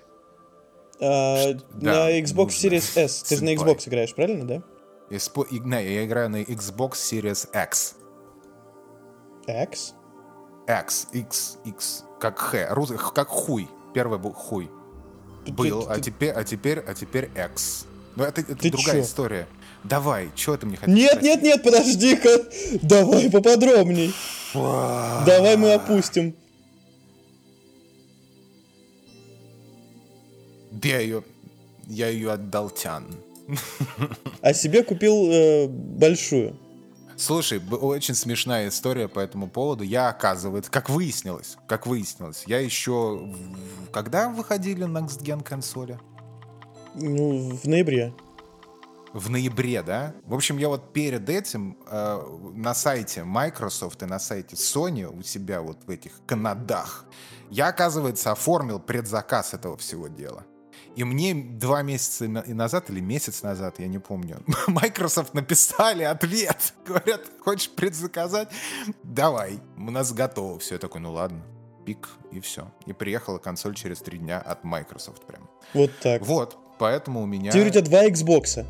А, 1.02 1.54
да, 1.74 1.92
на 2.06 2.20
Xbox. 2.20 2.48
Series 2.48 2.98
S. 3.02 3.22
Ты 3.22 3.36
же 3.36 3.44
на. 3.44 3.50
Xbox 3.54 3.88
играешь, 3.88 4.14
правильно, 4.14 4.46
да? 4.46 4.62
Испо- 5.10 5.46
не, 5.50 5.94
я 5.94 6.04
играю 6.04 6.28
на 6.30 6.42
Xbox 6.42 6.92
Series 6.92 7.48
X. 7.52 7.94
X? 9.46 9.94
X, 10.68 11.06
X, 11.12 11.58
X. 11.64 12.04
Как 12.20 12.38
Х. 12.38 12.68
Рус- 12.74 12.92
Как 13.14 13.28
хуй. 13.28 13.68
Первый 13.94 14.18
был 14.18 14.32
хуй. 14.32 14.70
Ты- 15.44 15.52
Был, 15.52 15.82
ты- 15.82 15.88
а 15.90 15.94
ты- 15.96 16.00
теперь, 16.02 16.30
а 16.30 16.44
теперь, 16.44 16.78
а 16.86 16.94
теперь 16.94 17.30
X. 17.34 17.86
Ну, 18.14 18.24
это, 18.24 18.42
это 18.42 18.54
Ты 18.56 18.70
другая 18.70 18.96
чё? 18.96 19.02
история. 19.02 19.46
Давай, 19.82 20.30
что 20.36 20.56
ты 20.58 20.66
мне 20.66 20.76
хотел 20.76 20.94
Нет, 20.94 21.12
спросить? 21.12 21.24
нет, 21.24 21.42
нет, 21.42 21.62
подожди-ка. 21.62 22.44
Давай 22.82 23.30
поподробней. 23.30 24.12
Давай 24.54 25.56
мы 25.56 25.72
опустим. 25.72 26.36
Я 30.82 31.00
ее, 31.00 31.22
я 31.86 32.08
ее 32.08 32.32
отдал 32.32 32.70
Тян. 32.70 33.06
А 34.42 34.54
себе 34.54 34.82
купил 34.82 35.30
э, 35.30 35.66
большую. 35.68 36.56
Слушай, 37.16 37.60
очень 37.70 38.14
смешная 38.14 38.68
история 38.68 39.06
по 39.06 39.18
этому 39.20 39.48
поводу. 39.48 39.84
Я, 39.84 40.08
оказывается, 40.08 40.70
как 40.70 40.88
выяснилось, 40.88 41.58
как 41.68 41.86
выяснилось, 41.86 42.44
я 42.46 42.60
еще... 42.60 43.34
Когда 43.92 44.30
выходили 44.30 44.86
Next 44.86 45.20
Gen 45.20 45.42
консоли? 45.42 45.98
Ну, 46.94 47.58
в 47.62 47.64
ноябре. 47.66 48.14
В 49.12 49.28
ноябре, 49.28 49.82
да? 49.82 50.14
В 50.24 50.34
общем, 50.34 50.56
я 50.56 50.68
вот 50.68 50.92
перед 50.92 51.28
этим 51.28 51.76
э, 51.90 52.22
на 52.54 52.74
сайте 52.74 53.24
Microsoft 53.24 54.02
и 54.02 54.06
на 54.06 54.18
сайте 54.18 54.56
Sony 54.56 55.04
у 55.04 55.22
себя 55.22 55.60
вот 55.60 55.78
в 55.84 55.90
этих 55.90 56.12
канадах 56.26 57.04
я, 57.50 57.68
оказывается, 57.68 58.30
оформил 58.30 58.78
предзаказ 58.78 59.54
этого 59.54 59.76
всего 59.76 60.08
дела. 60.08 60.44
И 60.96 61.04
мне 61.04 61.34
два 61.34 61.82
месяца 61.82 62.26
назад, 62.28 62.90
или 62.90 63.00
месяц 63.00 63.42
назад, 63.42 63.78
я 63.78 63.86
не 63.86 63.98
помню, 63.98 64.42
Microsoft 64.66 65.34
написали 65.34 66.02
ответ. 66.02 66.74
Говорят, 66.86 67.22
хочешь 67.40 67.70
предзаказать? 67.70 68.48
Давай, 69.02 69.60
у 69.76 69.90
нас 69.90 70.12
готово. 70.12 70.58
Все, 70.58 70.74
я 70.74 70.78
такой, 70.78 71.00
ну 71.00 71.12
ладно, 71.12 71.42
пик, 71.86 72.08
и 72.32 72.40
все. 72.40 72.70
И 72.86 72.92
приехала 72.92 73.38
консоль 73.38 73.74
через 73.74 74.00
три 74.00 74.18
дня 74.18 74.40
от 74.40 74.64
Microsoft 74.64 75.24
прям. 75.26 75.48
Вот 75.74 75.90
так. 76.00 76.22
Вот, 76.22 76.58
поэтому 76.78 77.22
у 77.22 77.26
меня... 77.26 77.52
Теперь 77.52 77.68
у 77.68 77.70
тебя 77.70 77.82
два 77.82 78.06
Xbox. 78.06 78.66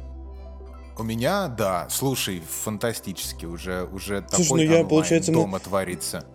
У 0.99 1.03
меня, 1.03 1.49
да, 1.49 1.89
слушай, 1.89 2.41
фантастически 2.41 3.47
уже, 3.47 3.85
уже 3.85 4.23
Слушай, 4.29 4.43
такой 4.45 4.67
ну 4.67 4.73
я, 4.75 4.85
получается, 4.85 5.33
мы- 5.33 5.39
дома 5.39 5.59
творится. 5.59 6.27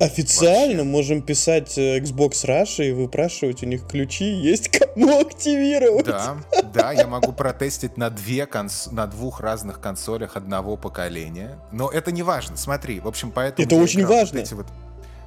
Официально 0.00 0.78
Вообще. 0.78 0.90
можем 0.90 1.22
писать 1.22 1.76
э, 1.76 1.98
Xbox 1.98 2.46
Russia 2.46 2.88
и 2.88 2.92
выпрашивать 2.92 3.62
у 3.62 3.66
них 3.66 3.86
ключи, 3.86 4.24
есть 4.24 4.68
кому 4.70 5.20
активировать. 5.20 6.06
Да, 6.06 6.38
да, 6.72 6.92
я 6.92 7.06
могу 7.06 7.32
протестить 7.32 7.98
на, 7.98 8.08
две 8.08 8.46
конс... 8.46 8.88
на 8.90 9.06
двух 9.06 9.40
разных 9.40 9.78
консолях 9.80 10.36
одного 10.36 10.78
поколения. 10.78 11.58
Но 11.70 11.90
это 11.90 12.12
не 12.12 12.22
важно, 12.22 12.56
смотри, 12.56 12.98
в 13.00 13.08
общем, 13.08 13.30
поэтому... 13.30 13.66
Это 13.66 13.76
очень 13.76 14.00
играл 14.00 14.20
вот 14.20 14.20
важно. 14.20 14.38
эти 14.38 14.54
вот 14.54 14.66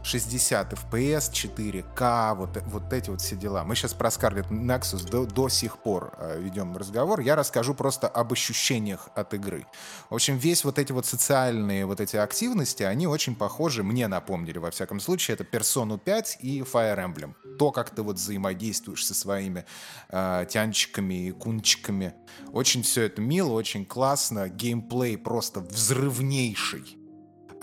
60 0.03 0.73
FPS, 0.73 1.31
4К, 1.31 2.35
вот, 2.35 2.61
вот 2.65 2.91
эти 2.91 3.09
вот 3.09 3.21
все 3.21 3.35
дела. 3.35 3.63
Мы 3.63 3.75
сейчас 3.75 3.93
про 3.93 4.09
Scarlet 4.09 4.49
Nexus 4.49 5.09
до, 5.09 5.25
до 5.25 5.49
сих 5.49 5.77
пор 5.77 6.13
э, 6.17 6.39
ведем 6.41 6.75
разговор. 6.75 7.21
Я 7.21 7.35
расскажу 7.35 7.73
просто 7.73 8.07
об 8.07 8.33
ощущениях 8.33 9.09
от 9.15 9.33
игры. 9.33 9.65
В 10.09 10.15
общем, 10.15 10.37
весь 10.37 10.65
вот 10.65 10.77
эти 10.77 10.91
вот 10.91 11.05
социальные 11.05 11.85
вот 11.85 12.01
эти 12.01 12.17
активности, 12.17 12.83
они 12.83 13.07
очень 13.07 13.35
похожи, 13.35 13.83
мне 13.83 14.07
напомнили, 14.07 14.57
во 14.57 14.71
всяком 14.71 14.99
случае, 14.99 15.35
это 15.35 15.45
Persona 15.45 15.97
5 15.97 16.39
и 16.41 16.61
Fire 16.61 16.97
Emblem. 16.97 17.33
То, 17.57 17.71
как 17.71 17.89
ты 17.89 18.01
вот 18.01 18.17
взаимодействуешь 18.17 19.05
со 19.05 19.13
своими 19.13 19.65
э, 20.09 20.45
тянчиками 20.49 21.27
и 21.27 21.31
кунчиками. 21.31 22.13
Очень 22.51 22.83
все 22.83 23.03
это 23.03 23.21
мило, 23.21 23.53
очень 23.53 23.85
классно. 23.85 24.49
Геймплей 24.49 25.17
просто 25.17 25.61
взрывнейший. 25.61 27.02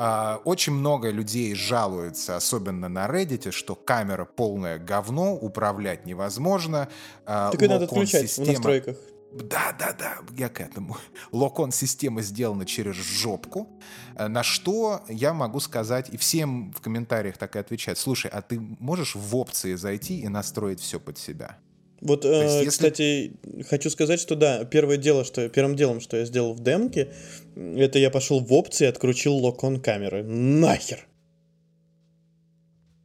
А, 0.03 0.41
Очень 0.47 0.73
много 0.73 1.11
людей 1.11 1.55
жалуются, 1.55 2.35
особенно 2.37 2.89
на 2.89 3.07
Reddit, 3.07 3.51
что 3.51 3.75
камера 3.75 4.25
полное 4.25 4.79
говно, 4.79 5.35
управлять 5.35 6.07
невозможно. 6.07 6.89
а, 7.27 7.51
Так 7.51 7.63
и 7.63 7.69
надо 7.69 7.85
отключать 7.85 8.31
в 8.31 8.47
настройках. 8.47 8.97
да, 9.35 9.77
да, 9.79 9.95
да, 9.99 10.15
я 10.39 10.49
к 10.49 10.63
этому. 10.63 10.97
Локон 11.33 11.71
система 11.71 12.23
сделана 12.23 12.65
через 12.65 12.95
жопку, 12.95 13.69
э, 14.17 14.27
на 14.29 14.43
что 14.43 15.03
я 15.07 15.35
могу 15.35 15.61
сказать, 15.61 16.09
и 16.09 16.17
всем 16.17 16.73
в 16.73 16.81
комментариях 16.81 17.37
так 17.37 17.55
и 17.57 17.59
отвечать, 17.59 17.99
слушай, 17.99 18.31
а 18.33 18.41
ты 18.41 18.59
можешь 18.59 19.15
в 19.15 19.37
опции 19.37 19.75
зайти 19.75 20.21
и 20.21 20.29
настроить 20.29 20.81
все 20.81 20.99
под 20.99 21.19
себя? 21.19 21.59
Вот, 22.01 22.25
есть, 22.25 22.35
э, 22.35 22.59
если- 22.61 22.69
кстати, 22.71 23.37
хочу 23.69 23.91
сказать, 23.91 24.19
что 24.21 24.35
да, 24.35 24.65
первое 24.65 24.97
дело, 24.97 25.23
что 25.23 25.47
первым 25.51 25.77
делом, 25.77 26.01
что 26.01 26.17
я 26.17 26.25
сделал 26.25 26.55
в 26.55 26.61
демке, 26.61 27.13
это 27.57 27.99
я 27.99 28.11
пошел 28.11 28.41
в 28.41 28.53
опции 28.53 28.85
и 28.85 28.89
открутил 28.89 29.35
локон 29.35 29.81
камеры. 29.81 30.23
Нахер! 30.23 31.07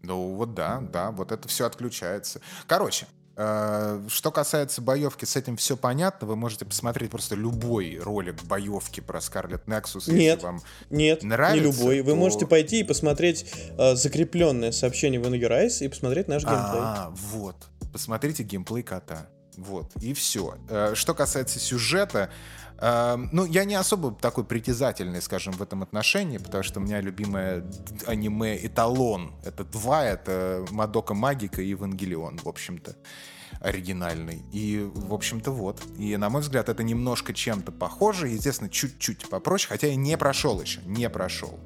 Ну 0.02 0.36
вот 0.36 0.54
да, 0.54 0.82
да, 0.82 1.12
вот 1.12 1.32
это 1.32 1.48
все 1.48 1.66
отключается. 1.66 2.40
Короче, 2.68 3.08
э, 3.38 4.06
что 4.08 4.32
касается 4.32 4.82
боевки, 4.82 5.26
с 5.26 5.36
этим 5.36 5.58
все 5.58 5.76
понятно. 5.76 6.28
Вы 6.28 6.36
можете 6.36 6.66
посмотреть 6.66 7.10
просто 7.10 7.36
любой 7.36 7.98
ролик 7.98 8.44
боевки 8.44 9.02
про 9.02 9.18
Scarlet 9.20 9.66
Nexus, 9.66 10.12
Нет. 10.12 10.36
если 10.36 10.44
вам 10.44 10.62
Нет, 10.92 11.24
Нравится, 11.24 11.56
не 11.68 11.72
любой. 11.72 12.02
Вы 12.02 12.12
то- 12.12 12.16
можете 12.18 12.46
пойти 12.46 12.82
и 12.82 12.84
посмотреть 12.84 13.52
э, 13.78 13.96
закрепленное 13.96 14.72
сообщение 14.72 15.20
в 15.20 15.26
Your 15.26 15.50
Eyes 15.66 15.84
и 15.84 15.88
посмотреть 15.88 16.28
наш 16.28 16.44
геймплей. 16.44 16.82
А, 16.82 17.12
вот. 17.32 17.56
Посмотрите 17.92 18.44
геймплей 18.44 18.84
кота. 18.84 19.28
Вот, 19.58 19.90
и 20.02 20.14
все. 20.14 20.56
Что 20.96 21.14
касается 21.14 21.60
сюжета, 21.60 22.30
э, 22.30 22.65
ну, 22.80 23.46
я 23.46 23.64
не 23.64 23.76
особо 23.76 24.12
такой 24.12 24.44
притязательный, 24.44 25.22
скажем, 25.22 25.54
в 25.54 25.62
этом 25.62 25.84
отношении, 25.84 26.38
потому 26.38 26.64
что 26.64 26.80
у 26.80 26.84
меня 26.84 27.02
любимое 27.02 27.66
аниме 28.06 28.58
«Эталон». 28.66 29.34
Это 29.44 29.64
два, 29.64 30.04
это 30.04 30.66
«Мадока 30.72 31.14
Магика» 31.14 31.62
и 31.62 31.68
«Евангелион», 31.70 32.40
в 32.40 32.48
общем-то, 32.48 32.96
оригинальный. 33.62 34.44
И, 34.52 34.90
в 34.94 35.14
общем-то, 35.14 35.52
вот. 35.52 35.82
И, 35.98 36.16
на 36.18 36.30
мой 36.30 36.42
взгляд, 36.42 36.70
это 36.70 36.84
немножко 36.84 37.34
чем-то 37.34 37.72
похоже, 37.72 38.28
естественно, 38.28 38.70
чуть-чуть 38.70 39.30
попроще, 39.30 39.70
хотя 39.70 39.88
я 39.88 39.96
не 39.96 40.18
прошел 40.18 40.62
еще, 40.62 40.82
не 40.86 41.10
прошел. 41.10 41.60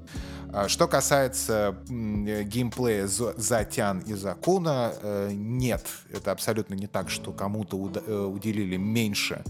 А 0.51 0.67
Что 0.67 0.87
касается 0.87 1.77
э, 1.89 2.43
геймплея 2.43 3.07
Затян 3.07 3.99
и 3.99 4.13
Закуна, 4.13 4.93
э, 5.01 5.29
нет, 5.31 5.85
это 6.11 6.31
абсолютно 6.31 6.73
не 6.73 6.87
так, 6.87 7.11
что 7.11 7.31
кому-то 7.31 7.77
э, 7.77 8.25
уделили 8.25 8.75
меньше 8.75 9.43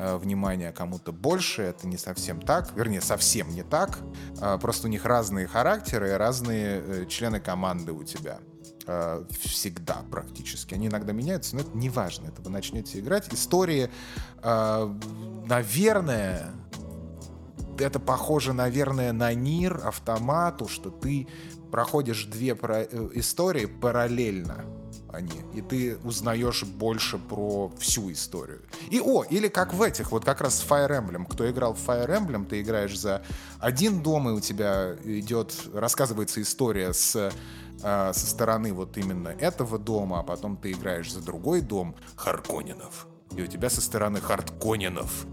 э, 0.00 0.16
внимания, 0.16 0.70
а 0.70 0.72
кому-то 0.72 1.12
больше. 1.12 1.62
Это 1.62 1.86
не 1.86 1.98
совсем 1.98 2.40
так, 2.40 2.72
вернее, 2.74 3.00
совсем 3.00 3.50
не 3.50 3.62
так. 3.62 3.98
А, 4.40 4.58
Просто 4.58 4.86
у 4.86 4.90
них 4.90 5.04
разные 5.04 5.46
характеры 5.46 6.16
разные 6.16 6.82
э, 6.84 7.06
члены 7.06 7.40
команды 7.40 7.92
у 7.92 8.02
тебя. 8.02 8.38
Э, 8.86 9.24
Всегда 9.30 10.02
практически. 10.10 10.74
Они 10.74 10.88
иногда 10.88 11.12
меняются, 11.12 11.54
но 11.54 11.62
это 11.62 11.76
не 11.76 11.90
важно. 11.90 12.28
Это 12.28 12.40
вы 12.42 12.50
начнете 12.50 12.98
играть. 12.98 13.32
Истории, 13.32 13.90
э, 14.42 14.94
наверное, 15.46 16.50
это 17.78 18.00
похоже, 18.00 18.52
наверное, 18.52 19.12
на 19.12 19.32
Нир, 19.34 19.80
автомату, 19.84 20.66
что 20.68 20.90
ты 20.90 21.28
проходишь 21.70 22.24
две 22.24 22.56
э, 22.60 23.10
истории 23.14 23.66
параллельно 23.66 24.64
они, 25.12 25.42
и 25.54 25.60
ты 25.60 25.98
узнаешь 26.04 26.64
больше 26.64 27.18
про 27.18 27.72
всю 27.78 28.10
историю. 28.12 28.62
И 28.90 29.00
о, 29.00 29.24
или 29.24 29.48
как 29.48 29.74
в 29.74 29.82
этих, 29.82 30.12
вот 30.12 30.24
как 30.24 30.40
раз 30.40 30.64
Fire 30.66 30.90
Emblem. 30.90 31.26
Кто 31.28 31.50
играл 31.50 31.74
в 31.74 31.88
Fire 31.88 32.08
Emblem, 32.08 32.46
ты 32.46 32.60
играешь 32.60 32.98
за 32.98 33.22
один 33.58 34.02
дом, 34.02 34.28
и 34.28 34.32
у 34.32 34.40
тебя 34.40 34.96
идет, 35.04 35.54
рассказывается 35.74 36.40
история 36.40 36.92
с 36.92 37.16
э, 37.16 38.12
со 38.12 38.26
стороны 38.26 38.72
вот 38.72 38.96
именно 38.98 39.28
этого 39.28 39.78
дома, 39.78 40.20
а 40.20 40.22
потом 40.22 40.56
ты 40.56 40.72
играешь 40.72 41.12
за 41.12 41.20
другой 41.20 41.60
дом 41.60 41.94
Харконинов. 42.16 43.06
И 43.36 43.42
у 43.42 43.46
тебя 43.46 43.70
со 43.70 43.80
стороны 43.80 44.20
Хардконинов 44.20 45.26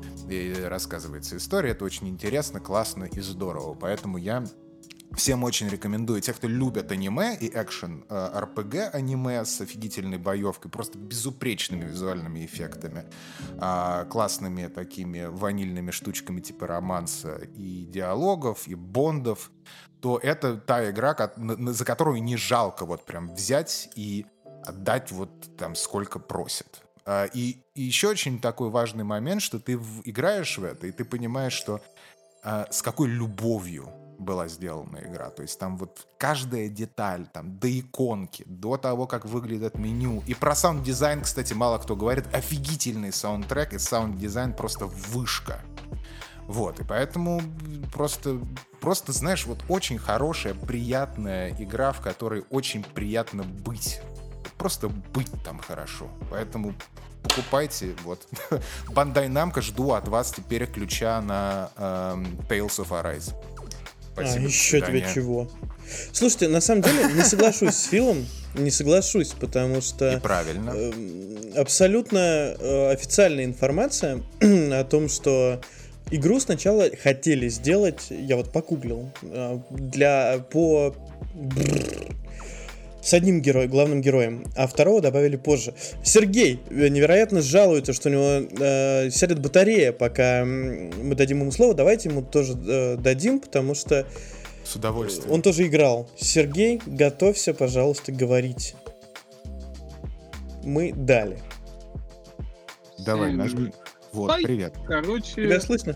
рассказывается 0.66 1.38
история. 1.38 1.72
Это 1.72 1.84
очень 1.84 2.08
интересно, 2.08 2.60
классно 2.60 3.06
и 3.06 3.20
здорово. 3.22 3.74
Поэтому 3.74 4.18
я 4.18 4.46
Всем 5.16 5.44
очень 5.44 5.70
рекомендую. 5.70 6.22
Те, 6.22 6.34
кто 6.34 6.48
любят 6.48 6.92
аниме 6.92 7.36
и 7.36 7.48
экшен 7.48 8.06
э, 8.10 8.90
аниме 8.94 9.46
с 9.46 9.62
офигительной 9.62 10.18
боевкой, 10.18 10.70
просто 10.70 10.98
безупречными 10.98 11.86
визуальными 11.86 12.46
эффектами, 12.46 13.06
а, 13.58 14.06
классными 14.06 14.68
такими 14.68 15.26
ванильными 15.26 15.92
штучками 15.92 16.42
типа 16.42 16.68
романса 16.68 17.38
и 17.56 17.86
диалогов, 17.86 18.68
и 18.68 18.76
бондов, 18.76 19.52
то 20.02 20.20
это 20.22 20.58
та 20.58 20.90
игра, 20.90 21.16
за 21.36 21.86
которую 21.86 22.22
не 22.22 22.38
жалко 22.38 22.86
вот 22.86 23.06
прям 23.06 23.34
взять 23.34 23.90
и 23.96 24.26
отдать 24.66 25.12
вот 25.12 25.58
там 25.58 25.76
сколько 25.76 26.20
просят. 26.20 26.84
А, 27.06 27.26
и, 27.26 27.64
и 27.74 27.82
еще 27.84 28.10
очень 28.10 28.40
такой 28.40 28.70
важный 28.70 29.04
момент, 29.06 29.42
что 29.42 29.60
ты 29.60 29.74
играешь 30.04 30.58
в 30.58 30.64
это, 30.64 30.88
и 30.88 30.92
ты 30.92 31.06
понимаешь, 31.06 31.54
что 31.54 31.82
а, 32.44 32.68
с 32.70 32.82
какой 32.82 33.08
любовью 33.08 33.92
была 34.18 34.48
сделана 34.48 34.98
игра. 34.98 35.30
То 35.30 35.42
есть 35.42 35.60
там 35.60 35.78
вот 35.78 36.08
каждая 36.18 36.70
деталь, 36.70 37.28
там, 37.28 37.58
до 37.60 37.80
иконки, 37.80 38.44
до 38.48 38.78
того, 38.78 39.08
как 39.08 39.26
выглядит 39.26 39.78
меню. 39.78 40.24
И 40.28 40.34
про 40.34 40.56
саунд-дизайн, 40.56 41.22
кстати, 41.22 41.54
мало 41.54 41.78
кто 41.78 41.96
говорит. 41.96 42.26
Офигительный 42.34 43.14
саундтрек 43.14 43.74
и 43.74 43.80
саунд-дизайн 43.80 44.54
просто 44.54 44.86
вышка. 44.86 45.62
Вот, 46.48 46.80
и 46.80 46.84
поэтому 46.84 47.42
просто, 47.94 48.40
просто, 48.80 49.12
знаешь, 49.12 49.46
вот 49.46 49.60
очень 49.68 49.98
хорошая, 49.98 50.54
приятная 50.54 51.54
игра, 51.60 51.92
в 51.92 52.00
которой 52.00 52.46
очень 52.50 52.84
приятно 52.84 53.44
быть. 53.44 54.00
Просто 54.58 54.88
быть 54.88 55.32
там 55.44 55.60
хорошо. 55.60 56.08
Поэтому 56.32 56.74
покупайте. 57.22 57.96
Вот. 58.04 58.28
Бандай 58.90 59.28
Namco 59.28 59.62
жду 59.62 59.92
от 59.92 60.08
вас 60.08 60.32
теперь 60.32 60.66
ключа 60.68 61.22
на 61.22 61.70
эм, 61.76 62.26
Tales 62.50 62.80
of 62.80 62.90
Arise. 62.90 63.36
Спасибо, 64.18 64.46
а, 64.46 64.48
еще 64.48 64.82
тебе 64.82 65.06
чего? 65.14 65.48
Слушайте, 66.12 66.48
на 66.48 66.60
самом 66.60 66.82
деле 66.82 67.14
не 67.14 67.24
соглашусь 67.24 67.76
с 67.76 67.86
Филом, 67.86 68.26
не 68.56 68.72
соглашусь, 68.72 69.34
потому 69.40 69.80
что... 69.82 70.14
И 70.14 70.20
правильно. 70.20 70.74
Э, 70.76 70.92
абсолютно 71.56 72.18
э, 72.18 72.92
официальная 72.92 73.46
информация 73.46 74.24
о 74.42 74.84
том, 74.86 75.08
что 75.08 75.62
игру 76.10 76.40
сначала 76.40 76.90
хотели 77.02 77.48
сделать, 77.48 78.08
я 78.10 78.38
вот 78.38 78.52
погуглил, 78.52 79.12
э, 79.22 79.60
для 79.70 80.40
по 80.50 80.96
с 83.08 83.14
одним 83.14 83.42
героем, 83.42 83.70
главным 83.70 84.02
героем, 84.02 84.44
а 84.58 84.68
второго 84.68 85.00
добавили 85.00 85.38
позже. 85.38 85.74
Сергей 86.04 86.60
невероятно 86.70 87.42
жалуется, 87.42 87.94
что 87.94 88.10
у 88.10 88.12
него 88.12 88.50
э, 88.60 89.10
сядет 89.12 89.40
батарея, 89.40 89.94
пока 89.94 90.44
мы 90.44 91.16
дадим 91.16 91.40
ему 91.40 91.52
слово. 91.54 91.74
Давайте 91.74 92.10
ему 92.10 92.22
тоже 92.22 92.54
э, 92.68 92.98
дадим, 92.98 93.40
потому 93.40 93.76
что 93.76 94.06
с 94.66 94.76
удовольствием. 94.76 95.32
Он 95.32 95.42
тоже 95.42 95.68
играл. 95.68 96.10
Сергей, 96.18 96.82
готовься, 96.86 97.54
пожалуйста, 97.54 98.12
говорить. 98.12 98.76
Мы 100.66 100.92
дали. 100.92 101.40
Давай, 103.00 103.32
нажми. 103.32 103.72
Вот, 104.12 104.36
привет. 104.44 104.74
Короче... 104.86 105.32
Тебя 105.36 105.62
слышно? 105.62 105.96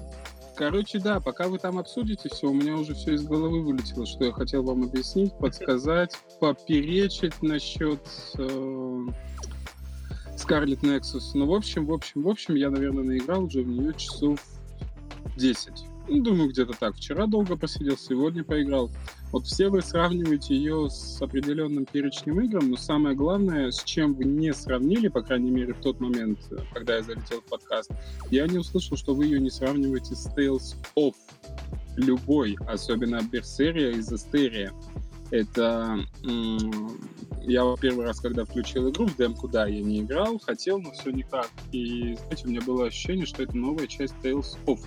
Короче, 0.55 0.99
да, 0.99 1.19
пока 1.19 1.47
вы 1.47 1.57
там 1.57 1.79
обсудите 1.79 2.29
все, 2.29 2.47
у 2.49 2.53
меня 2.53 2.75
уже 2.75 2.93
все 2.93 3.13
из 3.13 3.23
головы 3.23 3.63
вылетело, 3.63 4.05
что 4.05 4.25
я 4.25 4.31
хотел 4.31 4.63
вам 4.63 4.83
объяснить, 4.83 5.33
подсказать, 5.37 6.17
поперечить 6.39 7.41
насчет 7.41 8.01
э, 8.37 9.05
Scarlet 10.35 10.81
Nexus. 10.81 11.31
Ну, 11.33 11.47
в 11.47 11.53
общем, 11.53 11.85
в 11.85 11.93
общем, 11.93 12.23
в 12.23 12.29
общем, 12.29 12.55
я, 12.55 12.69
наверное, 12.69 13.03
наиграл 13.03 13.45
уже 13.45 13.61
в 13.61 13.67
нее 13.67 13.93
часов 13.95 14.39
10. 15.37 15.90
Ну, 16.11 16.21
думаю, 16.21 16.49
где-то 16.49 16.73
так. 16.77 16.97
Вчера 16.97 17.25
долго 17.25 17.55
посидел, 17.55 17.97
сегодня 17.97 18.43
поиграл. 18.43 18.91
Вот 19.31 19.45
все 19.45 19.69
вы 19.69 19.81
сравниваете 19.81 20.53
ее 20.53 20.89
с 20.89 21.21
определенным 21.21 21.85
перечнем 21.85 22.41
игр, 22.41 22.61
но 22.61 22.75
самое 22.75 23.15
главное, 23.15 23.71
с 23.71 23.81
чем 23.81 24.13
вы 24.15 24.25
не 24.25 24.53
сравнили, 24.53 25.07
по 25.07 25.21
крайней 25.21 25.51
мере, 25.51 25.73
в 25.73 25.79
тот 25.79 26.01
момент, 26.01 26.37
когда 26.73 26.97
я 26.97 27.03
залетел 27.03 27.39
в 27.39 27.45
подкаст, 27.45 27.91
я 28.29 28.45
не 28.45 28.57
услышал, 28.57 28.97
что 28.97 29.13
вы 29.15 29.23
ее 29.23 29.39
не 29.39 29.49
сравниваете 29.49 30.15
с 30.15 30.27
Tales 30.35 30.75
of. 30.97 31.15
Любой, 31.95 32.57
особенно 32.67 33.21
Берсерия 33.21 33.91
и 33.91 34.01
Зестерия. 34.01 34.73
Это... 35.29 35.97
Я 37.43 37.73
первый 37.81 38.05
раз, 38.05 38.19
когда 38.19 38.43
включил 38.43 38.89
игру, 38.89 39.07
в 39.07 39.15
демку, 39.15 39.47
да, 39.47 39.65
я 39.65 39.81
не 39.81 40.01
играл, 40.01 40.39
хотел, 40.39 40.79
но 40.79 40.91
все 40.91 41.09
никак. 41.09 41.49
И, 41.71 42.15
знаете, 42.15 42.45
у 42.45 42.49
меня 42.49 42.61
было 42.61 42.87
ощущение, 42.87 43.25
что 43.25 43.43
это 43.43 43.57
новая 43.57 43.87
часть 43.87 44.13
Tales 44.21 44.57
of 44.65 44.81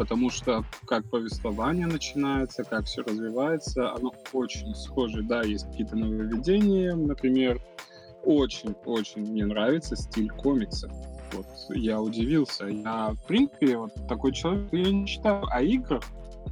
потому 0.00 0.30
что 0.30 0.64
как 0.86 1.10
повествование 1.10 1.86
начинается, 1.86 2.64
как 2.64 2.86
все 2.86 3.02
развивается, 3.02 3.92
оно 3.92 4.14
очень 4.32 4.74
схоже. 4.74 5.22
Да, 5.22 5.42
есть 5.42 5.66
какие-то 5.66 5.94
нововведения, 5.94 6.94
например, 6.94 7.60
очень-очень 8.24 9.30
мне 9.30 9.44
нравится 9.44 9.96
стиль 9.96 10.30
комиксов. 10.30 10.90
Вот 11.34 11.46
я 11.76 12.00
удивился. 12.00 12.64
Я, 12.64 13.10
в 13.10 13.26
принципе, 13.26 13.76
вот 13.76 13.92
такой 14.08 14.32
человек, 14.32 14.72
я 14.72 14.90
не 14.90 15.06
читаю 15.06 15.44
о 15.50 15.60
играх, 15.60 16.02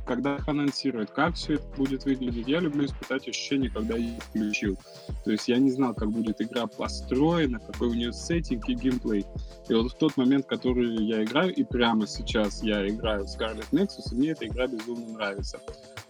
когда 0.05 0.37
их 0.37 0.49
анонсируют, 0.49 1.11
как 1.11 1.35
все 1.35 1.55
это 1.55 1.67
будет 1.77 2.05
выглядеть. 2.05 2.49
Я 2.49 2.61
люблю 2.61 2.87
испытать 2.87 3.29
ощущение, 3.29 3.71
когда 3.71 3.97
я 3.97 4.17
их 4.17 4.23
включил. 4.23 4.79
То 5.25 5.31
есть 5.31 5.49
я 5.49 5.59
не 5.59 5.71
знал, 5.71 5.95
как 5.95 6.11
будет 6.11 6.41
игра 6.41 6.67
построена, 6.67 7.59
какой 7.61 7.89
у 7.89 7.95
нее 7.95 8.13
сеттинг 8.13 8.69
и 8.69 8.75
геймплей. 8.75 9.25
И 9.69 9.75
вот 9.75 9.93
в 9.93 9.97
тот 9.97 10.17
момент, 10.17 10.47
который 10.47 10.97
я 11.05 11.23
играю, 11.25 11.55
и 11.55 11.63
прямо 11.65 12.07
сейчас 12.07 12.63
я 12.63 12.87
играю 12.89 13.25
в 13.25 13.27
Scarlet 13.27 13.67
Nexus, 13.73 14.13
и 14.13 14.15
мне 14.15 14.31
эта 14.31 14.47
игра 14.47 14.67
безумно 14.67 15.13
нравится. 15.13 15.61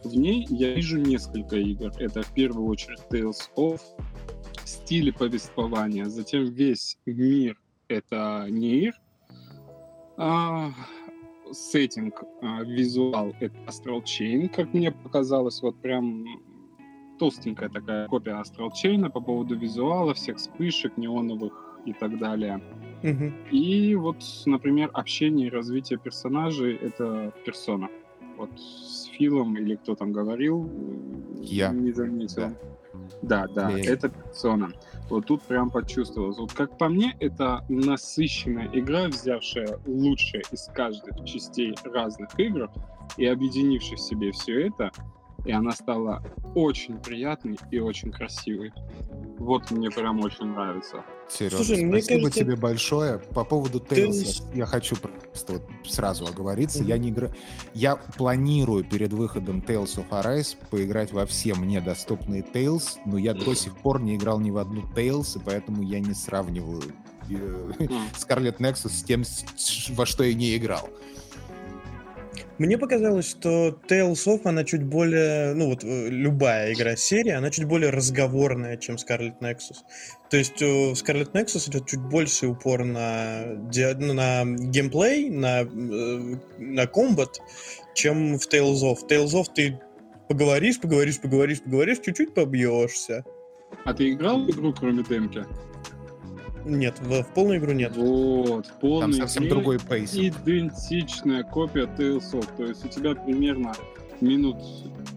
В 0.05 0.15
ней 0.15 0.47
я 0.51 0.75
вижу 0.75 0.99
несколько 0.99 1.57
игр. 1.57 1.93
Это 1.99 2.23
в 2.23 2.33
первую 2.35 2.69
очередь 2.69 3.01
Tales 3.11 3.49
of, 3.57 3.81
стиле 4.65 5.13
повествования, 5.13 6.07
затем 6.07 6.45
весь 6.45 6.99
мир— 7.07 7.59
это 7.89 8.47
Нир, 8.49 8.95
сеттинг, 11.53 12.23
а, 12.43 12.63
визуал— 12.63 13.35
это 13.41 13.57
Astral 13.67 14.03
Chain, 14.03 14.49
как 14.49 14.73
мне 14.75 14.93
показалось, 14.93 15.63
вот 15.63 15.77
прям 15.81 16.25
толстенькая 17.19 17.69
такая 17.69 18.07
копия 18.09 18.41
Astral 18.41 18.71
Chain 18.71 19.11
по 19.11 19.21
поводу 19.21 19.57
визуала, 19.57 20.15
всех 20.15 20.37
вспышек 20.37 20.97
неоновых 20.97 21.81
и 21.85 21.93
так 21.93 22.19
далее. 22.19 22.63
Угу. 23.03 23.33
И 23.51 23.95
вот, 23.95 24.23
например, 24.47 24.91
общение 24.93 25.49
и 25.49 25.51
развитие 25.51 25.99
персонажей— 25.99 26.77
это 26.83 27.33
персона. 27.45 27.89
Вот 28.37 28.51
с 28.59 29.05
Филом 29.07 29.57
или 29.57 29.77
кто 29.77 29.95
там 29.95 30.13
говорил, 30.13 30.71
Я. 31.41 31.71
не 31.71 31.93
заметил. 31.93 32.55
Да, 33.23 33.47
да, 33.49 33.71
да 33.71 33.81
это 33.81 34.09
персона. 34.09 34.73
Вот 35.09 35.27
тут 35.27 35.43
прям 35.43 35.71
почувствовалось. 35.71 36.39
Вот 36.39 36.53
как 36.53 36.77
по 36.77 36.89
мне, 36.89 37.17
это 37.21 37.65
насыщенная 37.69 38.69
игра, 38.73 39.09
взявшая 39.09 39.79
лучшее 39.87 40.43
из 40.51 40.65
каждых 40.75 41.25
частей 41.25 41.75
разных 41.85 42.29
игр 42.39 42.71
и 43.17 43.27
объединившая 43.27 43.97
в 43.97 44.01
себе 44.01 44.33
все 44.33 44.67
это, 44.67 44.91
и 45.45 45.53
она 45.53 45.73
стала 45.73 46.23
очень 46.55 46.99
приятной 46.99 47.57
и 47.71 47.79
очень 47.79 48.13
красивой. 48.13 48.73
Вот 49.39 49.71
мне 49.71 49.91
прям 49.91 50.21
очень 50.21 50.47
нравится. 50.47 51.05
Сережа, 51.29 51.57
Слушай, 51.57 51.89
спасибо 51.89 52.21
кажется... 52.23 52.41
тебе 52.41 52.57
большое. 52.57 53.19
По 53.19 53.45
поводу 53.45 53.79
Tales 53.79 54.43
я 54.55 54.67
хочу 54.67 54.97
просто 54.97 55.53
вот 55.55 55.63
сразу 55.85 56.27
оговориться. 56.27 56.83
Mm-hmm. 56.83 56.89
Я 56.89 56.99
не 56.99 57.11
игра... 57.11 57.29
Я 57.73 57.97
планирую 57.97 58.85
перед 58.85 59.13
выходом 59.13 59.61
Tales 59.61 59.97
of 59.97 60.09
Arise 60.11 60.57
поиграть 60.71 61.13
во 61.13 61.25
все 61.27 61.55
мне 61.55 61.81
доступные 61.81 62.43
Tales, 62.43 62.99
но 63.07 63.19
я 63.19 63.35
до 63.35 63.55
сих 63.55 63.77
пор 63.77 64.01
не 64.01 64.17
играл 64.17 64.41
ни 64.41 64.51
в 64.51 64.59
одну 64.59 64.83
Tales, 64.95 65.39
и 65.39 65.45
поэтому 65.45 65.83
я 65.83 66.01
не 66.01 66.15
сравниваю 66.15 66.83
э, 67.31 67.73
Scarlet 68.15 68.57
Nexus 68.59 68.91
с 68.91 69.03
тем, 69.03 69.23
во 69.95 70.07
что 70.07 70.25
я 70.25 70.35
не 70.35 70.57
играл. 70.57 70.89
Мне 72.59 72.77
показалось, 72.77 73.31
что 73.31 73.79
Tales 73.89 74.27
of, 74.27 74.41
она 74.45 74.65
чуть 74.65 74.83
более, 74.83 75.55
ну 75.55 75.69
вот 75.69 75.85
э, 75.85 76.09
любая 76.09 76.73
игра 76.73 76.97
серии, 76.97 77.31
она 77.31 77.51
чуть 77.51 77.67
более 77.67 77.91
разговорная, 77.91 78.77
чем 78.77 78.97
Scarlet 78.97 79.39
Nexus. 79.41 79.77
То 80.29 80.37
есть 80.37 80.61
у 80.61 80.93
Scarlet 80.93 81.31
Nexus 81.33 81.71
идет 81.71 81.87
чуть 81.87 82.01
больше 82.01 82.49
упор 82.49 82.85
на, 82.85 83.45
ну, 83.47 84.13
на 84.13 84.45
геймплей, 84.45 85.31
на, 85.31 85.61
э, 85.61 86.37
на 86.59 86.87
комбат, 86.89 87.41
чем 87.95 88.39
в 88.39 88.49
Tales 88.49 88.83
of. 88.83 88.97
В 88.97 89.07
Tales 89.07 89.35
of 89.35 89.47
ты 89.55 89.81
поговоришь, 90.29 90.81
поговоришь, 90.81 91.21
поговоришь, 91.21 91.63
поговоришь, 91.63 92.01
чуть-чуть 92.01 92.35
побьешься. 92.35 93.25
А 93.85 93.95
ты 93.95 94.11
играл 94.11 94.45
в 94.45 94.51
игру, 94.51 94.73
кроме 94.73 95.05
демки? 95.05 95.45
Нет, 96.65 96.99
в, 97.01 97.23
в 97.23 97.35
полную 97.35 97.59
игру 97.59 97.73
нет. 97.73 97.97
Вот, 97.97 98.67
в 98.67 98.73
полной 98.75 99.01
Там 99.01 99.13
совсем 99.13 99.45
игре 99.45 99.51
другой 99.55 99.79
пейс. 99.79 100.15
Идентичная 100.15 101.43
копия 101.43 101.85
Tales 101.85 102.33
of. 102.33 102.47
То 102.57 102.65
есть 102.65 102.85
у 102.85 102.89
тебя 102.89 103.15
примерно 103.15 103.73
минут 104.21 104.59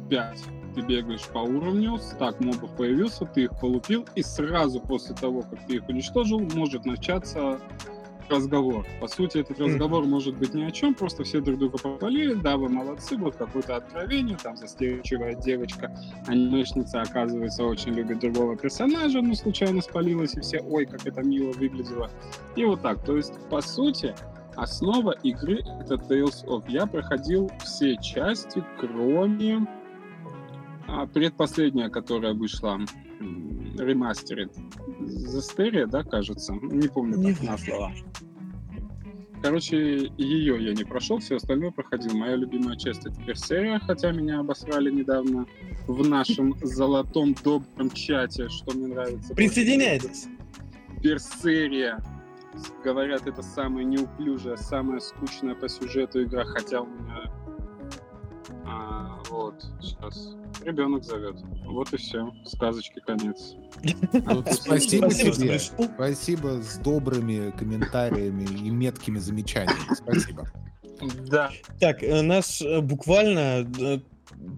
5 0.09 0.37
ты 0.73 0.81
бегаешь 0.81 1.25
по 1.27 1.39
уровню, 1.39 1.97
стак 1.97 2.39
мобов 2.39 2.75
появился, 2.75 3.25
ты 3.25 3.43
их 3.43 3.59
полупил, 3.59 4.05
и 4.15 4.23
сразу 4.23 4.79
после 4.79 5.15
того, 5.15 5.41
как 5.41 5.65
ты 5.67 5.75
их 5.75 5.89
уничтожил, 5.89 6.39
может 6.39 6.85
начаться 6.85 7.59
разговор. 8.29 8.85
По 8.99 9.07
сути, 9.07 9.39
этот 9.39 9.59
разговор 9.59 10.05
может 10.05 10.35
быть 10.37 10.53
ни 10.53 10.63
о 10.63 10.71
чем, 10.71 10.93
просто 10.93 11.23
все 11.23 11.41
друг 11.41 11.59
друга 11.59 11.77
попалили, 11.77 12.33
да, 12.33 12.57
вы 12.57 12.69
молодцы, 12.69 13.17
вот 13.17 13.35
какое-то 13.35 13.77
откровение, 13.77 14.37
там 14.41 14.57
застенчивая 14.57 15.35
девочка, 15.35 15.91
анимешница, 16.27 17.01
оказывается, 17.01 17.63
очень 17.63 17.93
любит 17.93 18.19
другого 18.19 18.55
персонажа, 18.55 19.21
но 19.21 19.33
случайно 19.33 19.81
спалилась, 19.81 20.35
и 20.35 20.41
все, 20.41 20.59
ой, 20.59 20.85
как 20.85 21.05
это 21.05 21.21
мило 21.21 21.51
выглядело. 21.53 22.09
И 22.55 22.65
вот 22.65 22.81
так. 22.81 23.03
То 23.03 23.17
есть, 23.17 23.33
по 23.49 23.61
сути, 23.61 24.15
основа 24.55 25.11
игры— 25.23 25.59
это 25.81 25.95
Tales 25.95 26.45
of. 26.45 26.63
Я 26.67 26.85
проходил 26.85 27.49
все 27.63 27.97
части, 27.97 28.63
кроме 28.79 29.67
а, 30.87 31.07
предпоследняя, 31.07 31.89
которая 31.89 32.33
вышла 32.33 32.79
ремастерит. 33.77 34.51
Застерия, 35.07 35.87
да, 35.87 36.03
кажется? 36.03 36.53
Не 36.53 36.87
помню 36.87 37.17
не 37.17 37.33
так 37.33 37.43
на 37.43 37.57
слова. 37.57 37.91
Короче, 39.41 40.11
ее 40.17 40.63
я 40.63 40.73
не 40.73 40.83
прошел, 40.83 41.17
все 41.17 41.37
остальное 41.37 41.71
проходил. 41.71 42.13
Моя 42.13 42.35
любимая 42.35 42.77
часть 42.77 43.05
это 43.05 43.19
Берсерия, 43.21 43.79
хотя 43.79 44.11
меня 44.11 44.39
обосрали 44.39 44.91
недавно 44.91 45.47
в 45.87 46.07
нашем 46.07 46.55
золотом 46.61 47.33
добром 47.43 47.89
чате, 47.89 48.49
что 48.49 48.77
мне 48.77 48.87
нравится. 48.87 49.33
Присоединяйтесь! 49.33 50.27
Берсерия. 51.01 51.99
Говорят, 52.83 53.25
это 53.25 53.41
самая 53.41 53.83
неуклюжая, 53.83 54.57
самая 54.57 54.99
скучная 54.99 55.55
по 55.55 55.67
сюжету 55.67 56.23
игра, 56.23 56.43
хотя 56.45 56.81
у 56.81 56.85
меня... 56.85 57.30
А, 59.51 59.53
вот, 59.53 59.65
сейчас. 59.81 60.29
Ребенок 60.63 61.03
зовет. 61.03 61.35
Вот 61.65 61.91
и 61.93 61.97
все. 61.97 62.31
Сказочки 62.45 62.99
конец. 63.05 63.55
Спасибо 64.51 65.09
тебе. 65.09 65.59
Спасибо 65.59 66.61
с 66.61 66.77
добрыми 66.77 67.51
комментариями 67.51 68.43
и 68.43 68.69
меткими 68.69 69.19
замечаниями. 69.19 69.93
Спасибо. 69.95 70.49
Да. 71.27 71.49
Так, 71.79 72.03
э, 72.03 72.21
нас 72.21 72.61
э, 72.61 72.79
буквально 72.81 73.67
э, 73.79 73.99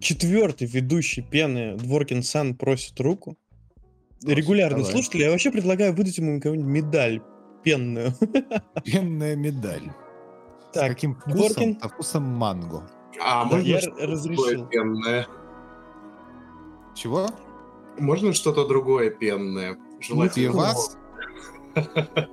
четвертый 0.01 0.67
ведущий 0.67 1.21
пены 1.21 1.77
Дворкин 1.77 2.21
Сан 2.21 2.55
просит 2.55 2.99
руку. 2.99 3.37
Регулярный 4.25 4.83
слушатель. 4.83 5.21
Я 5.21 5.31
вообще 5.31 5.51
предлагаю 5.51 5.93
выдать 5.93 6.17
ему 6.17 6.39
какую-нибудь 6.41 6.69
медаль 6.69 7.21
пенную. 7.63 8.13
Пенная 8.83 9.35
медаль. 9.35 9.91
Так, 10.73 10.91
С 10.91 10.95
каким 10.95 11.15
вкусом? 11.15 11.37
Дворкин? 11.37 11.79
Со 11.79 11.89
вкусом 11.89 12.23
манго. 12.23 12.89
А, 13.21 13.45
да, 13.45 13.57
я 13.59 13.79
разрешил. 13.97 14.65
Пенное. 14.67 15.27
Чего? 16.95 17.29
Можно 17.97 18.33
что-то 18.33 18.67
другое 18.67 19.09
пенное? 19.09 19.77
Желательно. 19.99 20.51
Пивас? 20.51 20.97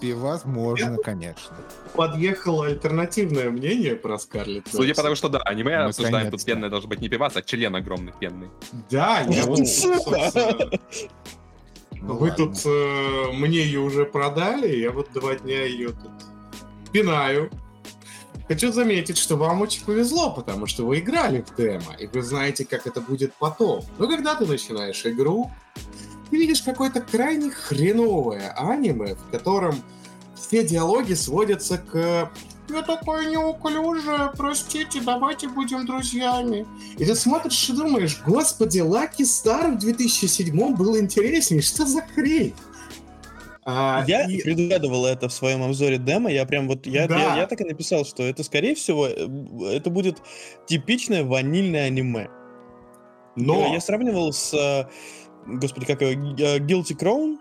Пивас 0.00 0.44
можно, 0.44 0.96
конечно. 0.98 1.56
Подъехало 1.94 2.66
альтернативное 2.66 3.50
мнение 3.50 3.96
про 3.96 4.18
Скарлетт. 4.18 4.68
Судя 4.70 4.94
по 4.94 5.02
тому, 5.02 5.14
что 5.16 5.28
да, 5.28 5.40
аниме 5.40 5.76
обсуждаем, 5.78 6.30
тут 6.30 6.44
пенное 6.44 6.70
должен 6.70 6.88
быть 6.88 7.00
не 7.00 7.08
пивас, 7.08 7.36
а 7.36 7.42
член 7.42 7.74
огромный 7.74 8.12
пенный. 8.18 8.48
Да, 8.90 9.20
я 9.28 9.44
Вы 12.00 12.30
тут 12.30 12.64
э, 12.64 13.32
мне 13.32 13.58
ее 13.58 13.80
уже 13.80 14.04
продали, 14.04 14.76
я 14.76 14.92
вот 14.92 15.10
два 15.12 15.34
дня 15.34 15.64
ее 15.64 15.88
тут 15.88 16.12
пинаю. 16.92 17.50
Хочу 18.48 18.72
заметить, 18.72 19.18
что 19.18 19.36
вам 19.36 19.60
очень 19.60 19.84
повезло, 19.84 20.30
потому 20.30 20.66
что 20.66 20.86
вы 20.86 21.00
играли 21.00 21.44
в 21.46 21.54
демо, 21.54 21.94
и 21.98 22.06
вы 22.06 22.22
знаете, 22.22 22.64
как 22.64 22.86
это 22.86 23.02
будет 23.02 23.34
потом. 23.38 23.84
Но 23.98 24.08
когда 24.08 24.34
ты 24.34 24.46
начинаешь 24.46 25.04
игру, 25.04 25.50
ты 26.30 26.36
видишь 26.38 26.62
какое-то 26.62 27.02
крайне 27.02 27.50
хреновое 27.50 28.54
аниме, 28.56 29.16
в 29.16 29.30
котором 29.30 29.76
все 30.34 30.66
диалоги 30.66 31.12
сводятся 31.12 31.76
к 31.76 32.30
«Я 32.70 32.82
такое 32.82 33.28
неуклюжее, 33.30 34.32
простите, 34.34 35.00
давайте 35.02 35.48
будем 35.48 35.84
друзьями». 35.84 36.66
И 36.96 37.04
ты 37.04 37.14
смотришь 37.14 37.68
и 37.68 37.72
думаешь, 37.74 38.20
господи, 38.26 38.80
Лаки 38.80 39.24
Стар 39.24 39.72
в 39.72 39.78
2007 39.78 40.74
был 40.74 40.98
интереснее, 40.98 41.60
что 41.60 41.86
за 41.86 42.00
хрень? 42.00 42.54
А, 43.70 44.02
я 44.08 44.24
и... 44.24 44.40
предугадывал 44.40 45.04
это 45.04 45.28
в 45.28 45.32
своем 45.32 45.62
обзоре 45.62 45.98
демо. 45.98 46.30
Я 46.30 46.46
прям 46.46 46.68
вот 46.68 46.86
я, 46.86 47.06
да. 47.06 47.18
я, 47.18 47.36
я 47.40 47.46
так 47.46 47.60
и 47.60 47.64
написал, 47.64 48.06
что 48.06 48.22
это 48.22 48.42
скорее 48.42 48.74
всего 48.74 49.06
э, 49.06 49.76
это 49.76 49.90
будет 49.90 50.22
типичное 50.66 51.22
ванильное 51.22 51.86
аниме. 51.86 52.30
Но 53.36 53.60
я, 53.66 53.74
я 53.74 53.80
сравнивал 53.80 54.32
с 54.32 54.54
э, 54.54 54.88
господи 55.46 55.84
как 55.84 56.00
его 56.00 56.12
э, 56.12 56.58
Guilty 56.60 56.98
Crown 56.98 57.36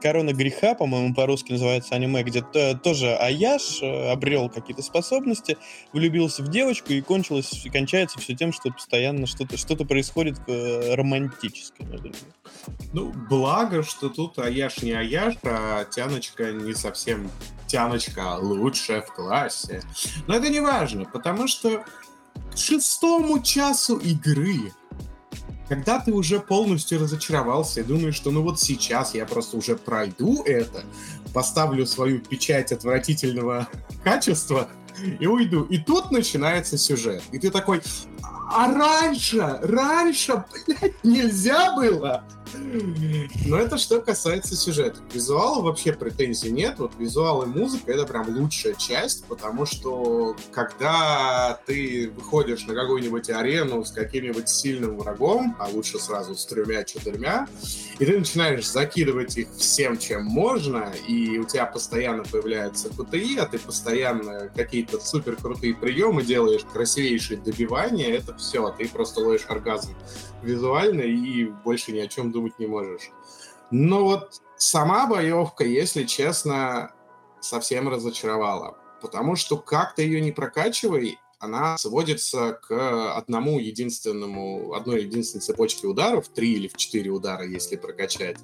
Корона 0.00 0.32
греха, 0.32 0.74
по-моему, 0.74 1.14
по-русски 1.14 1.52
называется 1.52 1.94
аниме, 1.94 2.22
где 2.24 2.42
тоже 2.82 3.14
Аяш 3.14 3.80
обрел 3.82 4.50
какие-то 4.50 4.82
способности, 4.82 5.56
влюбился 5.92 6.42
в 6.42 6.48
девочку 6.48 6.92
и 6.92 7.00
кончилось, 7.00 7.64
и 7.64 7.70
кончается 7.70 8.18
все 8.18 8.34
тем, 8.34 8.52
что 8.52 8.70
постоянно 8.70 9.26
что-то 9.26 9.56
что 9.56 9.76
происходит 9.76 10.38
романтическое 10.46 11.86
между 11.86 12.08
ними. 12.08 12.18
Ну, 12.92 13.12
благо, 13.28 13.82
что 13.82 14.08
тут 14.08 14.38
Аяш 14.38 14.82
не 14.82 14.92
Аяш, 14.92 15.34
а 15.44 15.84
Тяночка 15.84 16.52
не 16.52 16.74
совсем 16.74 17.30
Тяночка, 17.66 18.34
а 18.34 18.38
лучшая 18.38 19.02
в 19.02 19.14
классе. 19.14 19.82
Но 20.26 20.34
это 20.34 20.48
не 20.48 20.60
важно, 20.60 21.04
потому 21.04 21.46
что 21.48 21.84
к 22.52 22.56
шестому 22.56 23.42
часу 23.42 23.96
игры, 23.96 24.72
когда 25.72 25.98
ты 25.98 26.12
уже 26.12 26.38
полностью 26.38 27.00
разочаровался 27.00 27.80
и 27.80 27.82
думаешь, 27.82 28.14
что 28.14 28.30
ну 28.30 28.42
вот 28.42 28.60
сейчас 28.60 29.14
я 29.14 29.24
просто 29.24 29.56
уже 29.56 29.74
пройду 29.74 30.42
это, 30.42 30.84
поставлю 31.32 31.86
свою 31.86 32.20
печать 32.20 32.72
отвратительного 32.72 33.66
качества 34.04 34.68
и 35.18 35.26
уйду. 35.26 35.62
И 35.62 35.78
тут 35.78 36.10
начинается 36.10 36.76
сюжет. 36.76 37.22
И 37.32 37.38
ты 37.38 37.50
такой, 37.50 37.80
а 38.52 38.72
раньше, 38.72 39.58
раньше, 39.62 40.44
блядь, 40.66 41.02
нельзя 41.02 41.74
было. 41.74 42.24
Но 43.46 43.58
это 43.58 43.78
что 43.78 44.00
касается 44.00 44.56
сюжета. 44.56 45.00
К 45.00 45.14
визуалу 45.14 45.62
вообще 45.62 45.92
претензий 45.92 46.50
нет. 46.50 46.78
Вот 46.78 46.92
визуал 46.98 47.42
и 47.42 47.46
музыка— 47.46 47.92
это 47.92 48.06
прям 48.06 48.28
лучшая 48.36 48.74
часть, 48.74 49.24
потому 49.24 49.66
что 49.66 50.36
когда 50.50 51.58
ты 51.66 52.12
выходишь 52.14 52.66
на 52.66 52.74
какую-нибудь 52.74 53.30
арену 53.30 53.84
с 53.84 53.90
каким-нибудь 53.90 54.48
сильным 54.48 54.98
врагом, 54.98 55.56
а 55.58 55.68
лучше 55.68 55.98
сразу 55.98 56.34
с 56.34 56.44
тремя-четырьмя, 56.46 57.48
и 57.98 58.04
ты 58.04 58.18
начинаешь 58.18 58.68
закидывать 58.68 59.36
их 59.38 59.48
всем, 59.56 59.98
чем 59.98 60.24
можно, 60.24 60.92
и 61.08 61.38
у 61.38 61.44
тебя 61.44 61.66
постоянно 61.66 62.24
появляется 62.24 62.88
КТИ, 62.90 63.38
а 63.38 63.46
ты 63.46 63.58
постоянно 63.58 64.50
какие-то 64.54 65.00
супер 65.00 65.36
крутые 65.36 65.74
приемы 65.74 66.22
делаешь, 66.22 66.62
красивейшие 66.72 67.40
добивания, 67.40 68.14
это 68.14 68.34
все, 68.42 68.68
ты 68.70 68.88
просто 68.88 69.20
ловишь 69.20 69.46
оргазм 69.48 69.94
визуально 70.42 71.02
и 71.02 71.44
больше 71.44 71.92
ни 71.92 72.00
о 72.00 72.08
чем 72.08 72.32
думать 72.32 72.58
не 72.58 72.66
можешь. 72.66 73.10
Но 73.70 74.04
вот 74.04 74.42
сама 74.56 75.06
боевка, 75.06 75.64
если 75.64 76.04
честно, 76.04 76.92
совсем 77.40 77.88
разочаровала. 77.88 78.76
Потому 79.00 79.34
что 79.34 79.56
как 79.56 79.94
ты 79.94 80.02
ее 80.02 80.20
не 80.20 80.32
прокачивай, 80.32 81.18
она 81.42 81.76
сводится 81.76 82.60
к 82.62 83.16
одному 83.16 83.58
единственному, 83.58 84.74
одной 84.74 85.02
единственной 85.02 85.40
цепочке 85.40 85.88
ударов, 85.88 86.28
три 86.28 86.52
или 86.52 86.68
в 86.68 86.76
четыре 86.76 87.10
удара, 87.10 87.44
если 87.44 87.74
прокачать, 87.74 88.36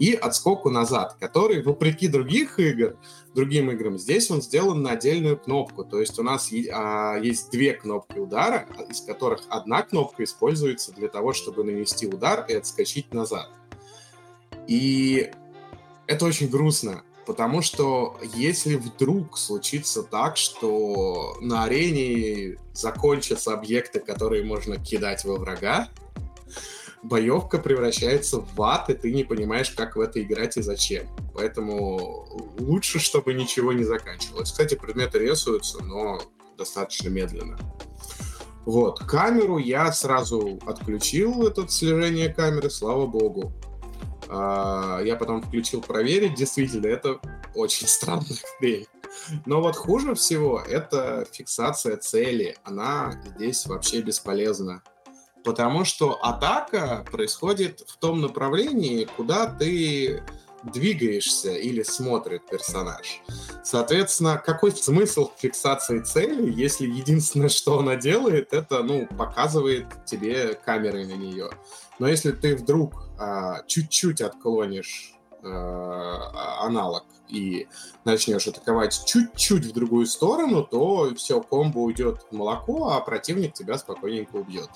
и 0.00 0.14
отскоку 0.14 0.68
назад, 0.68 1.16
который, 1.20 1.62
вопреки 1.62 2.08
других 2.08 2.58
игр, 2.58 2.96
другим 3.34 3.70
играм, 3.70 3.98
здесь 3.98 4.30
он 4.30 4.42
сделан 4.42 4.82
на 4.82 4.92
отдельную 4.92 5.36
кнопку. 5.36 5.84
То 5.84 6.00
есть 6.00 6.18
у 6.18 6.22
нас 6.22 6.50
а, 6.72 7.18
есть 7.18 7.50
две 7.50 7.74
кнопки 7.74 8.18
удара, 8.18 8.66
из 8.88 9.00
которых 9.00 9.42
одна 9.48 9.82
кнопка 9.82 10.24
используется 10.24 10.92
для 10.92 11.08
того, 11.08 11.32
чтобы 11.32 11.64
нанести 11.64 12.06
удар 12.06 12.46
и 12.48 12.54
отскочить 12.54 13.12
назад. 13.12 13.50
И 14.66 15.30
это 16.06 16.24
очень 16.24 16.48
грустно, 16.48 17.02
Потому 17.26 17.62
что 17.62 18.18
если 18.34 18.76
вдруг 18.76 19.38
случится 19.38 20.02
так, 20.02 20.36
что 20.36 21.36
на 21.40 21.64
арене 21.64 22.58
закончатся 22.74 23.54
объекты, 23.54 24.00
которые 24.00 24.44
можно 24.44 24.76
кидать 24.76 25.24
во 25.24 25.36
врага, 25.36 25.88
боевка 27.04 27.58
превращается 27.58 28.40
в 28.40 28.62
ад, 28.62 28.88
и 28.90 28.94
ты 28.94 29.12
не 29.12 29.24
понимаешь, 29.24 29.70
как 29.70 29.96
в 29.96 30.00
это 30.00 30.22
играть 30.22 30.56
и 30.56 30.62
зачем. 30.62 31.06
Поэтому 31.34 32.26
лучше, 32.58 32.98
чтобы 32.98 33.34
ничего 33.34 33.72
не 33.72 33.84
заканчивалось. 33.84 34.50
Кстати, 34.50 34.74
предметы 34.74 35.18
рисуются, 35.18 35.84
но 35.84 36.20
достаточно 36.56 37.10
медленно. 37.10 37.58
Вот, 38.64 39.00
камеру 39.00 39.58
я 39.58 39.92
сразу 39.92 40.58
отключил, 40.66 41.46
это 41.46 41.68
слежение 41.68 42.32
камеры, 42.32 42.70
слава 42.70 43.06
богу. 43.06 43.52
А, 44.28 45.00
я 45.04 45.16
потом 45.16 45.42
включил 45.42 45.82
проверить, 45.82 46.34
действительно, 46.34 46.86
это 46.86 47.20
очень 47.54 47.86
странная 47.86 48.38
хрень. 48.58 48.86
Но 49.44 49.60
вот 49.60 49.76
хуже 49.76 50.14
всего 50.14 50.60
это 50.60 51.26
фиксация 51.30 51.98
цели. 51.98 52.56
Она 52.64 53.20
здесь 53.36 53.66
вообще 53.66 54.00
бесполезна. 54.00 54.82
Потому 55.44 55.84
что 55.84 56.18
атака 56.22 57.04
происходит 57.10 57.84
в 57.86 57.96
том 57.98 58.20
направлении, 58.20 59.06
куда 59.16 59.46
ты 59.46 60.22
двигаешься 60.72 61.52
или 61.52 61.82
смотрит 61.82 62.46
персонаж. 62.48 63.20
Соответственно, 63.62 64.42
какой 64.44 64.72
смысл 64.72 65.30
фиксации 65.36 66.00
цели, 66.00 66.50
если 66.50 66.86
единственное, 66.86 67.48
что 67.50 67.78
она 67.78 67.96
делает, 67.96 68.52
это, 68.52 68.82
ну, 68.82 69.06
показывает 69.06 69.86
тебе 70.06 70.54
камеры 70.54 71.06
на 71.06 71.14
нее. 71.14 71.50
Но 71.98 72.08
если 72.08 72.32
ты 72.32 72.56
вдруг 72.56 72.94
а, 73.18 73.62
чуть-чуть 73.66 74.20
отклонишь 74.20 75.14
а, 75.42 76.64
аналог 76.64 77.04
и 77.28 77.68
начнешь 78.04 78.46
атаковать 78.46 79.04
чуть-чуть 79.06 79.66
в 79.66 79.72
другую 79.72 80.06
сторону, 80.06 80.62
то 80.64 81.14
все, 81.16 81.40
комбо 81.40 81.78
уйдет 81.78 82.26
в 82.30 82.34
молоко, 82.34 82.90
а 82.90 83.00
противник 83.00 83.54
тебя 83.54 83.78
спокойненько 83.78 84.36
убьет. 84.36 84.70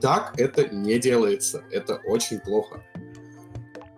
Так 0.00 0.34
это 0.38 0.68
не 0.68 0.98
делается. 0.98 1.64
Это 1.70 2.00
очень 2.04 2.40
плохо. 2.40 2.82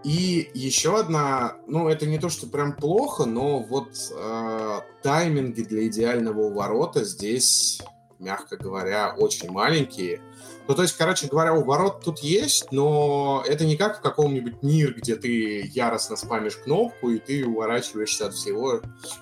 И 0.05 0.51
еще 0.53 0.99
одна, 0.99 1.57
ну 1.67 1.89
это 1.89 2.05
не 2.05 2.19
то, 2.19 2.29
что 2.29 2.47
прям 2.47 2.77
плохо, 2.77 3.25
но 3.25 3.61
вот 3.61 3.89
э, 4.15 4.81
тайминги 5.03 5.63
для 5.63 5.87
идеального 5.87 6.43
уворота 6.43 7.05
здесь, 7.05 7.81
мягко 8.19 8.59
говоря, 8.59 9.15
очень 9.17 9.51
маленькие. 9.51 10.21
Ну, 10.69 10.75
то 10.75 10.83
есть, 10.83 10.97
короче 10.97 11.27
говоря, 11.27 11.55
уворот 11.55 12.03
тут 12.05 12.21
есть, 12.21 12.71
но 12.71 13.43
это 13.47 13.65
не 13.65 13.77
как 13.77 13.99
в 13.99 14.01
каком-нибудь 14.03 14.63
мир, 14.63 14.95
где 14.95 15.17
ты 15.17 15.63
яростно 15.67 16.17
спамишь 16.17 16.57
кнопку, 16.57 17.11
и 17.11 17.19
ты 17.19 17.47
уворачиваешься 17.47 18.27
от 18.27 18.35
всего, 18.35 18.81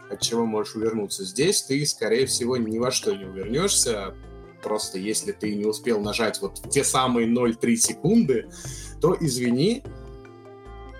от 0.09 0.21
чего 0.21 0.47
можешь 0.47 0.77
увернуться. 0.77 1.25
Здесь 1.25 1.63
ты, 1.63 1.85
скорее 1.85 2.27
всего, 2.27 2.57
ни 2.57 2.79
во 2.79 2.91
что 2.91 3.15
не 3.15 3.25
увернешься. 3.25 4.15
Просто 4.63 4.99
если 4.99 5.33
ты 5.33 5.55
не 5.55 5.65
успел 5.65 6.01
нажать 6.01 6.41
вот 6.41 6.61
те 6.71 6.85
самые 6.85 7.27
0,3 7.27 7.77
секунды, 7.77 8.49
то 9.01 9.17
извини, 9.19 9.83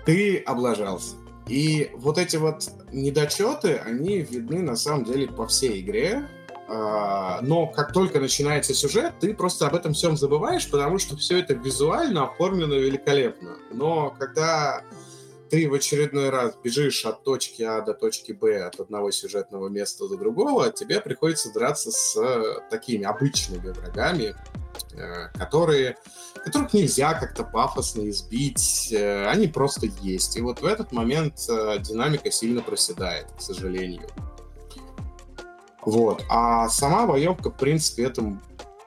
ты 0.05 0.37
облажался. 0.39 1.15
И 1.47 1.91
вот 1.95 2.17
эти 2.17 2.37
вот 2.37 2.69
недочеты, 2.91 3.75
они 3.77 4.19
видны 4.21 4.61
на 4.61 4.75
самом 4.75 5.05
деле 5.05 5.27
по 5.27 5.47
всей 5.47 5.81
игре. 5.81 6.27
А, 6.69 7.41
но 7.41 7.67
как 7.67 7.91
только 7.91 8.19
начинается 8.19 8.73
сюжет, 8.73 9.13
ты 9.19 9.33
просто 9.33 9.67
об 9.67 9.75
этом 9.75 9.93
всем 9.93 10.15
забываешь, 10.15 10.69
потому 10.69 10.97
что 10.97 11.17
все 11.17 11.39
это 11.39 11.53
визуально 11.53 12.25
оформлено 12.25 12.75
великолепно. 12.75 13.57
Но 13.71 14.15
когда 14.17 14.83
ты 15.49 15.69
в 15.69 15.73
очередной 15.73 16.29
раз 16.29 16.55
бежишь 16.63 17.05
от 17.05 17.23
точки 17.23 17.63
А 17.63 17.81
до 17.81 17.93
точки 17.93 18.31
Б, 18.31 18.65
от 18.65 18.79
одного 18.79 19.11
сюжетного 19.11 19.69
места 19.69 20.07
до 20.07 20.17
другого, 20.17 20.71
тебе 20.71 20.99
приходится 21.01 21.51
драться 21.53 21.91
с 21.91 22.61
такими 22.69 23.03
обычными 23.03 23.69
врагами, 23.71 24.35
э, 24.93 25.29
которые 25.37 25.97
которых 26.43 26.73
нельзя 26.73 27.13
как-то 27.13 27.43
пафосно 27.43 28.09
избить, 28.09 28.91
э, 28.91 29.25
они 29.27 29.47
просто 29.47 29.87
есть. 30.01 30.35
И 30.35 30.41
вот 30.41 30.61
в 30.61 30.65
этот 30.65 30.91
момент 30.91 31.39
э, 31.49 31.77
динамика 31.79 32.31
сильно 32.31 32.61
проседает, 32.61 33.27
к 33.37 33.41
сожалению. 33.41 34.07
Вот. 35.81 36.23
А 36.29 36.69
сама 36.69 37.05
боевка, 37.05 37.49
в 37.49 37.57
принципе, 37.57 38.05
это 38.05 38.37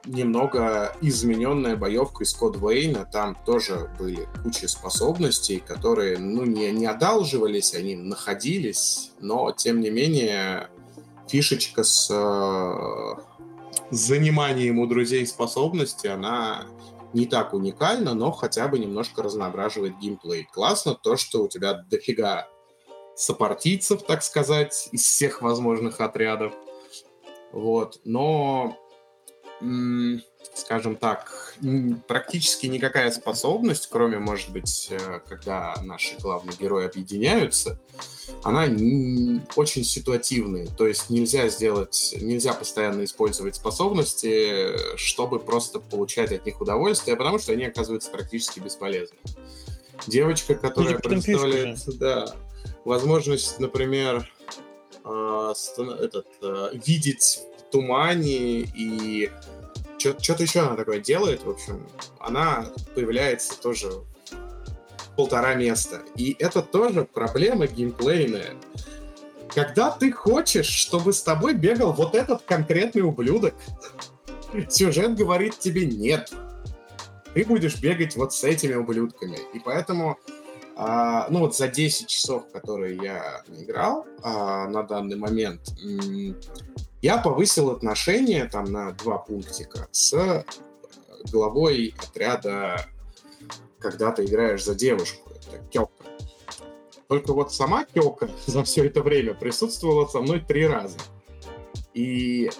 немного 0.07 0.95
измененная 1.01 1.75
боевка 1.75 2.23
из 2.23 2.33
Код 2.33 2.57
Вейна. 2.57 3.05
Там 3.05 3.37
тоже 3.45 3.91
были 3.99 4.27
куча 4.43 4.67
способностей, 4.67 5.59
которые, 5.59 6.17
ну, 6.17 6.45
не, 6.45 6.71
не 6.71 6.85
одалживались, 6.85 7.73
они 7.73 7.95
находились, 7.95 9.11
но, 9.19 9.51
тем 9.51 9.81
не 9.81 9.89
менее, 9.89 10.69
фишечка 11.27 11.83
с, 11.83 12.09
э, 12.09 13.37
заниманием 13.91 14.79
у 14.79 14.87
друзей 14.87 15.25
способности, 15.25 16.07
она 16.07 16.65
не 17.13 17.25
так 17.25 17.53
уникально, 17.53 18.13
но 18.13 18.31
хотя 18.31 18.67
бы 18.67 18.79
немножко 18.79 19.23
разноображивает 19.23 19.97
геймплей. 19.99 20.47
Классно 20.51 20.93
то, 20.93 21.17
что 21.17 21.43
у 21.43 21.47
тебя 21.47 21.73
дофига 21.73 22.47
сопартийцев, 23.15 24.03
так 24.03 24.23
сказать, 24.23 24.89
из 24.91 25.03
всех 25.03 25.41
возможных 25.41 26.01
отрядов. 26.01 26.53
Вот. 27.51 27.99
Но 28.03 28.77
скажем 30.53 30.95
так, 30.95 31.55
практически 32.07 32.67
никакая 32.67 33.11
способность, 33.11 33.87
кроме, 33.91 34.19
может 34.19 34.51
быть, 34.51 34.87
э, 34.91 35.19
когда 35.27 35.75
наши 35.83 36.17
главные 36.17 36.55
герои 36.57 36.85
объединяются, 36.85 37.79
она 38.43 38.65
очень 39.55 39.83
ситуативная. 39.83 40.67
То 40.67 40.87
есть 40.87 41.09
нельзя 41.09 41.47
сделать, 41.49 42.15
нельзя 42.19 42.53
постоянно 42.53 43.03
использовать 43.03 43.55
способности, 43.55 44.97
чтобы 44.97 45.39
просто 45.39 45.79
получать 45.79 46.31
от 46.31 46.45
них 46.45 46.59
удовольствие, 46.61 47.15
потому 47.15 47.39
что 47.39 47.53
они 47.53 47.65
оказываются 47.65 48.11
практически 48.11 48.59
бесполезны. 48.59 49.17
Девочка, 50.05 50.55
которая 50.55 50.99
представляет, 50.99 51.79
да, 51.97 52.35
возможность, 52.85 53.59
например, 53.59 54.31
э, 55.03 55.53
этот, 55.99 56.27
э, 56.41 56.69
видеть 56.73 57.41
тумане 57.71 58.61
и 58.61 59.31
что-то 59.97 60.43
еще 60.43 60.61
она 60.61 60.75
такое 60.75 60.99
делает, 60.99 61.43
в 61.43 61.49
общем, 61.49 61.85
она 62.19 62.67
появляется 62.93 63.59
тоже 63.59 63.91
полтора 65.15 65.55
места. 65.55 66.01
И 66.15 66.35
это 66.39 66.61
тоже 66.61 67.03
проблема 67.03 67.67
геймплейная. 67.67 68.53
Когда 69.53 69.89
ты 69.89 70.11
хочешь, 70.11 70.67
чтобы 70.67 71.13
с 71.13 71.21
тобой 71.21 71.55
бегал 71.55 71.91
вот 71.91 72.13
этот 72.13 72.43
конкретный 72.43 73.01
ублюдок, 73.01 73.55
сюжет 74.69 75.15
говорит 75.15 75.57
тебе 75.57 75.85
нет. 75.85 76.31
Ты 77.33 77.43
будешь 77.45 77.79
бегать 77.81 78.15
вот 78.15 78.33
с 78.33 78.43
этими 78.43 78.75
ублюдками. 78.75 79.39
И 79.53 79.59
поэтому, 79.59 80.17
а, 80.75 81.27
ну 81.29 81.39
вот 81.39 81.55
за 81.55 81.67
10 81.67 82.07
часов, 82.07 82.43
которые 82.51 82.97
я 82.97 83.41
играл 83.57 84.05
а, 84.21 84.67
на 84.67 84.83
данный 84.83 85.17
момент, 85.17 85.61
я 87.07 87.17
повысил 87.17 87.69
отношение 87.69 88.49
там 88.49 88.65
на 88.65 88.91
два 88.91 89.17
пунктика 89.17 89.87
с 89.91 90.11
э, 90.11 90.43
главой 91.31 91.95
отряда, 91.97 92.85
когда 93.79 94.11
ты 94.11 94.25
играешь 94.25 94.65
за 94.65 94.75
девушку. 94.75 95.31
Это 95.31 95.63
Кёка. 95.69 96.03
Только 97.07 97.31
вот 97.31 97.53
сама 97.53 97.85
Кёка 97.85 98.29
за 98.45 98.61
все 98.65 98.87
это 98.87 99.03
время 99.03 99.35
присутствовала 99.35 100.05
со 100.07 100.19
мной 100.19 100.41
три 100.41 100.67
раза. 100.67 100.97
И 101.93 102.51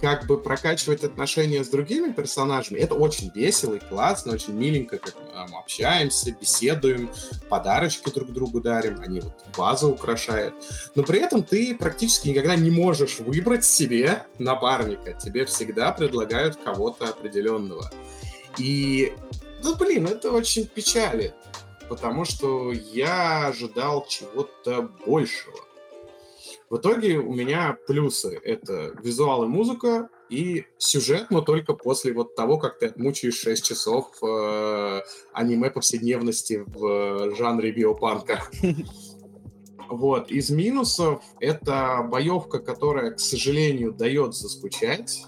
как 0.00 0.26
бы 0.26 0.38
прокачивать 0.38 1.04
отношения 1.04 1.64
с 1.64 1.68
другими 1.68 2.12
персонажами, 2.12 2.78
это 2.78 2.94
очень 2.94 3.30
весело 3.34 3.74
и 3.74 3.78
классно, 3.78 4.32
очень 4.32 4.54
миленько, 4.54 4.98
как 4.98 5.14
мы 5.48 5.58
общаемся, 5.58 6.36
беседуем, 6.38 7.10
подарочки 7.48 8.10
друг 8.10 8.32
другу 8.32 8.60
дарим, 8.60 9.00
они 9.00 9.20
вот 9.20 9.34
базу 9.56 9.90
украшают. 9.90 10.54
Но 10.94 11.02
при 11.02 11.20
этом 11.20 11.42
ты 11.42 11.74
практически 11.74 12.28
никогда 12.28 12.56
не 12.56 12.70
можешь 12.70 13.18
выбрать 13.18 13.64
себе 13.64 14.26
напарника. 14.38 15.12
Тебе 15.14 15.44
всегда 15.46 15.92
предлагают 15.92 16.56
кого-то 16.56 17.08
определенного. 17.08 17.90
И, 18.58 19.12
ну, 19.62 19.76
блин, 19.76 20.06
это 20.06 20.30
очень 20.30 20.66
печалит, 20.66 21.34
потому 21.88 22.24
что 22.24 22.72
я 22.72 23.46
ожидал 23.46 24.06
чего-то 24.06 24.90
большего. 25.06 25.58
В 26.72 26.78
итоге 26.78 27.18
у 27.18 27.34
меня 27.34 27.76
плюсы— 27.86 28.40
это 28.44 28.94
визуал 29.02 29.44
и 29.44 29.46
музыка, 29.46 30.08
и 30.30 30.64
сюжет, 30.78 31.26
но 31.28 31.42
только 31.42 31.74
после 31.74 32.14
вот 32.14 32.34
того, 32.34 32.56
как 32.56 32.78
ты 32.78 32.86
отмучаешь 32.86 33.34
6 33.34 33.62
часов 33.62 34.06
э, 34.22 35.02
аниме 35.34 35.68
повседневности 35.70 36.64
в 36.66 37.36
жанре 37.36 37.72
биопанка. 37.72 38.42
Вот. 39.88 40.30
Из 40.30 40.48
минусов 40.48 41.22
это 41.38 42.08
боевка, 42.10 42.60
которая, 42.60 43.10
к 43.10 43.20
сожалению, 43.20 43.92
дает 43.92 44.34
заскучать 44.34 45.26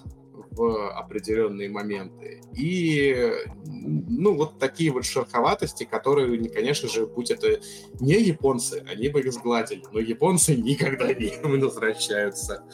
в 0.54 0.90
определенные 0.90 1.68
моменты. 1.68 2.40
И, 2.56 3.32
ну, 3.64 4.34
вот 4.34 4.58
такие 4.58 4.92
вот 4.92 5.04
шероховатости, 5.04 5.84
которые, 5.84 6.48
конечно 6.48 6.88
же, 6.88 7.06
будь 7.06 7.30
это 7.30 7.60
не 8.00 8.14
японцы, 8.20 8.84
они 8.90 9.08
бы 9.08 9.20
их 9.20 9.32
сгладили, 9.32 9.82
но 9.92 10.00
японцы 10.00 10.54
никогда 10.56 11.12
не 11.12 11.32
возвращаются. 11.42 12.64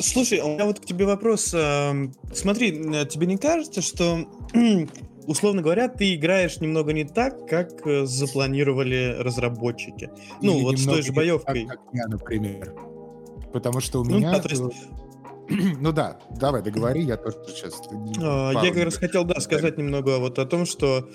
Слушай, 0.00 0.40
у 0.40 0.48
меня 0.48 0.64
вот 0.64 0.80
к 0.80 0.84
тебе 0.84 1.06
вопрос. 1.06 1.54
Эм, 1.54 2.14
смотри, 2.32 2.72
тебе 3.06 3.26
не 3.26 3.36
кажется, 3.36 3.80
что 3.80 4.26
условно 5.26 5.62
говоря, 5.62 5.88
ты 5.88 6.14
играешь 6.14 6.60
немного 6.60 6.92
не 6.92 7.04
так, 7.04 7.46
как 7.48 7.86
э, 7.86 8.04
запланировали 8.06 9.16
разработчики. 9.18 10.10
Ну, 10.42 10.56
Или 10.56 10.62
вот 10.64 10.78
с 10.78 10.84
той 10.84 11.02
же 11.02 11.12
боевкой. 11.12 11.66
Так, 11.66 11.78
как 11.78 11.94
я, 11.94 12.06
например. 12.08 12.74
Потому 13.52 13.80
что 13.80 14.00
у 14.00 14.04
ну, 14.04 14.16
меня... 14.16 14.32
Да, 14.32 14.40
то 14.40 14.48
есть 14.48 14.62
ну 15.80 15.92
да, 15.92 16.18
давай, 16.30 16.62
договори, 16.62 17.02
я 17.02 17.16
тоже 17.16 17.36
сейчас... 17.48 17.82
А, 18.20 18.52
я 18.52 18.72
как 18.72 18.84
раз 18.84 18.96
хотел, 18.96 19.24
да, 19.24 19.40
сказать 19.40 19.78
немного 19.78 20.18
вот 20.18 20.38
о 20.38 20.46
том, 20.46 20.66
что 20.66 21.08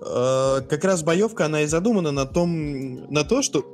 э, 0.00 0.62
как 0.68 0.84
раз 0.84 1.02
боевка, 1.02 1.46
она 1.46 1.62
и 1.62 1.66
задумана 1.66 2.10
на 2.10 2.26
том, 2.26 3.12
на 3.12 3.24
то, 3.24 3.42
что 3.42 3.64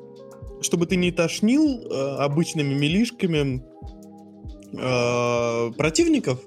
чтобы 0.61 0.87
ты 0.87 0.97
не 0.97 1.11
тошнил 1.11 1.81
э, 1.81 2.17
обычными 2.19 2.75
милишками 2.75 3.65
э, 4.73 5.73
противников, 5.77 6.41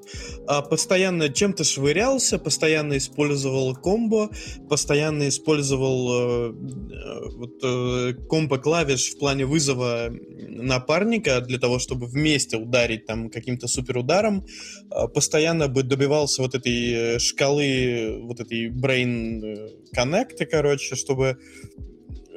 а 0.48 0.62
постоянно 0.62 1.30
чем-то 1.30 1.64
швырялся, 1.64 2.38
постоянно 2.38 2.98
использовал 2.98 3.76
комбо, 3.76 4.30
постоянно 4.70 5.28
использовал 5.28 6.10
э, 6.10 6.54
э, 6.54 7.30
вот, 7.38 7.64
э, 7.64 8.14
комбо 8.30 8.58
клавиш 8.58 9.12
в 9.12 9.20
плане 9.20 9.46
вызова 9.46 10.10
напарника 10.48 11.42
для 11.42 11.60
того, 11.60 11.80
чтобы 11.80 12.08
вместе 12.08 12.58
ударить 12.58 13.06
там 13.06 13.30
каким-то 13.30 13.68
суперударом, 13.68 14.46
э, 14.92 15.08
постоянно 15.08 15.68
бы 15.68 15.84
добивался 15.84 16.42
вот 16.42 16.56
этой 16.56 16.92
э, 17.16 17.20
шкалы, 17.20 18.20
вот 18.22 18.40
этой 18.40 18.70
brain 18.70 19.70
connect, 19.96 20.46
короче, 20.46 20.96
чтобы 20.96 21.38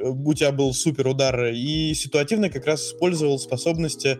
у 0.00 0.34
тебя 0.34 0.52
был 0.52 0.72
супер 0.72 1.08
удар, 1.08 1.46
и 1.46 1.92
ситуативно 1.94 2.50
как 2.50 2.66
раз 2.66 2.86
использовал 2.86 3.38
способности 3.38 4.18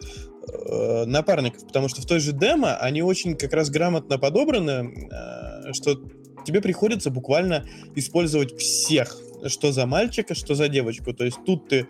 э, 0.49 1.05
напарников, 1.07 1.67
потому 1.67 1.89
что 1.89 2.03
в 2.03 2.07
той 2.07 2.21
же 2.21 2.33
демо 2.33 2.77
они 2.77 3.03
очень 3.03 3.37
как 3.37 3.53
раз 3.53 3.71
грамотно 3.71 4.19
подобраны, 4.19 5.09
э, 5.11 5.73
что 5.73 6.01
тебе 6.45 6.61
приходится 6.61 7.11
буквально 7.11 7.67
использовать 7.95 8.57
всех, 8.59 9.17
что 9.47 9.73
за 9.73 9.87
мальчика, 9.87 10.35
что 10.35 10.55
за 10.55 10.69
девочку. 10.69 11.13
То 11.13 11.25
есть 11.25 11.39
тут 11.45 11.69
ты 11.69 11.87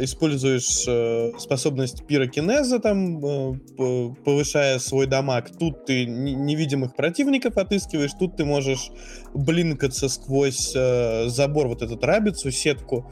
используешь 0.00 0.84
э, 0.88 1.32
способность 1.38 2.06
пирокинеза, 2.06 2.78
там, 2.78 3.24
э, 3.24 4.14
повышая 4.24 4.78
свой 4.78 5.06
дамаг. 5.06 5.50
Тут 5.58 5.84
ты 5.84 6.06
невидимых 6.06 6.96
противников 6.96 7.56
отыскиваешь, 7.56 8.12
тут 8.18 8.36
ты 8.36 8.44
можешь 8.44 8.90
блинкаться 9.34 10.08
сквозь 10.08 10.72
э, 10.74 11.28
забор, 11.28 11.68
вот 11.68 11.82
этот 11.82 12.02
рабицу, 12.04 12.50
сетку, 12.50 13.10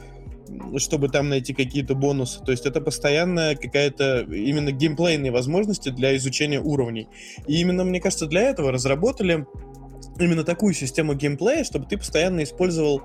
чтобы 0.77 1.09
там 1.09 1.29
найти 1.29 1.53
какие-то 1.53 1.95
бонусы. 1.95 2.43
То 2.43 2.51
есть 2.51 2.65
это 2.65 2.81
постоянная 2.81 3.55
какая-то 3.55 4.21
именно 4.21 4.71
геймплейные 4.71 5.31
возможности 5.31 5.89
для 5.89 6.15
изучения 6.17 6.59
уровней. 6.59 7.07
И 7.47 7.59
именно, 7.59 7.83
мне 7.83 7.99
кажется, 7.99 8.27
для 8.27 8.41
этого 8.43 8.71
разработали 8.71 9.45
именно 10.19 10.43
такую 10.43 10.73
систему 10.73 11.13
геймплея, 11.13 11.63
чтобы 11.63 11.85
ты 11.85 11.97
постоянно 11.97 12.43
использовал 12.43 13.01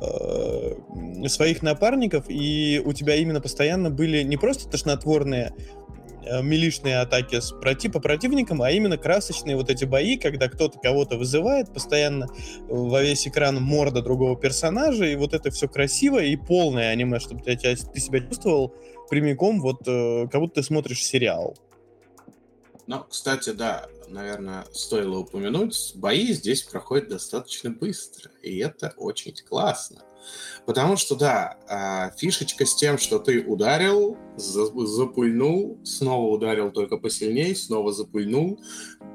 э, 0.00 1.28
своих 1.28 1.62
напарников, 1.62 2.24
и 2.28 2.82
у 2.84 2.92
тебя 2.92 3.16
именно 3.16 3.40
постоянно 3.40 3.90
были 3.90 4.22
не 4.22 4.36
просто 4.36 4.68
тошнотворные 4.68 5.52
милишные 6.42 7.00
атаки 7.00 7.40
с 7.40 7.52
проти 7.52 7.88
по 7.88 8.00
противникам, 8.00 8.62
а 8.62 8.70
именно 8.70 8.98
красочные 8.98 9.56
вот 9.56 9.70
эти 9.70 9.84
бои, 9.84 10.16
когда 10.16 10.48
кто-то 10.48 10.78
кого-то 10.78 11.16
вызывает 11.16 11.72
постоянно 11.72 12.28
во 12.68 13.02
весь 13.02 13.26
экран 13.26 13.62
морда 13.62 14.02
другого 14.02 14.36
персонажа, 14.36 15.04
и 15.04 15.16
вот 15.16 15.34
это 15.34 15.50
все 15.50 15.68
красиво 15.68 16.22
и 16.22 16.36
полное 16.36 16.90
аниме, 16.90 17.20
чтобы 17.20 17.42
ты, 17.42 17.56
ты 17.56 18.00
себя 18.00 18.20
чувствовал 18.20 18.74
прямиком, 19.08 19.60
вот 19.60 19.82
э, 19.86 20.28
как 20.30 20.40
будто 20.40 20.56
ты 20.56 20.62
смотришь 20.62 21.04
сериал. 21.04 21.56
Ну, 22.86 23.04
кстати, 23.08 23.50
да, 23.50 23.88
наверное, 24.08 24.64
стоило 24.72 25.18
упомянуть, 25.18 25.92
бои 25.96 26.32
здесь 26.32 26.62
проходят 26.62 27.08
достаточно 27.08 27.70
быстро, 27.70 28.30
и 28.42 28.58
это 28.58 28.94
очень 28.96 29.34
классно. 29.48 30.02
Потому 30.66 30.96
что, 30.96 31.14
да, 31.14 31.58
а, 31.68 32.10
фишечка 32.16 32.66
с 32.66 32.74
тем, 32.74 32.98
что 32.98 33.18
ты 33.18 33.40
ударил, 33.40 34.16
запульнул, 34.36 35.80
снова 35.84 36.34
ударил 36.34 36.70
только 36.72 36.96
посильнее, 36.96 37.54
снова 37.54 37.92
запульнул, 37.92 38.60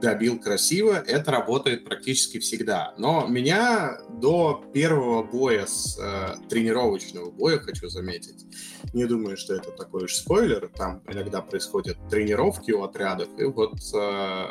добил 0.02 0.40
красиво, 0.40 0.94
это 0.94 1.32
работает 1.32 1.86
практически 1.86 2.40
всегда. 2.40 2.94
Но 2.98 3.28
меня 3.28 3.98
до 4.10 4.64
первого 4.74 5.24
боя, 5.24 5.66
с 5.66 5.98
э, 6.00 6.48
тренировочного 6.50 7.30
боя, 7.30 7.60
хочу 7.60 7.90
заметить, 7.90 8.46
не 8.94 9.06
думаю, 9.06 9.38
что 9.38 9.56
это 9.56 9.72
такой 9.72 10.06
уж 10.06 10.16
спойлер, 10.16 10.70
там 10.76 11.02
иногда 11.08 11.42
происходят 11.42 11.98
тренировки 12.10 12.72
у 12.72 12.84
отрядов, 12.84 13.30
и 13.38 13.46
вот 13.46 13.76
э, 13.94 14.46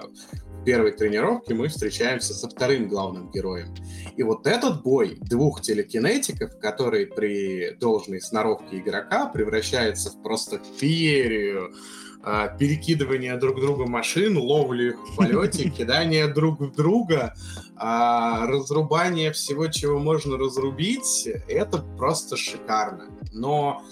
первой 0.64 0.92
тренировке 0.92 1.54
мы 1.54 1.68
встречаемся 1.68 2.34
со 2.34 2.48
вторым 2.48 2.88
главным 2.88 3.30
героем. 3.30 3.74
И 4.16 4.22
вот 4.22 4.46
этот 4.46 4.82
бой 4.82 5.18
двух 5.20 5.60
телекинетиков, 5.62 6.58
который 6.58 7.06
при 7.06 7.76
должной 7.78 8.20
сноровке 8.20 8.78
игрока 8.78 9.26
превращается 9.26 10.10
в 10.10 10.22
просто 10.22 10.60
феерию, 10.78 11.74
а, 12.22 12.48
перекидывание 12.48 13.36
друг 13.36 13.60
друга 13.60 13.86
машин, 13.86 14.36
ловли 14.36 14.90
их 14.90 14.96
в 15.00 15.16
полете, 15.16 15.70
кидание 15.76 16.28
друг 16.28 16.60
в 16.60 16.74
друга, 16.74 17.34
а, 17.76 18.46
разрубание 18.46 19.32
всего, 19.32 19.68
чего 19.68 19.98
можно 19.98 20.36
разрубить, 20.36 21.26
это 21.48 21.78
просто 21.96 22.36
шикарно. 22.36 23.06
Но 23.32 23.82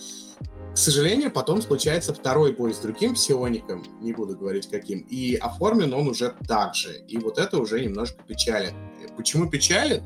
к 0.78 0.80
сожалению, 0.80 1.32
потом 1.32 1.60
случается 1.60 2.14
второй 2.14 2.52
бой 2.52 2.72
с 2.72 2.78
другим 2.78 3.14
псиоником, 3.14 3.84
не 4.00 4.12
буду 4.12 4.36
говорить 4.36 4.70
каким, 4.70 5.00
и 5.00 5.34
оформлен 5.34 5.92
он 5.92 6.06
уже 6.06 6.36
так 6.46 6.76
же. 6.76 6.98
И 7.08 7.18
вот 7.18 7.36
это 7.36 7.58
уже 7.58 7.84
немножко 7.84 8.22
печалит. 8.22 8.74
Почему 9.16 9.50
печалит? 9.50 10.04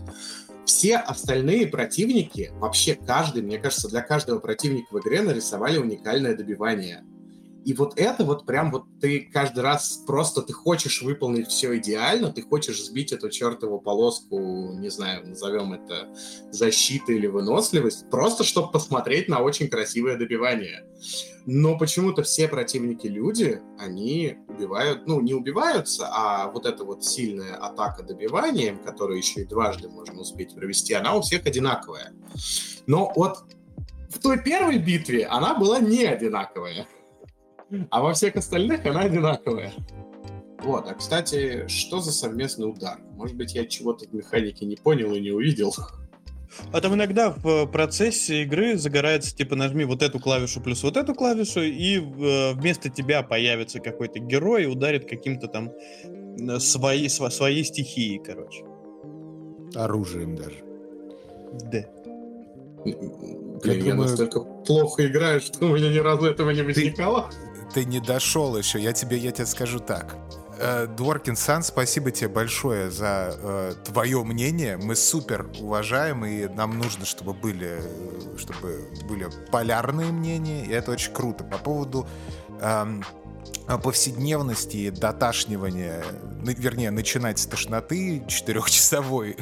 Все 0.64 0.96
остальные 0.96 1.66
противники, 1.66 2.52
вообще 2.54 2.94
каждый, 2.94 3.42
мне 3.42 3.58
кажется, 3.58 3.90
для 3.90 4.00
каждого 4.00 4.38
противника 4.38 4.94
в 4.94 5.00
игре 5.00 5.20
нарисовали 5.20 5.76
уникальное 5.76 6.34
добивание. 6.34 7.04
И 7.64 7.74
вот 7.74 7.94
это 7.96 8.24
вот 8.24 8.44
прям 8.44 8.70
вот 8.72 8.84
ты 9.00 9.20
каждый 9.20 9.60
раз 9.60 10.02
просто 10.06 10.42
ты 10.42 10.52
хочешь 10.52 11.02
выполнить 11.02 11.48
все 11.48 11.76
идеально, 11.78 12.32
ты 12.32 12.42
хочешь 12.42 12.82
сбить 12.84 13.12
эту 13.12 13.30
чертову 13.30 13.80
полоску, 13.80 14.72
не 14.72 14.88
знаю, 14.88 15.28
назовем 15.28 15.72
это 15.72 16.08
защита 16.50 17.12
или 17.12 17.26
выносливость, 17.26 18.10
просто 18.10 18.42
чтобы 18.42 18.72
посмотреть 18.72 19.28
на 19.28 19.40
очень 19.40 19.68
красивое 19.68 20.16
добивание. 20.16 20.84
Но 21.46 21.76
почему-то 21.76 22.22
все 22.22 22.48
противники 22.48 23.06
люди, 23.06 23.60
они 23.78 24.38
убивают, 24.48 25.06
ну, 25.06 25.20
не 25.20 25.34
убиваются, 25.34 26.08
а 26.10 26.48
вот 26.48 26.66
эта 26.66 26.84
вот 26.84 27.04
сильная 27.04 27.56
атака 27.56 28.02
добиванием, 28.02 28.78
которую 28.78 29.18
еще 29.18 29.42
и 29.42 29.44
дважды 29.44 29.88
можно 29.88 30.20
успеть 30.20 30.54
провести, 30.54 30.94
она 30.94 31.14
у 31.14 31.22
всех 31.22 31.46
одинаковая. 31.46 32.12
Но 32.86 33.12
вот 33.14 33.38
в 34.08 34.18
той 34.18 34.42
первой 34.42 34.78
битве 34.78 35.26
она 35.26 35.54
была 35.54 35.80
не 35.80 36.04
одинаковая. 36.04 36.86
А 37.90 38.02
во 38.02 38.12
всех 38.12 38.36
остальных 38.36 38.84
она 38.86 39.00
одинаковая. 39.00 39.72
Вот, 40.62 40.88
а 40.88 40.94
кстати, 40.94 41.66
что 41.66 42.00
за 42.00 42.12
совместный 42.12 42.68
удар? 42.68 42.98
Может 43.16 43.36
быть, 43.36 43.54
я 43.54 43.66
чего-то 43.66 44.06
в 44.06 44.12
механике 44.12 44.64
не 44.64 44.76
понял 44.76 45.12
и 45.12 45.20
не 45.20 45.30
увидел. 45.30 45.74
А 46.70 46.80
там 46.80 46.94
иногда 46.94 47.30
в 47.30 47.66
процессе 47.66 48.42
игры 48.42 48.76
загорается, 48.76 49.34
типа, 49.34 49.56
нажми 49.56 49.84
вот 49.84 50.02
эту 50.02 50.20
клавишу 50.20 50.60
плюс 50.60 50.82
вот 50.82 50.96
эту 50.96 51.14
клавишу, 51.14 51.62
и 51.62 51.96
э, 51.96 52.52
вместо 52.52 52.90
тебя 52.90 53.22
появится 53.22 53.80
какой-то 53.80 54.18
герой 54.18 54.64
и 54.64 54.66
ударит 54.66 55.08
каким-то 55.08 55.48
там 55.48 55.70
э, 55.70 56.58
свои, 56.58 57.08
св 57.08 57.32
своей 57.32 57.64
стихией, 57.64 58.22
короче. 58.22 58.64
Оружием 59.74 60.36
даже. 60.36 60.62
Да. 61.72 61.84
Блин, 62.84 63.62
я, 63.64 63.72
я 63.72 63.92
думаю... 63.92 64.08
настолько 64.08 64.40
плохо 64.40 65.06
играю, 65.06 65.40
что 65.40 65.66
у 65.66 65.76
меня 65.76 65.88
ни 65.88 65.98
разу 65.98 66.26
этого 66.26 66.50
не 66.50 66.62
возникало. 66.62 67.30
Ты 67.30 67.51
ты 67.74 67.84
не 67.84 68.00
дошел 68.00 68.56
еще. 68.56 68.80
Я 68.80 68.92
тебе, 68.92 69.16
я 69.16 69.32
тебе 69.32 69.46
скажу 69.46 69.80
так. 69.80 70.16
Дворкин 70.96 71.34
Сан, 71.34 71.62
спасибо 71.64 72.12
тебе 72.12 72.28
большое 72.28 72.90
за 72.90 73.34
э, 73.36 73.74
твое 73.84 74.22
мнение. 74.22 74.76
Мы 74.76 74.94
супер 74.94 75.50
уважаем, 75.58 76.24
и 76.24 76.46
нам 76.46 76.78
нужно, 76.78 77.04
чтобы 77.04 77.32
были, 77.32 77.82
чтобы 78.36 78.88
были 79.08 79.28
полярные 79.50 80.12
мнения, 80.12 80.64
и 80.64 80.70
это 80.70 80.92
очень 80.92 81.12
круто. 81.12 81.42
По 81.42 81.58
поводу 81.58 82.06
эм, 82.60 83.02
повседневности 83.82 84.76
и 84.76 84.90
доташнивания, 84.90 86.02
вернее, 86.42 86.90
начинать 86.90 87.38
с 87.38 87.46
тошноты 87.46 88.22
четырехчасовой 88.26 89.36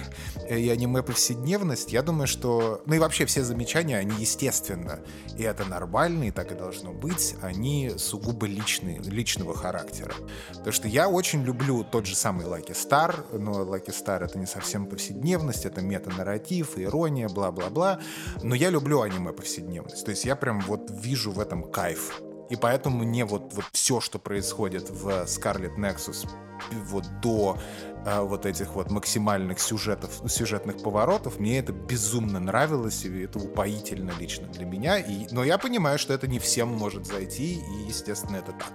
и 0.48 0.68
аниме 0.68 1.02
повседневность, 1.02 1.92
я 1.92 2.02
думаю, 2.02 2.26
что... 2.26 2.82
Ну 2.86 2.94
и 2.94 2.98
вообще 2.98 3.24
все 3.26 3.42
замечания, 3.42 3.96
они 3.98 4.14
естественно, 4.20 5.00
и 5.36 5.42
это 5.42 5.64
нормально, 5.64 6.24
и 6.24 6.30
так 6.30 6.52
и 6.52 6.54
должно 6.54 6.92
быть, 6.92 7.34
они 7.40 7.92
сугубо 7.96 8.46
личные, 8.46 9.00
личного 9.00 9.54
характера. 9.56 10.14
Потому 10.50 10.72
что 10.72 10.88
я 10.88 11.08
очень 11.08 11.42
люблю 11.42 11.84
тот 11.84 12.06
же 12.06 12.14
самый 12.14 12.46
Lucky 12.46 12.72
Star, 12.72 13.36
но 13.36 13.62
Lucky 13.62 13.88
Star 13.88 14.24
это 14.24 14.38
не 14.38 14.46
совсем 14.46 14.86
повседневность, 14.86 15.64
это 15.64 15.80
метанарратив, 15.80 16.78
ирония, 16.78 17.28
бла-бла-бла, 17.28 18.00
но 18.42 18.54
я 18.54 18.70
люблю 18.70 19.00
аниме 19.00 19.32
повседневность, 19.32 20.04
то 20.04 20.10
есть 20.10 20.24
я 20.24 20.36
прям 20.36 20.60
вот 20.60 20.90
вижу 20.90 21.32
в 21.32 21.40
этом 21.40 21.70
кайф. 21.70 22.20
И 22.50 22.56
поэтому 22.56 23.04
мне 23.04 23.24
вот, 23.24 23.52
вот 23.54 23.64
все, 23.72 24.00
что 24.00 24.18
происходит 24.18 24.90
в 24.90 25.08
Scarlet 25.24 25.76
Nexus 25.76 26.28
вот 26.72 27.04
до 27.22 27.58
э, 28.04 28.20
вот 28.20 28.46
этих 28.46 28.74
вот 28.74 28.90
максимальных 28.90 29.60
сюжетов, 29.60 30.22
сюжетных 30.28 30.82
поворотов, 30.82 31.38
мне 31.38 31.58
это 31.58 31.72
безумно 31.72 32.40
нравилось, 32.40 33.04
и 33.04 33.22
это 33.22 33.38
упоительно 33.38 34.12
лично 34.18 34.46
для 34.48 34.66
меня. 34.66 34.98
И, 34.98 35.26
но 35.30 35.44
я 35.44 35.58
понимаю, 35.58 35.98
что 35.98 36.12
это 36.12 36.26
не 36.26 36.38
всем 36.38 36.68
может 36.68 37.06
зайти, 37.06 37.54
и, 37.54 37.88
естественно, 37.88 38.36
это 38.36 38.52
так. 38.52 38.72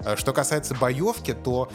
Э, 0.00 0.16
что 0.16 0.32
касается 0.32 0.74
боевки, 0.74 1.32
то 1.32 1.70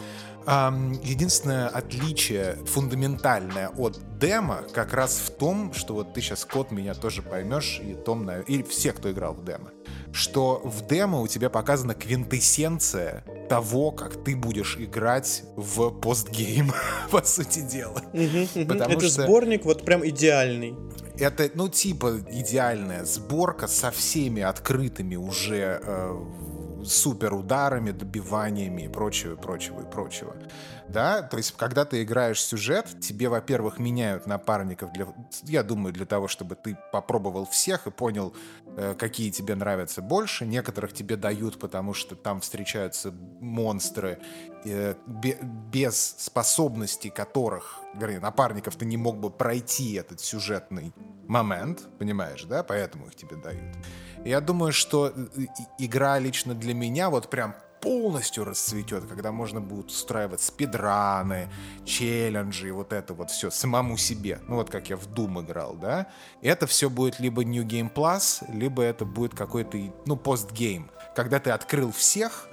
эм, 0.46 0.92
единственное 1.02 1.68
отличие 1.68 2.56
фундаментальное 2.66 3.68
от 3.70 3.98
демо 4.18 4.62
как 4.72 4.92
раз 4.94 5.18
в 5.18 5.30
том, 5.36 5.72
что 5.72 5.94
вот 5.94 6.14
ты 6.14 6.20
сейчас, 6.20 6.44
код, 6.44 6.70
меня 6.70 6.94
тоже 6.94 7.22
поймешь, 7.22 7.80
и 7.82 7.94
Том, 7.94 8.30
и 8.30 8.62
все, 8.62 8.92
кто 8.92 9.10
играл 9.10 9.34
в 9.34 9.44
демо, 9.44 9.70
что 10.12 10.60
в 10.64 10.86
демо 10.86 11.20
у 11.20 11.28
тебя 11.28 11.50
показана 11.50 11.94
квинтэссенция 11.94 13.24
того, 13.48 13.90
как 13.90 14.22
ты 14.22 14.36
будешь 14.36 14.76
играть 14.78 15.42
в 15.56 15.90
постгейм, 15.90 16.72
по 17.10 17.22
сути 17.22 17.60
дела. 17.60 18.02
Это 18.12 19.08
сборник 19.08 19.64
вот 19.64 19.84
прям 19.84 20.06
идеальный. 20.06 20.74
Это, 21.18 21.50
ну, 21.54 21.68
типа 21.68 22.20
идеальная 22.30 23.04
сборка 23.04 23.66
со 23.66 23.90
всеми 23.90 24.40
открытыми 24.40 25.16
уже 25.16 25.80
э, 25.82 26.24
супер 26.84 27.34
ударами, 27.34 27.90
добиваниями 27.90 28.82
и 28.82 28.88
прочего, 28.88 29.36
прочего 29.36 29.82
и 29.82 29.90
прочего. 29.90 30.36
Да, 30.88 31.22
то 31.22 31.36
есть, 31.36 31.56
когда 31.56 31.84
ты 31.84 32.02
играешь 32.02 32.42
сюжет, 32.42 32.86
тебе, 33.00 33.28
во-первых, 33.28 33.78
меняют 33.78 34.26
напарников 34.26 34.92
для, 34.92 35.06
я 35.44 35.62
думаю, 35.62 35.92
для 35.92 36.04
того, 36.04 36.26
чтобы 36.26 36.56
ты 36.56 36.76
попробовал 36.92 37.46
всех 37.46 37.86
и 37.86 37.92
понял, 37.92 38.34
э, 38.76 38.94
какие 38.98 39.30
тебе 39.30 39.54
нравятся 39.54 40.02
больше. 40.02 40.46
Некоторых 40.46 40.92
тебе 40.92 41.16
дают, 41.16 41.60
потому 41.60 41.94
что 41.94 42.16
там 42.16 42.40
встречаются 42.40 43.12
монстры, 43.40 44.18
э, 44.64 44.94
без 45.06 46.16
способностей 46.18 47.10
которых, 47.10 47.80
вернее, 47.94 48.18
напарников 48.20 48.74
ты 48.74 48.84
не 48.84 48.96
мог 48.96 49.18
бы 49.18 49.30
пройти 49.30 49.94
этот 49.94 50.20
сюжетный 50.20 50.92
момент, 51.28 51.82
понимаешь, 51.98 52.42
да, 52.44 52.64
поэтому 52.64 53.06
их 53.06 53.14
тебе 53.14 53.36
дают. 53.36 53.76
Я 54.24 54.40
думаю, 54.40 54.72
что 54.72 55.08
э, 55.08 55.46
игра 55.78 56.18
лично 56.18 56.54
для 56.54 56.74
меня 56.74 57.08
вот 57.10 57.30
прям 57.30 57.54
полностью 57.80 58.44
расцветет, 58.44 59.06
когда 59.06 59.32
можно 59.32 59.60
будет 59.60 59.86
устраивать 59.86 60.42
спидраны, 60.42 61.50
челленджи, 61.86 62.72
вот 62.72 62.92
это 62.92 63.14
вот 63.14 63.30
все 63.30 63.50
самому 63.50 63.96
себе. 63.96 64.40
Ну 64.48 64.56
вот 64.56 64.68
как 64.68 64.90
я 64.90 64.96
в 64.96 65.08
Doom 65.08 65.44
играл, 65.44 65.74
да. 65.74 66.06
Это 66.42 66.66
все 66.66 66.90
будет 66.90 67.18
либо 67.20 67.44
New 67.44 67.64
Game 67.64 67.92
Plus, 67.92 68.44
либо 68.52 68.82
это 68.82 69.06
будет 69.06 69.34
какой-то, 69.34 69.78
ну, 70.04 70.16
постгейм. 70.16 70.90
Когда 71.16 71.40
ты 71.40 71.50
открыл 71.50 71.90
всех, 71.90 72.49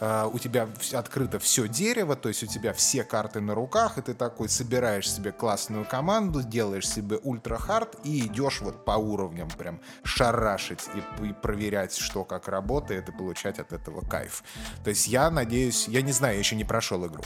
у 0.00 0.38
тебя 0.38 0.68
открыто 0.92 1.38
все 1.38 1.68
дерево, 1.68 2.16
то 2.16 2.28
есть 2.28 2.42
у 2.42 2.46
тебя 2.46 2.72
все 2.72 3.04
карты 3.04 3.40
на 3.40 3.54
руках, 3.54 3.98
и 3.98 4.02
ты 4.02 4.14
такой 4.14 4.48
собираешь 4.48 5.10
себе 5.10 5.30
классную 5.30 5.84
команду, 5.84 6.42
делаешь 6.42 6.88
себе 6.88 7.18
ультра 7.22 7.58
хард 7.58 7.96
и 8.04 8.26
идешь 8.26 8.60
вот 8.62 8.84
по 8.84 8.92
уровням 8.92 9.48
прям 9.50 9.80
шарашить 10.02 10.88
и, 10.94 11.26
и 11.26 11.32
проверять, 11.32 11.94
что 11.96 12.24
как 12.24 12.48
работает, 12.48 13.08
и 13.08 13.12
получать 13.12 13.58
от 13.58 13.72
этого 13.72 14.00
кайф. 14.00 14.42
То 14.84 14.90
есть 14.90 15.06
я 15.06 15.30
надеюсь, 15.30 15.86
я 15.88 16.02
не 16.02 16.12
знаю, 16.12 16.34
я 16.34 16.38
еще 16.38 16.56
не 16.56 16.64
прошел 16.64 17.06
игру. 17.06 17.22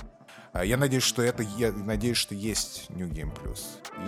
А 0.55 0.65
я 0.65 0.77
надеюсь, 0.77 1.03
что 1.03 1.21
это, 1.21 1.43
я 1.43 1.73
надеюсь, 1.73 2.17
что 2.17 2.33
есть 2.33 2.89
New 2.89 3.09
Game 3.09 3.37
Plus. 3.37 3.59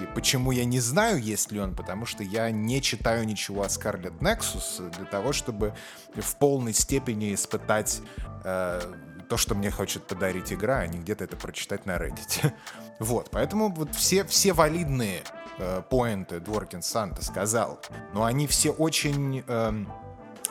И 0.00 0.06
почему 0.14 0.52
я 0.52 0.64
не 0.64 0.78
знаю, 0.78 1.20
есть 1.20 1.50
ли 1.50 1.58
он, 1.58 1.74
потому 1.74 2.06
что 2.06 2.22
я 2.22 2.52
не 2.52 2.80
читаю 2.80 3.26
ничего 3.26 3.64
о 3.64 3.66
Scarlet 3.66 4.16
Nexus 4.20 4.88
для 4.96 5.06
того, 5.06 5.32
чтобы 5.32 5.74
в 6.14 6.36
полной 6.36 6.72
степени 6.72 7.34
испытать 7.34 8.00
э, 8.44 8.80
то, 9.28 9.36
что 9.36 9.56
мне 9.56 9.72
хочет 9.72 10.06
подарить 10.06 10.52
игра, 10.52 10.78
а 10.78 10.86
не 10.86 10.98
где-то 10.98 11.24
это 11.24 11.36
прочитать 11.36 11.84
на 11.84 11.96
Reddit. 11.96 12.52
вот, 13.00 13.28
поэтому 13.32 13.68
вот 13.74 13.92
все, 13.96 14.24
все 14.24 14.52
валидные 14.52 15.22
э, 15.58 15.82
поинты 15.90 16.38
Дворкин 16.38 16.80
Санта 16.80 17.24
сказал, 17.24 17.80
но 18.14 18.22
они 18.22 18.46
все 18.46 18.70
очень... 18.70 19.42
Э, 19.48 19.72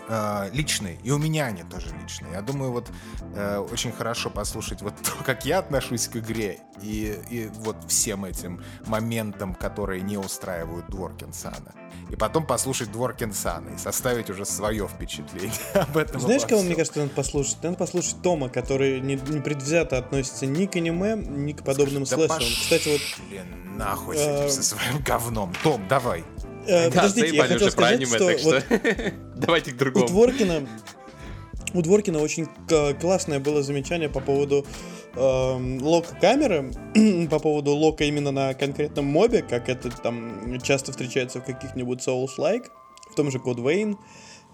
э, 0.08 0.50
личные, 0.52 0.98
и 1.04 1.12
у 1.12 1.18
меня 1.18 1.46
они 1.46 1.64
тоже 1.64 1.88
личные. 2.02 2.34
Я 2.34 2.42
думаю, 2.42 2.72
вот 2.72 2.92
э, 3.36 3.58
очень 3.58 3.92
хорошо 3.92 4.30
послушать 4.30 4.82
вот 4.82 4.96
то, 4.96 5.12
как 5.24 5.46
я 5.46 5.60
отношусь 5.60 6.08
к 6.08 6.18
игре, 6.18 6.60
и, 6.82 7.20
и 7.30 7.50
вот 7.60 7.78
всем 7.88 8.26
этим 8.26 8.64
моментам, 8.86 9.56
которые 9.56 10.02
не 10.02 10.18
устраивают 10.18 10.88
Дворкинсана. 10.90 11.74
И 12.10 12.16
потом 12.16 12.46
послушать 12.46 12.92
Дворкинсана 12.92 13.70
и 13.70 13.78
составить 13.78 14.30
уже 14.30 14.46
свое 14.46 14.88
впечатление 14.88 15.52
об 15.74 15.98
этом. 15.98 16.22
Знаешь, 16.22 16.46
кого, 16.46 16.62
мне 16.62 16.76
кажется, 16.76 17.00
надо 17.00 17.12
послушать? 17.12 17.64
Надо 17.64 17.78
послушать 17.78 18.22
Тома, 18.22 18.50
который 18.50 19.00
не, 19.00 19.16
не 19.16 19.42
предвзято 19.42 19.98
относится 19.98 20.46
ни 20.46 20.66
к 20.66 20.76
аниме, 20.76 21.16
ни 21.16 21.54
к 21.54 21.64
подобным 21.64 22.06
Слушай, 22.06 22.28
слэшерам. 22.28 22.40
Да 22.40 22.62
Кстати, 22.62 22.90
вот... 22.90 23.78
нахуй 23.78 24.18
с 24.18 24.20
этим, 24.20 24.50
со 24.50 24.64
своим 24.64 25.04
говном. 25.04 25.54
Том, 25.64 25.88
давай. 25.88 26.24
Э, 26.68 26.90
подождите, 26.90 27.36
я 27.36 27.44
хотел 27.44 27.72
сказать, 27.72 27.96
аниме, 27.96 28.18
что, 28.18 28.38
что... 28.38 28.50
Вот 28.50 28.64
давайте 29.36 29.72
к 29.72 29.78
другому. 29.78 30.06
У 30.06 30.10
Дворкина, 30.10 30.68
у 31.74 31.82
Дворкина 31.82 32.20
очень 32.20 32.48
классное 33.00 33.40
было 33.40 33.62
замечание 33.64 34.10
по 34.10 34.20
поводу 34.20 34.66
э, 35.14 35.80
лока 35.82 36.16
камеры, 36.20 36.72
по 37.30 37.40
поводу 37.40 37.72
лока 37.72 38.04
именно 38.04 38.32
на 38.32 38.54
конкретном 38.54 39.06
мобе, 39.06 39.42
как 39.42 39.70
это 39.70 39.90
там 39.90 40.60
часто 40.62 40.92
встречается 40.92 41.40
в 41.40 41.46
каких-нибудь 41.46 42.06
Souls-like, 42.06 42.70
в 43.12 43.16
том 43.16 43.32
же 43.32 43.38
Code 43.38 43.58
Vein. 43.58 43.98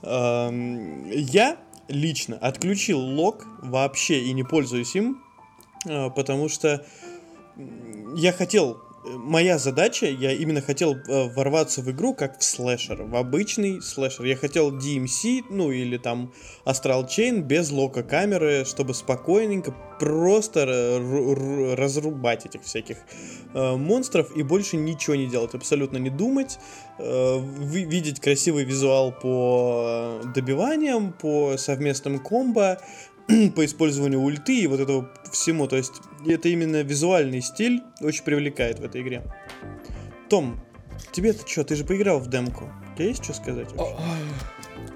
Э, 0.03 1.11
я 1.13 1.57
лично 1.87 2.37
отключил 2.37 2.99
лок 2.99 3.45
вообще 3.61 4.21
и 4.21 4.33
не 4.33 4.43
пользуюсь 4.43 4.95
им, 4.95 5.23
э, 5.87 6.09
потому 6.09 6.49
что 6.49 6.85
я 8.15 8.31
хотел 8.31 8.81
моя 9.03 9.57
задача, 9.57 10.05
я 10.05 10.31
именно 10.31 10.61
хотел 10.61 10.95
э, 10.95 11.29
ворваться 11.33 11.81
в 11.81 11.89
игру 11.91 12.13
как 12.13 12.39
в 12.39 12.43
слэшер, 12.43 13.03
в 13.03 13.15
обычный 13.15 13.81
слэшер. 13.81 14.25
Я 14.25 14.35
хотел 14.35 14.71
DMC, 14.71 15.45
ну 15.49 15.71
или 15.71 15.97
там 15.97 16.33
Astral 16.65 17.07
Chain 17.07 17.41
без 17.41 17.71
лока 17.71 18.03
камеры, 18.03 18.65
чтобы 18.65 18.93
спокойненько 18.93 19.75
просто 19.99 20.65
разрубать 21.77 22.45
этих 22.45 22.63
всяких 22.63 22.97
э, 23.53 23.75
монстров 23.75 24.35
и 24.35 24.43
больше 24.43 24.77
ничего 24.77 25.15
не 25.15 25.27
делать, 25.27 25.53
абсолютно 25.53 25.97
не 25.97 26.09
думать, 26.09 26.57
э, 26.97 27.39
видеть 27.39 28.19
красивый 28.19 28.63
визуал 28.63 29.11
по 29.11 30.21
добиваниям, 30.33 31.13
по 31.13 31.55
совместным 31.57 32.19
комбо, 32.19 32.81
по 33.55 33.65
использованию 33.65 34.21
ульты 34.21 34.61
и 34.61 34.67
вот 34.67 34.79
этого 34.79 35.09
всему. 35.31 35.67
То 35.67 35.77
есть 35.77 35.93
это 36.25 36.49
именно 36.49 36.81
визуальный 36.81 37.41
стиль 37.41 37.81
очень 38.01 38.23
привлекает 38.23 38.79
в 38.79 38.83
этой 38.83 39.01
игре. 39.01 39.23
Том, 40.29 40.59
тебе-то 41.11 41.47
что, 41.47 41.63
ты 41.63 41.75
же 41.75 41.83
поиграл 41.83 42.19
в 42.19 42.29
демку. 42.29 42.69
У 42.93 42.97
тебя 42.97 43.07
есть 43.07 43.23
что 43.23 43.33
сказать? 43.33 43.69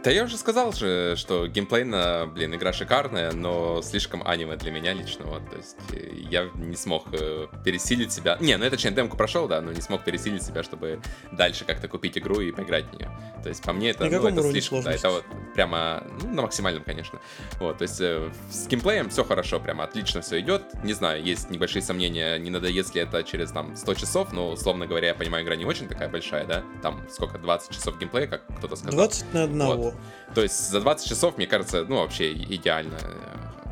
Да 0.05 0.11
я 0.11 0.23
уже 0.25 0.37
сказал 0.37 0.71
же, 0.71 1.15
что 1.17 1.47
геймплейно, 1.47 2.29
блин, 2.31 2.53
игра 2.53 2.71
шикарная, 2.73 3.31
но 3.31 3.81
слишком 3.81 4.21
аниме 4.23 4.55
для 4.55 4.69
меня 4.69 4.93
лично, 4.93 5.25
вот, 5.25 5.49
то 5.49 5.57
есть 5.57 5.75
э, 5.93 6.11
я 6.29 6.47
не 6.53 6.75
смог 6.75 7.05
э, 7.11 7.47
пересилить 7.63 8.11
себя, 8.13 8.37
не, 8.39 8.55
ну 8.55 8.65
это 8.65 8.75
точнее 8.75 8.91
демку 8.91 9.17
прошел, 9.17 9.47
да, 9.47 9.61
но 9.61 9.71
не 9.71 9.81
смог 9.81 10.03
пересилить 10.03 10.43
себя, 10.43 10.61
чтобы 10.61 10.99
дальше 11.31 11.65
как-то 11.65 11.87
купить 11.87 12.19
игру 12.19 12.39
и 12.39 12.51
поиграть 12.51 12.85
в 12.85 12.93
нее. 12.93 13.09
То 13.41 13.49
есть 13.49 13.63
по 13.63 13.73
мне 13.73 13.89
это, 13.89 14.05
ну, 14.05 14.27
это 14.27 14.43
слишком, 14.43 14.83
да, 14.83 14.93
это 14.93 15.09
вот 15.09 15.25
прямо, 15.55 16.03
ну, 16.21 16.35
на 16.35 16.43
максимальном, 16.43 16.83
конечно. 16.83 17.19
Вот, 17.59 17.79
то 17.79 17.81
есть 17.81 17.99
э, 17.99 18.29
с 18.51 18.67
геймплеем 18.67 19.09
все 19.09 19.23
хорошо, 19.23 19.59
прямо 19.59 19.85
отлично 19.85 20.21
все 20.21 20.39
идет, 20.39 20.61
не 20.83 20.93
знаю, 20.93 21.23
есть 21.23 21.49
небольшие 21.49 21.81
сомнения, 21.81 22.37
не 22.37 22.51
надоест 22.51 22.93
ли 22.93 23.01
это 23.01 23.23
через, 23.23 23.51
там, 23.51 23.75
100 23.75 23.95
часов, 23.95 24.33
но, 24.33 24.51
условно 24.51 24.85
говоря, 24.85 25.07
я 25.07 25.15
понимаю, 25.15 25.43
игра 25.43 25.55
не 25.55 25.65
очень 25.65 25.87
такая 25.87 26.09
большая, 26.09 26.45
да, 26.45 26.63
там, 26.83 27.03
сколько, 27.09 27.39
20 27.39 27.71
часов 27.71 27.97
геймплея, 27.97 28.27
как 28.27 28.45
кто-то 28.57 28.75
сказал. 28.75 28.99
20 28.99 29.33
на 29.33 29.43
одного. 29.45 29.75
Вот. 29.75 29.94
То 30.33 30.41
есть 30.41 30.69
за 30.69 30.81
20 30.81 31.07
часов, 31.07 31.37
мне 31.37 31.47
кажется, 31.47 31.85
ну, 31.87 31.97
вообще 31.97 32.33
идеально 32.33 32.97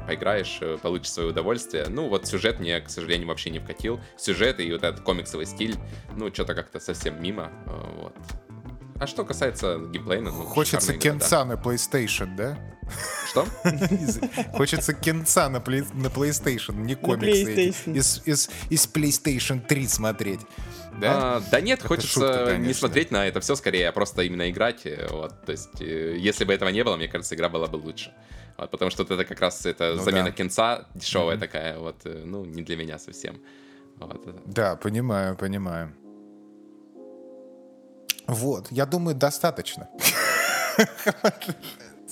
поиграешь, 0.08 0.58
э, 0.62 0.78
получишь 0.82 1.12
свое 1.12 1.30
удовольствие. 1.30 1.86
Ну, 1.90 2.10
вот 2.10 2.28
сюжет 2.28 2.60
мне, 2.60 2.80
к 2.82 2.90
сожалению, 2.90 3.28
вообще 3.28 3.50
не 3.50 3.60
вкатил. 3.60 4.00
Сюжет 4.18 4.60
и 4.60 4.72
вот 4.72 4.84
этот 4.84 5.02
комиксовый 5.02 5.46
стиль, 5.46 5.76
ну, 6.16 6.34
что-то 6.34 6.56
как-то 6.56 6.80
совсем 6.80 7.22
мимо. 7.22 7.52
Э, 7.66 8.02
вот. 8.02 8.16
А 9.00 9.08
что 9.08 9.26
касается 9.26 9.80
геймплея, 9.80 10.22
ну, 10.22 10.32
Хочется 10.32 10.94
Кенца 10.94 11.44
на 11.46 11.54
PlayStation, 11.54 12.36
да? 12.36 12.58
Что? 13.28 13.48
Хочется 14.54 14.94
Кенца 14.94 15.50
на, 15.50 15.60
плей, 15.60 15.84
на 15.94 16.08
PlayStation, 16.08 16.76
не 16.76 16.96
комиксы. 16.96 17.74
Из, 17.86 18.22
из, 18.26 18.50
из 18.70 18.88
PlayStation 18.88 19.60
3 19.66 19.88
смотреть. 19.88 20.42
Да? 21.00 21.38
А, 21.38 21.44
да 21.52 21.62
нет, 21.62 21.80
это 21.80 21.88
хочется 21.88 22.20
шутка, 22.20 22.58
не 22.58 22.74
смотреть 22.74 23.12
на 23.12 23.28
это 23.28 23.40
все 23.40 23.56
скорее, 23.56 23.90
а 23.90 23.92
просто 23.92 24.22
именно 24.24 24.50
играть. 24.50 24.86
Э, 24.86 25.08
вот, 25.10 25.34
то 25.46 25.52
есть, 25.52 25.82
э, 25.82 26.16
если 26.18 26.46
бы 26.46 26.54
этого 26.54 26.70
не 26.70 26.84
было, 26.84 26.96
мне 26.96 27.08
кажется, 27.08 27.36
игра 27.36 27.50
была 27.50 27.68
бы 27.68 27.78
лучше. 27.78 28.14
Вот, 28.58 28.70
потому 28.70 28.92
что 28.92 29.04
это 29.04 29.26
как 29.26 29.40
раз 29.40 29.66
это 29.66 29.96
ну, 29.96 30.04
замена 30.04 30.26
да. 30.26 30.32
кинца 30.32 30.88
дешевая 30.94 31.38
mm-hmm. 31.38 31.40
такая, 31.40 31.80
вот, 31.80 31.96
э, 32.06 32.22
ну, 32.24 32.46
не 32.46 32.62
для 32.62 32.76
меня 32.78 33.00
совсем. 33.00 33.42
Вот. 33.98 34.24
Да, 34.46 34.76
понимаю, 34.76 35.36
понимаю. 35.36 35.94
Вот, 38.28 38.68
я 38.72 38.86
думаю, 38.86 39.16
достаточно. 39.16 39.90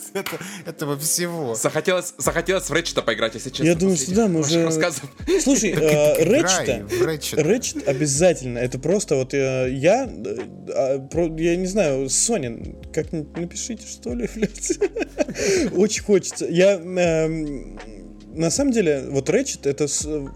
Это, 0.14 0.38
этого 0.66 0.98
всего. 0.98 1.56
Захотелось, 1.56 2.14
захотелось 2.18 2.70
в 2.70 2.74
Рэчета 2.74 3.02
поиграть, 3.02 3.36
если 3.36 3.50
честно. 3.50 3.66
Я 3.66 3.76
думаю, 3.76 3.98
что 3.98 4.16
да, 4.16 4.28
мы 4.28 4.42
уже... 4.42 4.72
Слушай, 5.42 5.70
э, 5.78 6.24
Рэчета, 6.24 7.42
Рэчет 7.42 7.88
обязательно. 7.88 8.58
Это 8.60 8.80
просто 8.80 9.16
вот 9.16 9.34
э, 9.34 9.70
я, 9.72 10.06
э, 10.06 11.00
я 11.38 11.56
не 11.56 11.68
знаю, 11.68 12.10
Соня, 12.10 12.58
как 12.94 13.12
напишите, 13.12 13.86
что 13.88 14.14
ли, 14.14 14.30
блядь. 14.36 14.78
Очень 15.74 16.04
хочется. 16.04 16.46
Я 16.46 16.74
эм, 16.74 17.80
на 18.34 18.50
самом 18.50 18.72
деле, 18.72 19.04
вот 19.10 19.30
Ratchet 19.30 19.70
это 19.70 19.88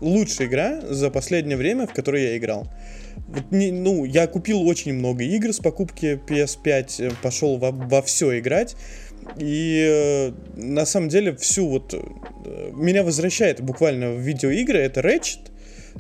лучшая 0.02 0.48
игра 0.48 0.82
за 0.82 1.10
последнее 1.10 1.58
время, 1.58 1.88
в 1.88 1.94
которой 1.94 2.24
я 2.24 2.38
играл. 2.38 2.68
вот 3.28 3.52
не, 3.52 3.72
ну, 3.72 4.06
я 4.06 4.28
купил 4.28 4.68
очень 4.68 4.94
много 4.94 5.24
игр 5.24 5.54
с 5.54 5.60
покупки 5.60 6.20
PS5, 6.28 7.16
пошел 7.22 7.58
во, 7.58 7.72
во 7.72 8.02
все 8.02 8.38
играть. 8.40 8.76
И 9.38 9.86
э, 9.90 10.32
на 10.56 10.86
самом 10.86 11.10
деле 11.10 11.36
всю 11.36 11.68
вот... 11.68 11.94
Э, 11.94 12.72
меня 12.74 13.04
возвращает 13.04 13.62
буквально 13.62 14.14
в 14.14 14.20
видеоигры, 14.20 14.80
это 14.80 15.02
Ratchet, 15.02 15.52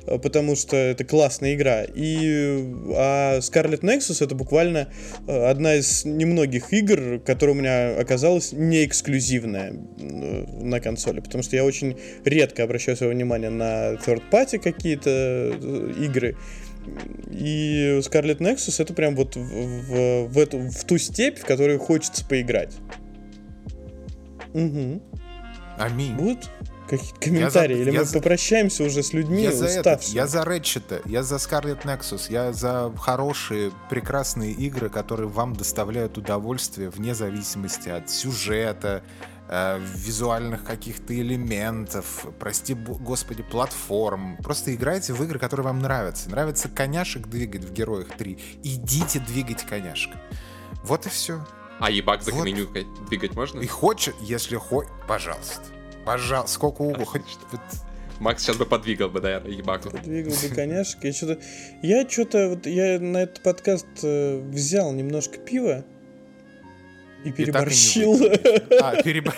э, 0.06 0.20
потому 0.20 0.56
что 0.56 0.78
это 0.78 1.04
классная 1.04 1.56
игра. 1.56 1.84
И 1.84 2.64
а 2.96 3.40
Scarlet 3.40 3.82
Nexus 3.82 4.24
это 4.24 4.36
буквально 4.36 4.90
одна 5.28 5.76
из 5.76 6.06
немногих 6.06 6.72
игр, 6.72 7.20
которая 7.20 7.56
у 7.56 7.60
меня 7.60 8.00
оказалась 8.00 8.54
не 8.54 8.86
эксклюзивная 8.86 9.74
на 10.62 10.80
консоли, 10.80 11.20
потому 11.20 11.44
что 11.44 11.56
я 11.56 11.66
очень 11.66 11.98
редко 12.24 12.64
обращаю 12.64 12.96
свое 12.96 13.14
внимание 13.14 13.50
на 13.50 13.94
third 13.96 14.24
party 14.32 14.60
какие-то 14.60 15.54
игры. 16.00 16.38
И 17.32 18.00
Scarlet 18.02 18.38
Nexus 18.38 18.82
это 18.82 18.94
прям 18.94 19.16
вот 19.16 19.36
в, 19.36 19.40
в, 19.40 20.28
в, 20.28 20.38
эту, 20.38 20.60
в 20.60 20.84
ту 20.86 20.98
степь, 20.98 21.40
в 21.40 21.46
которую 21.46 21.80
хочется 21.80 22.24
поиграть. 22.26 22.76
Угу. 24.56 25.02
Аминь. 25.78 26.16
Будут 26.16 26.50
какие-то 26.90 27.20
комментарии? 27.20 27.76
за- 27.76 27.82
Или 27.82 27.92
я 27.92 28.00
мы 28.00 28.06
за- 28.06 28.14
попрощаемся 28.20 28.84
уже 28.84 29.04
с 29.04 29.12
людьми, 29.14 29.44
Я 29.44 29.52
за 29.52 29.66
уставшими? 29.66 30.16
я 30.16 30.28
за 30.28 30.42
Ratchet, 30.44 31.02
я 31.06 31.24
за 31.24 31.36
Scarlet 31.36 31.84
Nexus, 31.84 32.32
я 32.32 32.54
за 32.54 32.94
хорошие, 32.98 33.72
прекрасные 33.90 34.52
игры, 34.54 34.90
которые 34.90 35.28
вам 35.28 35.54
доставляют 35.56 36.18
удовольствие 36.18 36.90
вне 36.90 37.14
зависимости 37.14 37.90
от 37.90 38.10
сюжета, 38.10 39.04
э, 39.50 39.80
визуальных 39.96 40.64
каких-то 40.64 41.14
элементов, 41.14 42.26
прости 42.40 42.74
господи, 42.74 43.44
платформ. 43.44 44.38
Просто 44.38 44.74
играйте 44.74 45.14
в 45.14 45.22
игры, 45.24 45.38
которые 45.40 45.66
вам 45.66 45.80
нравятся. 45.80 46.30
Нравится 46.30 46.70
коняшек 46.70 47.28
двигать 47.28 47.64
в 47.66 47.74
Героях 47.74 48.08
3. 48.18 48.38
Идите 48.64 49.20
двигать 49.20 49.64
коняшек. 49.64 50.14
Вот 50.84 51.06
и 51.06 51.10
все. 51.10 51.46
А 51.80 51.92
ебак 51.92 52.24
за 52.24 52.32
Вот. 52.32 52.44
каменю 52.44 52.68
двигать 53.10 53.36
можно? 53.36 53.60
И 53.60 53.68
хочет, 53.68 54.16
если 54.22 54.56
хочет, 54.56 54.92
пожалуйста. 55.08 55.62
Пожалуйста, 56.06 56.54
сколько 56.54 56.82
угодно. 56.84 57.06
Хоть 57.06 57.24
вот 57.52 57.62
Макс 58.20 58.44
сейчас 58.44 58.56
бы 58.58 58.66
подвигал 58.66 59.10
бы, 59.10 59.20
наверное, 59.20 59.52
ебаку. 59.52 59.90
Двигал 60.04 60.34
бы 60.34 60.56
коняшек. 60.56 61.04
Я 61.04 61.14
что-то... 61.14 61.40
Я 61.82 62.10
что-то... 62.10 62.50
Вот 62.50 62.66
я 62.66 63.00
на 63.00 63.24
этот 63.24 63.42
подкаст 63.44 63.88
э, 64.04 64.40
взял 64.40 64.94
немножко 64.94 65.38
пива 65.38 65.84
и 67.26 67.30
И 67.30 67.32
так 67.32 67.40
и 67.40 67.44
переборщил. 67.44 68.18
А, 68.82 69.02
переб... 69.02 69.30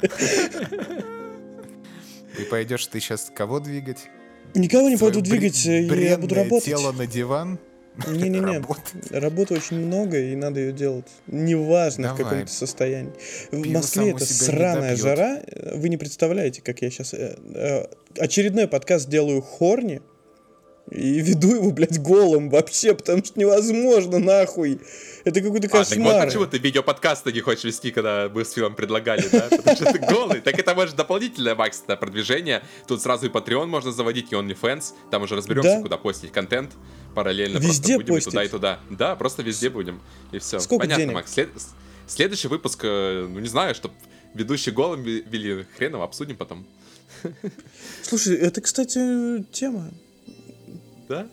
Ты 2.36 2.44
пойдешь 2.50 2.86
ты 2.86 3.00
сейчас 3.00 3.32
кого 3.34 3.60
двигать? 3.60 4.08
Никого 4.54 4.88
не 4.88 4.96
пойду 4.96 5.20
двигать, 5.20 5.66
э, 5.66 5.82
я 5.82 6.18
буду 6.18 6.34
работать. 6.34 6.64
тело 6.66 6.92
на 6.92 7.06
диван? 7.06 7.58
Не-не-не, 8.06 8.62
работы 9.18 9.54
очень 9.54 9.78
много, 9.86 10.18
и 10.18 10.34
надо 10.36 10.60
ее 10.60 10.72
делать. 10.72 11.06
Неважно, 11.26 12.14
в 12.14 12.16
Давай. 12.18 12.32
каком 12.32 12.46
то 12.46 12.52
состоянии. 12.52 13.12
В 13.52 13.62
Пиво 13.62 13.74
Москве 13.78 14.02
само 14.04 14.16
это 14.16 14.26
сраная 14.26 14.96
жара. 14.96 15.40
э, 15.46 15.76
Вы 15.78 15.88
не 15.88 15.96
представляете, 15.96 16.60
как 16.62 16.82
я 16.82 16.90
сейчас... 16.90 17.14
очередной 18.18 18.68
подкаст 18.68 19.08
делаю 19.08 19.40
хорни. 19.42 20.00
И 20.88 21.18
веду 21.20 21.52
его, 21.56 21.72
блядь, 21.72 22.00
голым 22.00 22.48
вообще, 22.48 22.94
потому 22.94 23.24
что 23.24 23.40
невозможно, 23.40 24.20
нахуй. 24.20 24.80
Это 25.24 25.40
какой-то 25.40 25.66
А, 25.66 25.70
так 25.70 25.80
вот 25.80 25.88
кошмар. 25.88 26.26
почему 26.26 26.46
ты 26.46 26.58
видеоподкасты 26.58 27.32
не 27.32 27.40
хочешь 27.40 27.64
вести, 27.64 27.90
когда 27.90 28.30
мы 28.32 28.44
с 28.44 28.52
Филом 28.52 28.76
предлагали, 28.76 29.24
да? 29.32 29.48
Потому 29.50 29.74
что 29.74 29.92
ты 29.92 29.98
голый. 29.98 30.40
Так 30.40 30.56
это 30.60 30.76
может 30.76 30.94
дополнительное, 30.94 31.56
Макс, 31.56 31.82
это 31.84 31.96
продвижение. 31.96 32.62
Тут 32.86 33.02
сразу 33.02 33.26
и 33.26 33.28
Patreon 33.28 33.66
можно 33.66 33.90
заводить, 33.90 34.30
и 34.30 34.36
OnlyFans. 34.36 34.92
Там 35.10 35.22
уже 35.22 35.34
разберемся, 35.34 35.70
Да. 35.78 35.82
куда 35.82 35.96
постить 35.96 36.30
контент. 36.30 36.70
Параллельно 37.16 37.56
Везде 37.56 37.94
просто 37.94 37.96
будем 37.96 38.12
и 38.12 38.16
постить. 38.18 38.30
туда, 38.32 38.44
и 38.44 38.48
туда. 38.48 38.80
Да, 38.90 39.16
просто 39.16 39.42
везде 39.42 39.70
будем. 39.70 40.02
И 40.32 40.38
все. 40.38 40.60
Сколько 40.60 40.82
Понятно, 40.82 41.02
денег? 41.02 41.14
Макс. 41.14 41.32
След- 41.32 41.48
Следующий 42.06 42.48
выпуск, 42.48 42.80
э, 42.84 43.26
ну 43.26 43.40
не 43.40 43.48
знаю, 43.48 43.74
чтоб 43.74 43.90
ведущий 44.34 44.70
голым 44.70 45.02
ве- 45.02 45.26
вели, 45.28 45.64
хрен 45.78 45.94
его 45.94 46.02
обсудим 46.02 46.36
потом. 46.36 46.66
Слушай, 48.02 48.36
это, 48.36 48.60
кстати, 48.60 49.42
тема. 49.50 49.90
Да? 51.08 51.26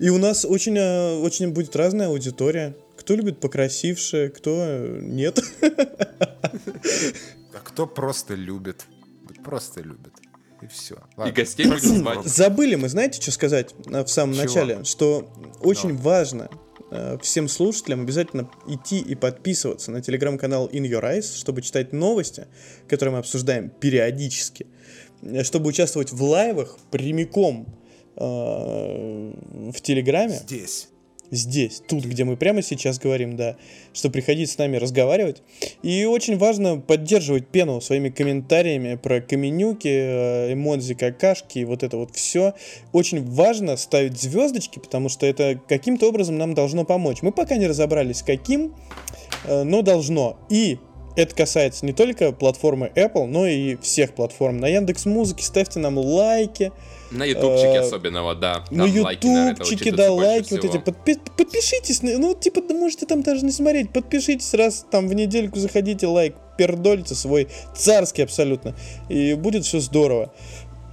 И 0.00 0.08
у 0.10 0.18
нас 0.18 0.44
очень, 0.44 0.76
э, 0.76 1.18
очень 1.20 1.52
будет 1.52 1.76
разная 1.76 2.08
аудитория. 2.08 2.74
Кто 2.98 3.14
любит 3.14 3.38
покрасивше, 3.38 4.32
кто 4.36 4.50
э, 4.58 4.98
нет. 5.00 5.38
А 5.60 7.60
кто 7.62 7.86
просто 7.86 8.34
любит? 8.34 8.84
Просто 9.44 9.80
любит. 9.80 10.12
И 10.62 10.66
все. 10.66 10.96
И 11.26 11.30
гостей 11.30 11.66
будем 11.68 11.78
звать. 11.78 12.24
Забыли 12.26 12.74
мы, 12.74 12.88
знаете, 12.88 13.20
что 13.20 13.30
сказать 13.30 13.74
в 13.84 14.06
самом 14.06 14.34
Чего? 14.34 14.44
начале? 14.44 14.84
Что 14.84 15.30
очень 15.60 15.96
Да. 15.96 16.02
важно 16.02 16.50
э, 16.90 17.18
всем 17.22 17.48
слушателям 17.48 18.00
обязательно 18.02 18.48
идти 18.66 18.98
и 18.98 19.14
подписываться 19.14 19.90
на 19.90 20.00
телеграм-канал 20.00 20.68
In 20.68 20.82
Your 20.88 21.02
Eyes, 21.02 21.36
чтобы 21.36 21.62
читать 21.62 21.92
новости, 21.92 22.46
которые 22.88 23.12
мы 23.12 23.18
обсуждаем 23.18 23.68
периодически, 23.70 24.66
э, 25.22 25.42
чтобы 25.44 25.68
участвовать 25.68 26.12
в 26.12 26.22
лайвах 26.22 26.78
прямиком 26.90 27.66
э, 28.16 28.20
в 29.72 29.80
Телеграме. 29.82 30.34
Здесь. 30.42 30.88
Здесь, 31.30 31.82
тут, 31.86 32.04
где 32.04 32.24
мы 32.24 32.36
прямо 32.36 32.62
сейчас 32.62 32.98
говорим, 32.98 33.36
да, 33.36 33.56
что 33.92 34.10
приходить 34.10 34.50
с 34.50 34.58
нами 34.58 34.76
разговаривать. 34.76 35.42
И 35.82 36.04
очень 36.04 36.36
важно 36.38 36.78
поддерживать 36.78 37.48
пену 37.48 37.80
своими 37.80 38.08
комментариями 38.08 38.96
про 38.96 39.20
каменюки, 39.20 39.88
э, 39.88 40.52
эмодзи, 40.52 40.94
какашки 40.94 41.60
и 41.60 41.64
вот 41.64 41.82
это 41.82 41.96
вот 41.96 42.14
все. 42.14 42.54
Очень 42.92 43.24
важно 43.24 43.76
ставить 43.76 44.20
звездочки, 44.20 44.78
потому 44.78 45.08
что 45.08 45.26
это 45.26 45.60
каким-то 45.68 46.08
образом 46.08 46.38
нам 46.38 46.54
должно 46.54 46.84
помочь. 46.84 47.22
Мы 47.22 47.32
пока 47.32 47.56
не 47.56 47.66
разобрались, 47.66 48.22
каким, 48.22 48.74
э, 49.44 49.62
но 49.62 49.82
должно. 49.82 50.38
И 50.48 50.78
это 51.18 51.34
касается 51.34 51.84
не 51.84 51.92
только 51.92 52.30
платформы 52.30 52.92
Apple, 52.94 53.26
но 53.26 53.44
и 53.46 53.74
всех 53.76 54.14
платформ. 54.14 54.58
На 54.58 54.68
Яндекс 54.68 55.04
Музыке 55.04 55.42
ставьте 55.42 55.80
нам 55.80 55.98
лайки, 55.98 56.70
На 57.10 57.24
ютубчике 57.24 57.74
Э, 57.74 57.80
особенно, 57.80 58.22
вот, 58.22 58.38
да. 58.38 58.64
на 58.70 58.84
Там 58.86 58.96
этого 58.96 59.10
ютубчике, 59.50 59.90
да, 59.92 60.12
лайки, 60.12 60.52
вот 60.52 60.60
всего. 60.60 60.74
эти, 60.74 60.82
подпи- 60.82 61.18
подпишитесь, 61.36 62.02
на- 62.02 62.18
ну, 62.18 62.34
типа, 62.34 62.62
да 62.62 62.72
можете 62.74 63.06
там 63.06 63.22
даже 63.22 63.44
не 63.44 63.50
смотреть, 63.50 63.90
подпишитесь 63.92 64.54
раз 64.54 64.86
там 64.90 65.08
в 65.08 65.14
недельку, 65.14 65.58
заходите, 65.58 66.06
лайк, 66.06 66.36
пердольте 66.56 67.14
свой, 67.16 67.48
царский 67.74 68.22
абсолютно, 68.22 68.76
и 69.08 69.34
будет 69.34 69.64
все 69.64 69.80
здорово. 69.80 70.32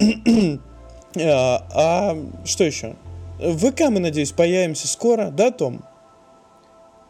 а, 1.20 1.66
а 1.74 2.16
что 2.44 2.64
еще? 2.64 2.96
В 3.38 3.70
ВК, 3.70 3.82
мы, 3.90 4.00
надеюсь, 4.00 4.32
появимся 4.32 4.88
скоро, 4.88 5.30
да, 5.30 5.50
Том? 5.50 5.84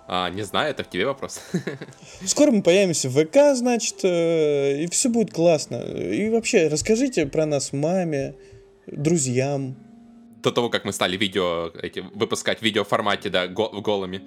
А, 0.09 0.31
не 0.31 0.43
знаю, 0.43 0.71
это 0.71 0.85
к 0.85 0.91
тебе 0.91 1.07
вопрос. 1.07 1.41
Скоро 2.25 2.51
мы 2.53 2.63
появимся 2.63 3.09
в 3.09 3.15
ВК, 3.25 3.57
значит, 3.57 4.05
э, 4.05 4.83
и 4.85 4.87
все 4.89 5.09
будет 5.09 5.33
классно. 5.33 5.77
И 5.77 6.29
вообще, 6.31 6.69
расскажите 6.69 7.27
про 7.27 7.45
нас 7.47 7.73
маме, 7.73 8.35
друзьям, 8.87 9.77
До 10.43 10.53
того, 10.53 10.71
как 10.71 10.85
мы 10.85 10.93
стали 10.93 11.17
видео, 11.17 11.73
эти, 11.83 12.05
выпускать 12.15 12.61
в 12.61 12.63
видеоформате, 12.63 13.31
да, 13.31 13.49
го- 13.49 13.81
голыми. 13.81 14.23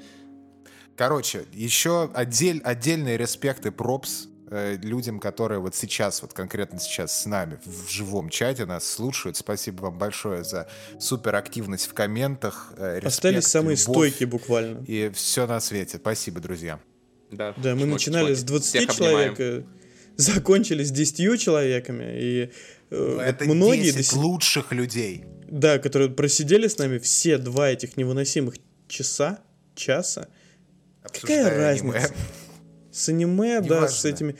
Короче, 0.97 1.45
еще 1.53 2.09
отдель, 2.13 2.59
отдельный 2.63 3.15
респект 3.15 3.65
и 3.65 3.71
пропс 3.71 4.27
э, 4.49 4.77
людям, 4.81 5.19
которые 5.19 5.59
вот 5.59 5.75
сейчас, 5.75 6.21
вот 6.21 6.33
конкретно 6.33 6.79
сейчас 6.79 7.21
с 7.21 7.25
нами 7.25 7.59
в 7.65 7.89
живом 7.89 8.29
чате 8.29 8.65
нас 8.65 8.85
слушают. 8.87 9.37
Спасибо 9.37 9.83
вам 9.83 9.97
большое 9.97 10.43
за 10.43 10.67
супер 10.99 11.35
активность 11.35 11.87
в 11.87 11.93
комментах. 11.93 12.73
э, 12.77 12.95
респект, 12.95 13.07
остались 13.07 13.45
самые 13.47 13.77
любовь 13.77 13.93
стойкие 14.09 14.27
буквально. 14.27 14.83
И 14.87 15.09
все 15.13 15.47
на 15.47 15.59
свете. 15.59 15.97
Спасибо, 15.97 16.39
друзья. 16.39 16.79
Да, 17.31 17.53
Да, 17.57 17.75
мы 17.75 17.81
чмоки, 17.81 17.91
начинали 17.93 18.33
с 18.33 18.39
чмоки. 18.39 18.47
20 18.47 18.67
Всех 18.67 18.89
обнимаем. 18.89 19.35
человек, 19.35 19.39
э, 19.39 19.63
закончили 20.17 20.83
с 20.83 20.91
10 20.91 21.39
человеками, 21.39 22.19
и 22.19 22.51
э, 22.89 23.19
Это 23.23 23.45
многие 23.45 23.83
10 23.91 23.97
до 23.97 24.03
сих- 24.03 24.17
лучших 24.17 24.71
людей. 24.71 25.25
да, 25.47 25.77
которые 25.79 26.09
просидели 26.09 26.67
с 26.67 26.77
нами 26.77 26.97
все 26.97 27.37
два 27.37 27.69
этих 27.69 27.97
невыносимых 27.97 28.55
часа, 28.87 29.39
часа. 29.75 30.27
Какая 31.03 31.45
обсуждая 31.45 31.69
аниме. 31.73 32.07
С 32.99 33.07
аниме, 33.07 33.61
да, 33.61 33.87
с 33.87 34.03
Неважно. 34.03 34.07
этими... 34.09 34.35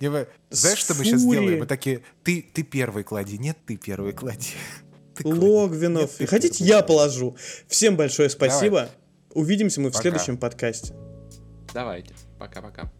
Не 0.00 0.08
вы- 0.08 0.28
С 0.50 0.60
Знаешь, 0.60 0.78
что 0.78 0.94
мы 0.94 1.04
сейчас 1.04 1.22
делаем? 1.22 1.60
Мы 1.60 1.66
такие, 1.66 2.02
ты, 2.24 2.42
ты 2.52 2.62
первый 2.62 3.04
клади. 3.04 3.38
Нет, 3.38 3.56
ты 3.66 3.76
первый 3.76 4.12
клади. 4.12 4.50
Ты. 5.14 5.28
Логвинов. 5.28 6.02
Нет, 6.02 6.16
ты 6.18 6.26
Хотите, 6.26 6.58
первый 6.58 6.68
я 6.70 6.82
положу. 6.82 7.36
Всем 7.68 7.96
большое 7.96 8.30
спасибо. 8.30 8.88
Увидимся 9.34 9.80
мы 9.82 9.90
в 9.90 9.92
Пока. 9.92 10.02
следующем 10.02 10.38
подкасте. 10.38 10.94
Давайте, 11.74 12.14
пока-пока. 12.38 12.90